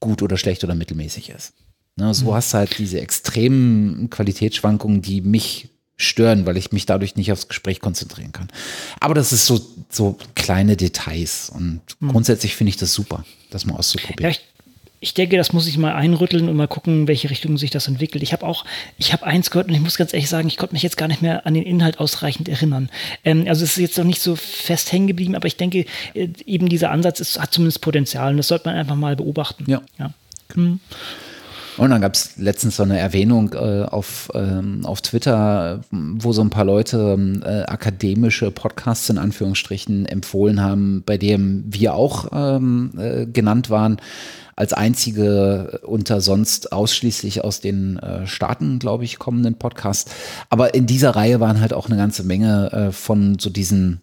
gut 0.00 0.22
oder 0.22 0.36
schlecht 0.36 0.64
oder 0.64 0.74
mittelmäßig 0.74 1.30
ist. 1.30 1.54
Ne, 1.96 2.14
so 2.14 2.26
mhm. 2.26 2.34
hast 2.34 2.52
du 2.52 2.58
halt 2.58 2.78
diese 2.78 3.00
extremen 3.00 4.10
Qualitätsschwankungen, 4.10 5.02
die 5.02 5.20
mich 5.20 5.70
stören, 5.98 6.46
weil 6.46 6.56
ich 6.56 6.72
mich 6.72 6.86
dadurch 6.86 7.16
nicht 7.16 7.32
aufs 7.32 7.48
Gespräch 7.48 7.80
konzentrieren 7.80 8.32
kann. 8.32 8.48
Aber 9.00 9.14
das 9.14 9.32
ist 9.32 9.46
so, 9.46 9.60
so 9.90 10.16
kleine 10.34 10.76
Details 10.76 11.50
und 11.50 11.80
hm. 12.00 12.08
grundsätzlich 12.08 12.56
finde 12.56 12.70
ich 12.70 12.76
das 12.76 12.94
super, 12.94 13.24
das 13.50 13.66
mal 13.66 13.74
auszuprobieren. 13.74 14.22
Ja, 14.22 14.28
ich, 14.30 14.40
ich 15.00 15.12
denke, 15.14 15.36
das 15.36 15.52
muss 15.52 15.66
ich 15.66 15.76
mal 15.76 15.94
einrütteln 15.94 16.48
und 16.48 16.56
mal 16.56 16.68
gucken, 16.68 17.08
welche 17.08 17.30
Richtung 17.30 17.58
sich 17.58 17.70
das 17.70 17.88
entwickelt. 17.88 18.22
Ich 18.22 18.32
habe 18.32 18.46
auch, 18.46 18.64
ich 18.96 19.12
habe 19.12 19.26
eins 19.26 19.50
gehört 19.50 19.68
und 19.68 19.74
ich 19.74 19.80
muss 19.80 19.96
ganz 19.96 20.12
ehrlich 20.12 20.28
sagen, 20.28 20.46
ich 20.46 20.56
konnte 20.56 20.74
mich 20.74 20.84
jetzt 20.84 20.96
gar 20.96 21.08
nicht 21.08 21.20
mehr 21.20 21.46
an 21.46 21.54
den 21.54 21.64
Inhalt 21.64 21.98
ausreichend 21.98 22.48
erinnern. 22.48 22.90
Ähm, 23.24 23.46
also 23.48 23.64
es 23.64 23.72
ist 23.72 23.78
jetzt 23.78 23.98
noch 23.98 24.04
nicht 24.04 24.22
so 24.22 24.36
fest 24.36 24.92
hängen 24.92 25.08
geblieben, 25.08 25.34
aber 25.34 25.48
ich 25.48 25.56
denke, 25.56 25.84
äh, 26.14 26.28
eben 26.46 26.68
dieser 26.68 26.92
Ansatz 26.92 27.18
ist, 27.18 27.40
hat 27.40 27.52
zumindest 27.52 27.80
Potenzial 27.80 28.30
und 28.30 28.36
das 28.36 28.48
sollte 28.48 28.68
man 28.68 28.76
einfach 28.76 28.96
mal 28.96 29.16
beobachten. 29.16 29.64
Ja. 29.68 29.82
ja. 29.98 30.12
Hm. 30.54 30.78
Und 31.78 31.90
dann 31.90 32.00
gab 32.00 32.14
es 32.14 32.36
letztens 32.36 32.76
so 32.76 32.82
eine 32.82 32.98
Erwähnung 32.98 33.52
äh, 33.54 33.84
auf, 33.84 34.30
ähm, 34.34 34.84
auf 34.84 35.00
Twitter, 35.00 35.80
wo 35.90 36.32
so 36.32 36.42
ein 36.42 36.50
paar 36.50 36.64
Leute 36.64 37.16
äh, 37.44 37.62
akademische 37.70 38.50
Podcasts 38.50 39.08
in 39.08 39.18
Anführungsstrichen 39.18 40.04
empfohlen 40.06 40.60
haben, 40.60 41.04
bei 41.06 41.16
dem 41.16 41.64
wir 41.68 41.94
auch 41.94 42.28
ähm, 42.32 42.90
äh, 42.98 43.26
genannt 43.26 43.70
waren 43.70 43.98
als 44.56 44.72
einzige 44.72 45.80
unter 45.84 46.20
sonst 46.20 46.72
ausschließlich 46.72 47.44
aus 47.44 47.60
den 47.60 47.96
äh, 47.98 48.26
Staaten, 48.26 48.80
glaube 48.80 49.04
ich, 49.04 49.20
kommenden 49.20 49.54
Podcast. 49.54 50.10
Aber 50.50 50.74
in 50.74 50.86
dieser 50.86 51.10
Reihe 51.10 51.38
waren 51.38 51.60
halt 51.60 51.72
auch 51.72 51.86
eine 51.86 51.96
ganze 51.96 52.24
Menge 52.24 52.72
äh, 52.72 52.92
von 52.92 53.38
so 53.38 53.50
diesen 53.50 54.00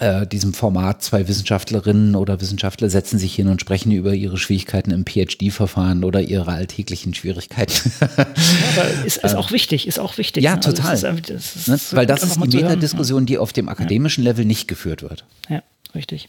äh, 0.00 0.26
diesem 0.26 0.54
Format 0.54 1.02
zwei 1.02 1.28
Wissenschaftlerinnen 1.28 2.16
oder 2.16 2.40
Wissenschaftler 2.40 2.88
setzen 2.88 3.18
sich 3.18 3.34
hin 3.34 3.48
und 3.48 3.60
sprechen 3.60 3.92
über 3.92 4.14
ihre 4.14 4.38
Schwierigkeiten 4.38 4.90
im 4.90 5.04
PhD-Verfahren 5.04 6.04
oder 6.04 6.22
ihre 6.22 6.50
alltäglichen 6.50 7.12
Schwierigkeiten. 7.14 7.92
ja, 8.00 8.08
aber 8.16 8.90
ist, 9.04 9.18
ist 9.18 9.34
auch 9.34 9.52
wichtig, 9.52 9.86
ist 9.86 9.98
auch 9.98 10.16
wichtig. 10.16 10.42
Ja, 10.42 10.52
ne? 10.52 10.56
Also 10.56 10.72
total. 10.72 10.94
Ist, 10.94 11.56
ist 11.56 11.68
ne? 11.68 11.78
Weil 11.92 12.06
das 12.06 12.22
ist 12.22 12.42
die 12.42 12.56
Metadiskussion, 12.56 13.26
die 13.26 13.38
auf 13.38 13.52
dem 13.52 13.68
akademischen 13.68 14.24
ja. 14.24 14.30
Level 14.30 14.44
nicht 14.44 14.68
geführt 14.68 15.02
wird. 15.02 15.24
Ja, 15.48 15.62
richtig. 15.94 16.28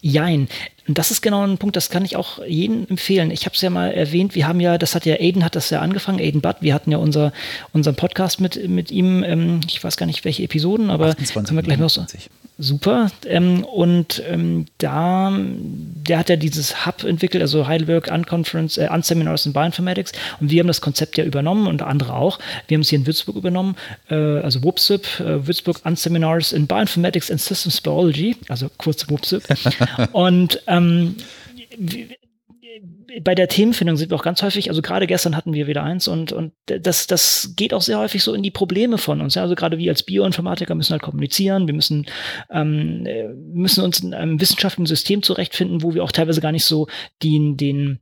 Jein. 0.00 0.48
Und 0.88 0.98
das 0.98 1.10
ist 1.10 1.22
genau 1.22 1.46
ein 1.46 1.58
Punkt, 1.58 1.76
das 1.76 1.90
kann 1.90 2.04
ich 2.04 2.16
auch 2.16 2.44
jedem 2.44 2.86
empfehlen. 2.88 3.30
Ich 3.30 3.44
habe 3.44 3.54
es 3.54 3.60
ja 3.60 3.70
mal 3.70 3.92
erwähnt, 3.92 4.34
wir 4.34 4.48
haben 4.48 4.60
ja, 4.60 4.78
das 4.78 4.94
hat 4.94 5.06
ja 5.06 5.14
Aiden 5.14 5.44
hat 5.44 5.54
das 5.54 5.70
ja 5.70 5.80
angefangen, 5.80 6.18
Aiden 6.18 6.40
Butt, 6.40 6.56
wir 6.60 6.74
hatten 6.74 6.90
ja 6.90 6.98
unser, 6.98 7.32
unseren 7.72 7.94
Podcast 7.94 8.40
mit, 8.40 8.68
mit 8.68 8.90
ihm, 8.90 9.22
ähm, 9.22 9.60
ich 9.68 9.82
weiß 9.82 9.96
gar 9.96 10.06
nicht 10.06 10.24
welche 10.24 10.42
Episoden, 10.42 10.90
aber 10.90 11.08
28, 11.08 11.48
können 11.48 11.58
wir 11.58 11.62
gleich 11.62 11.78
noch 11.78 11.90
so 11.90 12.04
super. 12.62 13.10
Ähm, 13.26 13.64
und 13.64 14.22
ähm, 14.26 14.66
da, 14.78 15.32
der 15.34 16.18
hat 16.18 16.28
ja 16.28 16.36
dieses 16.36 16.86
Hub 16.86 17.04
entwickelt, 17.04 17.42
also 17.42 17.66
Heidelberg 17.66 18.10
Unconference, 18.10 18.78
äh, 18.78 18.88
Unseminars 18.92 19.46
in 19.46 19.52
Bioinformatics. 19.52 20.12
Und 20.40 20.50
wir 20.50 20.60
haben 20.60 20.68
das 20.68 20.80
Konzept 20.80 21.18
ja 21.18 21.24
übernommen 21.24 21.66
und 21.66 21.82
andere 21.82 22.14
auch. 22.14 22.38
Wir 22.68 22.76
haben 22.76 22.82
es 22.82 22.90
hier 22.90 22.98
in 22.98 23.06
Würzburg 23.06 23.36
übernommen, 23.36 23.76
äh, 24.10 24.14
also 24.14 24.62
WUPSIP, 24.62 25.20
äh, 25.20 25.46
Würzburg 25.46 25.80
Unseminars 25.84 26.52
in 26.52 26.66
Bioinformatics 26.66 27.30
and 27.30 27.40
Systems 27.40 27.80
Biology, 27.80 28.36
also 28.48 28.70
kurz 28.78 29.08
WUPSIP. 29.08 29.42
und 30.12 30.66
ähm, 30.72 31.16
bei 33.22 33.34
der 33.34 33.48
Themenfindung 33.48 33.96
sind 33.96 34.10
wir 34.10 34.16
auch 34.16 34.22
ganz 34.22 34.42
häufig, 34.42 34.70
also 34.70 34.80
gerade 34.80 35.06
gestern 35.06 35.36
hatten 35.36 35.52
wir 35.52 35.66
wieder 35.66 35.82
eins 35.82 36.08
und, 36.08 36.32
und 36.32 36.52
das, 36.66 37.06
das 37.06 37.52
geht 37.56 37.74
auch 37.74 37.82
sehr 37.82 37.98
häufig 37.98 38.22
so 38.22 38.32
in 38.32 38.42
die 38.42 38.50
Probleme 38.50 38.96
von 38.96 39.20
uns. 39.20 39.34
Ja? 39.34 39.42
Also 39.42 39.54
gerade 39.54 39.78
wir 39.78 39.90
als 39.90 40.02
Bioinformatiker 40.02 40.74
müssen 40.74 40.92
halt 40.92 41.02
kommunizieren, 41.02 41.66
wir 41.66 41.74
müssen, 41.74 42.06
ähm, 42.50 43.06
müssen 43.52 43.84
uns 43.84 44.00
in 44.00 44.14
einem 44.14 44.40
wissenschaftlichen 44.40 44.86
System 44.86 45.22
zurechtfinden, 45.22 45.82
wo 45.82 45.94
wir 45.94 46.02
auch 46.02 46.12
teilweise 46.12 46.40
gar 46.40 46.52
nicht 46.52 46.64
so 46.64 46.86
den, 47.22 47.56
den 47.56 48.00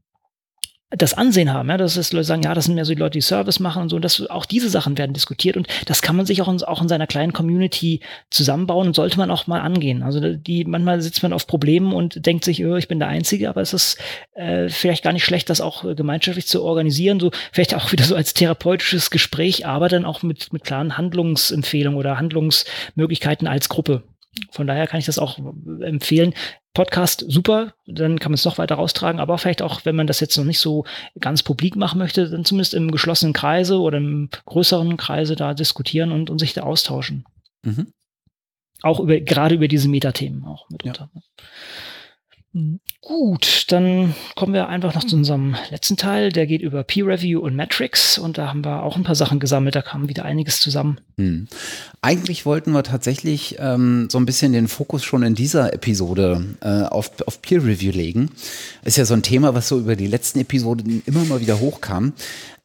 das 0.90 1.14
Ansehen 1.14 1.52
haben, 1.52 1.68
ja, 1.68 1.76
dass 1.76 1.96
es 1.96 2.12
Leute 2.12 2.24
sagen, 2.24 2.42
ja, 2.42 2.52
das 2.52 2.64
sind 2.64 2.74
mehr 2.74 2.84
so 2.84 2.92
die 2.92 2.98
Leute, 2.98 3.12
die 3.12 3.20
Service 3.20 3.60
machen 3.60 3.82
und 3.82 3.88
so, 3.90 3.96
und 3.96 4.04
das, 4.04 4.28
auch 4.28 4.44
diese 4.44 4.68
Sachen 4.68 4.98
werden 4.98 5.12
diskutiert 5.12 5.56
und 5.56 5.68
das 5.86 6.02
kann 6.02 6.16
man 6.16 6.26
sich 6.26 6.42
auch 6.42 6.48
in, 6.48 6.62
auch 6.64 6.82
in 6.82 6.88
seiner 6.88 7.06
kleinen 7.06 7.32
Community 7.32 8.00
zusammenbauen 8.30 8.88
und 8.88 8.94
sollte 8.94 9.16
man 9.16 9.30
auch 9.30 9.46
mal 9.46 9.60
angehen. 9.60 10.02
Also 10.02 10.34
die, 10.34 10.64
manchmal 10.64 11.00
sitzt 11.00 11.22
man 11.22 11.32
auf 11.32 11.46
Problemen 11.46 11.92
und 11.92 12.26
denkt 12.26 12.44
sich, 12.44 12.64
oh, 12.64 12.74
ich 12.74 12.88
bin 12.88 12.98
der 12.98 13.08
Einzige, 13.08 13.48
aber 13.48 13.60
es 13.60 13.72
ist 13.72 13.98
äh, 14.34 14.68
vielleicht 14.68 15.04
gar 15.04 15.12
nicht 15.12 15.24
schlecht, 15.24 15.48
das 15.48 15.60
auch 15.60 15.84
äh, 15.84 15.94
gemeinschaftlich 15.94 16.48
zu 16.48 16.62
organisieren, 16.64 17.20
so 17.20 17.30
vielleicht 17.52 17.74
auch 17.74 17.92
wieder 17.92 18.04
so 18.04 18.16
als 18.16 18.34
therapeutisches 18.34 19.10
Gespräch, 19.10 19.66
aber 19.66 19.88
dann 19.88 20.04
auch 20.04 20.22
mit, 20.22 20.52
mit 20.52 20.64
klaren 20.64 20.96
Handlungsempfehlungen 20.96 21.98
oder 21.98 22.18
Handlungsmöglichkeiten 22.18 23.46
als 23.46 23.68
Gruppe. 23.68 24.02
Von 24.50 24.66
daher 24.66 24.86
kann 24.86 25.00
ich 25.00 25.06
das 25.06 25.18
auch 25.18 25.38
empfehlen. 25.82 26.34
Podcast 26.72 27.24
super, 27.26 27.74
dann 27.86 28.20
kann 28.20 28.30
man 28.30 28.36
es 28.36 28.44
noch 28.44 28.58
weiter 28.58 28.76
raustragen, 28.76 29.20
aber 29.20 29.38
vielleicht 29.38 29.60
auch, 29.60 29.84
wenn 29.84 29.96
man 29.96 30.06
das 30.06 30.20
jetzt 30.20 30.36
noch 30.36 30.44
nicht 30.44 30.60
so 30.60 30.84
ganz 31.18 31.42
publik 31.42 31.74
machen 31.74 31.98
möchte, 31.98 32.30
dann 32.30 32.44
zumindest 32.44 32.74
im 32.74 32.92
geschlossenen 32.92 33.32
Kreise 33.32 33.80
oder 33.80 33.98
im 33.98 34.30
größeren 34.46 34.96
Kreise 34.96 35.34
da 35.34 35.52
diskutieren 35.52 36.12
und, 36.12 36.30
und 36.30 36.38
sich 36.38 36.52
da 36.52 36.62
austauschen. 36.62 37.24
Mhm. 37.62 37.92
Auch 38.82 39.00
über, 39.00 39.20
gerade 39.20 39.56
über 39.56 39.66
diese 39.66 39.88
Metathemen 39.88 40.44
auch 40.44 40.70
mitunter. 40.70 41.10
Ja. 41.12 41.20
Gut, 43.00 43.66
dann 43.68 44.12
kommen 44.34 44.54
wir 44.54 44.68
einfach 44.68 44.92
noch 44.94 45.04
zu 45.04 45.14
unserem 45.14 45.54
letzten 45.70 45.96
Teil. 45.96 46.32
Der 46.32 46.48
geht 46.48 46.62
über 46.62 46.82
Peer 46.82 47.06
Review 47.06 47.38
und 47.38 47.54
Metrics 47.54 48.18
und 48.18 48.38
da 48.38 48.48
haben 48.48 48.64
wir 48.64 48.82
auch 48.82 48.96
ein 48.96 49.04
paar 49.04 49.14
Sachen 49.14 49.38
gesammelt. 49.38 49.76
Da 49.76 49.82
kam 49.82 50.08
wieder 50.08 50.24
einiges 50.24 50.60
zusammen. 50.60 51.00
Hm. 51.16 51.46
Eigentlich 52.02 52.46
wollten 52.46 52.72
wir 52.72 52.82
tatsächlich 52.82 53.56
ähm, 53.60 54.08
so 54.10 54.18
ein 54.18 54.26
bisschen 54.26 54.52
den 54.52 54.66
Fokus 54.66 55.04
schon 55.04 55.22
in 55.22 55.36
dieser 55.36 55.72
Episode 55.72 56.44
äh, 56.60 56.82
auf, 56.82 57.12
auf 57.24 57.40
Peer 57.40 57.64
Review 57.64 57.92
legen. 57.92 58.32
Ist 58.82 58.96
ja 58.96 59.04
so 59.04 59.14
ein 59.14 59.22
Thema, 59.22 59.54
was 59.54 59.68
so 59.68 59.78
über 59.78 59.94
die 59.94 60.08
letzten 60.08 60.40
Episoden 60.40 61.04
immer 61.06 61.24
mal 61.24 61.40
wieder 61.40 61.60
hochkam. 61.60 62.14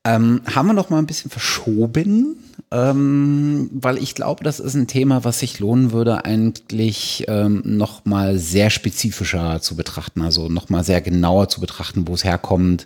Ähm, 0.05 0.41
haben 0.45 0.67
wir 0.67 0.73
noch 0.73 0.91
mal 0.91 0.99
ein 0.99 1.07
bisschen 1.07 1.31
verschoben, 1.31 2.37
ähm, 2.71 3.69
weil 3.73 3.97
ich 3.97 4.13
glaube, 4.13 4.43
das 4.43 4.59
ist 4.59 4.75
ein 4.75 4.85
Thema, 4.85 5.23
was 5.23 5.39
sich 5.39 5.59
lohnen 5.59 5.91
würde, 5.91 6.25
eigentlich 6.25 7.25
ähm, 7.27 7.63
noch 7.65 8.05
mal 8.05 8.37
sehr 8.37 8.69
spezifischer 8.69 9.61
zu 9.61 9.75
betrachten, 9.75 10.21
also 10.21 10.47
noch 10.47 10.69
mal 10.69 10.83
sehr 10.83 11.01
genauer 11.01 11.49
zu 11.49 11.59
betrachten, 11.59 12.07
wo 12.07 12.13
es 12.13 12.23
herkommt, 12.23 12.85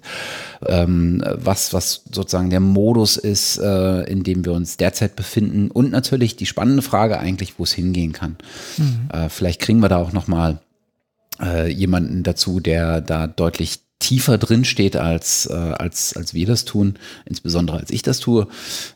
ähm, 0.65 1.23
was 1.35 1.73
was 1.73 2.03
sozusagen 2.09 2.49
der 2.49 2.61
Modus 2.61 3.17
ist, 3.17 3.57
äh, 3.57 4.03
in 4.03 4.23
dem 4.23 4.45
wir 4.45 4.53
uns 4.53 4.77
derzeit 4.77 5.17
befinden 5.17 5.71
und 5.71 5.91
natürlich 5.91 6.37
die 6.37 6.45
spannende 6.45 6.81
Frage 6.81 7.19
eigentlich, 7.19 7.59
wo 7.59 7.63
es 7.63 7.73
hingehen 7.73 8.13
kann. 8.13 8.37
Mhm. 8.77 9.09
Äh, 9.11 9.29
vielleicht 9.29 9.59
kriegen 9.59 9.81
wir 9.81 9.89
da 9.89 9.97
auch 9.97 10.13
noch 10.13 10.27
mal 10.27 10.59
äh, 11.41 11.69
jemanden 11.69 12.23
dazu, 12.23 12.59
der 12.59 13.01
da 13.01 13.27
deutlich 13.27 13.79
tiefer 13.99 14.37
drin 14.37 14.65
steht, 14.65 14.95
als, 14.95 15.45
äh, 15.45 15.53
als, 15.53 16.15
als 16.15 16.33
wir 16.33 16.47
das 16.47 16.65
tun, 16.65 16.97
insbesondere 17.25 17.77
als 17.77 17.91
ich 17.91 18.01
das 18.01 18.19
tue. 18.19 18.47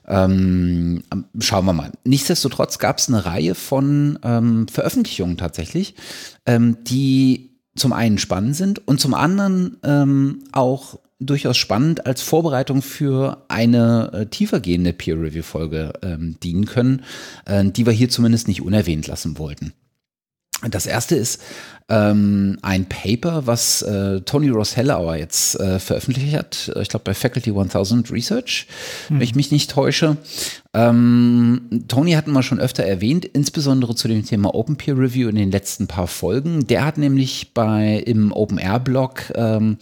Ähm, 0.07 1.03
schauen 1.39 1.65
wir 1.65 1.73
mal. 1.73 1.91
Nichtsdestotrotz 2.05 2.79
gab 2.79 2.97
es 2.97 3.09
eine 3.09 3.25
Reihe 3.25 3.53
von 3.53 4.17
ähm, 4.23 4.67
Veröffentlichungen 4.67 5.37
tatsächlich, 5.37 5.95
ähm, 6.45 6.77
die 6.85 7.51
zum 7.75 7.91
einen 7.91 8.17
spannend 8.17 8.55
sind 8.55 8.87
und 8.87 8.99
zum 8.99 9.13
anderen 9.13 9.77
ähm, 9.83 10.43
auch 10.51 10.99
durchaus 11.19 11.57
spannend 11.57 12.05
als 12.05 12.21
Vorbereitung 12.21 12.81
für 12.81 13.45
eine 13.47 14.11
äh, 14.13 14.25
tiefergehende 14.25 14.93
Peer-Review-Folge 14.93 15.93
ähm, 16.01 16.37
dienen 16.43 16.65
können, 16.65 17.03
äh, 17.45 17.65
die 17.65 17.85
wir 17.85 17.93
hier 17.93 18.09
zumindest 18.09 18.47
nicht 18.47 18.61
unerwähnt 18.61 19.07
lassen 19.07 19.37
wollten. 19.37 19.73
Das 20.69 20.85
erste 20.85 21.15
ist 21.15 21.41
ähm, 21.89 22.57
ein 22.61 22.85
Paper, 22.85 23.45
was 23.45 23.81
äh, 23.81 24.21
Tony 24.21 24.49
Ross 24.49 24.75
Hellauer 24.75 25.15
jetzt 25.15 25.59
äh, 25.59 25.79
veröffentlicht 25.79 26.35
hat, 26.35 26.71
ich 26.79 26.89
glaube 26.89 27.03
bei 27.03 27.13
Faculty 27.13 27.51
1000 27.51 28.11
Research, 28.11 28.67
hm. 29.07 29.17
wenn 29.17 29.23
ich 29.23 29.35
mich 29.35 29.51
nicht 29.51 29.71
täusche. 29.71 30.17
Ähm, 30.75 31.83
Tony 31.87 32.13
hatten 32.13 32.31
wir 32.31 32.41
schon 32.41 32.59
öfter 32.59 32.83
erwähnt, 32.83 33.25
insbesondere 33.25 33.93
zu 33.93 34.07
dem 34.07 34.25
Thema 34.25 34.55
Open 34.55 34.75
Peer 34.75 34.97
Review 34.97 35.29
in 35.29 35.35
den 35.35 35.51
letzten 35.51 35.85
paar 35.85 36.07
Folgen. 36.07 36.65
Der 36.65 36.83
hat 36.83 36.97
nämlich 36.97 37.51
bei 37.53 38.01
im 38.05 38.31
Open 38.31 38.57
Air 38.57 38.79
Blog 38.79 39.31
ähm, 39.35 39.77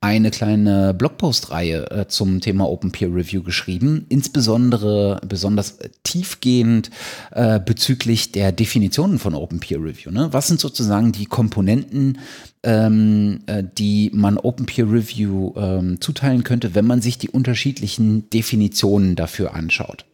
eine 0.00 0.30
kleine 0.30 0.94
Blogpost-Reihe 0.94 1.90
äh, 1.90 2.06
zum 2.06 2.40
Thema 2.40 2.68
Open 2.68 2.92
Peer 2.92 3.12
Review 3.12 3.42
geschrieben, 3.42 4.06
insbesondere 4.08 5.20
besonders 5.26 5.78
tiefgehend 6.04 6.90
äh, 7.32 7.58
bezüglich 7.58 8.30
der 8.30 8.52
Definitionen 8.52 9.18
von 9.18 9.34
Open 9.34 9.58
Peer 9.58 9.82
Review. 9.82 10.12
Ne? 10.12 10.28
Was 10.30 10.46
sind 10.46 10.60
sozusagen 10.60 11.10
die 11.10 11.26
Komponenten, 11.46 12.18
ähm, 12.64 13.40
äh, 13.46 13.62
die 13.78 14.10
man 14.12 14.36
Open 14.36 14.66
Peer 14.66 14.90
Review 14.90 15.52
ähm, 15.56 16.00
zuteilen 16.00 16.42
könnte, 16.42 16.74
wenn 16.74 16.86
man 16.86 17.00
sich 17.00 17.18
die 17.18 17.30
unterschiedlichen 17.30 18.28
Definitionen 18.30 19.14
dafür 19.14 19.54
anschaut? 19.54 20.04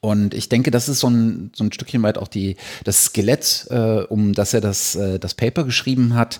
Und 0.00 0.34
ich 0.34 0.48
denke, 0.48 0.70
das 0.70 0.88
ist 0.88 1.00
so 1.00 1.08
ein, 1.08 1.50
so 1.54 1.64
ein 1.64 1.72
Stückchen 1.72 2.02
weit 2.02 2.18
auch 2.18 2.28
die, 2.28 2.56
das 2.84 3.06
Skelett, 3.06 3.66
äh, 3.70 4.02
um 4.02 4.34
das 4.34 4.52
er 4.52 4.60
das, 4.60 4.94
äh, 4.94 5.18
das 5.18 5.34
Paper 5.34 5.64
geschrieben 5.64 6.14
hat, 6.14 6.38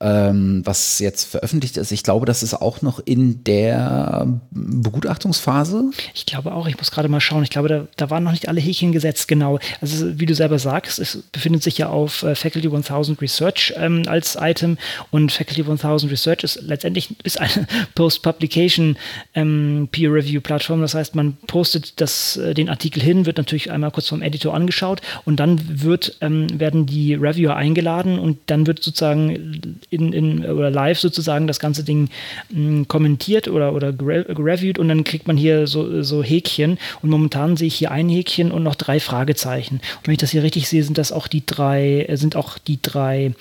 ähm, 0.00 0.62
was 0.64 0.98
jetzt 0.98 1.24
veröffentlicht 1.24 1.76
ist. 1.76 1.92
Ich 1.92 2.02
glaube, 2.02 2.26
das 2.26 2.42
ist 2.42 2.54
auch 2.54 2.82
noch 2.82 3.00
in 3.04 3.44
der 3.44 4.26
Begutachtungsphase. 4.50 5.90
Ich 6.14 6.26
glaube 6.26 6.52
auch, 6.52 6.66
ich 6.66 6.76
muss 6.76 6.90
gerade 6.90 7.08
mal 7.08 7.20
schauen. 7.20 7.42
Ich 7.42 7.50
glaube, 7.50 7.68
da, 7.68 7.86
da 7.96 8.10
waren 8.10 8.24
noch 8.24 8.32
nicht 8.32 8.48
alle 8.48 8.60
Häkchen 8.60 8.92
gesetzt, 8.92 9.28
genau. 9.28 9.58
Also, 9.80 10.18
wie 10.18 10.26
du 10.26 10.34
selber 10.34 10.58
sagst, 10.58 10.98
es 10.98 11.22
befindet 11.32 11.62
sich 11.62 11.78
ja 11.78 11.88
auf 11.88 12.22
äh, 12.22 12.34
Faculty 12.34 12.68
1000 12.68 13.20
Research 13.20 13.74
ähm, 13.76 14.02
als 14.06 14.36
Item 14.40 14.78
und 15.10 15.32
Faculty 15.32 15.62
1000 15.62 16.12
Research 16.12 16.44
ist 16.44 16.60
letztendlich 16.62 17.14
ist 17.22 17.40
eine 17.40 17.66
Post-Publication 17.94 18.96
ähm, 19.34 19.88
Peer-Review-Plattform. 19.90 20.80
Das 20.80 20.94
heißt, 20.94 21.14
man 21.14 21.36
postet 21.46 22.00
das, 22.00 22.36
äh, 22.36 22.54
den 22.54 22.68
Artikel 22.68 23.02
hin, 23.02 23.26
wird 23.26 23.38
natürlich 23.38 23.70
einmal 23.70 23.90
kurz 23.90 24.08
vom 24.08 24.22
Editor 24.22 24.54
angeschaut 24.54 25.00
und 25.24 25.40
dann 25.40 25.82
wird, 25.82 26.16
ähm, 26.20 26.46
werden 26.58 26.86
die 26.86 27.14
Reviewer 27.14 27.56
eingeladen 27.56 28.18
und 28.18 28.38
dann 28.46 28.66
wird 28.66 28.82
sozusagen 28.82 29.80
in, 29.90 30.12
in 30.12 30.44
oder 30.44 30.70
live 30.70 30.98
sozusagen 30.98 31.46
das 31.46 31.60
ganze 31.60 31.84
Ding 31.84 32.08
mh, 32.50 32.56
hm, 32.56 32.88
kommentiert 32.88 33.48
oder, 33.48 33.74
oder 33.74 33.92
gereviewt 33.92 34.78
und 34.78 34.88
dann 34.88 35.04
kriegt 35.04 35.26
man 35.26 35.36
hier 35.36 35.66
so, 35.66 36.02
so 36.02 36.22
Häkchen 36.22 36.78
und 37.02 37.10
momentan 37.10 37.56
sehe 37.56 37.68
ich 37.68 37.76
hier 37.76 37.90
ein 37.90 38.08
Häkchen 38.08 38.50
und 38.50 38.62
noch 38.62 38.74
drei 38.74 39.00
Fragezeichen. 39.00 39.76
Und 39.76 40.06
wenn 40.06 40.12
ich 40.12 40.18
das 40.18 40.30
hier 40.30 40.42
richtig 40.42 40.68
sehe, 40.68 40.82
sind 40.82 40.98
das 40.98 41.12
auch 41.12 41.28
die 41.28 41.44
drei, 41.44 42.06
äh, 42.08 42.16
sind 42.16 42.36
auch 42.36 42.58
die 42.58 42.78
drei 42.80 43.34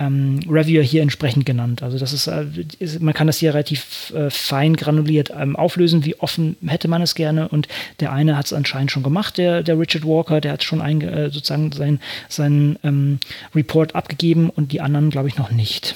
ähm, 0.00 0.40
Reviewer 0.48 0.82
hier 0.82 1.02
entsprechend 1.02 1.46
genannt. 1.46 1.82
Also 1.82 1.98
das 1.98 2.12
ist, 2.12 2.26
äh, 2.26 2.46
ist 2.78 3.00
man 3.00 3.14
kann 3.14 3.26
das 3.26 3.38
hier 3.38 3.52
relativ 3.52 4.12
äh, 4.16 4.30
fein 4.30 4.74
granuliert 4.74 5.30
ähm, 5.38 5.54
auflösen, 5.54 6.04
wie 6.04 6.18
offen 6.18 6.56
hätte 6.66 6.88
man 6.88 7.02
es 7.02 7.14
gerne. 7.14 7.48
Und 7.48 7.68
der 8.00 8.12
eine 8.12 8.36
hat 8.36 8.46
es 8.46 8.52
anscheinend 8.52 8.90
schon 8.90 9.02
gemacht, 9.02 9.38
der, 9.38 9.62
der 9.62 9.78
Richard 9.78 10.04
Walker, 10.04 10.40
der 10.40 10.52
hat 10.52 10.64
schon 10.64 10.80
ein, 10.80 11.02
äh, 11.02 11.30
sozusagen 11.30 11.70
seinen 11.72 12.00
sein, 12.28 12.78
ähm, 12.82 13.18
Report 13.54 13.94
abgegeben 13.94 14.50
und 14.50 14.72
die 14.72 14.80
anderen, 14.80 15.10
glaube 15.10 15.28
ich, 15.28 15.36
noch 15.36 15.50
nicht. 15.50 15.94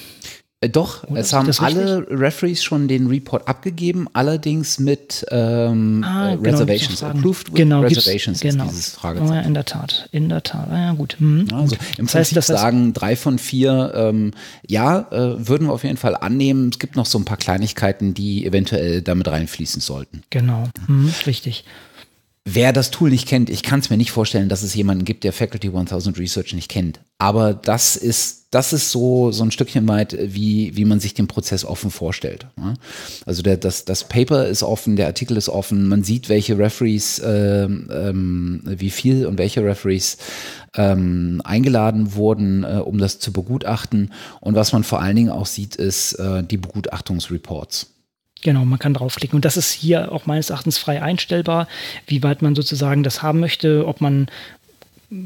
Äh, 0.65 0.69
doch, 0.71 1.05
Oder 1.05 1.21
es 1.21 1.33
haben 1.33 1.51
alle 1.59 2.07
Referees 2.09 2.63
schon 2.65 2.89
den 2.89 3.09
Report 3.09 3.47
abgegeben, 3.47 4.09
allerdings 4.13 4.79
mit 4.79 5.25
ähm, 5.31 6.03
ah, 6.05 6.33
äh, 6.33 6.37
genau, 6.37 6.51
Reservations. 6.51 7.03
Approved 7.03 7.53
with 7.53 7.57
genau, 7.57 7.81
Reservations 7.81 8.41
genau. 8.41 8.65
ist 8.65 8.71
dieses 8.71 8.91
Fragezeichen. 8.91 9.31
Oh 9.31 9.35
ja, 9.35 9.41
in 9.43 9.55
der 9.55 9.65
Tat, 9.65 10.09
in 10.13 10.29
der 10.29 10.43
Tat. 10.43 10.69
Ah, 10.71 10.79
ja, 10.79 10.93
gut. 10.93 11.17
Mhm. 11.19 11.49
Also 11.53 11.77
im 11.99 12.07
das 12.07 12.13
Prinzip 12.13 12.37
heißt, 12.39 12.47
sagen 12.49 12.93
drei 12.95 13.17
von 13.17 13.39
vier, 13.39 13.93
ähm, 13.95 14.33
ja, 14.67 15.01
äh, 15.11 15.47
würden 15.47 15.69
wir 15.69 15.73
auf 15.73 15.85
jeden 15.85 15.99
Fall 15.99 16.17
annehmen. 16.17 16.71
Es 16.71 16.79
gibt 16.79 16.97
noch 16.97 17.07
so 17.07 17.19
ein 17.19 17.25
paar 17.25 17.37
Kleinigkeiten, 17.37 18.15
die 18.15 18.47
eventuell 18.47 19.03
damit 19.03 19.29
reinfließen 19.29 19.83
sollten. 19.83 20.23
Genau, 20.31 20.65
mhm, 20.89 21.13
richtig. 21.27 21.65
Wer 22.47 22.75
das 22.75 22.91
Tool 22.91 23.09
nicht 23.09 23.27
kennt, 23.27 23.49
ich 23.49 23.63
kann 23.63 23.81
es 23.81 23.89
mir 23.89 23.97
nicht 23.97 24.11
vorstellen, 24.11 24.51
dass 24.51 24.63
es 24.63 24.75
jemanden 24.75 25.07
gibt, 25.07 25.25
der 25.25 25.33
Faculty 25.33 25.69
1000 25.69 26.19
Research 26.19 26.53
nicht 26.53 26.71
kennt. 26.71 27.01
Aber 27.17 27.55
das 27.55 27.97
ist, 27.97 28.49
das 28.51 28.75
ist 28.75 28.91
so, 28.91 29.33
so 29.33 29.45
ein 29.45 29.51
Stückchen 29.51 29.89
weit, 29.89 30.15
wie, 30.21 30.77
wie 30.77 30.85
man 30.85 31.01
sich 31.01 31.15
den 31.15 31.27
Prozess 31.27 31.65
offen 31.65 31.91
vorstellt. 31.91 32.47
Ne? 32.57 32.75
Also 33.25 33.41
der, 33.41 33.57
das, 33.57 33.87
das 33.87 34.05
Paper 34.05 34.47
ist 34.47 34.63
offen, 34.63 34.97
der 34.97 35.07
Artikel 35.07 35.39
ist 35.39 35.49
offen, 35.49 35.89
man 35.89 36.05
sieht, 36.05 36.29
welche 36.29 36.59
Referees, 36.59 37.19
äh, 37.19 37.65
ähm, 37.65 38.61
wie 38.67 38.91
viel 38.91 39.25
und 39.25 39.39
welche 39.39 39.65
Referees 39.65 40.19
ähm, 40.77 41.41
eingeladen 41.45 42.15
wurden, 42.15 42.65
äh, 42.65 42.83
um 42.85 42.99
das 42.99 43.21
zu 43.21 43.33
begutachten. 43.33 44.13
Und 44.43 44.55
was 44.55 44.75
man 44.75 44.85
vor 44.85 45.01
allen 45.01 45.17
Dingen 45.17 45.31
auch 45.31 45.47
sieht, 45.47 45.77
ist 45.77 46.13
äh, 46.17 46.43
die 46.43 46.59
Begutachtungsreports. 46.59 47.94
Genau, 48.45 48.65
man 48.65 48.79
kann 48.79 48.95
draufklicken. 48.95 49.37
Und 49.37 49.45
das 49.45 49.57
ist 49.57 49.73
hier 49.73 50.13
auch 50.13 50.27
meines 50.27 50.51
Erachtens 50.51 50.79
frei 50.79 51.03
einstellbar, 51.03 51.67
wie 52.07 52.23
weit 52.23 52.43
man 52.43 52.55
sozusagen 52.55 53.03
das 53.03 53.23
haben 53.23 53.41
möchte, 53.41 53.87
ob 53.89 54.01
man 54.01 54.29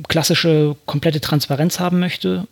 klassische 0.08 0.76
komplette 0.86 1.20
Transparenz 1.20 1.80
haben 1.80 1.98
möchte 1.98 2.46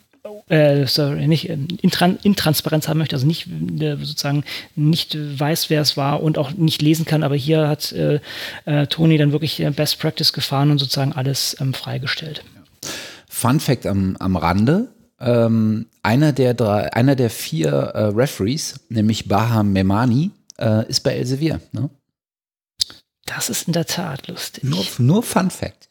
äh, 0.49 0.87
sorry, 0.87 1.27
nicht 1.27 1.49
äh, 1.49 1.59
Intran 1.83 2.19
Intransparenz 2.23 2.89
haben 2.89 2.99
möchte, 2.99 3.17
also 3.17 3.27
nicht 3.27 3.49
äh, 3.81 3.97
sozusagen 3.97 4.45
nicht 4.75 5.17
weiß, 5.17 5.71
wer 5.71 5.81
es 5.81 5.97
war 5.97 6.23
und 6.23 6.39
auch 6.39 6.53
nicht 6.53 6.83
lesen 6.83 7.05
kann, 7.05 7.23
aber 7.23 7.35
hier 7.35 7.69
hat 7.69 7.93
äh, 7.93 8.21
äh, 8.65 8.87
Toni 8.87 9.19
dann 9.19 9.33
wirklich 9.33 9.65
Best 9.75 9.99
Practice 9.99 10.33
gefahren 10.33 10.71
und 10.71 10.79
sozusagen 10.79 11.13
alles 11.13 11.57
ähm, 11.61 11.75
freigestellt. 11.75 12.45
Fun 13.29 13.61
Fact 13.61 13.87
am, 13.87 14.17
am 14.19 14.37
Rande. 14.37 14.89
Ähm, 15.19 15.87
einer, 16.03 16.33
der 16.33 16.55
drei, 16.55 16.93
einer 16.93 17.17
der 17.17 17.31
vier 17.31 17.71
äh, 17.71 18.05
Referees, 18.07 18.81
nämlich 18.89 19.29
Baham 19.29 19.73
Memani, 19.73 20.31
äh, 20.59 20.89
ist 20.89 21.01
bei 21.01 21.17
Elsevier. 21.17 21.61
Ne? 21.73 21.91
Das 23.27 23.51
ist 23.51 23.67
in 23.67 23.73
der 23.73 23.87
Tat 23.87 24.29
lustig. 24.29 24.65
Nur, 24.65 24.85
nur 24.99 25.23
Fun 25.23 25.51
Fact. 25.51 25.89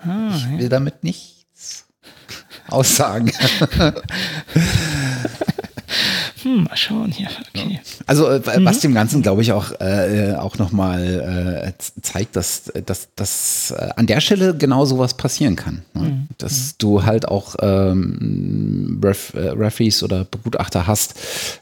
Ah, 0.00 0.30
ich 0.36 0.48
will 0.50 0.62
ja. 0.64 0.68
damit 0.68 1.04
nichts 1.04 1.86
aussagen. 2.68 3.32
Hm, 6.46 6.62
mal 6.62 6.76
schauen 6.76 7.10
hier. 7.10 7.26
Okay. 7.52 7.80
Also 8.06 8.30
äh, 8.30 8.40
was 8.64 8.76
mhm. 8.76 8.80
dem 8.82 8.94
Ganzen, 8.94 9.22
glaube 9.22 9.42
ich, 9.42 9.50
auch, 9.50 9.72
äh, 9.80 10.34
auch 10.38 10.58
nochmal 10.58 11.74
äh, 11.76 11.82
zeigt, 12.02 12.36
dass, 12.36 12.72
dass, 12.86 13.08
dass 13.16 13.72
äh, 13.72 13.88
an 13.96 14.06
der 14.06 14.20
Stelle 14.20 14.56
genau 14.56 14.84
sowas 14.84 15.14
passieren 15.14 15.56
kann. 15.56 15.82
Ne? 15.92 16.02
Mhm. 16.02 16.28
Dass 16.38 16.58
mhm. 16.58 16.74
du 16.78 17.04
halt 17.04 17.26
auch 17.26 17.56
ähm, 17.60 19.00
Ref, 19.02 19.34
äh, 19.34 19.48
Referees 19.48 20.04
oder 20.04 20.22
Begutachter 20.22 20.86
hast, 20.86 21.16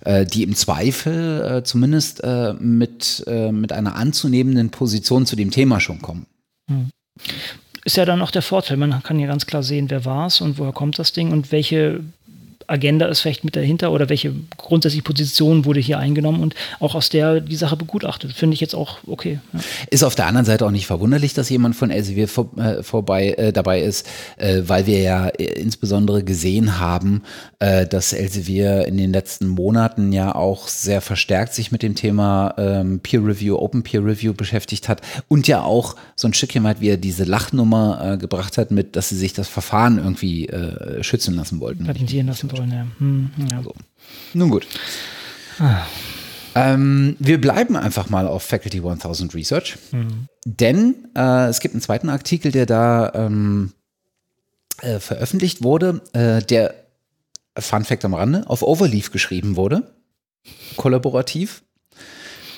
äh, 0.05 0.27
die 0.27 0.43
im 0.43 0.55
Zweifel 0.55 1.61
äh, 1.61 1.65
zumindest 1.65 2.23
äh, 2.23 2.53
mit, 2.53 3.25
äh, 3.27 3.53
mit 3.53 3.73
einer 3.73 3.97
anzunehmenden 3.97 4.69
Position 4.69 5.25
zu 5.25 5.35
dem 5.35 5.51
Thema 5.51 5.81
schon 5.81 6.03
kommen. 6.03 6.27
Mhm 6.69 6.91
ist 7.85 7.99
ja 7.99 8.07
dann 8.07 8.23
auch 8.23 8.31
der 8.31 8.43
Vorteil. 8.43 8.79
Man 8.79 9.03
kann 9.03 9.21
ja 9.21 9.27
ganz 9.27 9.45
klar 9.45 9.63
sehen, 9.63 9.91
wer 9.91 10.07
war 10.07 10.27
es 10.27 10.41
und 10.41 10.59
woher 10.59 10.73
kommt 10.73 10.99
das 10.99 11.13
Ding 11.13 11.33
und 11.33 11.53
welche 11.53 12.01
Agenda 12.67 13.07
ist 13.07 13.21
vielleicht 13.21 13.45
mit 13.45 13.57
dahinter 13.57 13.93
oder 13.93 14.09
welche 14.09 14.33
grundsätzliche 14.57 15.03
Position 15.03 15.65
wurde 15.65 15.81
hier 15.81 15.99
eingenommen 15.99 16.43
und 16.43 16.55
auch 16.81 16.95
aus 16.95 17.09
der 17.09 17.41
die 17.41 17.57
Sache 17.57 17.77
begutachtet. 17.77 18.33
Finde 18.33 18.55
ich 18.55 18.61
jetzt 18.61 18.75
auch 18.75 18.99
okay. 19.07 19.41
Ja. 19.53 19.61
Ist 19.91 20.05
auf 20.05 20.15
der 20.15 20.27
anderen 20.27 20.45
Seite 20.45 20.67
auch 20.67 20.71
nicht 20.71 20.87
verwunderlich, 20.87 21.35
dass 21.35 21.51
jemand 21.51 21.77
von 21.77 21.91
Elsevier 21.91 22.29
vor, 22.29 22.51
äh, 22.59 22.83
vorbei 22.83 23.33
äh, 23.33 23.53
dabei 23.53 23.83
ist, 23.83 24.07
äh, 24.37 24.63
weil 24.67 24.87
wir 24.87 25.01
ja 25.01 25.29
äh, 25.29 25.45
insbesondere 25.45 26.25
gesehen 26.25 26.79
haben, 26.79 27.23
äh, 27.59 27.87
dass 27.87 28.13
Elsevier 28.13 28.87
in 28.87 28.97
den 28.97 29.13
letzten 29.13 29.49
Monaten 29.49 30.13
ja 30.13 30.35
auch 30.35 30.69
sehr 30.69 31.01
verstärkt 31.01 31.55
sich 31.55 31.73
mit 31.73 31.83
dem 31.83 31.95
Thema 31.95 32.55
ähm, 32.57 33.01
Peer 33.01 33.25
Review, 33.25 33.57
Open 33.57 33.83
Peer 33.83 34.05
Review 34.05 34.33
beschäftigt 34.33 34.89
hat 34.89 35.03
und 35.29 35.47
ja 35.49 35.63
auch 35.63 35.97
so 36.17 36.29
ein 36.29 36.35
Stückchen 36.35 36.65
weit, 36.65 36.81
wie 36.81 36.89
er 36.89 36.97
diese 36.97 37.25
Lachnummer 37.25 38.13
äh, 38.15 38.17
gebracht 38.17 38.59
hat, 38.59 38.71
mit, 38.71 38.97
dass 38.97 39.09
sie 39.09 39.17
sich 39.17 39.33
das 39.33 39.49
Verfahren 39.49 39.99
irgendwie 39.99 40.49
schützen 41.01 41.35
lassen 41.35 41.61
wollten. 41.61 41.85
Patentieren 41.85 42.27
lassen 42.27 42.49
wollen, 42.59 42.73
ja. 42.73 42.87
Hm, 42.99 43.31
ja. 43.49 43.63
So. 43.63 43.75
Nun 44.33 44.51
gut. 44.51 44.67
Ah. 45.59 45.83
Ähm, 46.55 47.17
wir 47.19 47.41
bleiben 47.41 47.77
einfach 47.77 48.11
mal 48.11 48.29
auf 48.29 48.45
Faculty 48.45 48.79
1000 48.79 49.35
Research, 49.35 49.77
mhm. 49.91 50.29
denn 50.45 51.09
äh, 51.17 51.49
es 51.49 51.59
gibt 51.59 51.75
einen 51.75 51.81
zweiten 51.81 52.09
Artikel, 52.09 52.53
der 52.53 52.67
da 52.67 53.13
ähm, 53.15 53.73
äh, 54.81 55.01
veröffentlicht 55.01 55.65
wurde, 55.65 56.01
äh, 56.13 56.43
der 56.43 56.75
Fun 57.59 57.85
Fact 57.85 58.05
am 58.05 58.15
Rande, 58.15 58.45
auf 58.49 58.63
Overleaf 58.63 59.11
geschrieben 59.11 59.57
wurde, 59.57 59.95
kollaborativ. 60.77 61.63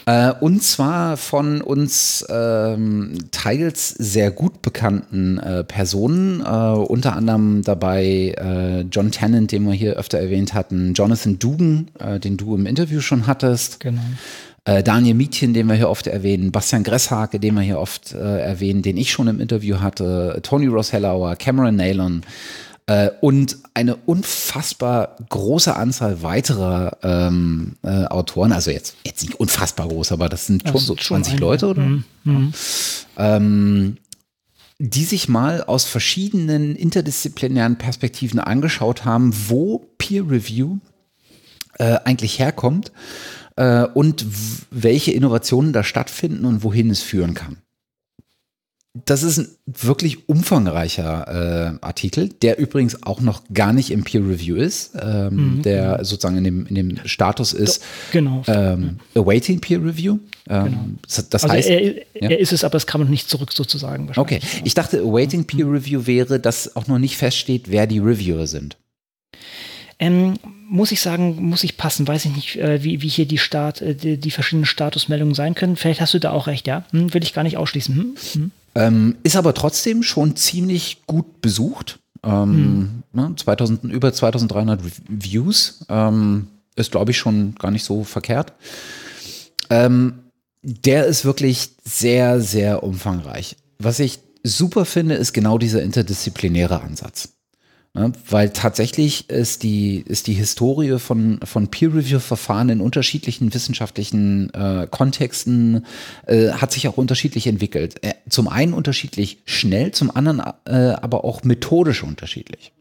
Äh, 0.09 0.33
und 0.39 0.63
zwar 0.63 1.17
von 1.17 1.61
uns 1.61 2.25
ähm, 2.31 3.19
teils 3.33 3.91
sehr 3.91 4.31
gut 4.31 4.63
bekannten 4.63 5.39
äh, 5.39 5.65
Personen, 5.65 6.41
äh, 6.41 6.45
unter 6.45 7.17
anderem 7.17 7.63
dabei 7.63 8.35
äh, 8.39 8.83
John 8.83 9.11
Tennant, 9.11 9.51
den 9.51 9.67
wir 9.67 9.73
hier 9.73 9.95
öfter 9.95 10.19
erwähnt 10.19 10.55
hatten, 10.55 10.95
Jonathan 10.95 11.41
Dugan, 11.41 11.89
äh, 11.99 12.21
den 12.21 12.37
du 12.37 12.55
im 12.55 12.67
Interview 12.67 13.01
schon 13.01 13.27
hattest. 13.27 13.81
Genau. 13.81 14.01
Äh, 14.65 14.85
Daniel 14.85 15.15
Mietchen, 15.15 15.55
den 15.55 15.67
wir 15.67 15.75
hier 15.75 15.91
oft 15.91 16.07
erwähnen, 16.07 16.53
Bastian 16.53 16.85
Gresshake, 16.85 17.41
den 17.41 17.55
wir 17.55 17.63
hier 17.63 17.81
oft 17.81 18.13
erwähnen, 18.13 18.83
den 18.83 18.97
ich 18.97 19.11
schon 19.11 19.27
im 19.27 19.41
Interview 19.41 19.81
hatte, 19.81 20.39
Tony 20.43 20.67
Ross 20.67 20.93
Hellauer, 20.93 21.35
Cameron 21.35 21.77
Nalon, 21.77 22.23
äh, 22.87 23.11
und 23.21 23.59
eine 23.75 23.97
unfassbar 23.97 25.17
große 25.29 25.75
Anzahl 25.75 26.23
weiterer 26.23 26.99
ähm, 27.03 27.77
äh, 27.83 28.05
Autoren, 28.05 28.53
also 28.53 28.71
jetzt, 28.71 28.97
jetzt 29.05 29.23
nicht 29.23 29.35
unfassbar 29.41 29.89
groß, 29.89 30.13
aber 30.13 30.29
das 30.29 30.47
sind 30.47 30.63
schon 30.63 30.75
das 30.75 30.87
so 30.87 30.95
20 30.95 31.33
schon 31.33 31.41
Leute, 31.41 31.67
oder? 31.67 31.83
Mhm. 31.83 32.05
Mhm. 32.25 32.55
Ähm, 33.17 33.97
die 34.79 35.05
sich 35.05 35.29
mal 35.29 35.65
aus 35.65 35.85
verschiedenen 35.85 36.77
interdisziplinären 36.77 37.77
Perspektiven 37.77 38.39
angeschaut 38.39 39.05
haben, 39.05 39.35
wo 39.49 39.87
Peer 39.99 40.31
Review 40.31 40.79
äh, 41.79 41.97
eigentlich 42.05 42.39
herkommt 42.39 42.93
äh, 43.57 43.85
und 43.85 44.27
welche 44.71 45.13
Innovationen 45.13 45.73
da 45.73 45.83
stattfinden 45.83 46.45
und 46.45 46.63
wohin 46.63 46.91
es 46.91 47.03
führen 47.03 47.35
kann 47.35 47.57
das 49.05 49.23
ist 49.23 49.39
ein 49.39 49.49
wirklich 49.67 50.29
umfangreicher 50.29 51.77
äh, 51.81 51.85
Artikel, 51.85 52.29
der 52.29 52.59
übrigens 52.59 53.03
auch 53.03 53.21
noch 53.21 53.43
gar 53.53 53.73
nicht 53.73 53.91
im 53.91 54.05
Peer 54.05 54.21
Review 54.21 54.57
ist, 54.57 54.93
ähm, 55.01 55.57
mhm. 55.57 55.63
der 55.63 56.05
sozusagen 56.05 56.39
in 56.39 56.45
dem, 56.45 56.67
in 56.67 56.75
dem 56.75 56.99
Status 57.05 57.53
ist, 57.53 57.83
genau. 58.13 58.43
ähm, 58.47 58.99
awaiting 59.15 59.61
Peer 59.61 59.83
Review. 59.83 60.19
Ähm, 60.49 60.65
genau. 60.65 60.85
das, 61.03 61.29
das 61.29 61.45
also 61.45 61.55
heißt, 61.55 61.69
er, 61.69 61.81
er 62.15 62.31
ja? 62.31 62.37
ist 62.39 62.53
es, 62.53 62.65
aber 62.65 62.77
es 62.77 62.87
kam 62.87 63.01
noch 63.01 63.09
nicht 63.09 63.29
zurück 63.29 63.53
sozusagen. 63.53 64.11
Okay, 64.17 64.41
ich 64.65 64.75
dachte, 64.75 65.01
awaiting 65.01 65.41
mhm. 65.41 65.47
Peer 65.47 65.67
Review 65.67 66.07
wäre, 66.07 66.41
dass 66.41 66.77
auch 66.77 66.87
noch 66.87 66.99
nicht 66.99 67.17
feststeht, 67.17 67.71
wer 67.71 67.87
die 67.87 67.99
Reviewer 67.99 68.47
sind. 68.47 68.77
Ähm, 69.99 70.35
muss 70.69 70.93
ich 70.93 71.01
sagen, 71.01 71.37
muss 71.43 71.65
ich 71.65 71.77
passen. 71.77 72.07
Weiß 72.07 72.25
ich 72.25 72.35
nicht, 72.35 72.57
äh, 72.57 72.83
wie, 72.83 73.03
wie 73.03 73.09
hier 73.09 73.27
die, 73.27 73.39
Start, 73.39 73.81
äh, 73.83 73.95
die, 73.95 74.19
die, 74.19 74.31
verschiedenen 74.31 74.67
Statusmeldungen 74.67 75.35
sein 75.35 75.55
können. 75.55 75.77
Vielleicht 75.77 76.01
hast 76.01 76.15
du 76.15 76.19
da 76.19 76.33
auch 76.33 76.47
recht, 76.47 76.67
ja. 76.67 76.85
Hm, 76.91 77.15
will 77.15 77.23
ich 77.23 77.33
gar 77.33 77.43
nicht 77.43 77.57
ausschließen. 77.57 77.95
Hm? 77.95 78.15
Hm. 78.33 78.51
Ähm, 78.75 79.17
ist 79.23 79.37
aber 79.37 79.55
trotzdem 79.55 80.03
schon 80.03 80.37
ziemlich 80.37 81.03
gut 81.07 81.41
besucht. 81.41 81.99
Ähm, 82.23 83.03
hm. 83.13 83.29
ne, 83.29 83.33
2000, 83.37 83.85
über 83.85 84.13
2300 84.13 84.81
Views 85.09 85.85
ähm, 85.89 86.49
ist, 86.75 86.91
glaube 86.91 87.11
ich, 87.11 87.19
schon 87.19 87.55
gar 87.55 87.71
nicht 87.71 87.85
so 87.85 88.05
verkehrt. 88.05 88.53
Ähm, 89.71 90.15
der 90.63 91.07
ist 91.07 91.25
wirklich 91.25 91.71
sehr, 91.85 92.41
sehr 92.41 92.83
umfangreich. 92.83 93.57
Was 93.79 94.01
ich 94.01 94.19
super 94.43 94.85
finde, 94.85 95.15
ist 95.15 95.33
genau 95.33 95.59
dieser 95.59 95.83
interdisziplinäre 95.83 96.81
Ansatz. 96.81 97.36
Ja, 97.97 98.13
weil 98.29 98.51
tatsächlich 98.51 99.31
ist 99.31 99.63
die, 99.63 100.01
ist 100.01 100.27
die 100.27 100.35
Historie 100.35 100.99
von, 100.99 101.41
von 101.43 101.69
Peer-Review-Verfahren 101.69 102.69
in 102.69 102.81
unterschiedlichen 102.83 103.55
wissenschaftlichen 103.55 104.53
äh, 104.53 104.87
Kontexten 104.91 105.87
äh, 106.27 106.51
hat 106.51 106.73
sich 106.73 106.89
auch 106.89 106.99
unterschiedlich 106.99 107.47
entwickelt. 107.47 108.05
Äh, 108.05 108.13
zum 108.29 108.49
einen 108.49 108.75
unterschiedlich 108.75 109.39
schnell, 109.47 109.93
zum 109.93 110.15
anderen 110.15 110.43
äh, 110.67 110.97
aber 111.01 111.25
auch 111.25 111.43
methodisch 111.43 112.03
unterschiedlich. 112.03 112.73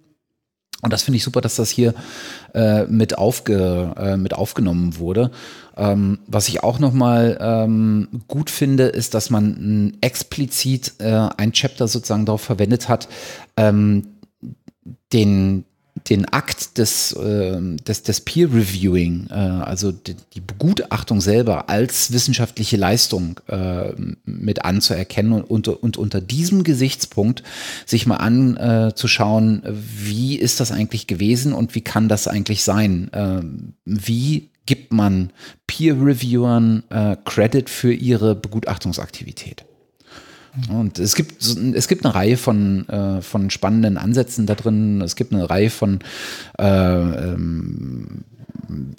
Und 0.82 0.92
das 0.94 1.04
finde 1.04 1.18
ich 1.18 1.24
super, 1.24 1.42
dass 1.42 1.56
das 1.56 1.70
hier 1.70 1.96
äh, 2.54 2.84
mit, 2.84 3.18
aufge, 3.18 3.94
äh, 3.98 4.18
mit 4.18 4.34
aufgenommen 4.34 5.00
wurde. 5.00 5.32
Ähm, 5.78 6.20
was 6.28 6.48
ich 6.48 6.64
auch 6.64 6.78
nochmal 6.78 7.38
ähm, 7.42 8.22
gut 8.28 8.50
finde, 8.50 8.84
ist, 8.84 9.14
dass 9.14 9.30
man 9.30 9.98
explizit 10.02 10.94
äh, 11.00 11.30
ein 11.38 11.54
Chapter 11.54 11.88
sozusagen 11.88 12.26
darauf 12.26 12.42
verwendet 12.42 12.88
hat, 12.88 13.08
ähm, 13.58 14.15
den, 15.14 15.66
den 16.10 16.26
Akt 16.26 16.78
des, 16.78 17.14
äh, 17.14 17.60
des, 17.88 18.04
des 18.04 18.22
Peer 18.22 18.54
Reviewing, 18.54 19.28
äh, 19.30 19.34
also 19.34 19.92
die, 19.92 20.16
die, 20.34 20.42
Begutachtung 20.42 21.22
selber 21.22 21.70
als 21.70 22.12
wissenschaftliche 22.12 22.78
Leistung 22.78 23.40
äh, 23.48 23.94
mit 24.26 24.66
anzuerkennen 24.66 25.34
und, 25.34 25.68
und, 25.68 25.68
und, 25.84 25.98
unter 25.98 26.22
diesem 26.22 26.64
Gesichtspunkt 26.64 27.44
sich 27.86 28.06
mal 28.06 28.18
anzuschauen, 28.18 29.64
wie 29.66 30.36
ist 30.36 30.60
das 30.60 30.72
eigentlich 30.72 31.08
gewesen 31.08 31.54
und 31.54 31.76
wie 31.76 31.82
kann 31.82 32.10
das 32.10 32.28
eigentlich 32.28 32.64
sein? 32.64 33.12
Äh, 33.14 33.42
wie 33.86 34.50
gibt 34.66 34.92
man 34.92 35.32
Peer-Reviewern 35.68 36.84
äh, 36.90 37.18
Credit 37.26 37.70
für 37.70 37.94
ihre 37.94 38.36
Begutachtungsaktivität? 38.36 39.66
Und 40.70 41.00
es 41.00 41.16
gibt, 41.16 41.44
es 41.44 41.88
gibt 41.88 42.06
eine 42.06 42.16
Reihe 42.16 42.38
von, 42.38 42.88
äh, 42.90 43.22
von 43.22 43.50
spannenden 43.50 43.98
Ansätzen 43.98 44.46
da 44.46 44.56
drin. 44.56 45.02
Es 45.02 45.16
gibt 45.16 45.34
eine 45.34 45.50
Reihe 45.50 45.70
von 45.70 46.00
äh, 46.60 46.66
ähm, 46.66 48.24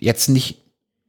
jetzt 0.01 0.29
nicht 0.29 0.59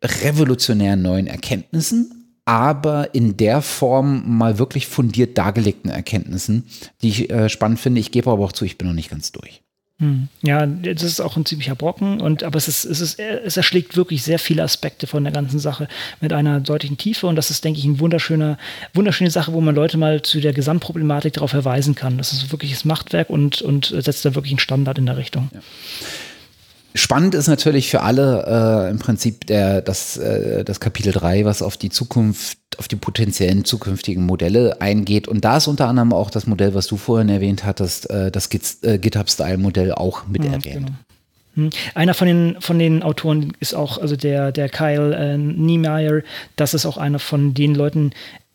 revolutionären 0.04 1.02
neuen 1.02 1.28
Erkenntnissen, 1.28 2.36
aber 2.46 3.14
in 3.14 3.36
der 3.36 3.62
Form 3.62 4.38
mal 4.38 4.58
wirklich 4.58 4.88
fundiert 4.88 5.38
dargelegten 5.38 5.92
Erkenntnissen, 5.92 6.66
die 7.02 7.10
ich 7.10 7.30
äh, 7.30 7.50
spannend 7.50 7.80
finde. 7.80 8.00
Ich 8.00 8.12
gebe 8.12 8.32
aber 8.32 8.46
auch 8.46 8.54
zu, 8.54 8.64
ich 8.64 8.78
bin 8.78 8.88
noch 8.88 8.96
nicht 8.96 9.10
ganz 9.10 9.32
durch. 9.32 9.62
Hm. 10.00 10.28
Ja, 10.44 10.68
das 10.68 11.02
ist 11.02 11.20
auch 11.20 11.38
ein 11.38 11.46
ziemlicher 11.46 11.74
Brocken, 11.74 12.22
und, 12.22 12.44
aber 12.44 12.58
es, 12.58 12.68
ist, 12.68 12.86
es, 12.86 13.02
ist, 13.02 13.20
es 13.20 13.58
erschlägt 13.58 13.98
wirklich 13.98 14.22
sehr 14.22 14.38
viele 14.38 14.62
Aspekte 14.62 15.08
von 15.08 15.24
der 15.24 15.34
ganzen 15.34 15.58
Sache 15.58 15.88
mit 16.22 16.34
einer 16.34 16.60
deutlichen 16.60 16.98
Tiefe 16.98 17.26
und 17.26 17.36
das 17.36 17.50
ist, 17.50 17.66
denke 17.66 17.80
ich, 17.80 17.86
eine 17.86 18.00
wunderschöne, 18.00 18.60
wunderschöne 18.94 19.32
Sache, 19.32 19.54
wo 19.54 19.62
man 19.62 19.74
Leute 19.74 19.98
mal 19.98 20.22
zu 20.22 20.40
der 20.40 20.54
Gesamtproblematik 20.54 21.34
darauf 21.34 21.50
verweisen 21.50 21.96
kann. 21.96 22.20
Das 22.20 22.32
ist 22.32 22.52
wirklich 22.52 22.74
das 22.74 22.86
Machtwerk 22.86 23.32
und, 23.32 23.64
und 23.64 23.88
setzt 23.88 24.24
da 24.24 24.36
wirklich 24.36 24.52
einen 24.52 24.60
Standard 24.60 25.00
in 25.00 25.08
der 25.08 25.18
Richtung. 25.18 25.50
Ja. 25.52 25.62
Spannend 26.98 27.36
ist 27.36 27.48
natürlich 27.48 27.90
für 27.90 28.02
alle 28.02 28.88
äh, 28.88 28.92
im 28.92 29.00
Prinzip 29.00 29.46
der, 29.48 29.82
das, 29.82 30.18
äh, 30.18 30.64
das 30.64 30.80
Kapitel 30.80 31.14
3, 31.14 31.46
was 31.46 31.62
auf 31.62 31.78
die 31.78 31.90
Zukunft, 31.90 32.58
auf 32.78 32.88
die 32.88 32.96
potenziellen 32.96 33.66
zukünftigen 33.66 34.26
Modelle 34.26 34.82
eingeht. 34.82 35.28
Und 35.28 35.46
da 35.46 35.58
ist 35.58 35.68
unter 35.68 35.88
anderem 35.88 36.12
auch 36.12 36.30
das 36.32 36.48
Modell, 36.48 36.74
was 36.74 36.88
du 36.88 36.98
vorhin 36.98 37.30
erwähnt 37.30 37.64
hattest, 37.64 38.10
äh, 38.10 38.32
das 38.32 38.50
äh, 38.82 38.98
GitHub-Style-Modell 38.98 39.94
auch 39.94 40.28
mit 40.28 40.44
ja, 40.44 40.54
erwähnt. 40.54 40.88
Genau. 40.88 40.98
Hm. 41.56 41.70
Einer 41.94 42.14
von 42.14 42.28
den, 42.28 42.58
von 42.60 42.80
den 42.80 43.04
Autoren 43.04 43.54
ist 43.60 43.74
auch, 43.74 43.98
also 44.00 44.16
der, 44.16 44.52
der 44.52 44.70
Kyle 44.70 45.16
äh, 45.16 45.38
Niemeyer, 45.38 46.22
das 46.56 46.74
ist 46.74 46.86
auch 46.86 46.98
einer 46.98 47.20
von 47.20 47.54
den 47.54 47.76
Leuten, 47.76 48.12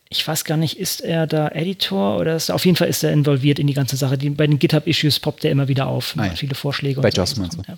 ich 0.09 0.27
weiß 0.27 0.45
gar 0.45 0.57
nicht, 0.57 0.79
ist 0.79 1.01
er 1.01 1.27
da 1.27 1.49
Editor 1.49 2.19
oder 2.19 2.35
ist 2.35 2.49
er, 2.49 2.55
auf 2.55 2.65
jeden 2.65 2.77
Fall 2.77 2.87
ist 2.87 3.03
er 3.03 3.11
involviert 3.11 3.59
in 3.59 3.67
die 3.67 3.73
ganze 3.73 3.97
Sache. 3.97 4.17
Die, 4.17 4.29
bei 4.29 4.47
den 4.47 4.59
GitHub-Issues 4.59 5.19
poppt 5.19 5.43
er 5.43 5.51
immer 5.51 5.67
wieder 5.67 5.87
auf. 5.87 6.13
Ah 6.17 6.27
ja. 6.27 6.35
Viele 6.35 6.55
Vorschläge. 6.55 7.01
Bei 7.01 7.09
Joss 7.09 7.31
so. 7.31 7.41
Ja. 7.41 7.77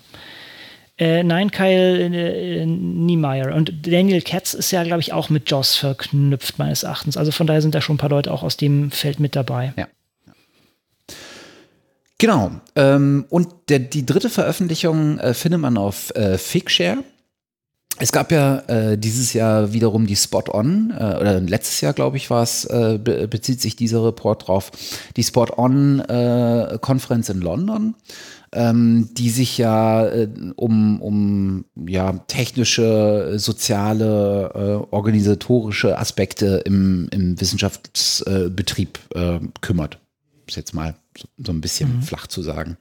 Äh, 0.98 1.22
nein, 1.22 1.50
Kyle 1.50 2.04
äh, 2.04 2.64
Niemeyer. 2.64 3.54
Und 3.54 3.86
Daniel 3.86 4.22
Katz 4.22 4.54
ist 4.54 4.70
ja, 4.70 4.82
glaube 4.82 5.00
ich, 5.00 5.12
auch 5.12 5.28
mit 5.28 5.50
Joss 5.50 5.76
verknüpft, 5.76 6.58
meines 6.58 6.84
Erachtens. 6.84 7.16
Also 7.16 7.32
von 7.32 7.46
daher 7.46 7.60
sind 7.60 7.74
da 7.74 7.80
schon 7.82 7.96
ein 7.96 7.98
paar 7.98 8.10
Leute 8.10 8.32
auch 8.32 8.42
aus 8.42 8.56
dem 8.56 8.90
Feld 8.90 9.20
mit 9.20 9.36
dabei. 9.36 9.74
Ja. 9.76 9.88
Genau. 12.18 12.50
Ähm, 12.76 13.26
und 13.28 13.48
der, 13.68 13.80
die 13.80 14.06
dritte 14.06 14.30
Veröffentlichung 14.30 15.18
äh, 15.18 15.34
findet 15.34 15.60
man 15.60 15.76
auf 15.76 16.14
äh, 16.16 16.38
Figshare. 16.38 17.04
Es 17.98 18.12
gab 18.12 18.30
ja 18.30 18.58
äh, 18.66 18.98
dieses 18.98 19.32
Jahr 19.32 19.72
wiederum 19.72 20.06
die 20.06 20.16
Spot 20.16 20.44
On, 20.52 20.92
äh, 20.96 21.16
oder 21.18 21.40
letztes 21.40 21.80
Jahr, 21.80 21.94
glaube 21.94 22.18
ich, 22.18 22.28
war 22.28 22.42
es, 22.42 22.64
äh, 22.66 22.98
be 23.02 23.26
bezieht 23.26 23.60
sich 23.60 23.74
dieser 23.74 24.04
Report 24.04 24.46
drauf, 24.46 24.70
die 25.16 25.24
Spot 25.24 25.46
On 25.56 26.00
äh, 26.00 26.78
in 26.78 27.40
London 27.40 27.94
ähm, 28.52 29.08
die 29.12 29.30
sich 29.30 29.58
ja 29.58 30.06
äh, 30.06 30.28
um, 30.56 31.00
um 31.02 31.64
ja, 31.86 32.12
technische, 32.26 33.34
soziale, 33.36 34.50
äh, 34.54 34.94
organisatorische 34.94 35.98
Aspekte 35.98 36.62
im, 36.64 37.08
im 37.10 37.40
Wissenschaftsbetrieb 37.40 38.98
äh, 39.14 39.40
kümmert. 39.60 39.98
Ist 40.46 40.56
jetzt 40.56 40.74
mal 40.74 40.94
so, 41.16 41.28
so 41.38 41.52
ein 41.52 41.60
bisschen 41.60 41.96
mhm. 41.96 42.02
flach 42.02 42.26
zu 42.26 42.42
sagen. 42.42 42.76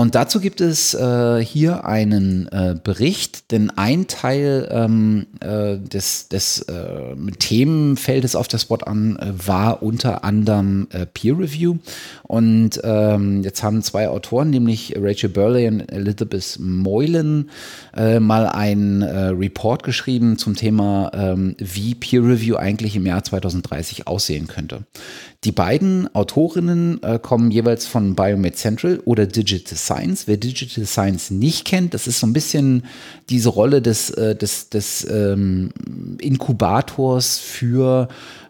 Und 0.00 0.14
dazu 0.14 0.40
gibt 0.40 0.62
es 0.62 0.94
äh, 0.94 1.44
hier 1.44 1.84
einen 1.84 2.48
äh, 2.48 2.74
Bericht, 2.82 3.52
denn 3.52 3.68
ein 3.68 4.06
Teil 4.06 4.66
ähm, 4.70 5.26
äh, 5.40 5.76
des, 5.76 6.28
des 6.28 6.62
äh, 6.62 7.14
Themenfeldes 7.38 8.34
auf 8.34 8.48
der 8.48 8.56
Spot 8.56 8.76
an 8.76 9.18
äh, 9.18 9.46
war 9.46 9.82
unter 9.82 10.24
anderem 10.24 10.88
äh, 10.92 11.04
Peer 11.04 11.38
Review. 11.38 11.76
Und 12.22 12.80
ähm, 12.82 13.42
jetzt 13.42 13.62
haben 13.62 13.82
zwei 13.82 14.08
Autoren, 14.08 14.48
nämlich 14.48 14.94
Rachel 14.96 15.28
Burley 15.28 15.68
und 15.68 15.80
Elizabeth 15.92 16.56
Moylan, 16.58 17.50
mal 18.20 18.46
einen 18.46 19.02
Report 19.02 19.82
geschrieben 19.82 20.38
zum 20.38 20.54
Thema, 20.54 21.10
ähm, 21.12 21.56
wie 21.58 21.96
Peer 21.96 22.22
Review 22.22 22.56
eigentlich 22.56 22.94
im 22.94 23.04
Jahr 23.04 23.24
2030 23.24 24.06
aussehen 24.06 24.46
könnte. 24.46 24.84
Die 25.42 25.52
beiden 25.52 26.14
Autorinnen 26.14 27.00
kommen 27.22 27.50
jeweils 27.50 27.86
von 27.86 28.14
Biomed 28.14 28.56
Central 28.56 29.00
oder 29.04 29.26
Digital 29.26 29.76
Science. 29.90 30.26
Wer 30.26 30.36
Digital 30.36 30.86
Science 30.86 31.30
nicht 31.30 31.64
kennt, 31.64 31.94
das 31.94 32.06
ist 32.06 32.20
so 32.20 32.26
ein 32.26 32.32
bisschen 32.32 32.84
diese 33.28 33.48
Rolle 33.48 33.82
des, 33.82 34.10
äh, 34.10 34.36
des, 34.36 34.68
des 34.68 35.06
ähm, 35.10 35.70
Inkubators 36.20 37.38
für 37.38 38.08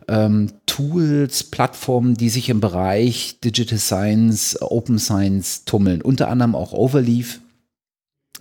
ähm, 0.08 0.52
Tools, 0.66 1.44
Plattformen, 1.44 2.14
die 2.14 2.28
sich 2.28 2.48
im 2.48 2.60
Bereich 2.60 3.38
Digital 3.42 3.78
Science, 3.78 4.60
Open 4.60 4.98
Science 4.98 5.64
tummeln. 5.64 6.02
Unter 6.02 6.28
anderem 6.28 6.54
auch 6.54 6.72
Overleaf 6.72 7.40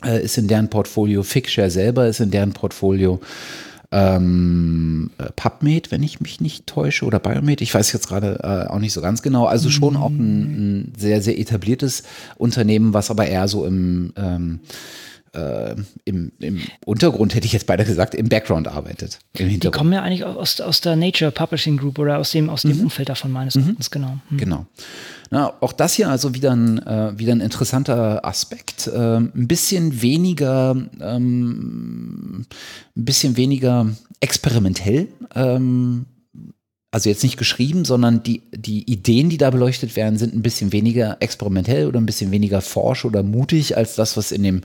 äh, 0.03 0.23
ist 0.23 0.37
in 0.37 0.47
deren 0.47 0.69
Portfolio, 0.69 1.23
Figshare 1.23 1.71
selber 1.71 2.07
ist 2.07 2.19
in 2.19 2.31
deren 2.31 2.53
Portfolio 2.53 3.19
ähm, 3.91 5.09
äh, 5.17 5.31
PubMed, 5.35 5.91
wenn 5.91 6.03
ich 6.03 6.21
mich 6.21 6.41
nicht 6.41 6.67
täusche, 6.67 7.05
oder 7.05 7.19
Biomed, 7.19 7.61
ich 7.61 7.73
weiß 7.73 7.91
jetzt 7.91 8.07
gerade 8.07 8.39
äh, 8.43 8.69
auch 8.69 8.79
nicht 8.79 8.93
so 8.93 9.01
ganz 9.01 9.21
genau. 9.21 9.45
Also 9.45 9.69
schon 9.69 9.97
auch 9.97 10.09
ein, 10.09 10.89
ein, 10.89 10.93
sehr, 10.97 11.21
sehr 11.21 11.39
etabliertes 11.39 12.03
Unternehmen, 12.37 12.93
was 12.93 13.09
aber 13.09 13.27
eher 13.27 13.47
so 13.47 13.65
im, 13.65 14.13
ähm, 14.15 14.59
äh, 15.33 15.75
im, 16.05 16.31
im 16.39 16.61
Untergrund, 16.85 17.35
hätte 17.35 17.45
ich 17.45 17.53
jetzt 17.53 17.67
beide 17.67 17.85
gesagt, 17.85 18.15
im 18.15 18.29
Background 18.29 18.67
arbeitet. 18.67 19.19
Im 19.33 19.59
Die 19.59 19.71
kommen 19.71 19.93
ja 19.93 20.01
eigentlich 20.01 20.23
aus, 20.23 20.59
aus 20.61 20.81
der 20.81 20.95
Nature 20.95 21.31
Publishing 21.31 21.77
Group 21.77 21.99
oder 21.99 22.17
aus 22.17 22.31
dem, 22.31 22.49
aus 22.49 22.63
dem 22.63 22.77
mhm. 22.77 22.83
Umfeld 22.83 23.09
davon 23.09 23.31
meines 23.31 23.55
mhm. 23.55 23.63
Erachtens, 23.63 23.91
genau. 23.91 24.17
Mhm. 24.29 24.37
Genau. 24.37 24.65
Na, 25.31 25.53
auch 25.61 25.73
das 25.73 25.93
hier 25.93 26.09
also 26.09 26.33
wieder 26.33 26.51
ein, 26.55 26.85
äh, 26.85 27.17
wieder 27.17 27.33
ein 27.33 27.41
interessanter 27.41 28.25
Aspekt. 28.25 28.89
Ähm, 28.93 29.31
ein 29.35 29.47
bisschen 29.47 30.01
weniger, 30.01 30.75
ähm, 31.01 32.45
ein 32.95 33.05
bisschen 33.05 33.37
weniger 33.37 33.87
experimentell. 34.19 35.07
Ähm, 35.35 36.05
also 36.91 37.07
jetzt 37.07 37.21
nicht 37.21 37.37
geschrieben, 37.37 37.85
sondern 37.85 38.23
die, 38.23 38.41
die 38.51 38.89
Ideen, 38.91 39.29
die 39.29 39.37
da 39.37 39.51
beleuchtet 39.51 39.95
werden, 39.95 40.17
sind 40.17 40.33
ein 40.33 40.41
bisschen 40.41 40.71
weniger 40.71 41.17
experimentell 41.19 41.85
oder 41.85 41.99
ein 41.99 42.07
bisschen 42.07 42.31
weniger 42.31 42.61
forsch 42.61 43.05
oder 43.05 43.21
mutig 43.21 43.77
als 43.77 43.93
das, 43.93 44.17
was 44.17 44.31
in 44.31 44.41
dem, 44.41 44.61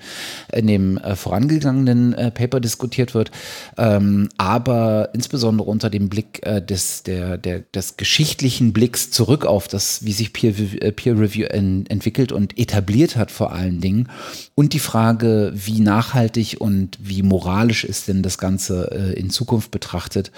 in 0.51 0.67
dem 0.67 0.97
äh, 0.97 1.17
vorangegangenen 1.17 2.15
äh, 2.15 2.31
Paper 2.31 2.61
diskutiert 2.61 3.15
wird. 3.15 3.31
Ähm, 3.77 4.31
aber 4.39 5.11
insbesondere 5.13 5.69
unter 5.69 5.91
dem 5.91 6.09
Blick 6.09 6.41
äh, 6.47 6.63
des, 6.65 7.03
der, 7.03 7.37
der, 7.37 7.61
des 7.61 7.99
geschichtlichen 7.99 8.73
Blicks 8.73 9.11
zurück 9.11 9.45
auf 9.45 9.69
das, 9.69 10.07
wie 10.07 10.13
sich 10.13 10.33
Peer, 10.33 10.53
Peer 10.93 11.21
Review 11.21 11.45
en, 11.45 11.85
entwickelt 11.89 12.33
und 12.33 12.59
etabliert 12.59 13.17
hat 13.17 13.33
vor 13.33 13.53
allen 13.53 13.83
Dingen. 13.83 14.09
Und 14.55 14.73
die 14.73 14.79
Frage, 14.79 15.53
wie 15.55 15.81
nachhaltig 15.81 16.57
und 16.59 16.97
wie 17.03 17.23
moralisch 17.23 17.85
ist 17.85 18.09
denn 18.09 18.23
das 18.23 18.39
Ganze 18.39 19.15
in 19.17 19.29
Zukunft 19.29 19.71
betrachtet. 19.71 20.33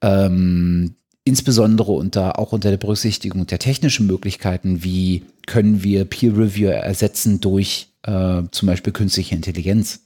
Ähm, 0.00 0.94
insbesondere 1.28 1.92
unter, 1.92 2.38
auch 2.38 2.52
unter 2.52 2.70
der 2.70 2.76
Berücksichtigung 2.76 3.46
der 3.46 3.58
technischen 3.58 4.06
Möglichkeiten, 4.06 4.82
wie 4.82 5.24
können 5.46 5.82
wir 5.82 6.04
Peer 6.04 6.36
Review 6.36 6.68
ersetzen 6.68 7.40
durch 7.40 7.88
äh, 8.02 8.42
zum 8.50 8.66
Beispiel 8.66 8.92
künstliche 8.92 9.34
Intelligenz. 9.34 10.00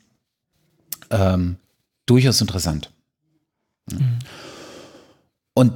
Ähm, 1.10 1.56
durchaus 2.06 2.40
interessant. 2.40 2.90
Mhm. 3.90 4.18
Und 5.54 5.72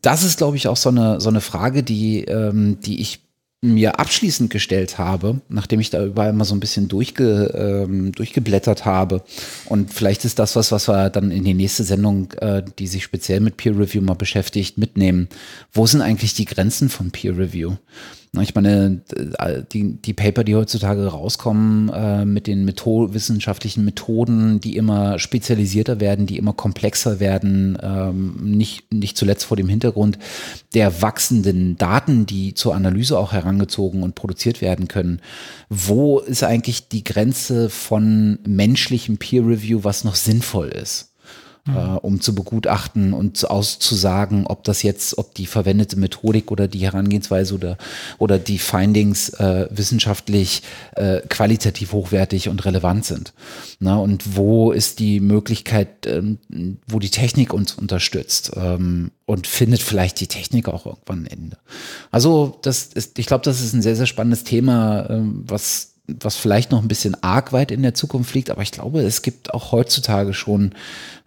das 0.00 0.24
ist, 0.24 0.38
glaube 0.38 0.56
ich, 0.56 0.68
auch 0.68 0.76
so 0.76 0.88
eine, 0.88 1.20
so 1.20 1.28
eine 1.28 1.40
Frage, 1.40 1.82
die, 1.82 2.24
ähm, 2.24 2.80
die 2.80 3.00
ich 3.00 3.20
mir 3.64 4.00
abschließend 4.00 4.50
gestellt 4.50 4.98
habe, 4.98 5.40
nachdem 5.48 5.78
ich 5.78 5.88
da 5.88 6.04
überall 6.04 6.32
mal 6.32 6.44
so 6.44 6.54
ein 6.54 6.60
bisschen 6.60 6.88
durchge, 6.88 7.84
ähm, 7.86 8.10
durchgeblättert 8.10 8.84
habe. 8.84 9.22
Und 9.66 9.94
vielleicht 9.94 10.24
ist 10.24 10.40
das 10.40 10.56
was, 10.56 10.72
was 10.72 10.88
wir 10.88 11.10
dann 11.10 11.30
in 11.30 11.44
die 11.44 11.54
nächste 11.54 11.84
Sendung, 11.84 12.32
äh, 12.40 12.62
die 12.78 12.88
sich 12.88 13.04
speziell 13.04 13.38
mit 13.38 13.56
Peer 13.56 13.78
Review 13.78 14.02
mal 14.02 14.14
beschäftigt, 14.14 14.78
mitnehmen. 14.78 15.28
Wo 15.72 15.86
sind 15.86 16.02
eigentlich 16.02 16.34
die 16.34 16.44
Grenzen 16.44 16.88
von 16.88 17.12
Peer 17.12 17.38
Review? 17.38 17.76
Ich 18.40 18.54
meine, 18.54 19.02
die, 19.74 20.00
die 20.00 20.14
Paper, 20.14 20.42
die 20.42 20.56
heutzutage 20.56 21.06
rauskommen 21.06 21.90
äh, 21.90 22.24
mit 22.24 22.46
den 22.46 22.64
Metho 22.64 23.12
wissenschaftlichen 23.12 23.84
Methoden, 23.84 24.58
die 24.58 24.76
immer 24.76 25.18
spezialisierter 25.18 26.00
werden, 26.00 26.24
die 26.24 26.38
immer 26.38 26.54
komplexer 26.54 27.20
werden, 27.20 27.76
ähm, 27.82 28.36
nicht, 28.40 28.90
nicht 28.90 29.18
zuletzt 29.18 29.44
vor 29.44 29.58
dem 29.58 29.68
Hintergrund 29.68 30.18
der 30.72 31.02
wachsenden 31.02 31.76
Daten, 31.76 32.24
die 32.24 32.54
zur 32.54 32.74
Analyse 32.74 33.18
auch 33.18 33.32
herangezogen 33.32 34.02
und 34.02 34.14
produziert 34.14 34.62
werden 34.62 34.88
können. 34.88 35.20
Wo 35.68 36.18
ist 36.18 36.42
eigentlich 36.42 36.88
die 36.88 37.04
Grenze 37.04 37.68
von 37.68 38.38
menschlichem 38.46 39.18
Peer 39.18 39.46
Review, 39.46 39.80
was 39.84 40.04
noch 40.04 40.14
sinnvoll 40.14 40.68
ist? 40.68 41.11
Mhm. 41.64 41.76
äh, 41.76 41.98
um 42.02 42.20
zu 42.20 42.34
begutachten 42.34 43.12
und 43.12 43.48
auszusagen, 43.48 44.46
ob 44.46 44.64
das 44.64 44.82
jetzt, 44.82 45.18
ob 45.18 45.34
die 45.34 45.46
verwendete 45.46 45.98
Methodik 45.98 46.50
oder 46.50 46.68
die 46.68 46.80
Herangehensweise 46.80 47.54
oder, 47.54 47.78
oder 48.18 48.38
die 48.38 48.58
Findings 48.58 49.30
äh, 49.30 49.68
wissenschaftlich 49.70 50.62
äh, 50.96 51.20
qualitativ 51.28 51.92
hochwertig 51.92 52.48
und 52.48 52.64
relevant 52.64 53.04
sind. 53.04 53.32
Na, 53.80 53.96
und 53.96 54.36
wo 54.36 54.72
ist 54.72 54.98
die 54.98 55.20
Möglichkeit, 55.20 56.06
ähm, 56.06 56.38
wo 56.86 56.98
die 56.98 57.10
Technik 57.10 57.52
uns 57.52 57.74
unterstützt 57.74 58.52
ähm, 58.56 59.10
und 59.26 59.46
findet 59.46 59.82
vielleicht 59.82 60.20
die 60.20 60.26
Technik 60.26 60.68
auch 60.68 60.86
irgendwann 60.86 61.24
ein 61.24 61.26
Ende. 61.26 61.58
Also 62.10 62.58
das 62.62 62.86
ist, 62.86 63.18
ich 63.18 63.26
glaube, 63.26 63.44
das 63.44 63.60
ist 63.60 63.72
ein 63.72 63.82
sehr, 63.82 63.96
sehr 63.96 64.06
spannendes 64.06 64.44
Thema, 64.44 65.08
ähm, 65.10 65.44
was 65.46 65.91
was 66.20 66.36
vielleicht 66.36 66.70
noch 66.70 66.82
ein 66.82 66.88
bisschen 66.88 67.22
arg 67.22 67.52
weit 67.52 67.70
in 67.70 67.82
der 67.82 67.94
Zukunft 67.94 68.34
liegt, 68.34 68.50
aber 68.50 68.62
ich 68.62 68.72
glaube, 68.72 69.00
es 69.02 69.22
gibt 69.22 69.54
auch 69.54 69.72
heutzutage 69.72 70.34
schon, 70.34 70.74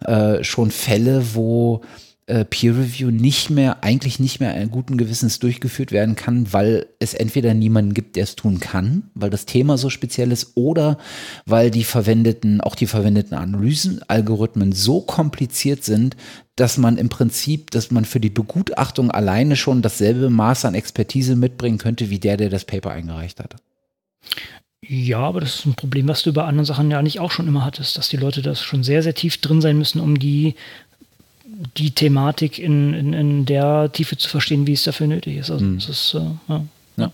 äh, 0.04 0.42
schon 0.44 0.70
Fälle, 0.70 1.34
wo 1.34 1.82
äh, 2.26 2.44
Peer 2.44 2.76
Review 2.76 3.10
nicht 3.10 3.50
mehr, 3.50 3.84
eigentlich 3.84 4.18
nicht 4.18 4.40
mehr 4.40 4.52
einen 4.52 4.70
guten 4.70 4.96
Gewissens 4.96 5.38
durchgeführt 5.38 5.92
werden 5.92 6.16
kann, 6.16 6.52
weil 6.52 6.86
es 6.98 7.14
entweder 7.14 7.54
niemanden 7.54 7.94
gibt, 7.94 8.16
der 8.16 8.24
es 8.24 8.34
tun 8.34 8.58
kann, 8.58 9.10
weil 9.14 9.30
das 9.30 9.46
Thema 9.46 9.78
so 9.78 9.90
speziell 9.90 10.32
ist, 10.32 10.52
oder 10.56 10.98
weil 11.44 11.70
die 11.70 11.84
verwendeten, 11.84 12.60
auch 12.60 12.74
die 12.74 12.88
verwendeten 12.88 13.36
Analysenalgorithmen 13.36 14.72
so 14.72 15.00
kompliziert 15.00 15.84
sind, 15.84 16.16
dass 16.56 16.78
man 16.78 16.96
im 16.96 17.08
Prinzip, 17.08 17.70
dass 17.70 17.90
man 17.90 18.04
für 18.04 18.20
die 18.20 18.30
Begutachtung 18.30 19.10
alleine 19.10 19.54
schon 19.54 19.82
dasselbe 19.82 20.30
Maß 20.30 20.64
an 20.64 20.74
Expertise 20.74 21.36
mitbringen 21.36 21.78
könnte, 21.78 22.10
wie 22.10 22.18
der, 22.18 22.36
der 22.36 22.50
das 22.50 22.64
Paper 22.64 22.90
eingereicht 22.90 23.38
hat. 23.40 23.56
Ja, 24.88 25.18
aber 25.18 25.40
das 25.40 25.56
ist 25.56 25.66
ein 25.66 25.74
Problem, 25.74 26.08
was 26.08 26.22
du 26.22 26.32
bei 26.32 26.44
anderen 26.44 26.64
Sachen 26.64 26.90
ja 26.90 27.02
nicht 27.02 27.18
auch 27.18 27.30
schon 27.30 27.48
immer 27.48 27.64
hattest, 27.64 27.98
dass 27.98 28.08
die 28.08 28.16
Leute 28.16 28.42
das 28.42 28.60
schon 28.60 28.84
sehr, 28.84 29.02
sehr 29.02 29.14
tief 29.14 29.40
drin 29.40 29.60
sein 29.60 29.78
müssen, 29.78 30.00
um 30.00 30.18
die, 30.18 30.54
die 31.76 31.90
Thematik 31.90 32.58
in, 32.58 32.94
in, 32.94 33.12
in 33.12 33.46
der 33.46 33.90
Tiefe 33.92 34.16
zu 34.16 34.28
verstehen, 34.28 34.66
wie 34.66 34.74
es 34.74 34.84
dafür 34.84 35.08
nötig 35.08 35.38
ist. 35.38 35.50
Also, 35.50 35.64
mhm. 35.64 35.78
ist, 35.78 36.14
äh, 36.14 36.20
ja. 36.48 36.64
ja. 36.96 37.12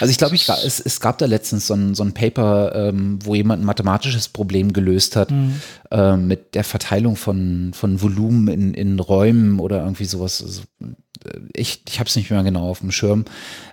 Also 0.00 0.10
ich 0.10 0.18
glaube, 0.18 0.34
ich, 0.34 0.48
es, 0.48 0.80
es 0.80 1.00
gab 1.00 1.18
da 1.18 1.26
letztens 1.26 1.66
so 1.66 1.74
ein, 1.74 1.94
so 1.94 2.04
ein 2.04 2.12
Paper, 2.12 2.88
ähm, 2.88 3.18
wo 3.24 3.34
jemand 3.34 3.62
ein 3.62 3.66
mathematisches 3.66 4.28
Problem 4.28 4.72
gelöst 4.72 5.16
hat 5.16 5.30
mhm. 5.30 5.60
äh, 5.90 6.16
mit 6.16 6.54
der 6.54 6.64
Verteilung 6.64 7.16
von, 7.16 7.72
von 7.72 8.02
Volumen 8.02 8.48
in, 8.48 8.74
in 8.74 9.00
Räumen 9.00 9.60
oder 9.60 9.82
irgendwie 9.82 10.04
sowas. 10.04 10.42
Also, 10.42 10.62
ich, 11.54 11.82
ich 11.88 11.98
habe 11.98 12.08
es 12.08 12.16
nicht 12.16 12.30
mehr 12.30 12.42
genau 12.42 12.68
auf 12.68 12.80
dem 12.80 12.90
Schirm, 12.90 13.24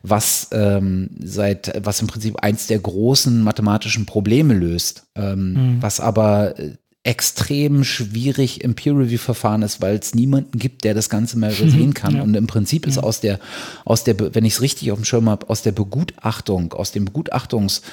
was 0.04 0.50
ähm, 0.52 1.10
seit, 1.20 1.86
was 1.86 2.02
im 2.02 2.08
Prinzip 2.08 2.42
eins 2.42 2.68
der 2.68 2.80
großen 2.80 3.44
mathematischen 3.44 4.06
Probleme 4.06 4.54
löst, 4.54 5.04
ähm, 5.16 5.54
mhm. 5.54 5.82
was 5.82 6.00
aber 6.00 6.58
äh, 6.60 6.76
extrem 7.04 7.84
schwierig 7.84 8.64
im 8.64 8.76
Peer-Review-Verfahren 8.76 9.64
ist, 9.64 9.82
weil 9.82 9.96
es 9.96 10.14
niemanden 10.14 10.60
gibt, 10.60 10.84
der 10.84 10.94
das 10.94 11.10
Ganze 11.10 11.40
mal 11.40 11.50
sehen 11.52 11.96
kann. 11.96 12.18
Ja. 12.18 12.22
Und 12.22 12.36
im 12.36 12.46
Prinzip 12.46 12.86
ist 12.86 12.98
ja. 12.98 13.04
aus 13.04 13.22
der, 13.22 13.40
aus 13.86 14.04
der, 14.04 14.36
wenn 14.36 14.46
ich 14.46 14.54
es 14.54 14.62
richtig 14.62 14.92
auf 14.92 15.00
dem 15.00 15.06
Schirm 15.06 15.28
habe, 15.28 15.50
aus 15.50 15.64
der 15.64 15.72
Begutachtung, 15.72 16.74
aus 16.74 16.92
dem 16.92 17.06
Begutachtungsansatz 17.06 17.84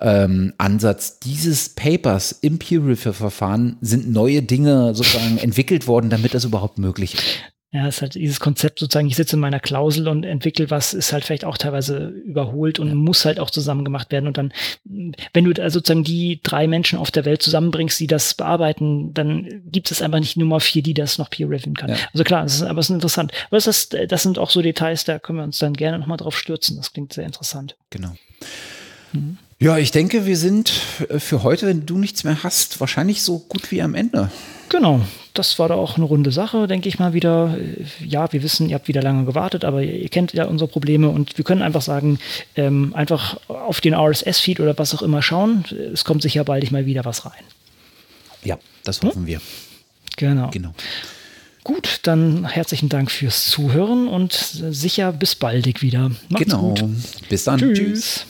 ähm, 0.00 0.52
dieses 1.24 1.70
Papers 1.70 2.32
im 2.32 2.58
Peer-Review-Verfahren 2.58 3.78
sind 3.80 4.10
neue 4.10 4.42
Dinge 4.42 4.94
sozusagen 4.94 5.38
entwickelt 5.38 5.86
worden, 5.86 6.10
damit 6.10 6.34
das 6.34 6.44
überhaupt 6.44 6.76
möglich 6.76 7.14
ist. 7.14 7.24
Ja, 7.70 7.86
ist 7.86 8.00
halt 8.00 8.14
dieses 8.14 8.40
Konzept 8.40 8.78
sozusagen, 8.78 9.08
ich 9.08 9.16
sitze 9.16 9.36
in 9.36 9.40
meiner 9.40 9.60
Klausel 9.60 10.08
und 10.08 10.24
entwickle 10.24 10.70
was, 10.70 10.94
ist 10.94 11.12
halt 11.12 11.24
vielleicht 11.24 11.44
auch 11.44 11.58
teilweise 11.58 12.08
überholt 12.08 12.78
und 12.78 12.88
ja. 12.88 12.94
muss 12.94 13.26
halt 13.26 13.38
auch 13.38 13.50
zusammen 13.50 13.84
gemacht 13.84 14.10
werden. 14.10 14.26
Und 14.26 14.38
dann, 14.38 14.54
wenn 15.34 15.44
du 15.44 15.52
da 15.52 15.68
sozusagen 15.68 16.02
die 16.02 16.40
drei 16.42 16.66
Menschen 16.66 16.98
auf 16.98 17.10
der 17.10 17.26
Welt 17.26 17.42
zusammenbringst, 17.42 18.00
die 18.00 18.06
das 18.06 18.32
bearbeiten, 18.32 19.12
dann 19.12 19.62
gibt 19.66 19.90
es 19.90 20.00
einfach 20.00 20.18
nicht 20.18 20.38
Nummer 20.38 20.60
vier, 20.60 20.82
die 20.82 20.94
das 20.94 21.18
noch 21.18 21.28
peer 21.28 21.50
reviewen 21.50 21.74
kann. 21.74 21.90
Ja. 21.90 21.96
Also 22.14 22.24
klar, 22.24 22.44
das 22.44 22.54
ist, 22.54 22.62
aber 22.62 22.80
es 22.80 22.86
ist 22.86 22.94
interessant. 22.94 23.32
Aber 23.48 23.58
das, 23.58 23.66
ist, 23.66 23.94
das 24.08 24.22
sind 24.22 24.38
auch 24.38 24.48
so 24.48 24.62
Details, 24.62 25.04
da 25.04 25.18
können 25.18 25.38
wir 25.38 25.44
uns 25.44 25.58
dann 25.58 25.74
gerne 25.74 25.98
nochmal 25.98 26.16
drauf 26.16 26.38
stürzen. 26.38 26.78
Das 26.78 26.94
klingt 26.94 27.12
sehr 27.12 27.26
interessant. 27.26 27.76
Genau. 27.90 28.14
Mhm. 29.12 29.36
Ja, 29.60 29.76
ich 29.76 29.90
denke, 29.90 30.24
wir 30.24 30.36
sind 30.36 30.70
für 30.70 31.42
heute, 31.42 31.66
wenn 31.66 31.84
du 31.84 31.98
nichts 31.98 32.24
mehr 32.24 32.44
hast, 32.44 32.80
wahrscheinlich 32.80 33.22
so 33.22 33.40
gut 33.40 33.72
wie 33.72 33.82
am 33.82 33.94
Ende. 33.94 34.30
Genau, 34.68 35.00
das 35.38 35.58
war 35.58 35.68
da 35.68 35.74
auch 35.74 35.96
eine 35.96 36.04
runde 36.04 36.32
Sache, 36.32 36.66
denke 36.66 36.88
ich 36.88 36.98
mal 36.98 37.12
wieder. 37.12 37.56
Ja, 38.04 38.32
wir 38.32 38.42
wissen, 38.42 38.68
ihr 38.68 38.74
habt 38.74 38.88
wieder 38.88 39.02
lange 39.02 39.24
gewartet, 39.24 39.64
aber 39.64 39.82
ihr 39.82 40.08
kennt 40.08 40.32
ja 40.32 40.44
unsere 40.44 40.68
Probleme 40.68 41.08
und 41.08 41.38
wir 41.38 41.44
können 41.44 41.62
einfach 41.62 41.82
sagen, 41.82 42.18
ähm, 42.56 42.92
einfach 42.94 43.38
auf 43.48 43.80
den 43.80 43.94
RSS-Feed 43.94 44.60
oder 44.60 44.76
was 44.78 44.94
auch 44.94 45.02
immer 45.02 45.22
schauen. 45.22 45.64
Es 45.92 46.04
kommt 46.04 46.22
sicher 46.22 46.44
bald 46.44 46.70
mal 46.70 46.86
wieder 46.86 47.04
was 47.04 47.24
rein. 47.24 47.44
Ja, 48.44 48.58
das 48.84 49.02
hoffen 49.02 49.22
hm? 49.22 49.26
wir. 49.26 49.40
Genau. 50.16 50.50
genau. 50.50 50.74
Gut, 51.64 52.00
dann 52.04 52.46
herzlichen 52.46 52.88
Dank 52.88 53.10
fürs 53.10 53.48
Zuhören 53.48 54.08
und 54.08 54.32
sicher 54.32 55.12
bis 55.12 55.34
baldig 55.34 55.82
wieder. 55.82 56.10
Macht's 56.28 56.44
genau. 56.44 56.74
Gut. 56.74 56.84
Bis 57.28 57.44
dann. 57.44 57.58
Tschüss. 57.58 57.78
Tschüss. 57.78 58.26